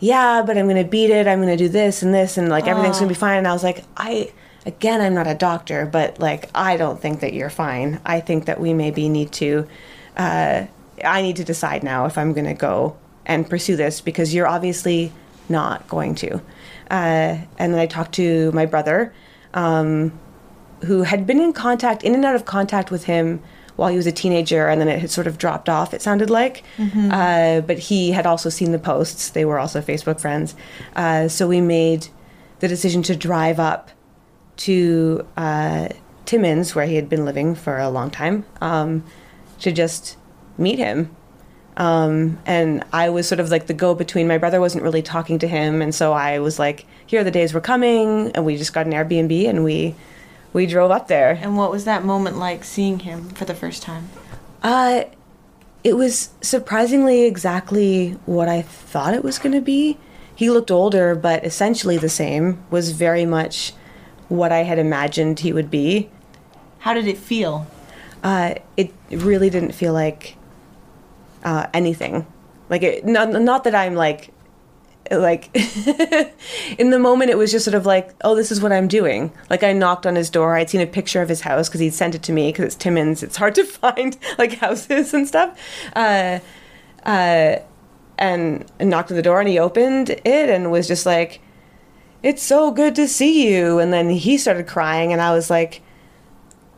yeah, 0.00 0.42
but 0.44 0.56
I'm 0.56 0.66
gonna 0.66 0.84
beat 0.84 1.10
it. 1.10 1.26
I'm 1.26 1.40
gonna 1.40 1.56
do 1.56 1.68
this 1.68 2.02
and 2.02 2.12
this, 2.12 2.38
and 2.38 2.48
like 2.48 2.66
everything's 2.66 2.98
gonna 2.98 3.08
be 3.08 3.14
fine. 3.14 3.38
And 3.38 3.46
I 3.46 3.52
was 3.52 3.62
like, 3.62 3.84
I 3.96 4.32
again, 4.66 5.00
I'm 5.00 5.14
not 5.14 5.26
a 5.26 5.34
doctor, 5.34 5.86
but 5.86 6.18
like 6.18 6.50
I 6.54 6.76
don't 6.76 7.00
think 7.00 7.20
that 7.20 7.34
you're 7.34 7.50
fine. 7.50 8.00
I 8.04 8.20
think 8.20 8.46
that 8.46 8.58
we 8.60 8.72
maybe 8.72 9.08
need 9.08 9.30
to. 9.32 9.66
Uh, 10.16 10.66
I 11.04 11.22
need 11.22 11.36
to 11.36 11.44
decide 11.44 11.82
now 11.82 12.06
if 12.06 12.18
I'm 12.18 12.32
gonna 12.32 12.54
go 12.54 12.96
and 13.26 13.48
pursue 13.48 13.76
this 13.76 14.00
because 14.00 14.34
you're 14.34 14.48
obviously 14.48 15.12
not 15.48 15.86
going 15.88 16.14
to. 16.16 16.36
Uh, 16.90 17.38
and 17.58 17.74
then 17.74 17.78
I 17.78 17.86
talked 17.86 18.14
to 18.14 18.50
my 18.52 18.66
brother, 18.66 19.12
um, 19.54 20.18
who 20.84 21.02
had 21.02 21.26
been 21.26 21.40
in 21.40 21.52
contact, 21.52 22.02
in 22.02 22.14
and 22.14 22.24
out 22.24 22.34
of 22.34 22.44
contact 22.44 22.90
with 22.90 23.04
him 23.04 23.42
while 23.80 23.88
he 23.88 23.96
was 23.96 24.06
a 24.06 24.12
teenager, 24.12 24.68
and 24.68 24.78
then 24.78 24.88
it 24.88 25.00
had 25.00 25.10
sort 25.10 25.26
of 25.26 25.38
dropped 25.38 25.70
off. 25.70 25.94
It 25.94 26.02
sounded 26.02 26.28
like, 26.28 26.62
uh, 26.78 27.62
but 27.62 27.78
he 27.78 28.12
had 28.12 28.26
also 28.26 28.50
seen 28.50 28.72
the 28.72 28.78
posts. 28.78 29.30
They 29.30 29.46
were 29.46 29.58
also 29.58 29.80
Facebook 29.80 30.20
friends, 30.20 30.54
uh, 30.96 31.28
so 31.28 31.48
we 31.48 31.62
made 31.62 32.08
the 32.58 32.68
decision 32.68 33.02
to 33.04 33.16
drive 33.16 33.58
up 33.58 33.88
to 34.68 35.26
uh, 35.38 35.88
Timmins, 36.26 36.74
where 36.74 36.84
he 36.84 36.96
had 36.96 37.08
been 37.08 37.24
living 37.24 37.54
for 37.54 37.78
a 37.78 37.88
long 37.88 38.10
time, 38.10 38.44
um, 38.60 39.02
to 39.60 39.72
just 39.72 40.18
meet 40.58 40.78
him. 40.78 41.16
Um, 41.78 42.38
and 42.44 42.84
I 42.92 43.08
was 43.08 43.26
sort 43.26 43.40
of 43.40 43.50
like 43.50 43.66
the 43.66 43.72
go 43.72 43.94
between. 43.94 44.28
My 44.28 44.36
brother 44.36 44.60
wasn't 44.60 44.84
really 44.84 45.00
talking 45.00 45.38
to 45.38 45.48
him, 45.48 45.80
and 45.80 45.94
so 45.94 46.12
I 46.12 46.38
was 46.38 46.58
like, 46.58 46.84
"Here 47.06 47.22
are 47.22 47.24
the 47.24 47.30
days 47.30 47.54
we're 47.54 47.62
coming," 47.62 48.30
and 48.34 48.44
we 48.44 48.58
just 48.58 48.74
got 48.74 48.84
an 48.84 48.92
Airbnb 48.92 49.48
and 49.48 49.64
we 49.64 49.94
we 50.52 50.66
drove 50.66 50.90
up 50.90 51.08
there. 51.08 51.38
And 51.42 51.56
what 51.56 51.70
was 51.70 51.84
that 51.84 52.04
moment 52.04 52.38
like 52.38 52.64
seeing 52.64 53.00
him 53.00 53.30
for 53.30 53.44
the 53.44 53.54
first 53.54 53.82
time? 53.82 54.08
Uh, 54.62 55.04
it 55.82 55.94
was 55.94 56.30
surprisingly 56.40 57.24
exactly 57.24 58.12
what 58.26 58.48
I 58.48 58.62
thought 58.62 59.14
it 59.14 59.24
was 59.24 59.38
going 59.38 59.54
to 59.54 59.60
be. 59.60 59.98
He 60.34 60.50
looked 60.50 60.70
older, 60.70 61.14
but 61.14 61.44
essentially 61.44 61.98
the 61.98 62.08
same. 62.08 62.62
Was 62.70 62.92
very 62.92 63.26
much 63.26 63.72
what 64.28 64.52
I 64.52 64.58
had 64.64 64.78
imagined 64.78 65.40
he 65.40 65.52
would 65.52 65.70
be. 65.70 66.10
How 66.80 66.94
did 66.94 67.06
it 67.06 67.18
feel? 67.18 67.66
uh, 68.22 68.54
it 68.76 68.92
really 69.10 69.50
didn't 69.50 69.72
feel 69.72 69.92
like 69.92 70.36
uh, 71.44 71.66
anything. 71.72 72.26
Like 72.68 72.82
it, 72.82 73.04
not, 73.04 73.30
not 73.30 73.64
that 73.64 73.74
I'm 73.74 73.94
like, 73.94 74.32
like 75.10 75.50
in 76.78 76.90
the 76.90 76.98
moment 76.98 77.30
it 77.30 77.38
was 77.38 77.50
just 77.50 77.64
sort 77.64 77.74
of 77.74 77.86
like, 77.86 78.14
oh, 78.22 78.34
this 78.34 78.52
is 78.52 78.60
what 78.60 78.72
I'm 78.72 78.88
doing. 78.88 79.32
Like 79.48 79.62
I 79.62 79.72
knocked 79.72 80.06
on 80.06 80.14
his 80.16 80.30
door. 80.30 80.56
I'd 80.56 80.70
seen 80.70 80.80
a 80.80 80.86
picture 80.86 81.22
of 81.22 81.28
his 81.28 81.40
house 81.42 81.68
because 81.68 81.80
he'd 81.80 81.94
sent 81.94 82.14
it 82.14 82.22
to 82.24 82.32
me 82.32 82.50
because 82.50 82.64
it's 82.66 82.74
Timmins. 82.76 83.22
It's 83.22 83.36
hard 83.36 83.54
to 83.56 83.64
find 83.82 84.16
like 84.38 84.54
houses 84.54 85.12
and 85.14 85.26
stuff. 85.26 85.58
Uh, 85.96 86.40
uh, 87.04 87.56
and, 88.18 88.70
and 88.78 88.90
knocked 88.90 89.10
on 89.10 89.16
the 89.16 89.22
door 89.22 89.40
and 89.40 89.48
he 89.48 89.58
opened 89.58 90.10
it 90.10 90.26
and 90.50 90.70
was 90.70 90.86
just 90.86 91.06
like, 91.06 91.40
it's 92.22 92.42
so 92.42 92.70
good 92.70 92.94
to 92.96 93.08
see 93.08 93.50
you. 93.50 93.78
And 93.78 93.92
then 93.92 94.10
he 94.10 94.36
started 94.36 94.66
crying 94.66 95.12
and 95.12 95.22
I 95.22 95.32
was 95.32 95.48
like, 95.48 95.80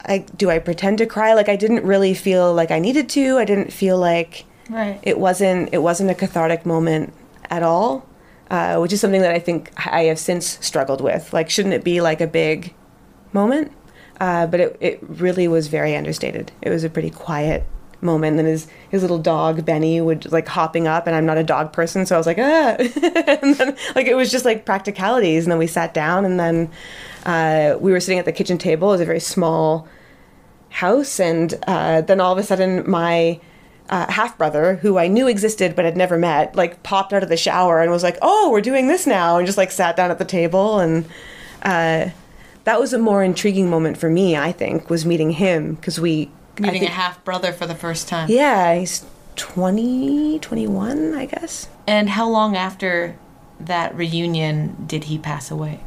I 0.04 0.18
do 0.36 0.50
I 0.50 0.58
pretend 0.58 0.98
to 0.98 1.06
cry? 1.06 1.34
Like 1.34 1.48
I 1.48 1.56
didn't 1.56 1.84
really 1.84 2.14
feel 2.14 2.52
like 2.54 2.70
I 2.70 2.78
needed 2.78 3.08
to. 3.10 3.38
I 3.38 3.44
didn't 3.44 3.72
feel 3.72 3.98
like 3.98 4.44
Right. 4.70 4.98
it 5.02 5.18
wasn't 5.18 5.68
it 5.72 5.78
wasn't 5.78 6.10
a 6.10 6.14
cathartic 6.14 6.64
moment 6.64 7.12
at 7.50 7.62
all, 7.62 8.06
uh, 8.52 8.76
which 8.76 8.92
is 8.92 9.00
something 9.00 9.22
that 9.22 9.34
I 9.34 9.38
think 9.38 9.72
I 9.76 10.04
have 10.04 10.18
since 10.18 10.58
struggled 10.64 11.00
with. 11.00 11.32
Like, 11.32 11.48
shouldn't 11.48 11.74
it 11.74 11.82
be 11.82 12.02
like 12.02 12.20
a 12.20 12.26
big 12.26 12.74
moment? 13.32 13.72
Uh, 14.20 14.46
but 14.46 14.60
it 14.60 14.76
it 14.78 14.98
really 15.02 15.48
was 15.48 15.68
very 15.68 15.96
understated. 15.96 16.52
It 16.60 16.68
was 16.68 16.84
a 16.84 16.90
pretty 16.90 17.10
quiet 17.10 17.64
moment. 18.02 18.38
And 18.38 18.46
his 18.46 18.66
his 18.90 19.00
little 19.00 19.18
dog 19.18 19.64
Benny 19.64 20.02
would 20.02 20.30
like 20.30 20.46
hopping 20.48 20.86
up, 20.86 21.06
and 21.06 21.16
I'm 21.16 21.24
not 21.24 21.38
a 21.38 21.42
dog 21.42 21.72
person, 21.72 22.04
so 22.04 22.14
I 22.14 22.18
was 22.18 22.26
like 22.26 22.38
ah, 22.38 22.76
and 23.42 23.54
then 23.54 23.76
like 23.94 24.06
it 24.06 24.16
was 24.16 24.30
just 24.30 24.44
like 24.44 24.66
practicalities. 24.66 25.44
And 25.44 25.50
then 25.50 25.58
we 25.58 25.66
sat 25.66 25.94
down, 25.94 26.26
and 26.26 26.38
then 26.38 26.70
uh, 27.24 27.78
we 27.80 27.90
were 27.90 28.00
sitting 28.00 28.18
at 28.18 28.26
the 28.26 28.32
kitchen 28.32 28.58
table. 28.58 28.90
It 28.90 28.92
was 28.92 29.00
a 29.00 29.06
very 29.06 29.20
small 29.20 29.88
house, 30.68 31.18
and 31.18 31.54
uh, 31.66 32.02
then 32.02 32.20
all 32.20 32.32
of 32.32 32.38
a 32.38 32.42
sudden 32.42 32.88
my 32.88 33.40
uh, 33.92 34.10
half 34.10 34.38
brother, 34.38 34.76
who 34.76 34.96
I 34.96 35.06
knew 35.06 35.28
existed 35.28 35.76
but 35.76 35.84
had 35.84 35.98
never 35.98 36.16
met, 36.16 36.56
like 36.56 36.82
popped 36.82 37.12
out 37.12 37.22
of 37.22 37.28
the 37.28 37.36
shower 37.36 37.82
and 37.82 37.90
was 37.90 38.02
like, 38.02 38.16
"Oh, 38.22 38.50
we're 38.50 38.62
doing 38.62 38.88
this 38.88 39.06
now," 39.06 39.36
and 39.36 39.46
just 39.46 39.58
like 39.58 39.70
sat 39.70 39.96
down 39.96 40.10
at 40.10 40.18
the 40.18 40.24
table, 40.24 40.80
and 40.80 41.04
uh, 41.62 42.08
that 42.64 42.80
was 42.80 42.94
a 42.94 42.98
more 42.98 43.22
intriguing 43.22 43.68
moment 43.68 43.98
for 43.98 44.08
me. 44.08 44.34
I 44.34 44.50
think 44.50 44.88
was 44.88 45.04
meeting 45.04 45.32
him 45.32 45.74
because 45.74 46.00
we 46.00 46.30
Meeting 46.58 46.84
a 46.84 46.90
half 46.90 47.22
brother 47.24 47.52
for 47.52 47.66
the 47.66 47.74
first 47.74 48.08
time. 48.08 48.30
yeah, 48.30 48.74
he's 48.74 49.04
20, 49.36 50.38
21, 50.38 51.14
I 51.14 51.26
guess. 51.26 51.68
And 51.86 52.10
how 52.10 52.28
long 52.28 52.56
after 52.56 53.16
that 53.58 53.94
reunion 53.94 54.84
did 54.86 55.04
he 55.04 55.18
pass 55.18 55.50
away? 55.50 55.80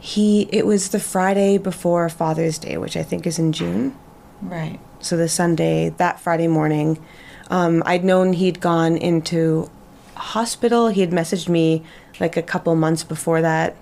He 0.00 0.48
it 0.50 0.66
was 0.66 0.88
the 0.88 1.00
Friday 1.00 1.58
before 1.58 2.08
Father's 2.08 2.58
Day, 2.58 2.76
which 2.76 2.96
I 2.96 3.04
think 3.04 3.24
is 3.24 3.38
in 3.38 3.52
June. 3.52 3.96
Right. 4.42 4.80
so 5.00 5.16
the 5.16 5.28
Sunday, 5.28 5.90
that 5.96 6.20
Friday 6.20 6.46
morning, 6.46 6.98
um, 7.50 7.82
I'd 7.86 8.04
known 8.04 8.32
he'd 8.32 8.60
gone 8.60 8.96
into 8.96 9.70
hospital. 10.14 10.88
He 10.88 11.00
had 11.00 11.10
messaged 11.10 11.48
me 11.48 11.84
like 12.18 12.36
a 12.36 12.42
couple 12.42 12.74
months 12.74 13.04
before 13.04 13.42
that 13.42 13.76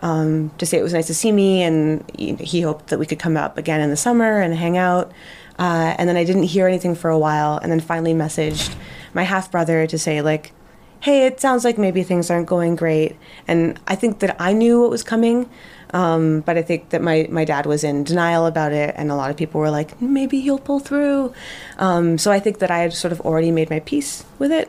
um, 0.00 0.50
to 0.58 0.66
say 0.66 0.78
it 0.78 0.82
was 0.82 0.92
nice 0.92 1.06
to 1.06 1.14
see 1.14 1.32
me, 1.32 1.62
and 1.62 2.04
he, 2.16 2.60
hoped 2.60 2.88
that 2.88 2.98
we 2.98 3.06
could 3.06 3.18
come 3.18 3.36
up 3.36 3.56
again 3.56 3.80
in 3.80 3.90
the 3.90 3.96
summer 3.96 4.40
and 4.40 4.54
hang 4.54 4.76
out. 4.76 5.10
Uh, 5.58 5.94
and 5.98 6.08
then 6.08 6.16
I 6.16 6.24
didn't 6.24 6.44
hear 6.44 6.66
anything 6.66 6.94
for 6.94 7.10
a 7.10 7.18
while, 7.18 7.58
and 7.58 7.72
then 7.72 7.80
finally 7.80 8.12
messaged 8.12 8.74
my 9.14 9.22
half 9.22 9.50
brother 9.50 9.86
to 9.86 9.98
say 9.98 10.20
like, 10.20 10.52
"Hey, 11.00 11.26
it 11.26 11.40
sounds 11.40 11.64
like 11.64 11.78
maybe 11.78 12.02
things 12.02 12.30
aren't 12.30 12.46
going 12.46 12.76
great." 12.76 13.16
And 13.48 13.80
I 13.86 13.94
think 13.94 14.18
that 14.18 14.36
I 14.38 14.52
knew 14.52 14.82
what 14.82 14.90
was 14.90 15.02
coming, 15.02 15.48
um, 15.96 16.40
but 16.40 16.58
I 16.58 16.62
think 16.62 16.90
that 16.90 17.00
my 17.00 17.26
my 17.30 17.44
dad 17.46 17.64
was 17.64 17.82
in 17.82 18.04
denial 18.04 18.44
about 18.44 18.72
it, 18.72 18.94
and 18.98 19.10
a 19.10 19.16
lot 19.16 19.30
of 19.30 19.36
people 19.36 19.60
were 19.62 19.70
like, 19.70 20.00
"Maybe 20.00 20.40
he'll 20.40 20.58
pull 20.58 20.80
through." 20.80 21.32
Um, 21.78 22.18
so 22.18 22.30
I 22.30 22.38
think 22.38 22.58
that 22.58 22.70
I 22.70 22.78
had 22.84 22.92
sort 22.92 23.12
of 23.12 23.20
already 23.22 23.50
made 23.50 23.70
my 23.70 23.80
peace 23.80 24.24
with 24.38 24.52
it, 24.52 24.68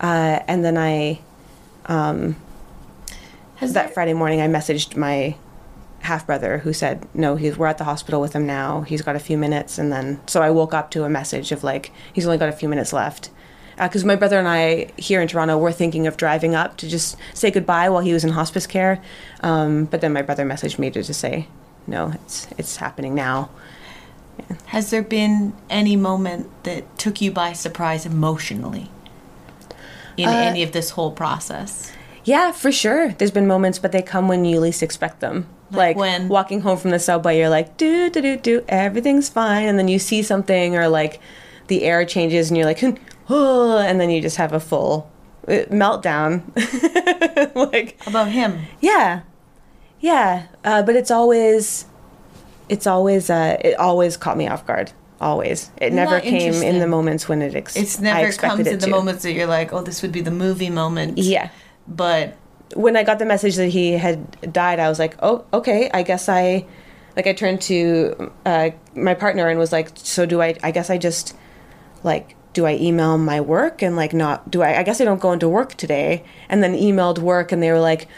uh, 0.00 0.40
and 0.46 0.64
then 0.64 0.76
I 0.76 1.20
Has 3.56 3.72
that 3.72 3.94
Friday 3.94 4.12
morning, 4.12 4.42
I 4.42 4.48
messaged 4.48 4.96
my 4.96 5.36
half 6.00 6.26
brother 6.26 6.58
who 6.58 6.74
said, 6.74 7.06
"No, 7.14 7.36
he's 7.36 7.56
we're 7.56 7.68
at 7.68 7.78
the 7.78 7.84
hospital 7.84 8.20
with 8.20 8.34
him 8.34 8.46
now. 8.46 8.82
He's 8.82 9.00
got 9.00 9.16
a 9.16 9.20
few 9.28 9.38
minutes." 9.38 9.78
And 9.78 9.90
then 9.90 10.20
so 10.26 10.42
I 10.42 10.50
woke 10.50 10.74
up 10.74 10.90
to 10.90 11.04
a 11.04 11.08
message 11.08 11.52
of 11.52 11.64
like 11.64 11.90
he's 12.12 12.26
only 12.26 12.38
got 12.38 12.50
a 12.50 12.58
few 12.60 12.68
minutes 12.68 12.92
left. 12.92 13.30
Uh, 13.78 13.86
because 13.88 14.04
my 14.04 14.16
brother 14.16 14.38
and 14.38 14.48
I 14.48 14.88
here 14.96 15.20
in 15.20 15.28
Toronto 15.28 15.58
were 15.58 15.72
thinking 15.72 16.06
of 16.06 16.16
driving 16.16 16.54
up 16.54 16.76
to 16.78 16.88
just 16.88 17.16
say 17.34 17.50
goodbye 17.50 17.90
while 17.90 18.00
he 18.00 18.12
was 18.12 18.24
in 18.24 18.30
hospice 18.30 18.66
care, 18.66 19.02
um, 19.42 19.84
but 19.84 20.00
then 20.00 20.12
my 20.12 20.22
brother 20.22 20.44
messaged 20.46 20.78
me 20.78 20.90
to 20.90 21.02
just 21.02 21.20
say, 21.20 21.46
"No, 21.86 22.12
it's 22.12 22.48
it's 22.56 22.76
happening 22.76 23.14
now." 23.14 23.50
Has 24.66 24.90
there 24.90 25.02
been 25.02 25.54
any 25.70 25.96
moment 25.96 26.48
that 26.64 26.98
took 26.98 27.20
you 27.20 27.30
by 27.30 27.52
surprise 27.52 28.04
emotionally 28.06 28.90
in 30.16 30.28
uh, 30.28 30.32
any 30.32 30.62
of 30.62 30.72
this 30.72 30.90
whole 30.90 31.10
process? 31.10 31.92
Yeah, 32.24 32.52
for 32.52 32.72
sure. 32.72 33.12
There's 33.12 33.30
been 33.30 33.46
moments, 33.46 33.78
but 33.78 33.92
they 33.92 34.02
come 34.02 34.26
when 34.28 34.44
you 34.44 34.58
least 34.60 34.82
expect 34.82 35.20
them. 35.20 35.46
Like 35.70 35.78
Like, 35.78 35.96
when? 35.96 36.28
walking 36.28 36.60
home 36.60 36.76
from 36.78 36.90
the 36.90 36.98
subway, 36.98 37.38
you're 37.38 37.48
like, 37.48 37.76
do 37.76 38.08
do 38.10 38.20
do 38.20 38.36
do, 38.36 38.64
everything's 38.68 39.28
fine, 39.28 39.66
and 39.68 39.78
then 39.78 39.88
you 39.88 39.98
see 39.98 40.22
something, 40.22 40.76
or 40.76 40.88
like 40.88 41.20
the 41.68 41.82
air 41.84 42.04
changes, 42.04 42.48
and 42.50 42.56
you're 42.56 42.66
like, 42.66 42.82
oh, 42.84 42.94
and 43.34 44.00
then 44.00 44.10
you 44.10 44.20
just 44.20 44.36
have 44.36 44.52
a 44.52 44.60
full 44.60 45.10
uh, 45.48 45.52
meltdown. 45.70 46.42
like, 47.72 47.98
About 48.06 48.28
him. 48.28 48.62
yeah, 48.80 49.22
yeah, 50.00 50.46
uh, 50.64 50.82
but 50.82 50.96
it's 50.96 51.10
always, 51.10 51.86
it's 52.68 52.86
always, 52.86 53.30
uh, 53.30 53.56
it 53.60 53.78
always 53.78 54.16
caught 54.16 54.36
me 54.36 54.46
off 54.48 54.66
guard. 54.66 54.92
Always, 55.18 55.70
it 55.80 55.94
Not 55.94 56.10
never 56.10 56.20
came 56.20 56.52
in 56.62 56.78
the 56.78 56.86
moments 56.86 57.26
when 57.26 57.40
it. 57.40 57.54
Ex- 57.54 57.74
It's 57.74 57.98
I 57.98 58.02
never 58.02 58.26
expected 58.26 58.56
comes 58.56 58.66
in 58.68 58.78
the 58.80 58.84
to. 58.86 58.90
moments 58.90 59.22
that 59.22 59.32
you're 59.32 59.46
like, 59.46 59.72
oh, 59.72 59.80
this 59.80 60.02
would 60.02 60.12
be 60.12 60.20
the 60.20 60.30
movie 60.30 60.68
moment. 60.68 61.16
Yeah. 61.16 61.48
But 61.88 62.36
when 62.74 62.98
I 62.98 63.02
got 63.02 63.18
the 63.18 63.24
message 63.24 63.56
that 63.56 63.68
he 63.68 63.92
had 63.92 64.52
died, 64.52 64.78
I 64.78 64.90
was 64.90 64.98
like, 64.98 65.16
oh, 65.22 65.46
okay. 65.54 65.88
I 65.94 66.02
guess 66.02 66.28
I, 66.28 66.66
like, 67.16 67.26
I 67.26 67.32
turned 67.32 67.62
to 67.62 68.30
uh, 68.44 68.70
my 68.94 69.14
partner 69.14 69.48
and 69.48 69.58
was 69.58 69.72
like, 69.72 69.88
so 69.94 70.26
do 70.26 70.42
I? 70.42 70.54
I 70.62 70.70
guess 70.70 70.90
I 70.90 70.98
just, 70.98 71.34
like, 72.02 72.35
do 72.56 72.64
I 72.64 72.74
email 72.76 73.18
my 73.18 73.38
work 73.38 73.82
and 73.82 73.96
like 73.96 74.14
not 74.14 74.50
do 74.50 74.62
I? 74.62 74.78
I 74.78 74.82
guess 74.82 74.98
I 74.98 75.04
don't 75.04 75.20
go 75.20 75.32
into 75.32 75.46
work 75.46 75.74
today. 75.74 76.24
And 76.48 76.62
then 76.62 76.72
emailed 76.74 77.18
work, 77.18 77.52
and 77.52 77.62
they 77.62 77.70
were 77.70 77.78
like, 77.80 78.08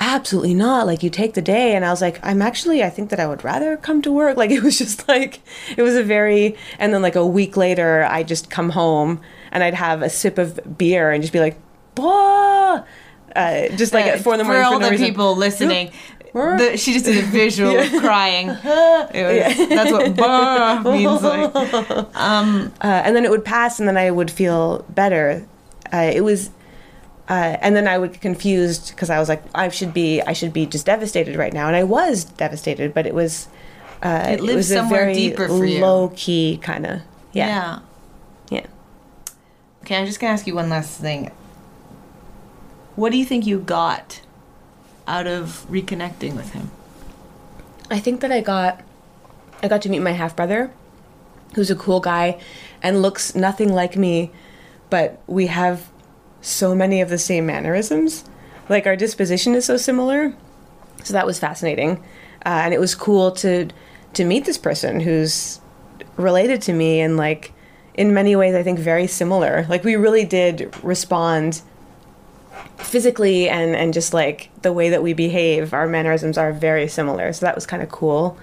absolutely 0.00 0.54
not. 0.54 0.86
Like, 0.86 1.02
you 1.02 1.10
take 1.10 1.34
the 1.34 1.42
day. 1.42 1.74
And 1.76 1.84
I 1.84 1.90
was 1.90 2.00
like, 2.00 2.18
I'm 2.24 2.40
actually, 2.40 2.82
I 2.82 2.88
think 2.90 3.10
that 3.10 3.20
I 3.20 3.26
would 3.26 3.44
rather 3.44 3.76
come 3.76 4.00
to 4.02 4.10
work. 4.10 4.36
Like, 4.42 4.50
it 4.50 4.62
was 4.62 4.78
just 4.78 5.06
like, 5.08 5.40
it 5.76 5.82
was 5.82 5.94
a 5.94 6.02
very. 6.02 6.56
And 6.78 6.92
then 6.94 7.02
like 7.02 7.16
a 7.16 7.26
week 7.26 7.56
later, 7.56 8.04
I 8.10 8.22
just 8.22 8.48
come 8.50 8.70
home 8.70 9.20
and 9.52 9.62
I'd 9.62 9.74
have 9.74 10.00
a 10.00 10.08
sip 10.08 10.38
of 10.38 10.58
beer 10.78 11.12
and 11.12 11.22
just 11.22 11.34
be 11.34 11.40
like, 11.40 11.58
bah. 11.94 12.82
Uh, 13.36 13.68
just 13.76 13.92
like 13.92 14.06
at 14.06 14.20
four 14.20 14.32
in 14.34 14.38
the 14.38 14.44
morning 14.44 14.62
for 14.62 14.66
all 14.66 14.80
no 14.80 14.86
the 14.86 14.90
reason. 14.92 15.06
people 15.06 15.36
listening. 15.36 15.92
the, 16.32 16.76
she 16.76 16.92
just 16.94 17.04
did 17.04 17.22
a 17.22 17.26
visual 17.26 17.78
of 17.78 17.90
crying. 18.00 18.48
It 19.14 19.56
was, 19.58 19.68
That's 19.68 19.92
what 19.92 20.16
"bah" 20.16 20.82
means. 20.84 21.22
Like, 21.22 21.54
uh, 22.14 22.68
and 22.80 23.14
then 23.14 23.24
it 23.24 23.30
would 23.30 23.44
pass, 23.44 23.78
and 23.78 23.86
then 23.88 23.96
I 23.98 24.10
would 24.10 24.30
feel 24.30 24.84
better. 24.88 25.44
Uh, 25.92 26.10
it 26.14 26.22
was, 26.22 26.48
uh, 27.28 27.56
and 27.60 27.76
then 27.76 27.86
I 27.86 27.98
would 27.98 28.12
get 28.12 28.20
confused 28.22 28.90
because 28.90 29.10
I 29.10 29.18
was 29.18 29.28
like, 29.28 29.42
I 29.54 29.68
should 29.68 29.92
be, 29.92 30.22
I 30.22 30.32
should 30.32 30.52
be 30.54 30.64
just 30.64 30.86
devastated 30.86 31.36
right 31.36 31.52
now, 31.52 31.66
and 31.66 31.76
I 31.76 31.84
was 31.84 32.24
devastated, 32.24 32.94
but 32.94 33.06
it 33.06 33.14
was, 33.14 33.48
uh, 34.02 34.26
It 34.30 34.40
lived 34.40 34.56
was 34.56 34.70
a 34.70 34.74
somewhere 34.76 35.02
very 35.02 35.14
deeper 35.14 35.48
for 35.48 35.64
you. 35.66 35.80
low 35.80 36.12
key 36.16 36.58
kind 36.62 36.86
of, 36.86 37.02
yeah, 37.32 37.46
yeah. 37.48 37.78
yeah. 38.60 38.66
Okay, 39.82 39.96
I'm 39.98 40.06
just 40.06 40.18
gonna 40.18 40.32
ask 40.32 40.46
you 40.46 40.54
one 40.54 40.70
last 40.70 40.98
thing. 40.98 41.30
What 42.96 43.12
do 43.12 43.18
you 43.18 43.24
think 43.26 43.46
you 43.46 43.58
got 43.58 44.20
out 45.06 45.26
of 45.26 45.66
reconnecting 45.70 46.36
with 46.36 46.52
him? 46.52 46.70
I 47.90 47.98
think 47.98 48.20
that 48.20 48.32
I 48.32 48.40
got 48.40 48.82
I 49.62 49.68
got 49.68 49.82
to 49.82 49.88
meet 49.88 50.00
my 50.00 50.12
half 50.12 50.34
brother, 50.34 50.72
who's 51.54 51.70
a 51.70 51.76
cool 51.76 52.00
guy 52.00 52.40
and 52.82 53.00
looks 53.00 53.34
nothing 53.34 53.72
like 53.72 53.96
me, 53.96 54.32
but 54.90 55.20
we 55.26 55.46
have 55.46 55.90
so 56.40 56.74
many 56.74 57.00
of 57.00 57.08
the 57.08 57.18
same 57.18 57.46
mannerisms. 57.46 58.24
Like 58.68 58.86
our 58.86 58.96
disposition 58.96 59.54
is 59.54 59.64
so 59.64 59.76
similar. 59.76 60.34
So 61.04 61.12
that 61.12 61.26
was 61.26 61.38
fascinating. 61.38 61.98
Uh, 62.44 62.62
and 62.64 62.74
it 62.74 62.80
was 62.80 62.94
cool 62.94 63.30
to 63.32 63.68
to 64.14 64.24
meet 64.24 64.44
this 64.44 64.58
person 64.58 65.00
who's 65.00 65.60
related 66.16 66.60
to 66.62 66.72
me 66.72 67.00
and 67.00 67.16
like 67.16 67.52
in 67.94 68.12
many 68.12 68.36
ways 68.36 68.54
I 68.54 68.62
think 68.62 68.78
very 68.78 69.06
similar. 69.06 69.66
Like 69.68 69.84
we 69.84 69.96
really 69.96 70.24
did 70.24 70.74
respond 70.82 71.62
physically 72.78 73.48
and 73.48 73.74
and 73.74 73.94
just 73.94 74.12
like 74.12 74.50
the 74.62 74.72
way 74.72 74.90
that 74.90 75.02
we 75.02 75.12
behave 75.12 75.72
our 75.72 75.86
mannerisms 75.86 76.36
are 76.36 76.52
very 76.52 76.88
similar. 76.88 77.32
So 77.32 77.46
that 77.46 77.54
was 77.54 77.66
kind 77.66 77.82
of 77.82 77.90
cool. 77.90 78.36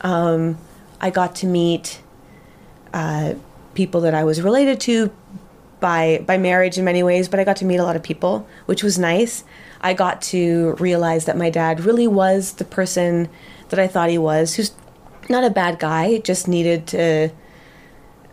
Um, 0.00 0.58
i 1.00 1.10
got 1.10 1.34
to 1.36 1.46
meet 1.46 2.00
uh, 2.94 3.34
people 3.74 4.00
that 4.02 4.14
i 4.14 4.24
was 4.24 4.40
related 4.40 4.80
to 4.80 5.10
by 5.80 6.24
by 6.26 6.38
marriage 6.38 6.78
in 6.78 6.84
many 6.84 7.02
ways 7.02 7.28
but 7.28 7.40
i 7.40 7.44
got 7.44 7.56
to 7.56 7.64
meet 7.64 7.78
a 7.78 7.84
lot 7.84 7.96
of 7.96 8.02
people 8.02 8.46
which 8.66 8.82
was 8.82 8.98
nice. 8.98 9.44
I 9.84 9.94
got 9.94 10.22
to 10.22 10.76
realize 10.78 11.24
that 11.24 11.36
my 11.36 11.50
dad 11.50 11.80
really 11.80 12.06
was 12.06 12.52
the 12.54 12.64
person 12.64 13.28
that 13.70 13.78
i 13.78 13.86
thought 13.86 14.10
he 14.10 14.18
was 14.18 14.54
who's 14.54 14.72
not 15.28 15.44
a 15.44 15.50
bad 15.50 15.78
guy 15.78 16.18
just 16.18 16.46
needed 16.48 16.86
to 16.88 17.30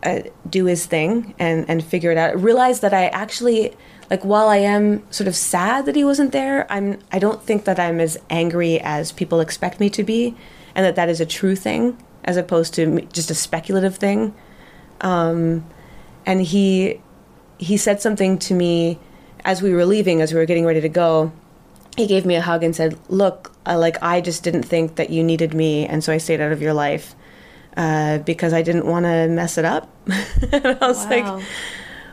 uh, 0.03 0.21
do 0.49 0.65
his 0.65 0.85
thing 0.85 1.33
and 1.39 1.69
and 1.69 1.83
figure 1.83 2.11
it 2.11 2.17
out. 2.17 2.41
Realize 2.41 2.79
that 2.79 2.93
I 2.93 3.07
actually 3.07 3.75
like 4.09 4.23
while 4.23 4.47
I 4.47 4.57
am 4.57 5.03
sort 5.11 5.27
of 5.27 5.35
sad 5.35 5.85
that 5.85 5.95
he 5.95 6.03
wasn't 6.03 6.31
there, 6.31 6.65
I'm 6.71 6.99
I 7.11 7.19
don't 7.19 7.41
think 7.43 7.65
that 7.65 7.79
I'm 7.79 7.99
as 7.99 8.17
angry 8.29 8.79
as 8.79 9.11
people 9.11 9.39
expect 9.39 9.79
me 9.79 9.89
to 9.91 10.03
be, 10.03 10.35
and 10.75 10.85
that 10.85 10.95
that 10.95 11.09
is 11.09 11.21
a 11.21 11.25
true 11.25 11.55
thing 11.55 11.97
as 12.23 12.37
opposed 12.37 12.73
to 12.75 13.01
just 13.13 13.31
a 13.31 13.35
speculative 13.35 13.95
thing. 13.95 14.33
Um, 15.01 15.65
and 16.25 16.41
he 16.41 17.01
he 17.57 17.77
said 17.77 18.01
something 18.01 18.37
to 18.39 18.53
me 18.53 18.99
as 19.45 19.61
we 19.61 19.73
were 19.73 19.85
leaving, 19.85 20.21
as 20.21 20.33
we 20.33 20.39
were 20.39 20.45
getting 20.45 20.65
ready 20.65 20.81
to 20.81 20.89
go. 20.89 21.31
He 21.97 22.07
gave 22.07 22.25
me 22.25 22.35
a 22.35 22.41
hug 22.41 22.63
and 22.63 22.75
said, 22.75 22.97
"Look, 23.09 23.51
uh, 23.65 23.77
like 23.77 23.97
I 24.01 24.21
just 24.21 24.43
didn't 24.43 24.63
think 24.63 24.95
that 24.95 25.09
you 25.09 25.23
needed 25.23 25.53
me, 25.53 25.85
and 25.85 26.03
so 26.03 26.13
I 26.13 26.17
stayed 26.17 26.39
out 26.41 26.51
of 26.51 26.61
your 26.61 26.73
life 26.73 27.13
uh, 27.75 28.19
because 28.19 28.53
I 28.53 28.61
didn't 28.61 28.85
want 28.85 29.05
to 29.05 29.27
mess 29.27 29.57
it 29.57 29.65
up." 29.65 29.89
and 30.51 30.65
I 30.65 30.87
was 30.87 31.05
Wow. 31.05 31.09
like, 31.09 31.45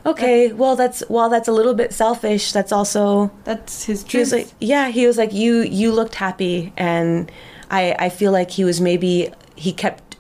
"Okay, 0.07 0.53
well, 0.53 0.77
that's 0.77 1.01
while 1.09 1.28
that's 1.28 1.49
a 1.49 1.53
little 1.53 1.74
bit 1.74 1.93
selfish. 1.93 2.53
That's 2.53 2.73
also 2.73 3.31
That's 3.45 3.85
his 3.85 4.05
he 4.07 4.19
was 4.19 4.31
truth. 4.31 4.45
like, 4.47 4.55
yeah, 4.61 4.89
he 4.89 5.07
was 5.07 5.19
like, 5.19 5.33
you 5.33 5.62
you 5.62 5.93
looked 5.93 6.15
happy, 6.15 6.73
and 6.77 7.31
I 7.70 7.95
I 7.99 8.09
feel 8.09 8.33
like 8.33 8.51
he 8.51 8.65
was 8.65 8.81
maybe 8.81 9.31
he 9.57 9.73
kept 9.73 10.16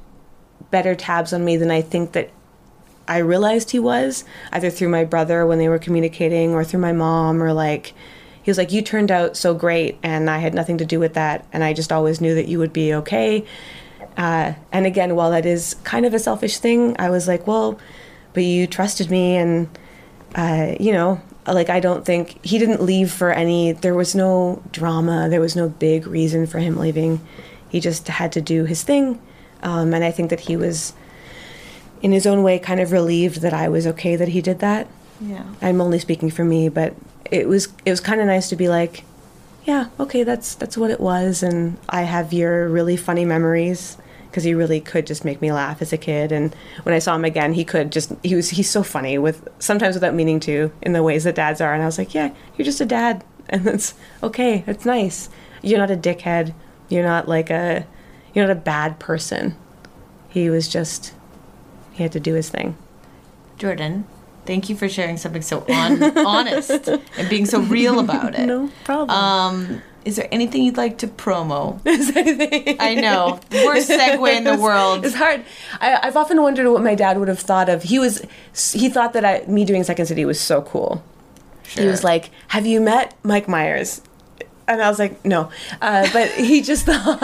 better 0.70 0.94
tabs 0.94 1.32
on 1.32 1.44
me 1.44 1.56
than 1.56 1.70
I 1.70 1.80
think 1.82 2.12
that 2.12 2.30
I 3.08 3.18
realized 3.18 3.70
he 3.70 3.78
was 3.78 4.24
either 4.52 4.68
through 4.70 4.88
my 4.88 5.04
brother 5.04 5.46
when 5.46 5.58
they 5.58 5.68
were 5.68 5.78
communicating 5.78 6.52
or 6.54 6.64
through 6.64 6.80
my 6.80 6.92
mom 6.92 7.40
or 7.42 7.52
like 7.52 7.94
he 8.42 8.50
was 8.50 8.58
like 8.58 8.72
you 8.72 8.82
turned 8.82 9.12
out 9.12 9.36
so 9.36 9.54
great 9.54 9.96
and 10.02 10.28
I 10.28 10.38
had 10.38 10.54
nothing 10.54 10.78
to 10.78 10.84
do 10.84 10.98
with 10.98 11.14
that 11.14 11.46
and 11.52 11.62
I 11.62 11.72
just 11.72 11.92
always 11.92 12.20
knew 12.20 12.34
that 12.34 12.48
you 12.48 12.58
would 12.58 12.72
be 12.72 12.92
okay. 12.94 13.44
Uh, 14.16 14.54
and 14.72 14.86
again, 14.86 15.14
while 15.14 15.30
that 15.30 15.46
is 15.46 15.74
kind 15.84 16.04
of 16.06 16.14
a 16.14 16.18
selfish 16.18 16.58
thing, 16.58 16.96
I 16.98 17.10
was 17.10 17.28
like, 17.28 17.46
well, 17.46 17.78
but 18.36 18.44
you 18.44 18.66
trusted 18.66 19.10
me 19.10 19.34
and 19.34 19.66
uh, 20.34 20.74
you 20.78 20.92
know, 20.92 21.18
like 21.46 21.70
I 21.70 21.80
don't 21.80 22.04
think 22.04 22.44
he 22.44 22.58
didn't 22.58 22.82
leave 22.82 23.10
for 23.10 23.32
any. 23.32 23.72
There 23.72 23.94
was 23.94 24.14
no 24.14 24.62
drama. 24.70 25.28
There 25.30 25.40
was 25.40 25.56
no 25.56 25.70
big 25.70 26.06
reason 26.06 26.46
for 26.46 26.58
him 26.58 26.76
leaving. 26.76 27.26
He 27.70 27.80
just 27.80 28.06
had 28.08 28.32
to 28.32 28.42
do 28.42 28.66
his 28.66 28.82
thing, 28.82 29.22
um, 29.62 29.94
and 29.94 30.04
I 30.04 30.10
think 30.10 30.28
that 30.28 30.40
he 30.40 30.54
was, 30.54 30.92
in 32.02 32.12
his 32.12 32.26
own 32.26 32.42
way, 32.42 32.58
kind 32.58 32.78
of 32.78 32.92
relieved 32.92 33.40
that 33.40 33.54
I 33.54 33.70
was 33.70 33.86
okay 33.86 34.16
that 34.16 34.28
he 34.28 34.42
did 34.42 34.58
that. 34.58 34.86
yeah. 35.18 35.44
I'm 35.62 35.80
only 35.80 35.98
speaking 35.98 36.30
for 36.30 36.44
me, 36.44 36.68
but 36.68 36.94
it 37.30 37.48
was 37.48 37.68
it 37.86 37.90
was 37.90 38.00
kind 38.00 38.20
of 38.20 38.26
nice 38.26 38.50
to 38.50 38.56
be 38.56 38.68
like, 38.68 39.04
yeah, 39.64 39.88
okay, 39.98 40.24
that's 40.24 40.54
that's 40.54 40.76
what 40.76 40.90
it 40.90 41.00
was, 41.00 41.42
and 41.42 41.78
I 41.88 42.02
have 42.02 42.34
your 42.34 42.68
really 42.68 42.98
funny 42.98 43.24
memories 43.24 43.96
because 44.36 44.44
he 44.44 44.52
really 44.52 44.82
could 44.82 45.06
just 45.06 45.24
make 45.24 45.40
me 45.40 45.50
laugh 45.50 45.80
as 45.80 45.94
a 45.94 45.96
kid, 45.96 46.30
and 46.30 46.54
when 46.82 46.94
I 46.94 46.98
saw 46.98 47.14
him 47.14 47.24
again, 47.24 47.54
he 47.54 47.64
could 47.64 47.90
just 47.90 48.12
he 48.22 48.34
was 48.34 48.50
he's 48.50 48.68
so 48.68 48.82
funny 48.82 49.16
with 49.16 49.48
sometimes 49.60 49.94
without 49.94 50.12
meaning 50.12 50.40
to 50.40 50.70
in 50.82 50.92
the 50.92 51.02
ways 51.02 51.24
that 51.24 51.36
dads 51.36 51.62
are, 51.62 51.72
and 51.72 51.82
I 51.82 51.86
was 51.86 51.96
like, 51.96 52.12
yeah, 52.14 52.34
you're 52.54 52.66
just 52.66 52.82
a 52.82 52.84
dad, 52.84 53.24
and 53.48 53.64
that's 53.64 53.94
okay, 54.22 54.62
that's 54.66 54.84
nice. 54.84 55.30
You're 55.62 55.78
not 55.78 55.90
a 55.90 55.96
dickhead. 55.96 56.52
You're 56.90 57.02
not 57.02 57.28
like 57.28 57.48
a 57.48 57.86
you're 58.34 58.46
not 58.46 58.54
a 58.54 58.60
bad 58.60 58.98
person. 58.98 59.56
He 60.28 60.50
was 60.50 60.68
just 60.68 61.14
he 61.92 62.02
had 62.02 62.12
to 62.12 62.20
do 62.20 62.34
his 62.34 62.50
thing. 62.50 62.76
Jordan, 63.56 64.04
thank 64.44 64.68
you 64.68 64.76
for 64.76 64.86
sharing 64.86 65.16
something 65.16 65.40
so 65.40 65.64
on- 65.70 66.18
honest 66.18 66.88
and 66.88 67.30
being 67.30 67.46
so 67.46 67.60
real 67.62 68.00
about 68.00 68.34
it. 68.38 68.44
No 68.44 68.70
problem. 68.84 69.16
Um, 69.18 69.82
is 70.06 70.14
there 70.16 70.28
anything 70.30 70.62
you'd 70.62 70.76
like 70.76 70.98
to 70.98 71.08
promo? 71.08 71.80
I 72.80 72.94
know. 72.94 73.40
Worst 73.64 73.90
segue 73.90 74.36
in 74.36 74.44
the 74.44 74.56
world. 74.62 75.04
It's 75.04 75.16
hard. 75.16 75.44
I, 75.80 75.98
I've 76.00 76.16
often 76.16 76.40
wondered 76.40 76.70
what 76.70 76.80
my 76.82 76.94
dad 76.94 77.18
would 77.18 77.26
have 77.26 77.40
thought 77.40 77.68
of. 77.68 77.82
He 77.82 77.98
was, 77.98 78.22
he 78.72 78.88
thought 78.88 79.14
that 79.14 79.24
I, 79.24 79.44
me 79.48 79.64
doing 79.64 79.82
Second 79.82 80.06
City 80.06 80.24
was 80.24 80.40
so 80.40 80.62
cool. 80.62 81.02
He 81.68 81.84
was 81.86 82.04
like, 82.04 82.30
"Have 82.48 82.64
you 82.64 82.80
met 82.80 83.14
Mike 83.24 83.48
Myers?" 83.48 84.00
And 84.68 84.80
I 84.80 84.88
was 84.88 85.00
like, 85.00 85.24
"No," 85.24 85.50
uh, 85.82 86.08
but 86.12 86.30
he 86.30 86.62
just 86.62 86.86
thought 86.88 87.18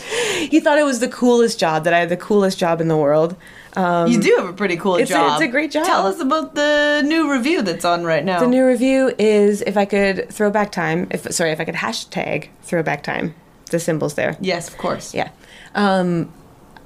he 0.00 0.60
thought 0.60 0.76
it 0.78 0.84
was 0.84 1.00
the 1.00 1.08
coolest 1.08 1.58
job. 1.58 1.84
That 1.84 1.94
I 1.94 2.00
had 2.00 2.10
the 2.10 2.16
coolest 2.18 2.58
job 2.58 2.82
in 2.82 2.88
the 2.88 2.96
world. 2.98 3.34
Um, 3.76 4.10
you 4.10 4.20
do 4.20 4.34
have 4.38 4.48
a 4.48 4.52
pretty 4.52 4.76
cool 4.76 4.96
it's 4.96 5.10
a- 5.10 5.14
job. 5.14 5.40
it's 5.40 5.48
a 5.48 5.50
great 5.50 5.70
job. 5.70 5.86
Tell 5.86 6.06
us 6.06 6.20
about 6.20 6.54
the 6.54 7.02
new 7.04 7.30
revue 7.30 7.62
that's 7.62 7.84
on 7.84 8.04
right 8.04 8.24
now. 8.24 8.40
the 8.40 8.46
new 8.48 8.64
revue 8.64 9.12
is 9.18 9.62
if 9.62 9.76
I 9.76 9.84
could 9.84 10.28
throw 10.30 10.50
back 10.50 10.72
time. 10.72 11.06
If 11.10 11.30
sorry, 11.32 11.52
if 11.52 11.60
I 11.60 11.64
could 11.64 11.76
hashtag 11.76 12.48
throw 12.62 12.82
back 12.82 13.02
time. 13.02 13.34
The 13.70 13.78
symbols 13.78 14.14
there. 14.14 14.36
yes, 14.40 14.68
of 14.68 14.76
course. 14.78 15.14
Yeah. 15.14 15.30
Um, 15.76 16.32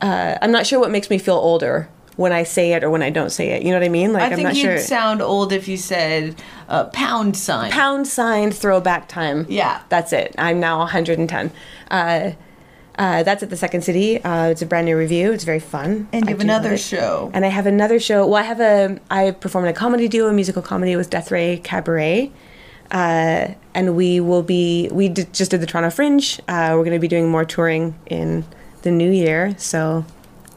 uh, 0.03 0.37
I'm 0.43 0.53
not 0.53 0.67
sure 0.67 0.79
what 0.79 0.91
makes 0.91 1.09
me 1.09 1.17
feel 1.17 1.37
older 1.37 1.89
when 2.17 2.31
I 2.31 2.43
say 2.43 2.75
it 2.75 2.85
or 2.85 2.91
when 2.91 3.03
I 3.03 3.09
don't 3.09 3.31
say 3.31 3.53
it. 3.53 3.63
You 3.63 3.71
know 3.71 3.79
what 3.79 3.87
I 3.87 3.89
mean? 3.89 4.13
Like 4.13 4.23
I 4.25 4.27
am 4.27 4.35
think 4.35 4.45
not 4.49 4.55
you'd 4.57 4.63
sure. 4.63 4.79
sound 4.79 5.23
old 5.23 5.53
if 5.55 5.67
you 5.67 5.79
said 5.79 6.41
uh, 6.69 6.85
pound 6.89 7.39
sign. 7.39 7.71
Pound 7.73 8.07
sign 8.07 8.51
throwback 8.51 9.09
time. 9.09 9.47
Yeah. 9.49 9.81
That's 9.89 10.13
it. 10.13 10.35
I'm 10.37 10.61
now 10.61 10.79
110. 10.81 11.51
Uh, 11.91 12.33
uh, 12.97 13.23
that's 13.23 13.43
at 13.43 13.51
the 13.51 13.57
Second 13.57 13.83
City. 13.83 14.23
Uh, 14.23 14.47
it's 14.47 14.63
a 14.63 14.67
brand 14.67 14.87
new 14.87 14.97
revue. 14.97 15.33
It's 15.33 15.45
very 15.45 15.61
fun. 15.61 16.09
and 16.13 16.25
I 16.25 16.29
you 16.31 16.35
have 16.37 16.41
another 16.41 16.77
show. 16.77 17.31
And 17.35 17.45
I 17.45 17.49
have 17.49 17.67
another 17.67 17.99
show. 17.99 18.27
Well, 18.27 18.37
I 18.37 18.43
have 18.43 18.61
a. 18.61 19.01
I 19.11 19.33
perform 19.33 19.65
in 19.65 19.71
a 19.71 19.75
comedy 19.75 20.09
duo, 20.09 20.29
a 20.29 20.33
musical 20.33 20.63
comedy 20.63 20.95
with 20.97 21.11
Death 21.11 21.31
Ray 21.31 21.59
Cabaret. 21.59 22.31
Uh, 22.91 23.55
and 23.75 23.97
we 23.97 24.21
will 24.21 24.43
be. 24.43 24.89
We 24.93 25.09
did, 25.09 25.33
just 25.33 25.51
did 25.51 25.61
the 25.61 25.67
Toronto 25.67 25.91
Fringe. 25.91 26.39
Uh, 26.47 26.73
we're 26.77 26.85
going 26.85 26.93
to 26.93 27.01
be 27.01 27.09
doing 27.09 27.29
more 27.29 27.45
touring 27.45 27.99
in 28.07 28.45
the 28.83 28.91
new 28.91 29.11
year. 29.11 29.55
So 29.59 30.05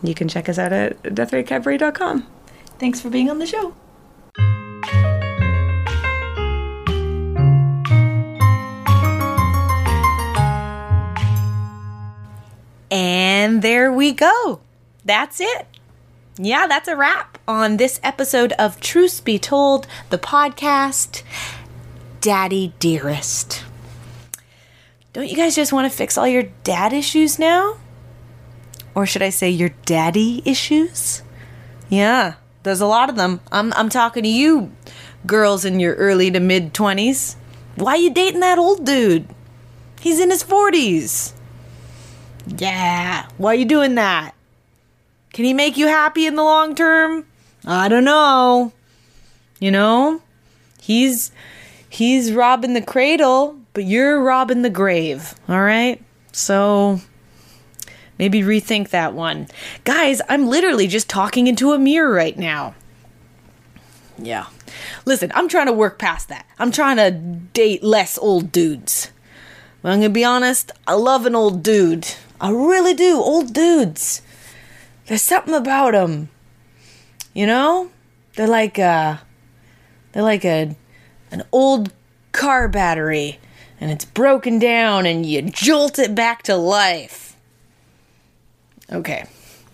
you 0.04 0.14
can 0.14 0.28
check 0.28 0.48
us 0.48 0.60
out 0.60 0.72
at 0.72 1.02
deathraycabaret.com. 1.04 2.28
Thanks 2.78 3.02
for 3.02 3.10
being 3.10 3.30
on 3.30 3.40
the 3.40 3.48
show. 3.48 3.74
And 12.90 13.62
there 13.62 13.92
we 13.92 14.14
go. 14.14 14.62
That's 15.04 15.42
it. 15.42 15.68
Yeah, 16.38 16.68
that's 16.68 16.88
a 16.88 16.96
wrap 16.96 17.38
on 17.48 17.78
this 17.78 18.00
episode 18.04 18.54
of 18.54 18.80
Truth 18.80 19.26
Be 19.26 19.40
Told, 19.40 19.88
the 20.10 20.18
podcast, 20.20 21.24
Daddy 22.22 22.74
Dearest. 22.80 23.64
Don't 25.14 25.28
you 25.28 25.36
guys 25.36 25.56
just 25.56 25.74
want 25.74 25.92
to 25.92 25.98
fix 25.98 26.18
all 26.18 26.28
your 26.28 26.44
dad 26.64 26.94
issues 26.94 27.40
now? 27.40 27.78
Or 28.94 29.06
should 29.06 29.24
I 29.24 29.30
say 29.30 29.50
your 29.50 29.70
daddy 29.86 30.44
issues? 30.46 31.24
Yeah, 31.90 32.36
there's 32.64 32.82
a 32.82 32.86
lot 32.86 33.10
of 33.10 33.16
them. 33.16 33.40
I'm, 33.52 33.74
I'm 33.74 33.90
talking 33.90 34.24
to 34.24 34.30
you, 34.30 34.72
girls 35.26 35.66
in 35.66 35.80
your 35.80 35.96
early 35.96 36.30
to 36.32 36.40
mid 36.40 36.74
20s. 36.74 37.36
Why 37.76 37.96
you 37.96 38.14
dating 38.14 38.42
that 38.42 38.60
old 38.60 38.86
dude? 38.86 39.28
He's 40.00 40.20
in 40.20 40.30
his 40.30 40.44
40s. 40.44 41.34
Yeah, 42.48 43.28
why 43.38 43.52
are 43.52 43.56
you 43.56 43.65
doing 43.65 43.95
that? 43.95 44.34
Can 45.34 45.45
he 45.45 45.53
make 45.53 45.78
you 45.78 45.88
happy 45.88 46.26
in 46.26 46.36
the 46.36 46.44
long 46.44 46.76
term? 46.76 47.26
I 47.65 47.88
don't 47.90 48.06
know. 48.06 48.72
You 49.60 49.72
know? 49.72 50.22
He's 50.80 51.32
he's 51.90 52.32
robbing 52.32 52.74
the 52.74 52.82
cradle, 52.82 53.60
but 53.74 53.84
you're 53.84 54.22
robbing 54.22 54.61
the 54.61 54.69
grave, 54.69 55.36
all 55.49 55.61
right? 55.61 56.02
So 56.32 57.02
maybe 58.18 58.41
rethink 58.41 58.90
that 58.90 59.14
one. 59.14 59.48
Guys, 59.84 60.22
I'm 60.30 60.48
literally 60.48 60.88
just 60.88 61.10
talking 61.10 61.48
into 61.48 61.74
a 61.74 61.80
mirror 61.80 62.11
right 62.11 62.38
now. 62.38 62.76
Yeah. 64.18 64.48
Listen, 65.06 65.32
I'm 65.36 65.48
trying 65.48 65.68
to 65.68 65.74
work 65.74 65.99
past 65.99 66.30
that. 66.30 66.45
I'm 66.57 66.72
trying 66.72 66.98
to 66.98 67.11
date 67.11 67.84
less 67.84 68.18
old 68.18 68.52
dudes. 68.52 69.11
But 69.82 69.91
I'm 69.91 69.99
gonna 69.99 70.10
be 70.10 70.24
honest, 70.24 70.72
I 70.88 70.94
love 70.94 71.26
an 71.26 71.36
old 71.36 71.64
dude. 71.64 72.07
I 72.40 72.52
really 72.52 72.94
do. 72.94 73.18
Old 73.18 73.54
dudes. 73.54 74.22
There's 75.08 75.22
something 75.22 75.54
about 75.54 75.94
them. 75.94 76.30
You 77.34 77.48
know? 77.48 77.92
They're 78.36 78.48
like 78.48 78.78
uh 78.78 79.18
they're 80.12 80.24
like 80.24 80.46
a 80.46 80.76
an 81.32 81.44
old 81.52 81.92
car 82.32 82.68
battery 82.68 83.40
and 83.82 83.90
it's 83.92 84.06
broken 84.06 84.60
down 84.60 85.06
and 85.06 85.26
you 85.26 85.42
jolt 85.42 85.98
it 85.98 86.14
back 86.14 86.44
to 86.44 86.56
life. 86.56 87.36
Okay. 88.92 89.26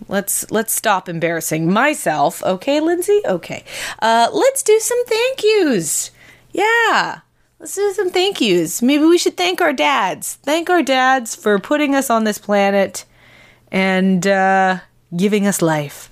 Let's 0.08 0.50
let's 0.50 0.72
stop 0.72 1.08
embarrassing 1.08 1.70
myself. 1.70 2.42
Okay, 2.42 2.80
Lindsay? 2.80 3.20
Okay. 3.26 3.64
Uh 4.00 4.28
let's 4.32 4.62
do 4.62 4.78
some 4.78 5.04
thank 5.06 5.42
yous. 5.42 6.10
Yeah. 6.52 7.20
Let's 7.64 7.76
do 7.76 7.92
some 7.94 8.10
thank 8.10 8.42
yous. 8.42 8.82
Maybe 8.82 9.06
we 9.06 9.16
should 9.16 9.38
thank 9.38 9.62
our 9.62 9.72
dads. 9.72 10.34
Thank 10.42 10.68
our 10.68 10.82
dads 10.82 11.34
for 11.34 11.58
putting 11.58 11.94
us 11.94 12.10
on 12.10 12.24
this 12.24 12.36
planet 12.36 13.06
and 13.72 14.26
uh, 14.26 14.80
giving 15.16 15.46
us 15.46 15.62
life. 15.62 16.10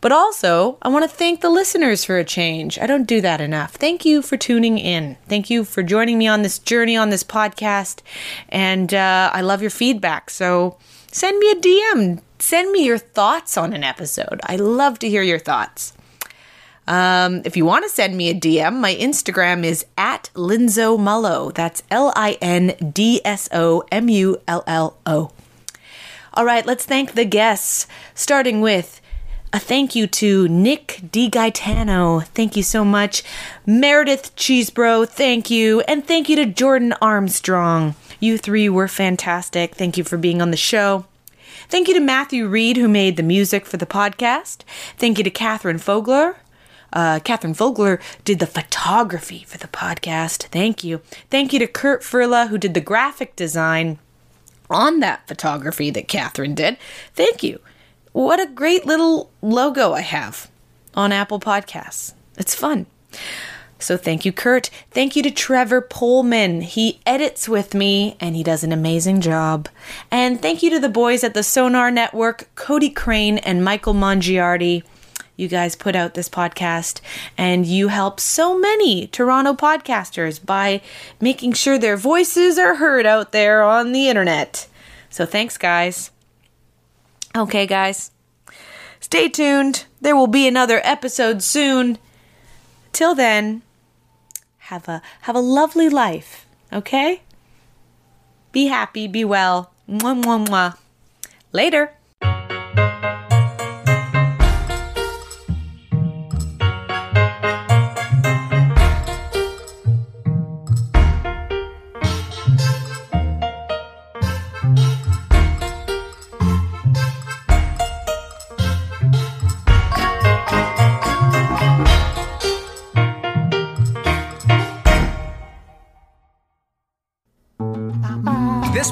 But 0.00 0.12
also, 0.12 0.78
I 0.82 0.88
want 0.88 1.02
to 1.02 1.08
thank 1.08 1.40
the 1.40 1.50
listeners 1.50 2.04
for 2.04 2.18
a 2.18 2.24
change. 2.24 2.78
I 2.78 2.86
don't 2.86 3.02
do 3.02 3.20
that 3.20 3.40
enough. 3.40 3.74
Thank 3.74 4.04
you 4.04 4.22
for 4.22 4.36
tuning 4.36 4.78
in. 4.78 5.16
Thank 5.28 5.50
you 5.50 5.64
for 5.64 5.82
joining 5.82 6.18
me 6.18 6.28
on 6.28 6.42
this 6.42 6.60
journey 6.60 6.96
on 6.96 7.10
this 7.10 7.24
podcast. 7.24 8.02
And 8.48 8.94
uh, 8.94 9.32
I 9.32 9.40
love 9.40 9.62
your 9.62 9.72
feedback. 9.72 10.30
So 10.30 10.78
send 11.10 11.40
me 11.40 11.50
a 11.50 11.56
DM. 11.56 12.22
Send 12.38 12.70
me 12.70 12.86
your 12.86 12.98
thoughts 12.98 13.58
on 13.58 13.72
an 13.72 13.82
episode. 13.82 14.40
I 14.44 14.54
love 14.54 15.00
to 15.00 15.08
hear 15.08 15.22
your 15.22 15.40
thoughts. 15.40 15.95
Um, 16.88 17.42
if 17.44 17.56
you 17.56 17.64
want 17.64 17.84
to 17.84 17.88
send 17.88 18.16
me 18.16 18.30
a 18.30 18.34
DM, 18.34 18.78
my 18.78 18.94
Instagram 18.94 19.64
is 19.64 19.84
at 19.98 20.30
Lindso 20.34 20.98
Mullo. 20.98 21.52
That's 21.52 21.82
L 21.90 22.12
I 22.14 22.38
N 22.40 22.74
D 22.92 23.20
S 23.24 23.48
O 23.52 23.82
M 23.90 24.08
U 24.08 24.40
L 24.46 24.62
L 24.66 24.96
O. 25.04 25.32
All 26.34 26.44
right, 26.44 26.66
let's 26.66 26.84
thank 26.84 27.14
the 27.14 27.24
guests, 27.24 27.86
starting 28.14 28.60
with 28.60 29.00
a 29.52 29.58
thank 29.58 29.94
you 29.94 30.06
to 30.06 30.46
Nick 30.48 31.00
DiGaetano. 31.02 32.26
Thank 32.26 32.56
you 32.56 32.62
so 32.62 32.84
much. 32.84 33.22
Meredith 33.64 34.36
Cheesebro, 34.36 35.08
thank 35.08 35.50
you. 35.50 35.80
And 35.82 36.06
thank 36.06 36.28
you 36.28 36.36
to 36.36 36.46
Jordan 36.46 36.92
Armstrong. 37.00 37.94
You 38.20 38.38
three 38.38 38.68
were 38.68 38.88
fantastic. 38.88 39.74
Thank 39.74 39.96
you 39.96 40.04
for 40.04 40.18
being 40.18 40.42
on 40.42 40.50
the 40.50 40.56
show. 40.56 41.06
Thank 41.68 41.88
you 41.88 41.94
to 41.94 42.00
Matthew 42.00 42.46
Reed, 42.46 42.76
who 42.76 42.86
made 42.86 43.16
the 43.16 43.22
music 43.22 43.66
for 43.66 43.76
the 43.76 43.86
podcast. 43.86 44.58
Thank 44.98 45.18
you 45.18 45.24
to 45.24 45.30
Catherine 45.30 45.78
Fogler. 45.78 46.36
Uh, 46.92 47.20
Catherine 47.20 47.54
Vogler 47.54 48.00
did 48.24 48.38
the 48.38 48.46
photography 48.46 49.44
for 49.46 49.58
the 49.58 49.68
podcast. 49.68 50.44
Thank 50.44 50.84
you. 50.84 51.00
Thank 51.30 51.52
you 51.52 51.58
to 51.58 51.66
Kurt 51.66 52.02
Furla, 52.02 52.48
who 52.48 52.58
did 52.58 52.74
the 52.74 52.80
graphic 52.80 53.36
design 53.36 53.98
on 54.70 55.00
that 55.00 55.26
photography 55.28 55.90
that 55.90 56.08
Catherine 56.08 56.54
did. 56.54 56.76
Thank 57.14 57.42
you. 57.42 57.60
What 58.12 58.40
a 58.40 58.46
great 58.46 58.86
little 58.86 59.30
logo 59.42 59.92
I 59.92 60.00
have 60.00 60.50
on 60.94 61.12
Apple 61.12 61.38
Podcasts. 61.38 62.14
It's 62.36 62.54
fun. 62.54 62.86
So 63.78 63.96
thank 63.96 64.24
you, 64.24 64.32
Kurt. 64.32 64.70
Thank 64.90 65.16
you 65.16 65.22
to 65.22 65.30
Trevor 65.30 65.82
Pullman. 65.82 66.62
He 66.62 67.00
edits 67.04 67.48
with 67.48 67.74
me 67.74 68.16
and 68.20 68.34
he 68.34 68.42
does 68.42 68.64
an 68.64 68.72
amazing 68.72 69.20
job. 69.20 69.68
And 70.10 70.40
thank 70.40 70.62
you 70.62 70.70
to 70.70 70.80
the 70.80 70.88
boys 70.88 71.22
at 71.22 71.34
the 71.34 71.42
Sonar 71.42 71.90
Network, 71.90 72.48
Cody 72.54 72.88
Crane 72.88 73.38
and 73.38 73.62
Michael 73.62 73.94
Mongiardi. 73.94 74.82
You 75.36 75.48
guys 75.48 75.76
put 75.76 75.94
out 75.94 76.14
this 76.14 76.28
podcast 76.28 77.00
and 77.36 77.66
you 77.66 77.88
help 77.88 78.20
so 78.20 78.58
many 78.58 79.06
Toronto 79.06 79.52
podcasters 79.52 80.44
by 80.44 80.80
making 81.20 81.52
sure 81.52 81.78
their 81.78 81.96
voices 81.96 82.58
are 82.58 82.76
heard 82.76 83.04
out 83.04 83.32
there 83.32 83.62
on 83.62 83.92
the 83.92 84.08
internet. 84.08 84.66
So 85.10 85.26
thanks, 85.26 85.58
guys. 85.58 86.10
Okay, 87.36 87.66
guys. 87.66 88.10
Stay 88.98 89.28
tuned. 89.28 89.84
There 90.00 90.16
will 90.16 90.26
be 90.26 90.48
another 90.48 90.80
episode 90.82 91.42
soon. 91.42 91.98
Till 92.92 93.14
then, 93.14 93.60
have 94.58 94.88
a 94.88 95.02
have 95.22 95.36
a 95.36 95.40
lovely 95.40 95.88
life, 95.90 96.46
okay? 96.72 97.20
Be 98.52 98.66
happy, 98.68 99.06
be 99.06 99.22
well. 99.22 99.70
Mwah, 99.86 100.22
mwah, 100.22 100.46
mwah. 100.46 100.78
Later. 101.52 101.92